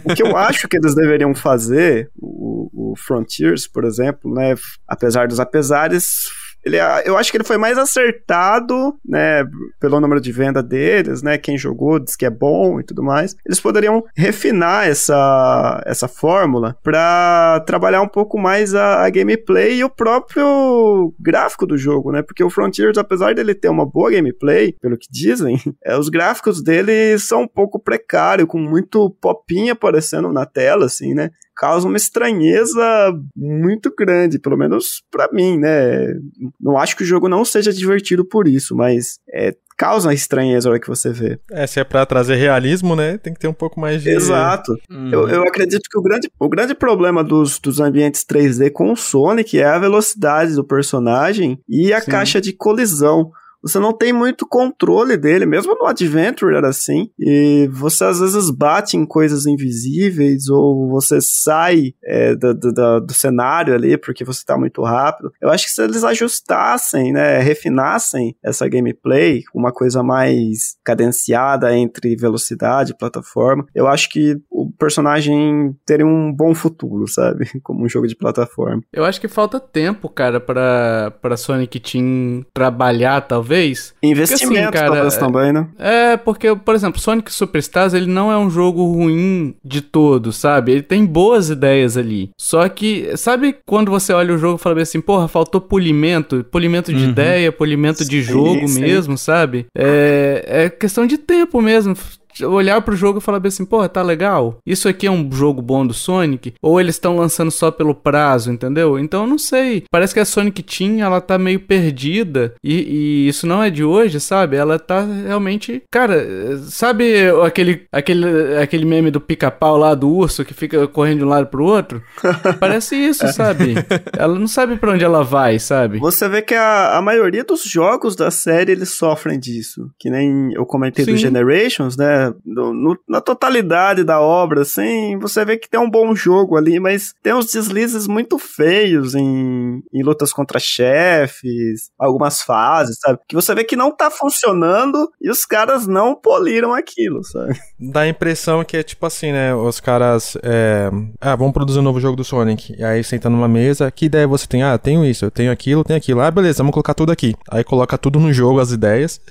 o 0.03 0.13
que 0.13 0.21
eu 0.21 0.35
acho 0.35 0.67
que 0.67 0.75
eles 0.75 0.93
deveriam 0.93 1.33
fazer, 1.33 2.11
o, 2.17 2.91
o 2.91 2.93
Frontiers, 2.97 3.65
por 3.65 3.85
exemplo, 3.85 4.33
né, 4.33 4.53
apesar 4.85 5.29
dos 5.29 5.39
apesares, 5.39 6.25
ele, 6.67 6.77
eu 7.05 7.17
acho 7.17 7.31
que 7.31 7.37
ele 7.37 7.43
foi 7.43 7.57
mais 7.57 7.77
acertado, 7.77 8.95
né, 9.05 9.43
pelo 9.79 9.99
número 9.99 10.21
de 10.21 10.31
venda 10.31 10.61
deles, 10.61 11.21
né, 11.21 11.37
quem 11.37 11.57
jogou 11.57 11.99
diz 11.99 12.15
que 12.15 12.25
é 12.25 12.29
bom 12.29 12.79
e 12.79 12.83
tudo 12.83 13.01
mais. 13.01 13.35
Eles 13.45 13.59
poderiam 13.59 14.03
refinar 14.15 14.87
essa, 14.87 15.81
essa 15.85 16.07
fórmula 16.07 16.77
para 16.83 17.63
trabalhar 17.65 18.01
um 18.01 18.07
pouco 18.07 18.37
mais 18.37 18.75
a, 18.75 19.05
a, 19.05 19.09
gameplay 19.09 19.77
e 19.77 19.83
o 19.83 19.89
próprio 19.89 21.13
gráfico 21.19 21.65
do 21.65 21.77
jogo, 21.77 22.11
né, 22.11 22.21
porque 22.21 22.43
o 22.43 22.49
Frontiers, 22.49 22.97
apesar 22.97 23.33
dele 23.33 23.55
ter 23.55 23.69
uma 23.69 23.85
boa 23.85 24.11
gameplay, 24.11 24.73
pelo 24.81 24.97
que 24.97 25.07
dizem, 25.09 25.59
é, 25.83 25.97
os 25.97 26.09
gráficos 26.09 26.61
dele 26.61 27.17
são 27.17 27.43
um 27.43 27.47
pouco 27.47 27.79
precários, 27.79 28.47
com 28.47 28.59
muito 28.59 29.09
popinha 29.21 29.73
aparecendo 29.73 30.31
na 30.31 30.45
tela, 30.45 30.85
assim, 30.85 31.13
né, 31.13 31.31
causa 31.57 31.87
uma 31.87 31.97
estranheza 31.97 33.13
muito 33.35 33.91
grande, 33.97 34.37
pelo 34.37 34.55
menos 34.55 35.03
para 35.11 35.27
mim, 35.33 35.57
né? 35.57 36.13
Não 36.61 36.77
acho 36.77 36.95
que 36.95 37.03
o 37.03 37.05
jogo 37.05 37.27
não 37.27 37.43
seja 37.43 37.73
divertido 37.73 38.23
por 38.23 38.47
isso, 38.47 38.75
mas 38.75 39.19
é, 39.33 39.55
causa 39.75 40.07
uma 40.07 40.13
estranheza 40.13 40.69
a 40.69 40.71
hora 40.71 40.79
que 40.79 40.87
você 40.87 41.11
vê. 41.11 41.39
É, 41.51 41.65
se 41.65 41.79
é 41.79 41.83
pra 41.83 42.05
trazer 42.05 42.35
realismo, 42.35 42.95
né? 42.95 43.17
Tem 43.17 43.33
que 43.33 43.39
ter 43.39 43.47
um 43.47 43.53
pouco 43.53 43.79
mais 43.79 44.03
de. 44.03 44.09
Exato. 44.09 44.71
Uhum. 44.89 45.09
Eu, 45.11 45.27
eu 45.29 45.41
acredito 45.43 45.89
que 45.89 45.97
o 45.97 46.01
grande, 46.01 46.29
o 46.39 46.47
grande 46.47 46.75
problema 46.75 47.23
dos, 47.23 47.59
dos 47.59 47.79
ambientes 47.79 48.23
3D 48.23 48.71
com 48.71 48.91
o 48.91 48.95
Sonic 48.95 49.59
é 49.59 49.65
a 49.65 49.79
velocidade 49.79 50.53
do 50.53 50.63
personagem 50.63 51.59
e 51.67 51.91
a 51.91 52.01
Sim. 52.01 52.11
caixa 52.11 52.39
de 52.39 52.53
colisão 52.53 53.31
você 53.61 53.79
não 53.79 53.91
tem 53.91 54.13
muito 54.13 54.47
controle 54.47 55.17
dele, 55.17 55.45
mesmo 55.45 55.75
no 55.75 55.85
Adventure 55.85 56.55
era 56.55 56.69
assim, 56.69 57.09
e 57.19 57.67
você 57.71 58.05
às 58.05 58.19
vezes 58.19 58.49
bate 58.49 58.95
em 58.95 59.05
coisas 59.05 59.45
invisíveis, 59.45 60.47
ou 60.49 60.89
você 60.89 61.19
sai 61.21 61.93
é, 62.03 62.35
do, 62.35 62.53
do, 62.53 63.01
do, 63.01 63.13
cenário 63.13 63.73
ali 63.73 63.97
porque 63.97 64.23
você 64.23 64.43
tá 64.45 64.57
muito 64.57 64.83
rápido. 64.83 65.31
Eu 65.41 65.49
acho 65.49 65.65
que 65.65 65.71
se 65.71 65.83
eles 65.83 66.03
ajustassem, 66.03 67.11
né, 67.11 67.39
refinassem 67.39 68.35
essa 68.43 68.67
gameplay, 68.67 69.43
uma 69.53 69.71
coisa 69.71 70.03
mais 70.03 70.77
cadenciada 70.83 71.75
entre 71.75 72.15
velocidade 72.15 72.91
e 72.91 72.97
plataforma, 72.97 73.65
eu 73.73 73.87
acho 73.87 74.09
que 74.09 74.39
o 74.49 74.71
personagem 74.71 75.75
teria 75.85 76.05
um 76.05 76.31
bom 76.33 76.53
futuro, 76.53 77.07
sabe? 77.07 77.47
Como 77.63 77.83
um 77.83 77.89
jogo 77.89 78.07
de 78.07 78.15
plataforma. 78.15 78.81
Eu 78.93 79.03
acho 79.03 79.19
que 79.19 79.27
falta 79.27 79.59
tempo, 79.59 80.07
cara, 80.09 80.39
para 80.39 81.11
para 81.21 81.37
Sonic 81.37 81.79
Team 81.79 82.45
trabalhar, 82.53 83.21
talvez 83.21 83.46
talvez. 83.47 83.93
Investimento, 84.03 84.71
porque, 84.71 84.77
assim, 84.77 84.91
cara, 84.91 85.09
também, 85.11 85.53
né? 85.53 85.67
É, 85.79 86.17
porque, 86.17 86.55
por 86.55 86.75
exemplo, 86.75 86.99
Sonic 86.99 87.33
Superstars, 87.33 87.93
ele 87.93 88.07
não 88.07 88.31
é 88.31 88.37
um 88.37 88.49
jogo 88.49 88.83
ruim 88.85 89.55
de 89.63 89.81
todo, 89.81 90.31
sabe? 90.31 90.73
Ele 90.73 90.81
tem 90.81 91.05
boas 91.05 91.49
ideias 91.49 91.97
ali. 91.97 92.29
Só 92.37 92.67
que, 92.67 93.15
sabe 93.15 93.55
quando 93.65 93.89
você 93.89 94.13
olha 94.13 94.33
o 94.33 94.37
jogo 94.37 94.57
e 94.59 94.61
fala 94.61 94.81
assim, 94.81 95.01
porra, 95.01 95.27
faltou 95.27 95.61
polimento? 95.61 96.45
Polimento 96.51 96.93
de 96.93 97.03
uhum. 97.03 97.09
ideia, 97.09 97.51
polimento 97.51 98.03
sim, 98.03 98.09
de 98.09 98.21
jogo 98.21 98.67
sim. 98.67 98.81
mesmo, 98.81 99.17
sabe? 99.17 99.65
É, 99.75 100.43
é 100.47 100.69
questão 100.69 101.07
de 101.07 101.17
tempo 101.17 101.61
mesmo 101.61 101.95
olhar 102.43 102.81
pro 102.81 102.95
jogo 102.95 103.19
e 103.19 103.21
falar 103.21 103.39
bem 103.39 103.49
assim, 103.49 103.65
porra, 103.65 103.89
tá 103.89 104.01
legal? 104.01 104.57
Isso 104.65 104.87
aqui 104.87 105.07
é 105.07 105.11
um 105.11 105.31
jogo 105.31 105.61
bom 105.61 105.85
do 105.85 105.93
Sonic? 105.93 106.53
Ou 106.61 106.79
eles 106.79 106.95
estão 106.95 107.15
lançando 107.15 107.51
só 107.51 107.71
pelo 107.71 107.93
prazo, 107.93 108.51
entendeu? 108.51 108.99
Então 108.99 109.23
eu 109.23 109.27
não 109.27 109.37
sei. 109.37 109.83
Parece 109.91 110.13
que 110.13 110.19
a 110.19 110.25
Sonic 110.25 110.63
Team, 110.63 110.99
ela 110.99 111.21
tá 111.21 111.37
meio 111.37 111.59
perdida. 111.59 112.53
E, 112.63 112.73
e 112.73 113.27
isso 113.27 113.47
não 113.47 113.63
é 113.63 113.69
de 113.69 113.83
hoje, 113.83 114.19
sabe? 114.19 114.55
Ela 114.55 114.77
tá 114.79 115.01
realmente. 115.01 115.83
Cara, 115.91 116.57
sabe 116.65 117.29
aquele, 117.45 117.87
aquele, 117.91 118.57
aquele 118.57 118.85
meme 118.85 119.11
do 119.11 119.21
pica-pau 119.21 119.77
lá 119.77 119.95
do 119.95 120.09
urso 120.09 120.45
que 120.45 120.53
fica 120.53 120.87
correndo 120.87 121.19
de 121.19 121.25
um 121.25 121.29
lado 121.29 121.47
pro 121.47 121.65
outro? 121.65 122.01
Parece 122.59 122.95
isso, 122.95 123.25
é. 123.25 123.31
sabe? 123.31 123.75
Ela 124.17 124.37
não 124.37 124.47
sabe 124.47 124.77
para 124.77 124.91
onde 124.91 125.03
ela 125.03 125.23
vai, 125.23 125.59
sabe? 125.59 125.99
Você 125.99 126.27
vê 126.27 126.41
que 126.41 126.53
a, 126.53 126.97
a 126.97 127.01
maioria 127.01 127.43
dos 127.43 127.63
jogos 127.63 128.15
da 128.15 128.31
série 128.31 128.71
eles 128.71 128.89
sofrem 128.89 129.39
disso. 129.39 129.89
Que 129.99 130.09
nem 130.09 130.53
eu 130.53 130.65
comentei 130.65 131.05
Sim. 131.05 131.11
do 131.11 131.17
Generations, 131.17 131.97
né? 131.97 132.26
No, 132.45 132.73
no, 132.73 132.97
na 133.07 133.21
totalidade 133.21 134.03
da 134.03 134.19
obra, 134.19 134.61
assim, 134.61 135.17
você 135.19 135.43
vê 135.45 135.57
que 135.57 135.69
tem 135.69 135.79
um 135.79 135.89
bom 135.89 136.15
jogo 136.15 136.57
ali, 136.57 136.79
mas 136.79 137.13
tem 137.21 137.33
uns 137.33 137.51
deslizes 137.51 138.07
muito 138.07 138.37
feios 138.37 139.15
em, 139.15 139.81
em 139.93 140.03
lutas 140.03 140.31
contra 140.31 140.59
chefes, 140.59 141.89
algumas 141.97 142.41
fases, 142.41 142.99
sabe? 142.99 143.19
Que 143.27 143.35
você 143.35 143.53
vê 143.53 143.63
que 143.63 143.75
não 143.75 143.91
tá 143.91 144.09
funcionando 144.09 145.09
e 145.21 145.29
os 145.29 145.45
caras 145.45 145.87
não 145.87 146.15
poliram 146.15 146.73
aquilo, 146.73 147.23
sabe? 147.23 147.59
Dá 147.79 148.01
a 148.01 148.07
impressão 148.07 148.63
que 148.63 148.77
é 148.77 148.83
tipo 148.83 149.05
assim, 149.05 149.31
né? 149.31 149.53
Os 149.55 149.79
caras. 149.79 150.37
É... 150.43 150.89
Ah, 151.19 151.35
vamos 151.35 151.53
produzir 151.53 151.79
um 151.79 151.83
novo 151.83 151.99
jogo 151.99 152.15
do 152.15 152.23
Sonic. 152.23 152.75
E 152.77 152.83
aí 152.83 153.03
senta 153.03 153.29
numa 153.29 153.47
mesa, 153.47 153.91
que 153.91 154.05
ideia 154.05 154.27
você 154.27 154.47
tem? 154.47 154.63
Ah, 154.63 154.77
tenho 154.77 155.05
isso, 155.05 155.25
eu 155.25 155.31
tenho 155.31 155.51
aquilo, 155.51 155.83
tenho 155.83 155.97
aquilo. 155.97 156.21
Ah, 156.21 156.31
beleza, 156.31 156.57
vamos 156.59 156.73
colocar 156.73 156.93
tudo 156.93 157.11
aqui. 157.11 157.35
Aí 157.49 157.63
coloca 157.63 157.97
tudo 157.97 158.19
no 158.19 158.33
jogo, 158.33 158.59
as 158.59 158.71
ideias. 158.71 159.21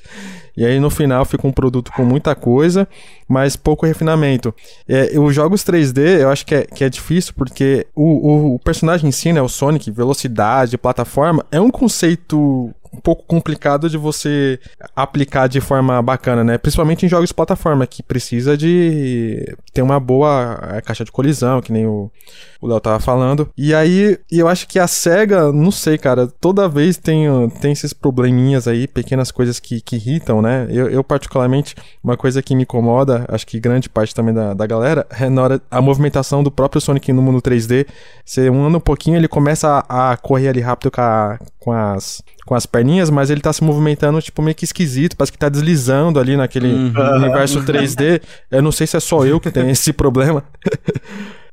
E 0.57 0.65
aí 0.65 0.81
no 0.81 0.89
final 0.89 1.25
fica 1.25 1.47
um 1.47 1.53
produto 1.53 1.93
com 1.93 2.05
muita 2.05 2.35
coisa, 2.35 2.89
mas 3.29 3.57
pouco 3.57 3.85
refinamento. 3.85 4.55
É, 4.89 5.19
os 5.19 5.35
jogos 5.35 5.63
3D 5.63 6.21
eu 6.21 6.31
acho 6.31 6.47
que 6.47 6.55
é, 6.55 6.63
que 6.63 6.83
é 6.83 6.89
difícil 6.89 7.35
porque 7.37 7.87
o, 7.95 8.05
o, 8.05 8.55
o 8.55 8.59
personagem 8.59 9.09
em 9.09 9.13
si, 9.13 9.33
né, 9.33 9.43
o 9.43 9.49
Sonic, 9.49 9.91
velocidade, 9.91 10.79
plataforma, 10.79 11.45
é 11.51 11.61
um 11.61 11.71
conceito 11.71 12.73
um 12.97 13.01
pouco 13.01 13.25
complicado 13.25 13.91
de 13.91 13.99
você 13.99 14.59
aplicar 14.95 15.47
de 15.49 15.61
forma 15.61 16.01
bacana, 16.01 16.43
né? 16.43 16.57
Principalmente 16.57 17.05
em 17.05 17.09
jogos 17.09 17.29
de 17.29 17.35
plataforma, 17.35 17.87
que 17.87 18.03
precisa 18.03 18.57
de 18.57 19.55
ter 19.73 19.83
uma 19.83 20.01
boa 20.01 20.59
eh, 20.73 20.81
caixa 20.81 21.05
de 21.05 21.13
colisão, 21.13 21.61
que 21.61 21.73
nem 21.73 21.87
o 21.87 22.11
Léo 22.63 22.81
tava 22.81 22.99
falando. 22.99 23.49
E 23.57 23.75
aí, 23.75 24.19
eu 24.31 24.49
acho 24.49 24.67
que 24.67 24.79
a 24.79 24.87
SEGA, 24.87 25.53
não 25.53 25.71
sei, 25.71 25.99
cara, 25.99 26.27
toda 26.27 26.69
vez 26.69 26.97
tem, 26.97 27.27
tem 27.61 27.73
esses 27.73 27.93
probleminhas 27.93 28.67
aí, 28.67 28.87
pequenas 28.89 29.31
coisas 29.31 29.61
que, 29.61 29.81
que 29.81 29.97
irritam, 29.97 30.41
né? 30.41 30.67
Eu, 30.71 30.89
eu, 30.89 31.05
particularmente, 31.05 31.75
uma 32.03 32.17
coisa 32.17 32.43
que 32.43 32.55
me 32.55 32.63
incomoda, 32.63 33.27
acho 33.29 33.47
que 33.47 33.61
grande 33.61 33.89
parte 33.89 34.15
também 34.15 34.35
da, 34.35 34.55
da 34.55 34.67
galera, 34.67 35.07
é 35.11 35.29
na 35.29 35.43
hora 35.43 35.63
a 35.71 35.81
movimentação 35.81 36.43
do 36.43 36.51
próprio 36.51 36.81
Sonic 36.81 37.13
no 37.13 37.23
mundo 37.23 37.43
3D. 37.43 37.87
Você 38.25 38.49
anda 38.49 38.79
um 38.79 38.81
pouquinho, 38.81 39.17
ele 39.17 39.29
começa 39.29 39.85
a, 39.89 40.13
a 40.13 40.17
correr 40.17 40.49
ali 40.49 40.61
rápido 40.61 40.91
com, 40.91 41.01
a, 41.01 41.39
com 41.61 41.73
as 41.73 42.23
com 42.47 42.55
as 42.55 42.65
perninhas, 42.65 43.11
mas 43.11 43.29
ele 43.29 43.41
tá 43.41 43.53
se 43.53 43.63
movimentando, 43.63 44.23
tipo, 44.23 44.41
meio 44.41 44.55
que 44.55 44.65
esquisito, 44.65 45.17
parece 45.17 45.33
que 45.33 45.39
tá 45.39 45.49
deslizando 45.49 46.21
ali 46.21 46.37
naquele 46.37 46.73
uhum. 46.73 47.17
universo 47.17 47.61
3D. 47.63 48.23
Eu 48.51 48.63
não 48.63 48.71
sei 48.71 48.87
se 48.87 48.97
é 48.97 49.01
só 49.01 49.27
eu 49.27 49.41
que 49.41 49.51
tenho 49.51 49.69
esse 49.69 49.93
problema. 49.93 50.45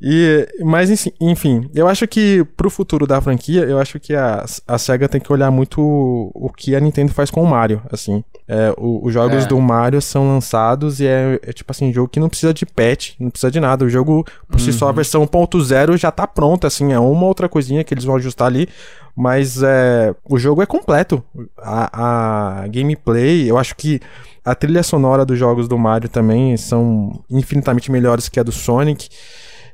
E, 0.06 0.46
mas, 0.60 1.08
enfim, 1.22 1.70
eu 1.74 1.88
acho 1.88 2.06
que 2.06 2.44
pro 2.58 2.70
futuro 2.70 3.08
da 3.08 3.22
franquia, 3.22 3.62
eu 3.62 3.80
acho 3.80 4.02
que 4.02 4.14
a, 4.14 4.44
a 4.68 4.78
SEGA 4.78 5.08
tem 5.08 5.22
que 5.22 5.32
olhar 5.32 5.50
muito 5.50 5.80
o, 5.82 6.50
que 6.50 6.76
a 6.76 6.80
Nintendo 6.82 7.14
faz 7.14 7.32
com 7.32 7.42
o 7.42 7.48
Mario, 7.48 7.82
assim. 7.90 8.22
É, 8.46 8.74
o, 8.78 9.00
os 9.06 9.14
jogos 9.14 9.46
é. 9.46 9.48
do 9.48 9.58
Mario 9.62 10.02
são 10.02 10.28
lançados 10.28 11.00
e 11.00 11.08
é, 11.08 11.40
é, 11.42 11.54
tipo 11.54 11.72
assim, 11.72 11.94
jogo 11.94 12.10
que 12.10 12.20
não 12.20 12.28
precisa 12.28 12.54
de 12.54 12.66
patch, 12.66 13.14
não 13.18 13.30
precisa 13.30 13.50
de 13.50 13.62
nada. 13.62 13.86
O 13.86 13.90
jogo, 13.90 14.26
por 14.46 14.60
uhum. 14.60 14.60
si 14.60 14.74
só, 14.74 14.88
a 14.88 14.90
uhum. 14.90 14.96
versão 14.96 15.26
1.0 15.26 15.96
já 15.96 16.12
tá 16.12 16.28
pronta, 16.28 16.68
assim, 16.68 16.92
é 16.92 17.00
uma 17.00 17.26
outra 17.26 17.48
coisinha 17.48 17.82
que 17.82 17.94
eles 17.94 18.04
vão 18.04 18.18
ajustar 18.18 18.48
ali. 18.48 18.68
Mas 19.16 19.64
é, 19.64 20.14
o 20.30 20.38
jogo 20.38 20.62
é 20.62 20.66
completo. 20.66 21.24
A, 21.58 22.64
a 22.64 22.68
gameplay, 22.68 23.50
eu 23.50 23.58
acho 23.58 23.74
que 23.78 24.02
a 24.44 24.54
trilha 24.54 24.84
sonora 24.84 25.24
dos 25.26 25.40
jogos 25.40 25.70
do 25.70 25.78
Mario 25.78 26.10
também 26.10 26.58
são 26.58 27.24
infinitamente 27.30 27.90
melhores 27.90 28.28
que 28.28 28.38
a 28.38 28.44
do 28.44 28.52
Sonic. 28.52 29.08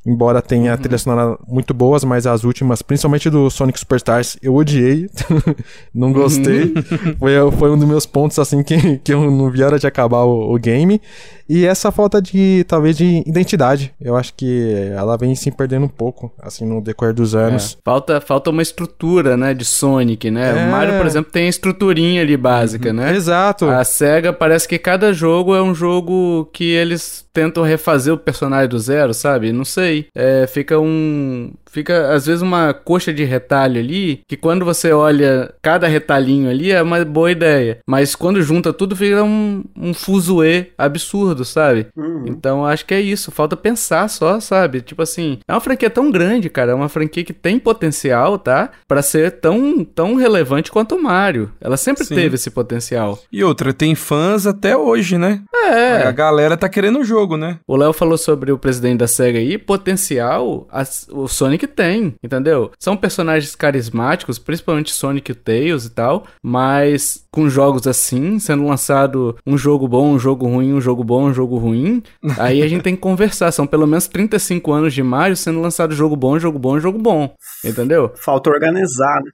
Embora 0.09 0.41
tenha 0.41 0.71
uhum. 0.71 0.77
trilhas 0.77 1.03
sonoras 1.03 1.37
muito 1.47 1.71
boas, 1.71 2.03
mas 2.03 2.25
as 2.25 2.43
últimas, 2.43 2.81
principalmente 2.81 3.29
do 3.29 3.47
Sonic 3.51 3.79
Superstars, 3.79 4.37
eu 4.41 4.55
odiei. 4.55 5.07
não 5.93 6.11
gostei. 6.11 6.63
Uhum. 6.63 7.15
foi, 7.19 7.51
foi 7.51 7.69
um 7.69 7.77
dos 7.77 7.87
meus 7.87 8.07
pontos, 8.07 8.39
assim, 8.39 8.63
que, 8.63 8.97
que 8.97 9.13
eu 9.13 9.29
não 9.29 9.51
vi 9.51 9.61
a 9.61 9.67
hora 9.67 9.77
de 9.77 9.85
acabar 9.85 10.23
o, 10.23 10.51
o 10.51 10.57
game. 10.57 10.99
E 11.47 11.63
essa 11.65 11.91
falta 11.91 12.19
de, 12.19 12.63
talvez, 12.67 12.97
de 12.97 13.23
identidade. 13.25 13.93
Eu 14.01 14.15
acho 14.15 14.33
que 14.33 14.91
ela 14.95 15.15
vem 15.15 15.35
se 15.35 15.51
perdendo 15.51 15.85
um 15.85 15.89
pouco, 15.89 16.31
assim, 16.39 16.65
no 16.65 16.81
decorrer 16.81 17.13
dos 17.13 17.35
anos. 17.35 17.77
É. 17.79 17.81
Falta, 17.83 18.19
falta 18.19 18.49
uma 18.49 18.63
estrutura, 18.63 19.37
né, 19.37 19.53
de 19.53 19.65
Sonic, 19.65 20.31
né? 20.31 20.49
É. 20.49 20.65
O 20.67 20.71
Mario, 20.71 20.97
por 20.97 21.05
exemplo, 21.05 21.31
tem 21.31 21.45
a 21.45 21.49
estruturinha 21.49 22.21
ali 22.21 22.35
básica, 22.35 22.89
uhum. 22.89 22.95
né? 22.95 23.15
Exato. 23.15 23.65
A 23.67 23.83
SEGA 23.83 24.33
parece 24.33 24.67
que 24.67 24.79
cada 24.79 25.13
jogo 25.13 25.55
é 25.55 25.61
um 25.61 25.75
jogo 25.75 26.49
que 26.51 26.65
eles 26.65 27.28
tentam 27.39 27.63
refazer 27.63 28.13
o 28.13 28.17
personagem 28.17 28.67
do 28.67 28.77
zero, 28.77 29.13
sabe? 29.13 29.53
Não 29.53 29.63
sei. 29.63 30.07
É, 30.13 30.45
fica 30.45 30.77
um 30.77 31.53
fica 31.71 32.13
às 32.13 32.25
vezes 32.25 32.41
uma 32.41 32.73
coxa 32.73 33.13
de 33.13 33.23
retalho 33.23 33.79
ali, 33.79 34.21
que 34.27 34.37
quando 34.37 34.65
você 34.65 34.91
olha 34.91 35.53
cada 35.61 35.87
retalhinho 35.87 36.49
ali 36.49 36.71
é 36.71 36.81
uma 36.81 37.03
boa 37.05 37.31
ideia, 37.31 37.79
mas 37.87 38.15
quando 38.15 38.41
junta 38.41 38.73
tudo 38.73 38.95
fica 38.95 39.23
um, 39.23 39.63
um 39.77 39.93
fuzuê 39.93 40.67
absurdo, 40.77 41.45
sabe? 41.45 41.87
Uhum. 41.95 42.25
Então 42.27 42.65
acho 42.65 42.85
que 42.85 42.93
é 42.93 43.01
isso, 43.01 43.31
falta 43.31 43.55
pensar 43.55 44.09
só, 44.09 44.39
sabe? 44.39 44.81
Tipo 44.81 45.01
assim, 45.01 45.39
é 45.47 45.53
uma 45.53 45.61
franquia 45.61 45.89
tão 45.89 46.11
grande, 46.11 46.49
cara, 46.49 46.71
é 46.71 46.75
uma 46.75 46.89
franquia 46.89 47.23
que 47.23 47.33
tem 47.33 47.59
potencial, 47.59 48.37
tá? 48.37 48.69
Para 48.87 49.01
ser 49.01 49.39
tão, 49.39 49.83
tão 49.83 50.15
relevante 50.15 50.71
quanto 50.71 50.95
o 50.95 51.01
Mario. 51.01 51.51
Ela 51.61 51.77
sempre 51.77 52.05
Sim. 52.05 52.15
teve 52.15 52.35
esse 52.35 52.49
potencial. 52.49 53.19
E 53.31 53.43
outra, 53.43 53.73
tem 53.73 53.95
fãs 53.95 54.45
até 54.45 54.75
hoje, 54.75 55.17
né? 55.17 55.41
É. 55.53 56.03
A 56.03 56.11
galera 56.11 56.57
tá 56.57 56.67
querendo 56.69 56.99
o 56.99 57.03
jogo, 57.03 57.37
né? 57.37 57.59
O 57.67 57.75
Léo 57.75 57.93
falou 57.93 58.17
sobre 58.17 58.51
o 58.51 58.57
presidente 58.57 58.99
da 58.99 59.07
SEGA 59.07 59.39
aí, 59.39 59.57
potencial, 59.57 60.67
a, 60.71 60.83
o 61.11 61.27
Sonic 61.27 61.58
Sonic 61.59 61.67
tem, 61.67 62.15
entendeu? 62.23 62.71
São 62.79 62.95
personagens 62.95 63.55
carismáticos, 63.55 64.39
principalmente 64.39 64.93
Sonic 64.93 65.31
e 65.31 65.35
Tails 65.35 65.85
e 65.85 65.89
tal, 65.89 66.25
mas 66.41 67.25
com 67.31 67.49
jogos 67.49 67.85
assim, 67.87 68.39
sendo 68.39 68.65
lançado 68.65 69.37
um 69.45 69.57
jogo 69.57 69.87
bom, 69.87 70.13
um 70.13 70.19
jogo 70.19 70.47
ruim, 70.47 70.73
um 70.73 70.81
jogo 70.81 71.03
bom, 71.03 71.25
um 71.25 71.33
jogo 71.33 71.57
ruim, 71.57 72.01
aí 72.37 72.61
a 72.61 72.67
gente 72.67 72.83
tem 72.83 72.95
que 72.95 73.01
conversar. 73.01 73.51
São 73.51 73.67
pelo 73.67 73.85
menos 73.85 74.07
35 74.07 74.71
anos 74.71 74.93
de 74.93 75.03
Mario 75.03 75.35
sendo 75.35 75.61
lançado 75.61 75.93
jogo 75.93 76.15
bom, 76.15 76.39
jogo 76.39 76.57
bom, 76.57 76.79
jogo 76.79 76.97
bom, 76.97 77.33
entendeu? 77.63 78.11
Falta 78.15 78.49
organizar, 78.49 79.21
né? 79.23 79.31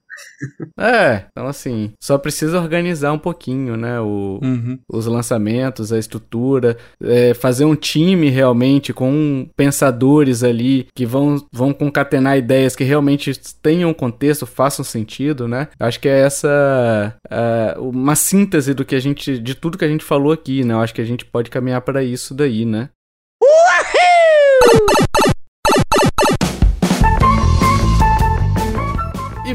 É, 0.77 1.25
então 1.31 1.47
assim, 1.47 1.93
só 2.01 2.17
precisa 2.17 2.59
organizar 2.59 3.11
um 3.11 3.17
pouquinho, 3.17 3.77
né? 3.77 3.99
O, 3.99 4.39
uhum. 4.41 4.79
Os 4.91 5.05
lançamentos, 5.05 5.91
a 5.91 5.97
estrutura, 5.97 6.77
é, 7.01 7.33
fazer 7.33 7.65
um 7.65 7.75
time 7.75 8.29
realmente 8.29 8.93
com 8.93 9.47
pensadores 9.55 10.43
ali 10.43 10.87
que 10.93 11.05
vão, 11.05 11.37
vão 11.51 11.73
concatenar 11.73 12.37
ideias 12.37 12.75
que 12.75 12.83
realmente 12.83 13.31
tenham 13.61 13.93
contexto, 13.93 14.45
façam 14.45 14.83
sentido, 14.83 15.47
né? 15.47 15.67
Acho 15.79 15.99
que 15.99 16.09
é 16.09 16.19
essa 16.19 17.15
uh, 17.27 17.81
uma 17.81 18.15
síntese 18.15 18.73
do 18.73 18.85
que 18.85 18.95
a 18.95 18.99
gente, 18.99 19.39
de 19.39 19.55
tudo 19.55 19.77
que 19.77 19.85
a 19.85 19.89
gente 19.89 20.03
falou 20.03 20.31
aqui, 20.31 20.63
né? 20.63 20.73
Eu 20.73 20.79
acho 20.79 20.93
que 20.93 21.01
a 21.01 21.05
gente 21.05 21.25
pode 21.25 21.49
caminhar 21.49 21.81
para 21.81 22.03
isso 22.03 22.33
daí, 22.33 22.65
né? 22.65 22.89
Uhul! 23.41 25.04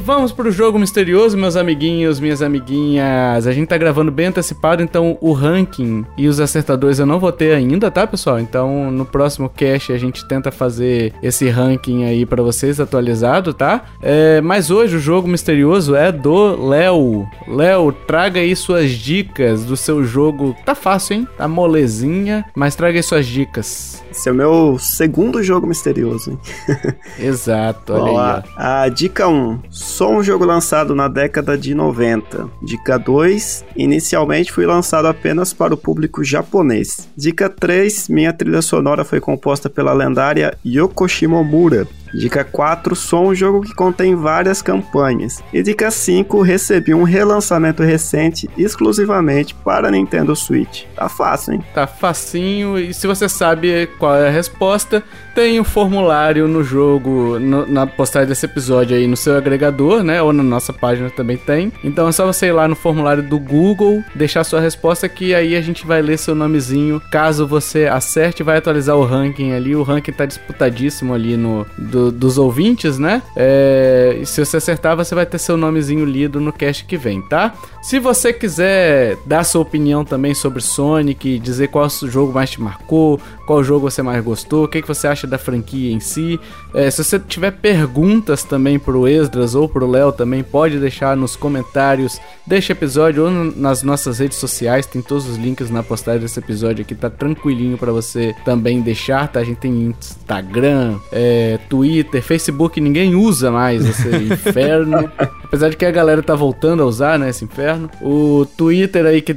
Vamos 0.00 0.32
pro 0.32 0.50
jogo 0.50 0.78
misterioso, 0.78 1.36
meus 1.36 1.56
amiguinhos, 1.56 2.18
minhas 2.18 2.42
amiguinhas. 2.42 3.46
A 3.46 3.52
gente 3.52 3.68
tá 3.68 3.76
gravando 3.76 4.10
bem 4.10 4.26
antecipado, 4.26 4.82
então 4.82 5.18
o 5.20 5.32
ranking 5.32 6.04
e 6.16 6.26
os 6.26 6.40
acertadores 6.40 6.98
eu 6.98 7.06
não 7.06 7.20
vou 7.20 7.30
ter 7.30 7.54
ainda, 7.54 7.90
tá, 7.90 8.06
pessoal? 8.06 8.40
Então 8.40 8.90
no 8.90 9.04
próximo 9.04 9.48
cast 9.48 9.92
a 9.92 9.98
gente 9.98 10.26
tenta 10.26 10.50
fazer 10.50 11.12
esse 11.22 11.48
ranking 11.48 12.04
aí 12.04 12.24
para 12.24 12.42
vocês 12.42 12.80
atualizado, 12.80 13.52
tá? 13.52 13.84
É, 14.02 14.40
mas 14.40 14.70
hoje 14.70 14.96
o 14.96 15.00
jogo 15.00 15.28
misterioso 15.28 15.94
é 15.94 16.10
do 16.10 16.68
Léo. 16.68 17.28
Léo, 17.46 17.92
traga 17.92 18.40
aí 18.40 18.56
suas 18.56 18.90
dicas 18.90 19.64
do 19.64 19.76
seu 19.76 20.02
jogo. 20.04 20.56
Tá 20.64 20.74
fácil, 20.74 21.14
hein? 21.14 21.28
Tá 21.36 21.46
molezinha, 21.46 22.44
mas 22.54 22.74
traga 22.74 22.98
aí 22.98 23.02
suas 23.02 23.26
dicas. 23.26 24.02
Esse 24.10 24.28
é 24.28 24.32
o 24.32 24.34
meu 24.34 24.76
segundo 24.78 25.42
jogo 25.42 25.66
misterioso, 25.66 26.30
hein? 26.30 26.38
Exato, 27.18 27.92
olha 27.92 28.04
Bom, 28.04 28.18
aí. 28.18 28.42
A, 28.56 28.82
a 28.82 28.88
dica 28.88 29.28
1 29.28 29.60
só 29.90 30.10
um 30.10 30.22
jogo 30.22 30.44
lançado 30.44 30.94
na 30.94 31.08
década 31.08 31.58
de 31.58 31.74
90. 31.74 32.48
Dica 32.62 32.96
2, 32.96 33.64
inicialmente 33.76 34.52
foi 34.52 34.64
lançado 34.64 35.06
apenas 35.06 35.52
para 35.52 35.74
o 35.74 35.76
público 35.76 36.22
japonês. 36.22 37.08
Dica 37.16 37.48
3, 37.50 38.08
minha 38.08 38.32
trilha 38.32 38.62
sonora 38.62 39.04
foi 39.04 39.20
composta 39.20 39.68
pela 39.68 39.92
lendária 39.92 40.56
Yoko 40.64 41.08
Shimomura. 41.08 41.88
Dica 42.12 42.44
4, 42.44 42.94
sou 42.96 43.28
um 43.28 43.34
jogo 43.34 43.62
que 43.62 43.74
contém 43.74 44.14
várias 44.14 44.62
campanhas. 44.62 45.42
E 45.52 45.62
dica 45.62 45.90
5, 45.90 46.42
recebi 46.42 46.94
um 46.94 47.02
relançamento 47.02 47.82
recente 47.82 48.48
exclusivamente 48.56 49.54
para 49.54 49.90
Nintendo 49.90 50.34
Switch. 50.34 50.84
Tá 50.94 51.08
fácil, 51.08 51.54
hein? 51.54 51.64
Tá 51.74 51.86
facinho 51.86 52.78
e 52.78 52.92
se 52.92 53.06
você 53.06 53.28
sabe 53.28 53.88
qual 53.98 54.16
é 54.16 54.28
a 54.28 54.30
resposta, 54.30 55.02
tem 55.34 55.60
um 55.60 55.64
formulário 55.64 56.48
no 56.48 56.62
jogo, 56.62 57.38
no, 57.38 57.66
na 57.66 57.86
postagem 57.86 58.28
desse 58.28 58.46
episódio 58.46 58.96
aí 58.96 59.06
no 59.06 59.16
seu 59.16 59.36
agregador, 59.36 60.02
né? 60.02 60.20
Ou 60.22 60.32
na 60.32 60.42
nossa 60.42 60.72
página 60.72 61.10
também 61.10 61.36
tem. 61.36 61.72
Então 61.84 62.08
é 62.08 62.12
só 62.12 62.26
você 62.26 62.46
ir 62.46 62.52
lá 62.52 62.66
no 62.66 62.76
formulário 62.76 63.22
do 63.22 63.38
Google, 63.38 64.02
deixar 64.14 64.44
sua 64.44 64.60
resposta 64.60 65.08
que 65.08 65.34
aí 65.34 65.56
a 65.56 65.60
gente 65.60 65.86
vai 65.86 66.02
ler 66.02 66.18
seu 66.18 66.34
nomezinho. 66.34 67.00
Caso 67.10 67.46
você 67.46 67.86
acerte, 67.86 68.42
vai 68.42 68.58
atualizar 68.58 68.96
o 68.96 69.04
ranking 69.04 69.52
ali. 69.52 69.74
O 69.74 69.82
ranking 69.82 70.12
tá 70.12 70.26
disputadíssimo 70.26 71.14
ali 71.14 71.36
no 71.36 71.66
do 71.78 71.99
do, 72.00 72.10
dos 72.10 72.38
ouvintes, 72.38 72.98
né? 72.98 73.22
É, 73.36 74.18
e 74.20 74.26
se 74.26 74.44
você 74.44 74.56
acertar, 74.56 74.96
você 74.96 75.14
vai 75.14 75.26
ter 75.26 75.38
seu 75.38 75.56
nomezinho 75.56 76.04
lido 76.04 76.40
no 76.40 76.52
cast 76.52 76.84
que 76.84 76.96
vem, 76.96 77.20
tá? 77.20 77.54
Se 77.82 77.98
você 77.98 78.32
quiser 78.32 79.16
dar 79.26 79.44
sua 79.44 79.60
opinião 79.60 80.04
também 80.04 80.34
sobre 80.34 80.62
Sonic, 80.62 81.38
dizer 81.38 81.68
qual 81.68 81.88
jogo 81.88 82.32
mais 82.32 82.50
te 82.50 82.60
marcou, 82.60 83.20
qual 83.50 83.64
jogo 83.64 83.90
você 83.90 84.00
mais 84.00 84.22
gostou, 84.22 84.62
o 84.62 84.68
que, 84.68 84.80
que 84.80 84.86
você 84.86 85.08
acha 85.08 85.26
da 85.26 85.36
franquia 85.36 85.90
em 85.90 85.98
si. 85.98 86.38
É, 86.72 86.88
se 86.88 87.02
você 87.02 87.18
tiver 87.18 87.50
perguntas 87.50 88.44
também 88.44 88.78
pro 88.78 89.08
Esdras 89.08 89.56
ou 89.56 89.68
pro 89.68 89.90
Léo 89.90 90.12
também, 90.12 90.40
pode 90.40 90.78
deixar 90.78 91.16
nos 91.16 91.34
comentários 91.34 92.20
deste 92.46 92.70
episódio 92.70 93.24
ou 93.24 93.30
nas 93.30 93.82
nossas 93.82 94.20
redes 94.20 94.38
sociais, 94.38 94.86
tem 94.86 95.02
todos 95.02 95.28
os 95.28 95.36
links 95.36 95.68
na 95.68 95.82
postagem 95.82 96.20
desse 96.20 96.38
episódio 96.38 96.82
aqui, 96.82 96.94
tá 96.94 97.10
tranquilinho 97.10 97.76
para 97.76 97.90
você 97.90 98.36
também 98.44 98.82
deixar, 98.82 99.26
tá? 99.26 99.40
A 99.40 99.44
gente 99.44 99.58
tem 99.58 99.72
Instagram, 99.72 101.00
é, 101.10 101.58
Twitter, 101.68 102.22
Facebook, 102.22 102.80
ninguém 102.80 103.16
usa 103.16 103.50
mais 103.50 103.84
esse 103.84 104.08
inferno. 104.32 105.10
Apesar 105.42 105.70
de 105.70 105.76
que 105.76 105.84
a 105.84 105.90
galera 105.90 106.22
tá 106.22 106.36
voltando 106.36 106.84
a 106.84 106.86
usar, 106.86 107.18
né, 107.18 107.30
esse 107.30 107.44
inferno. 107.44 107.90
O 108.00 108.46
Twitter 108.56 109.04
aí 109.06 109.20
que 109.20 109.36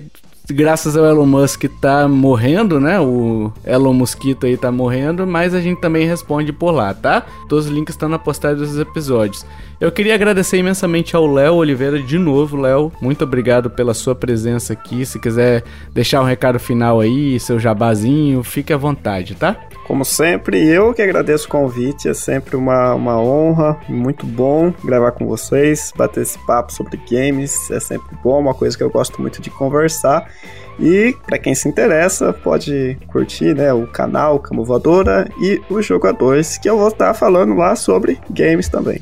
graças 0.49 0.97
ao 0.97 1.05
Elon 1.05 1.25
Musk 1.25 1.65
tá 1.79 2.07
morrendo, 2.07 2.79
né? 2.79 2.99
O 2.99 3.51
Elon 3.65 3.93
Mosquito 3.93 4.45
aí 4.45 4.57
tá 4.57 4.71
morrendo, 4.71 5.25
mas 5.25 5.53
a 5.53 5.61
gente 5.61 5.79
também 5.79 6.05
responde 6.05 6.51
por 6.51 6.71
lá, 6.71 6.93
tá? 6.93 7.25
Todos 7.47 7.65
os 7.67 7.71
links 7.71 7.95
estão 7.95 8.09
na 8.09 8.19
postagem 8.19 8.57
dos 8.57 8.77
episódios. 8.77 9.45
Eu 9.83 9.91
queria 9.91 10.15
agradecer 10.15 10.55
imensamente 10.55 11.13
ao 11.13 11.27
Léo 11.27 11.55
Oliveira 11.55 12.01
de 12.01 12.17
novo, 12.17 12.55
Léo. 12.55 12.89
Muito 13.01 13.25
obrigado 13.25 13.69
pela 13.69 13.93
sua 13.93 14.15
presença 14.15 14.71
aqui. 14.71 15.05
Se 15.05 15.19
quiser 15.19 15.61
deixar 15.91 16.21
um 16.21 16.23
recado 16.23 16.57
final 16.57 17.01
aí, 17.01 17.37
seu 17.37 17.59
jabazinho, 17.59 18.41
fique 18.43 18.71
à 18.71 18.77
vontade, 18.77 19.35
tá? 19.35 19.59
Como 19.85 20.05
sempre, 20.05 20.65
eu 20.65 20.93
que 20.93 21.01
agradeço 21.01 21.47
o 21.47 21.49
convite, 21.49 22.07
é 22.07 22.13
sempre 22.13 22.55
uma, 22.55 22.93
uma 22.93 23.19
honra, 23.19 23.77
muito 23.89 24.25
bom 24.25 24.73
gravar 24.85 25.11
com 25.11 25.27
vocês, 25.27 25.91
bater 25.93 26.21
esse 26.21 26.39
papo 26.45 26.71
sobre 26.71 26.97
games, 27.11 27.69
é 27.69 27.81
sempre 27.81 28.15
bom, 28.23 28.39
uma 28.39 28.53
coisa 28.53 28.77
que 28.77 28.83
eu 28.85 28.89
gosto 28.89 29.21
muito 29.21 29.41
de 29.41 29.49
conversar. 29.49 30.31
E 30.79 31.15
para 31.25 31.37
quem 31.37 31.53
se 31.53 31.67
interessa, 31.67 32.33
pode 32.33 32.97
curtir 33.07 33.53
né, 33.55 33.73
o 33.73 33.87
canal 33.87 34.39
Camo 34.39 34.63
Voadora 34.63 35.29
e 35.39 35.61
o 35.69 35.81
Jogo 35.81 36.07
A2, 36.07 36.59
que 36.59 36.69
eu 36.69 36.77
vou 36.77 36.87
estar 36.87 37.13
falando 37.13 37.53
lá 37.55 37.75
sobre 37.75 38.19
games 38.29 38.67
também. 38.67 39.01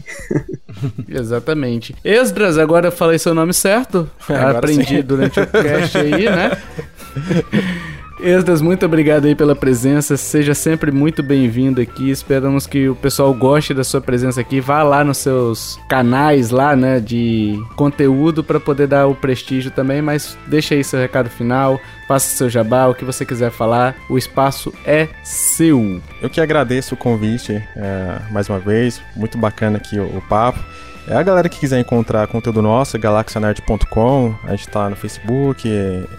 Exatamente. 1.07 1.95
Esdras, 2.03 2.57
agora 2.57 2.87
eu 2.87 2.91
falei 2.91 3.17
seu 3.19 3.33
nome 3.33 3.53
certo. 3.53 4.09
Agora 4.27 4.57
Aprendi 4.57 4.97
sim. 4.97 5.01
durante 5.01 5.39
o 5.39 5.47
cast 5.47 5.97
aí, 5.97 6.25
né? 6.25 6.57
Esdras, 8.21 8.61
muito 8.61 8.85
obrigado 8.85 9.25
aí 9.25 9.33
pela 9.33 9.55
presença. 9.55 10.15
Seja 10.15 10.53
sempre 10.53 10.91
muito 10.91 11.23
bem-vindo 11.23 11.81
aqui. 11.81 12.11
Esperamos 12.11 12.67
que 12.67 12.87
o 12.87 12.95
pessoal 12.95 13.33
goste 13.33 13.73
da 13.73 13.83
sua 13.83 13.99
presença 13.99 14.39
aqui. 14.39 14.61
Vá 14.61 14.83
lá 14.83 15.03
nos 15.03 15.17
seus 15.17 15.79
canais 15.89 16.51
lá, 16.51 16.75
né, 16.75 16.99
de 16.99 17.59
conteúdo 17.75 18.43
para 18.43 18.59
poder 18.59 18.85
dar 18.85 19.07
o 19.07 19.15
prestígio 19.15 19.71
também, 19.71 20.03
mas 20.03 20.37
deixa 20.45 20.75
aí 20.75 20.83
seu 20.83 20.99
recado 20.99 21.29
final, 21.29 21.79
faça 22.07 22.35
seu 22.35 22.47
jabá, 22.47 22.87
o 22.87 22.93
que 22.93 23.03
você 23.03 23.25
quiser 23.25 23.49
falar. 23.49 23.95
O 24.07 24.19
espaço 24.19 24.71
é 24.85 25.07
seu. 25.23 25.99
Eu 26.21 26.29
que 26.29 26.39
agradeço 26.39 26.93
o 26.93 26.97
convite 26.97 27.53
é, 27.75 28.19
mais 28.29 28.47
uma 28.47 28.59
vez. 28.59 29.01
Muito 29.15 29.37
bacana 29.37 29.77
aqui 29.77 29.99
o, 29.99 30.05
o 30.17 30.21
papo. 30.29 30.59
É 31.07 31.15
a 31.15 31.23
galera 31.23 31.49
que 31.49 31.59
quiser 31.59 31.79
encontrar 31.79 32.27
conteúdo 32.27 32.61
nosso, 32.61 32.97
galaxianerd.com. 32.99 34.35
A 34.43 34.51
gente 34.51 34.67
tá 34.69 34.87
no 34.87 34.95
Facebook, 34.95 35.67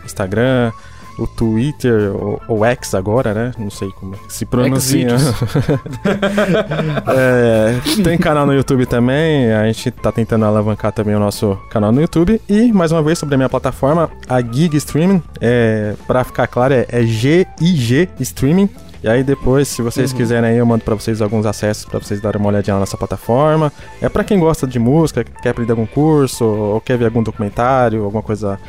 Instagram, 0.04 0.72
o 1.18 1.26
Twitter, 1.26 2.14
ou, 2.14 2.40
ou 2.48 2.64
X 2.64 2.94
agora, 2.94 3.34
né? 3.34 3.52
Não 3.58 3.70
sei 3.70 3.90
como 3.90 4.14
se 4.28 4.46
pronuncia. 4.46 5.08
é, 7.08 8.02
tem 8.02 8.18
canal 8.18 8.46
no 8.46 8.54
YouTube 8.54 8.86
também, 8.86 9.52
a 9.52 9.66
gente 9.66 9.90
tá 9.90 10.10
tentando 10.10 10.44
alavancar 10.44 10.92
também 10.92 11.14
o 11.14 11.18
nosso 11.18 11.58
canal 11.70 11.92
no 11.92 12.00
YouTube. 12.00 12.40
E, 12.48 12.72
mais 12.72 12.92
uma 12.92 13.02
vez, 13.02 13.18
sobre 13.18 13.34
a 13.34 13.38
minha 13.38 13.48
plataforma, 13.48 14.10
a 14.28 14.40
Gig 14.40 14.76
Streaming, 14.76 15.22
é, 15.40 15.94
pra 16.06 16.24
ficar 16.24 16.46
claro, 16.46 16.74
é, 16.74 16.86
é 16.88 17.02
GIG 17.02 18.08
Streaming. 18.20 18.68
E 19.02 19.08
aí 19.08 19.24
depois, 19.24 19.66
se 19.66 19.82
vocês 19.82 20.12
uhum. 20.12 20.16
quiserem 20.16 20.50
aí, 20.50 20.56
eu 20.56 20.64
mando 20.64 20.84
para 20.84 20.94
vocês 20.94 21.20
alguns 21.20 21.44
acessos 21.44 21.84
para 21.84 21.98
vocês 21.98 22.20
darem 22.20 22.40
uma 22.40 22.48
olhadinha 22.48 22.74
na 22.74 22.80
nossa 22.80 22.96
plataforma. 22.96 23.72
É 24.00 24.08
para 24.08 24.22
quem 24.22 24.38
gosta 24.38 24.64
de 24.64 24.78
música, 24.78 25.24
quer 25.24 25.50
aprender 25.50 25.72
algum 25.72 25.86
curso, 25.86 26.44
ou 26.44 26.80
quer 26.80 26.96
ver 26.96 27.06
algum 27.06 27.20
documentário, 27.20 28.04
alguma 28.04 28.22
coisa 28.22 28.60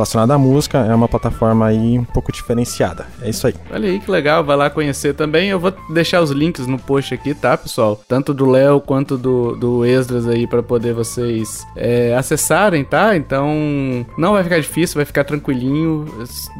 relacionada 0.00 0.34
à 0.34 0.38
música, 0.38 0.78
é 0.78 0.94
uma 0.94 1.08
plataforma 1.08 1.66
aí 1.66 1.98
um 1.98 2.04
pouco 2.04 2.32
diferenciada. 2.32 3.06
É 3.22 3.28
isso 3.28 3.46
aí. 3.46 3.54
Olha 3.70 3.88
aí 3.88 4.00
que 4.00 4.10
legal, 4.10 4.42
vai 4.42 4.56
lá 4.56 4.70
conhecer 4.70 5.14
também. 5.14 5.50
Eu 5.50 5.60
vou 5.60 5.72
deixar 5.90 6.22
os 6.22 6.30
links 6.30 6.66
no 6.66 6.78
post 6.78 7.12
aqui, 7.12 7.34
tá, 7.34 7.56
pessoal? 7.56 8.00
Tanto 8.08 8.32
do 8.32 8.46
Léo 8.46 8.80
quanto 8.80 9.18
do, 9.18 9.54
do 9.56 9.84
Esdras 9.84 10.26
aí 10.26 10.46
para 10.46 10.62
poder 10.62 10.94
vocês 10.94 11.66
é, 11.76 12.14
acessarem, 12.16 12.82
tá? 12.82 13.16
Então 13.16 14.06
não 14.16 14.32
vai 14.32 14.42
ficar 14.42 14.58
difícil, 14.58 14.96
vai 14.96 15.04
ficar 15.04 15.24
tranquilinho. 15.24 16.06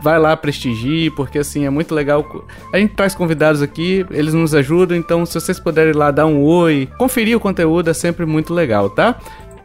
Vai 0.03 0.19
lá, 0.19 0.37
prestigie, 0.37 1.11
porque 1.11 1.39
assim 1.39 1.65
é 1.65 1.71
muito 1.71 1.95
legal. 1.95 2.25
A 2.73 2.79
gente 2.79 2.95
traz 2.95 3.15
convidados 3.15 3.63
aqui, 3.63 4.05
eles 4.11 4.35
nos 4.35 4.55
ajudam, 4.55 4.97
então 4.97 5.25
se 5.25 5.35
vocês 5.35 5.59
puderem 5.59 5.95
lá 5.95 6.11
dar 6.11 6.27
um 6.27 6.43
oi, 6.43 6.89
conferir 6.99 7.37
o 7.37 7.41
conteúdo 7.41 7.89
é 7.89 7.95
sempre 7.95 8.27
muito 8.27 8.53
legal, 8.53 8.91
tá? 8.91 9.19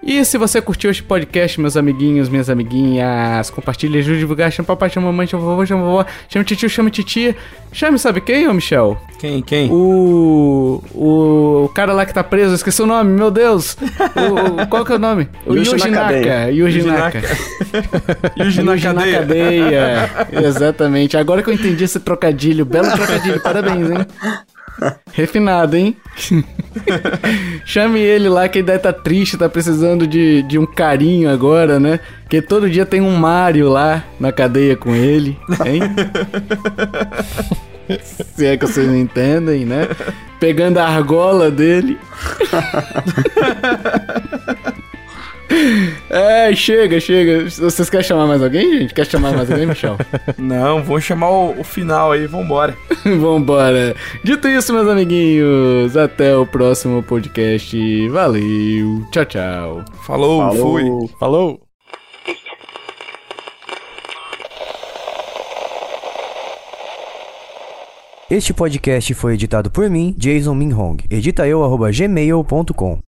E 0.05 0.23
se 0.23 0.37
você 0.37 0.61
curtiu 0.61 0.91
este 0.91 1.01
podcast, 1.01 1.59
meus 1.59 1.75
amiguinhos, 1.75 2.29
minhas 2.29 2.47
amiguinhas, 2.47 3.49
compartilhe, 3.49 3.97
ajude 3.97 4.17
a 4.17 4.19
divulgar, 4.19 4.51
chama 4.51 4.67
papai, 4.67 4.87
chama 4.87 5.07
mamãe, 5.07 5.25
chama 5.25 5.43
vovô, 5.43 5.65
chama 5.65 5.81
vovó, 5.81 6.05
chama 6.29 6.45
tio, 6.45 6.69
chama 6.69 6.91
titia. 6.91 7.35
Chame, 7.73 7.97
sabe 7.97 8.21
quem, 8.21 8.47
ô 8.47 8.53
Michel? 8.53 9.01
Quem, 9.17 9.41
quem? 9.41 9.67
O, 9.71 10.79
o, 10.93 11.63
o 11.65 11.69
cara 11.69 11.91
lá 11.91 12.05
que 12.05 12.13
tá 12.13 12.23
preso, 12.23 12.53
esqueci 12.53 12.83
o 12.83 12.85
nome, 12.85 13.17
meu 13.17 13.31
Deus. 13.31 13.75
O, 14.15 14.67
qual 14.67 14.85
que 14.85 14.91
é 14.91 14.95
o 14.95 14.99
nome? 14.99 15.27
O 15.43 15.55
Yuji 15.55 15.89
Naka. 15.89 16.51
Yuji 16.51 16.83
Naka. 16.83 17.21
Yuji 18.37 18.61
na 18.61 19.11
cadeia. 19.11 20.09
Exatamente. 20.31 21.17
Agora 21.17 21.41
que 21.41 21.49
eu 21.49 21.53
entendi 21.53 21.83
esse 21.83 21.99
trocadilho, 21.99 22.63
belo 22.63 22.91
trocadilho, 22.91 23.41
parabéns, 23.41 23.89
hein? 23.89 24.05
Refinado, 25.13 25.75
hein? 25.75 25.95
Chame 27.65 27.99
ele 27.99 28.29
lá 28.29 28.47
que 28.47 28.59
ele 28.59 28.67
deve 28.67 28.77
estar 28.77 28.93
tá 28.93 28.99
triste, 28.99 29.37
tá 29.37 29.49
precisando 29.49 30.05
de, 30.07 30.43
de 30.43 30.57
um 30.57 30.65
carinho 30.65 31.29
agora, 31.29 31.79
né? 31.79 31.99
Que 32.29 32.41
todo 32.41 32.69
dia 32.69 32.85
tem 32.85 33.01
um 33.01 33.15
Mario 33.15 33.69
lá 33.69 34.03
na 34.19 34.31
cadeia 34.31 34.75
com 34.75 34.93
ele, 34.93 35.37
hein? 35.65 35.81
Se 38.35 38.45
é 38.45 38.57
que 38.57 38.65
vocês 38.65 38.87
não 38.87 38.97
entendem, 38.97 39.63
né? 39.63 39.87
Pegando 40.39 40.79
a 40.79 40.87
argola 40.87 41.51
dele. 41.51 41.99
É, 46.09 46.53
chega, 46.55 46.99
chega. 46.99 47.49
Vocês 47.49 47.89
querem 47.89 48.05
chamar 48.05 48.27
mais 48.27 48.41
alguém, 48.41 48.79
gente? 48.79 48.93
Quer 48.93 49.05
chamar 49.05 49.33
mais 49.33 49.49
alguém, 49.49 49.65
Michel? 49.65 49.97
Não, 50.37 50.83
vamos 50.83 51.03
chamar 51.03 51.29
o, 51.29 51.59
o, 51.59 51.63
final 51.63 52.11
aí, 52.11 52.27
vambora. 52.27 52.77
vambora. 53.03 53.95
Dito 54.23 54.47
isso, 54.47 54.71
meus 54.71 54.87
amiguinhos, 54.87 55.97
até 55.97 56.35
o 56.35 56.45
próximo 56.45 57.01
podcast. 57.03 58.09
Valeu, 58.09 59.05
tchau, 59.11 59.25
tchau. 59.25 59.85
Falou, 60.05 60.41
Falou. 60.41 60.71
fui. 60.71 61.17
Falou. 61.19 61.65
Este 68.29 68.53
podcast 68.53 69.13
foi 69.13 69.35
editado 69.35 69.69
por 69.69 69.89
mim, 69.89 70.15
Jason 70.17 70.55
Minhong. 70.55 70.97
Edita 71.11 71.47
eu, 71.47 71.61
gmail.com. 71.91 72.99